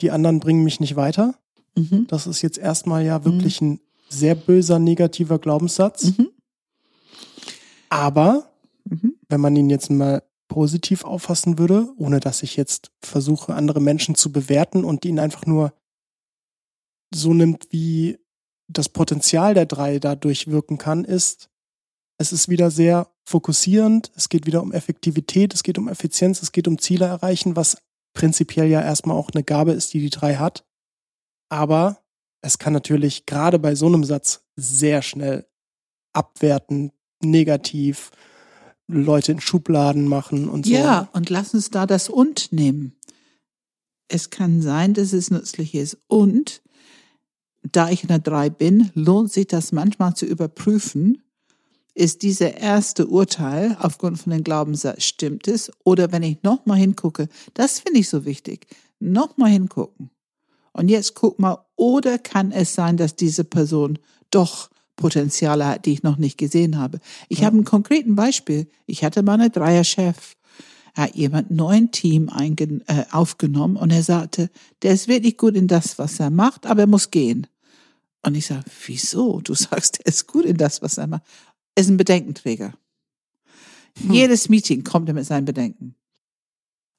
die 0.00 0.10
anderen 0.10 0.40
bringen 0.40 0.62
mich 0.62 0.80
nicht 0.80 0.96
weiter. 0.96 1.34
Mhm. 1.74 2.06
Das 2.08 2.26
ist 2.26 2.42
jetzt 2.42 2.58
erstmal 2.58 3.04
ja 3.04 3.24
wirklich 3.24 3.60
mhm. 3.60 3.72
ein 3.72 3.80
sehr 4.08 4.34
böser, 4.34 4.78
negativer 4.78 5.38
Glaubenssatz. 5.38 6.16
Mhm. 6.16 6.28
Aber 7.88 8.50
mhm. 8.84 9.14
wenn 9.28 9.40
man 9.40 9.56
ihn 9.56 9.70
jetzt 9.70 9.90
mal 9.90 10.22
positiv 10.48 11.04
auffassen 11.04 11.58
würde, 11.58 11.88
ohne 11.96 12.20
dass 12.20 12.42
ich 12.42 12.56
jetzt 12.56 12.90
versuche, 13.00 13.54
andere 13.54 13.80
Menschen 13.80 14.14
zu 14.14 14.30
bewerten 14.30 14.84
und 14.84 15.04
ihn 15.04 15.18
einfach 15.18 15.46
nur 15.46 15.72
so 17.14 17.34
nimmt, 17.34 17.68
wie 17.70 18.18
das 18.68 18.88
Potenzial 18.88 19.54
der 19.54 19.66
drei 19.66 19.98
dadurch 19.98 20.48
wirken 20.48 20.78
kann, 20.78 21.04
ist, 21.04 21.50
es 22.18 22.32
ist 22.32 22.48
wieder 22.48 22.70
sehr 22.70 23.10
fokussierend, 23.24 24.10
es 24.14 24.28
geht 24.28 24.46
wieder 24.46 24.62
um 24.62 24.72
Effektivität, 24.72 25.54
es 25.54 25.62
geht 25.62 25.78
um 25.78 25.88
Effizienz, 25.88 26.42
es 26.42 26.52
geht 26.52 26.68
um 26.68 26.78
Ziele 26.78 27.06
erreichen, 27.06 27.56
was 27.56 27.78
prinzipiell 28.14 28.66
ja 28.66 28.82
erstmal 28.82 29.16
auch 29.16 29.30
eine 29.34 29.44
Gabe 29.44 29.72
ist, 29.72 29.92
die 29.92 30.00
die 30.00 30.10
drei 30.10 30.36
hat. 30.36 30.64
Aber 31.48 32.02
es 32.40 32.58
kann 32.58 32.72
natürlich 32.72 33.26
gerade 33.26 33.58
bei 33.58 33.74
so 33.74 33.86
einem 33.86 34.04
Satz 34.04 34.44
sehr 34.56 35.02
schnell 35.02 35.46
abwerten, 36.12 36.92
negativ, 37.22 38.10
Leute 38.88 39.32
in 39.32 39.40
Schubladen 39.40 40.06
machen 40.06 40.48
und 40.48 40.66
so. 40.66 40.72
Ja, 40.72 41.08
und 41.12 41.28
lass 41.28 41.54
uns 41.54 41.70
da 41.70 41.86
das 41.86 42.08
und 42.08 42.52
nehmen. 42.52 42.96
Es 44.08 44.30
kann 44.30 44.62
sein, 44.62 44.94
dass 44.94 45.12
es 45.12 45.30
nützlich 45.30 45.74
ist. 45.74 45.98
Und 46.06 46.62
da 47.72 47.90
ich 47.90 48.02
in 48.02 48.08
der 48.08 48.18
drei 48.18 48.50
bin, 48.50 48.90
lohnt 48.94 49.32
sich 49.32 49.46
das 49.46 49.72
manchmal 49.72 50.14
zu 50.14 50.26
überprüfen, 50.26 51.22
ist 51.94 52.22
dieser 52.22 52.58
erste 52.58 53.06
Urteil 53.06 53.76
aufgrund 53.80 54.18
von 54.18 54.30
den 54.30 54.44
Glaubenssatz, 54.44 55.04
stimmt 55.04 55.48
es? 55.48 55.70
Oder 55.82 56.12
wenn 56.12 56.22
ich 56.22 56.42
nochmal 56.42 56.78
hingucke, 56.78 57.28
das 57.54 57.80
finde 57.80 58.00
ich 58.00 58.08
so 58.08 58.26
wichtig, 58.26 58.66
nochmal 59.00 59.50
hingucken. 59.50 60.10
Und 60.72 60.90
jetzt 60.90 61.14
guck 61.14 61.38
mal, 61.38 61.64
oder 61.74 62.18
kann 62.18 62.52
es 62.52 62.74
sein, 62.74 62.98
dass 62.98 63.16
diese 63.16 63.44
Person 63.44 63.98
doch 64.30 64.68
Potenziale 64.96 65.66
hat, 65.66 65.86
die 65.86 65.94
ich 65.94 66.02
noch 66.02 66.18
nicht 66.18 66.36
gesehen 66.36 66.76
habe? 66.76 67.00
Ich 67.30 67.40
ja. 67.40 67.46
habe 67.46 67.56
ein 67.56 67.64
konkreten 67.64 68.14
Beispiel. 68.14 68.68
Ich 68.84 69.02
hatte 69.02 69.22
mal 69.22 69.40
einen 69.40 69.50
Dreier-Chef. 69.50 70.36
Er 70.94 71.04
hat 71.04 71.14
jemand 71.14 71.50
neuen 71.50 71.92
Team 71.92 72.28
äh, 72.28 73.04
aufgenommen 73.10 73.76
und 73.76 73.90
er 73.90 74.02
sagte, 74.02 74.50
der 74.82 74.92
ist 74.92 75.08
wirklich 75.08 75.38
gut 75.38 75.54
in 75.54 75.66
das, 75.66 75.98
was 75.98 76.20
er 76.20 76.30
macht, 76.30 76.66
aber 76.66 76.82
er 76.82 76.86
muss 76.86 77.10
gehen. 77.10 77.46
Und 78.26 78.34
ich 78.34 78.46
sage, 78.46 78.64
wieso? 78.86 79.40
Du 79.40 79.54
sagst, 79.54 80.00
er 80.00 80.06
ist 80.06 80.26
gut 80.26 80.44
in 80.44 80.56
das, 80.56 80.82
was 80.82 80.98
er 80.98 81.06
macht. 81.06 81.22
Er 81.74 81.82
ist 81.82 81.88
ein 81.88 81.96
Bedenkenträger. 81.96 82.74
Hm. 84.00 84.12
Jedes 84.12 84.48
Meeting 84.48 84.82
kommt 84.82 85.08
er 85.08 85.14
mit 85.14 85.26
seinen 85.26 85.44
Bedenken. 85.44 85.94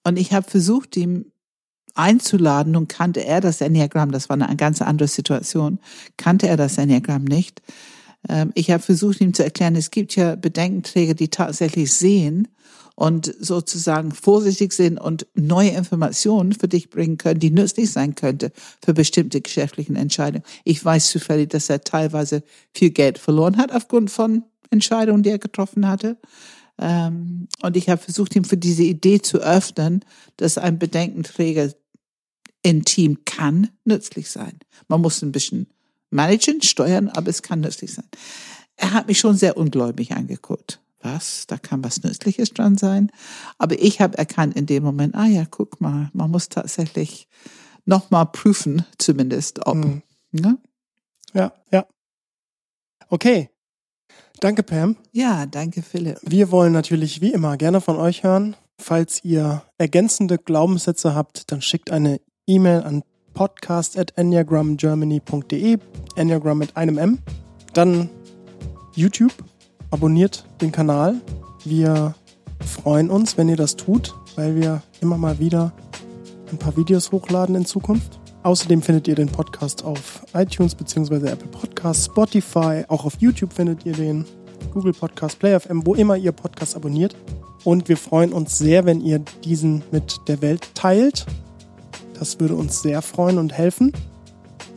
Und 0.05 0.17
ich 0.17 0.31
habe 0.31 0.49
versucht, 0.49 0.95
ihm 0.95 1.25
einzuladen 1.95 2.75
und 2.75 2.87
kannte 2.87 3.25
er 3.25 3.41
das 3.41 3.59
Enneagramm, 3.59 4.11
das 4.11 4.29
war 4.29 4.39
eine 4.39 4.55
ganz 4.55 4.81
andere 4.81 5.07
Situation, 5.07 5.79
kannte 6.15 6.47
er 6.47 6.55
das 6.55 6.77
Enneagramm 6.77 7.25
nicht. 7.25 7.61
Ähm, 8.29 8.51
ich 8.53 8.71
habe 8.71 8.81
versucht, 8.81 9.19
ihm 9.19 9.33
zu 9.33 9.43
erklären, 9.43 9.75
es 9.75 9.91
gibt 9.91 10.15
ja 10.15 10.35
Bedenkenträger, 10.35 11.13
die 11.13 11.27
tatsächlich 11.27 11.93
sehen 11.93 12.47
und 12.97 13.31
sozusagen 13.39 14.11
vorsichtig 14.11 14.73
sind 14.73 14.97
und 14.97 15.27
neue 15.35 15.69
Informationen 15.69 16.53
für 16.53 16.67
dich 16.67 16.89
bringen 16.89 17.17
können, 17.17 17.39
die 17.39 17.51
nützlich 17.51 17.91
sein 17.91 18.15
könnte 18.15 18.51
für 18.83 18.95
bestimmte 18.95 19.39
geschäftlichen 19.39 19.95
Entscheidungen. 19.95 20.43
Ich 20.63 20.83
weiß 20.83 21.11
zufällig, 21.11 21.49
dass 21.49 21.69
er 21.69 21.83
teilweise 21.83 22.41
viel 22.73 22.89
Geld 22.89 23.19
verloren 23.19 23.57
hat 23.57 23.71
aufgrund 23.71 24.09
von 24.09 24.45
Entscheidungen, 24.71 25.21
die 25.21 25.29
er 25.29 25.37
getroffen 25.37 25.87
hatte. 25.87 26.17
Ähm, 26.79 27.47
und 27.61 27.77
ich 27.77 27.87
habe 27.87 28.01
versucht, 28.01 28.35
ihm 28.35 28.45
für 28.45 28.57
diese 28.57 28.83
Idee 28.83 29.21
zu 29.21 29.37
öffnen, 29.37 30.03
dass 30.37 30.57
ein 30.57 30.79
Bedenkenträger 30.79 31.71
in 32.63 32.83
Team 32.83 33.19
kann 33.25 33.69
nützlich 33.85 34.31
sein. 34.31 34.57
Man 34.87 35.01
muss 35.01 35.21
ein 35.21 35.31
bisschen 35.31 35.67
managen, 36.09 36.63
steuern, 36.63 37.09
aber 37.09 37.29
es 37.29 37.43
kann 37.43 37.59
nützlich 37.61 37.93
sein. 37.93 38.07
Er 38.75 38.93
hat 38.93 39.07
mich 39.07 39.19
schon 39.19 39.37
sehr 39.37 39.55
ungläubig 39.55 40.13
angeguckt. 40.13 40.81
Was? 41.07 41.47
Da 41.47 41.57
kann 41.57 41.83
was 41.83 42.03
Nützliches 42.03 42.53
dran 42.53 42.77
sein. 42.77 43.11
Aber 43.57 43.81
ich 43.81 44.01
habe 44.01 44.17
erkannt 44.17 44.55
in 44.55 44.65
dem 44.65 44.83
Moment, 44.83 45.15
ah 45.15 45.25
ja, 45.25 45.45
guck 45.49 45.79
mal, 45.79 46.09
man 46.13 46.29
muss 46.29 46.49
tatsächlich 46.49 47.27
nochmal 47.85 48.25
prüfen, 48.25 48.85
zumindest, 48.97 49.65
ob. 49.65 49.77
Mhm. 49.77 50.01
Ne? 50.31 50.57
Ja, 51.33 51.53
ja. 51.71 51.85
Okay. 53.09 53.49
Danke, 54.39 54.63
Pam. 54.63 54.97
Ja, 55.13 55.45
danke, 55.45 55.81
Philipp. 55.81 56.19
Wir 56.21 56.51
wollen 56.51 56.73
natürlich 56.73 57.21
wie 57.21 57.31
immer 57.31 57.57
gerne 57.57 57.79
von 57.81 57.95
euch 57.95 58.23
hören. 58.23 58.55
Falls 58.77 59.23
ihr 59.23 59.63
ergänzende 59.77 60.37
Glaubenssätze 60.37 61.15
habt, 61.15 61.51
dann 61.51 61.61
schickt 61.61 61.89
eine 61.89 62.19
E-Mail 62.45 62.83
an 62.83 63.03
podcast 63.33 63.97
at 63.97 64.17
enneagramgermany.de, 64.17 65.77
Enneagram 66.15 66.57
mit 66.57 66.75
einem 66.75 66.97
M. 66.97 67.19
Dann 67.73 68.09
YouTube, 68.93 69.33
abonniert 69.91 70.45
den 70.61 70.71
Kanal. 70.71 71.15
Wir 71.63 72.15
freuen 72.65 73.09
uns, 73.09 73.37
wenn 73.37 73.49
ihr 73.49 73.55
das 73.55 73.75
tut, 73.75 74.13
weil 74.35 74.55
wir 74.55 74.81
immer 75.01 75.17
mal 75.17 75.39
wieder 75.39 75.73
ein 76.51 76.57
paar 76.57 76.75
Videos 76.77 77.11
hochladen 77.11 77.55
in 77.55 77.65
Zukunft. 77.65 78.19
Außerdem 78.43 78.81
findet 78.81 79.07
ihr 79.07 79.15
den 79.15 79.27
Podcast 79.27 79.83
auf 79.83 80.23
iTunes 80.33 80.75
bzw. 80.75 81.27
Apple 81.27 81.49
Podcasts, 81.49 82.05
Spotify, 82.05 82.83
auch 82.87 83.05
auf 83.05 83.15
YouTube 83.19 83.51
findet 83.51 83.85
ihr 83.85 83.93
den, 83.93 84.25
Google 84.73 84.93
Podcast, 84.93 85.39
PlayFM, 85.39 85.85
wo 85.85 85.95
immer 85.95 86.15
ihr 86.15 86.31
Podcast 86.31 86.75
abonniert. 86.75 87.15
Und 87.63 87.89
wir 87.89 87.97
freuen 87.97 88.31
uns 88.31 88.57
sehr, 88.57 88.85
wenn 88.85 89.01
ihr 89.01 89.19
diesen 89.43 89.83
mit 89.91 90.17
der 90.27 90.41
Welt 90.41 90.69
teilt. 90.73 91.25
Das 92.17 92.39
würde 92.39 92.55
uns 92.55 92.81
sehr 92.81 93.01
freuen 93.01 93.37
und 93.37 93.53
helfen. 93.53 93.91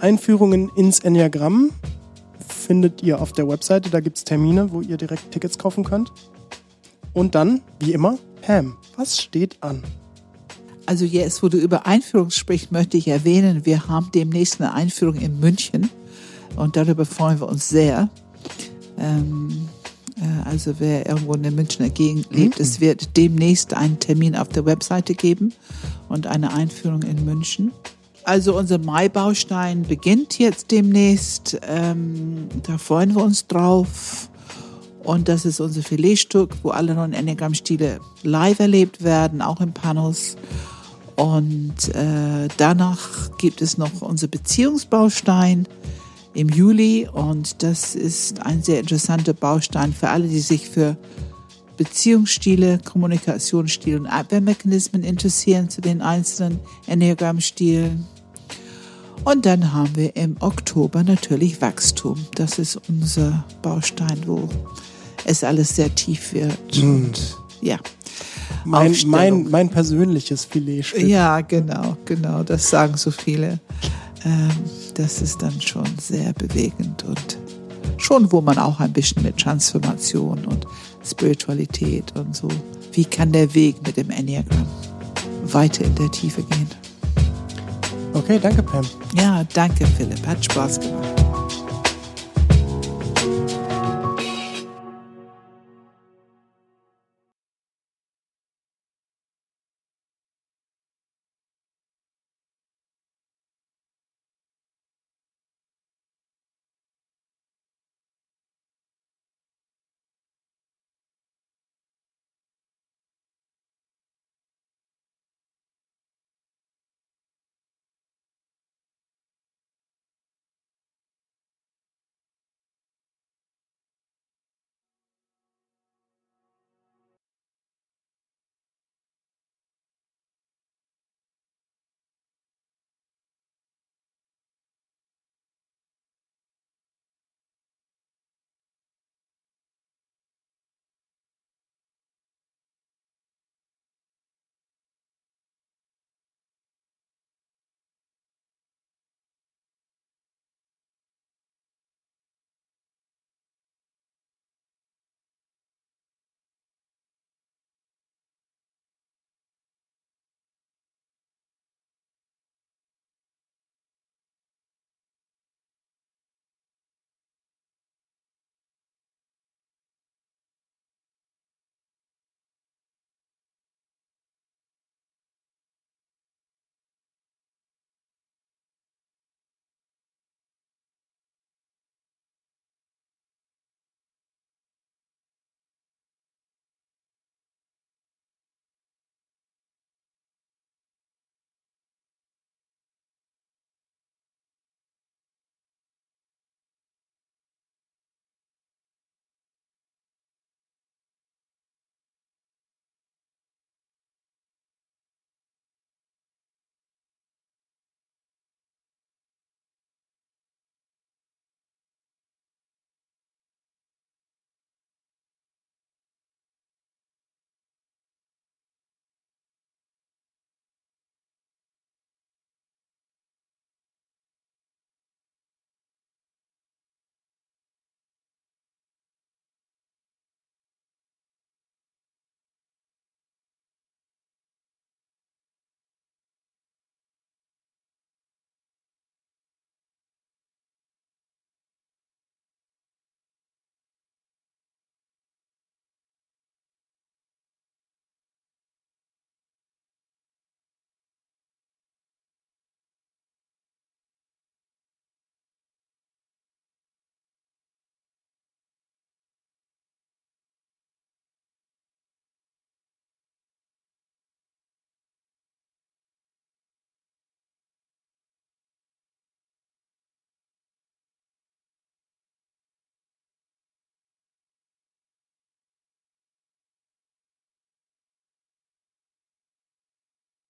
Einführungen 0.01 0.71
ins 0.77 1.01
Enneagramm 1.01 1.71
findet 2.53 3.03
ihr 3.03 3.21
auf 3.21 3.33
der 3.33 3.49
Webseite. 3.49 3.91
Da 3.91 4.01
gibt 4.01 4.19
es 4.19 4.25
Termine, 4.25 4.71
wo 4.73 4.81
ihr 4.81 4.97
direkt 4.97 5.31
Tickets 5.31 5.59
kaufen 5.59 5.85
könnt. 5.85 6.13
Und 7.13 7.35
dann, 7.35 7.61
wie 7.81 7.93
immer, 7.93 8.19
Pam, 8.43 8.77
was 8.97 9.21
steht 9.21 9.63
an? 9.63 9.83
Also 10.87 11.05
jetzt, 11.05 11.43
wo 11.43 11.49
du 11.49 11.59
über 11.59 11.87
Einführung 11.87 12.31
sprichst, 12.31 12.73
möchte 12.73 12.97
ich 12.97 13.09
erwähnen, 13.09 13.65
wir 13.65 13.87
haben 13.89 14.11
demnächst 14.13 14.61
eine 14.61 14.75
Einführung 14.75 15.17
in 15.17 15.39
München 15.39 15.91
und 16.57 16.77
darüber 16.77 17.05
freuen 17.05 17.41
wir 17.41 17.49
uns 17.49 17.69
sehr. 17.69 18.09
Ähm, 18.99 19.69
äh, 20.17 20.49
also 20.49 20.75
wer 20.79 21.07
irgendwo 21.07 21.35
in 21.35 21.43
der 21.43 21.53
Münchner 21.53 21.91
Gegend 21.91 22.33
lebt, 22.33 22.59
mhm. 22.59 22.65
es 22.65 22.81
wird 22.81 23.17
demnächst 23.17 23.75
einen 23.75 24.01
Termin 24.01 24.35
auf 24.37 24.49
der 24.49 24.65
Webseite 24.65 25.15
geben 25.15 25.53
und 26.09 26.27
eine 26.27 26.53
Einführung 26.53 27.03
in 27.03 27.25
München. 27.25 27.73
Also 28.31 28.57
unser 28.57 28.79
Mai-Baustein 28.79 29.83
beginnt 29.83 30.39
jetzt 30.39 30.71
demnächst. 30.71 31.59
Ähm, 31.67 32.47
da 32.63 32.79
freuen 32.79 33.17
wir 33.17 33.25
uns 33.25 33.49
drauf. 33.49 34.31
Und 35.03 35.29
das 35.29 35.45
ist 35.45 35.59
unser 35.59 35.83
Filetstück, 35.83 36.53
wo 36.63 36.71
alle 36.71 36.95
neuen 36.95 37.13
Enneagramm-Stile 37.13 37.99
live 38.23 38.61
erlebt 38.61 39.03
werden, 39.03 39.43
auch 39.43 39.61
im 39.61 39.73
Panos. 39.73 40.37
Und 41.17 41.89
äh, 41.97 42.47
danach 42.57 43.37
gibt 43.39 43.63
es 43.63 43.79
noch 43.79 44.01
unser 44.01 44.29
Beziehungsbaustein 44.29 45.67
im 46.33 46.51
Juli. 46.51 47.09
Und 47.13 47.65
das 47.65 47.97
ist 47.97 48.47
ein 48.47 48.63
sehr 48.63 48.79
interessanter 48.79 49.33
Baustein 49.33 49.93
für 49.93 50.09
alle, 50.09 50.29
die 50.29 50.39
sich 50.39 50.71
für 50.71 50.97
Beziehungsstile, 51.77 52.79
Kommunikationsstile 52.85 53.99
und 53.99 54.07
Abwehrmechanismen 54.07 55.03
interessieren 55.03 55.69
zu 55.69 55.81
den 55.81 56.01
einzelnen 56.01 56.61
Enneagramm-Stilen. 56.87 58.07
Und 59.25 59.47
dann 59.47 59.73
haben 59.73 59.95
wir 59.97 60.17
im 60.17 60.37
Oktober 60.41 61.03
natürlich 61.03 61.61
Wachstum. 61.61 62.25
Das 62.35 62.59
ist 62.59 62.81
unser 62.89 63.45
Baustein, 63.63 64.23
wo 64.27 64.49
es 65.25 65.45
alles 65.45 65.77
sehr 65.77 65.95
tief 65.95 66.33
wird. 66.33 66.77
Mhm. 66.77 67.05
Und 67.07 67.37
ja. 67.61 67.79
Mein, 68.65 68.95
mein, 69.07 69.51
mein 69.51 69.69
persönliches 69.69 70.45
Filetstück. 70.45 71.03
Ja, 71.03 71.41
genau, 71.41 71.97
genau. 72.05 72.43
Das 72.43 72.69
sagen 72.69 72.97
so 72.97 73.11
viele. 73.11 73.59
Ähm, 74.25 74.51
das 74.95 75.23
ist 75.23 75.41
dann 75.41 75.61
schon 75.61 75.87
sehr 75.99 76.33
bewegend 76.35 77.05
und 77.05 77.39
schon, 77.97 78.31
wo 78.33 78.41
man 78.41 78.59
auch 78.59 78.81
ein 78.81 78.93
bisschen 78.93 79.23
mit 79.23 79.39
Transformation 79.39 80.45
und 80.45 80.67
Spiritualität 81.05 82.15
und 82.17 82.37
so. 82.37 82.49
Wie 82.93 83.05
kann 83.05 83.33
der 83.33 83.55
Weg 83.55 83.77
mit 83.87 83.97
dem 83.97 84.11
Enneagramm 84.11 84.67
weiter 85.45 85.85
in 85.85 85.95
der 85.95 86.11
Tiefe 86.11 86.43
gehen? 86.43 86.69
Okay, 88.15 88.39
danke 88.39 88.63
Pam. 88.63 88.85
Ja, 89.15 89.45
danke 89.55 89.87
Philipp. 89.87 90.27
Hat 90.27 90.45
Spaß 90.45 90.81
gemacht. 90.81 91.20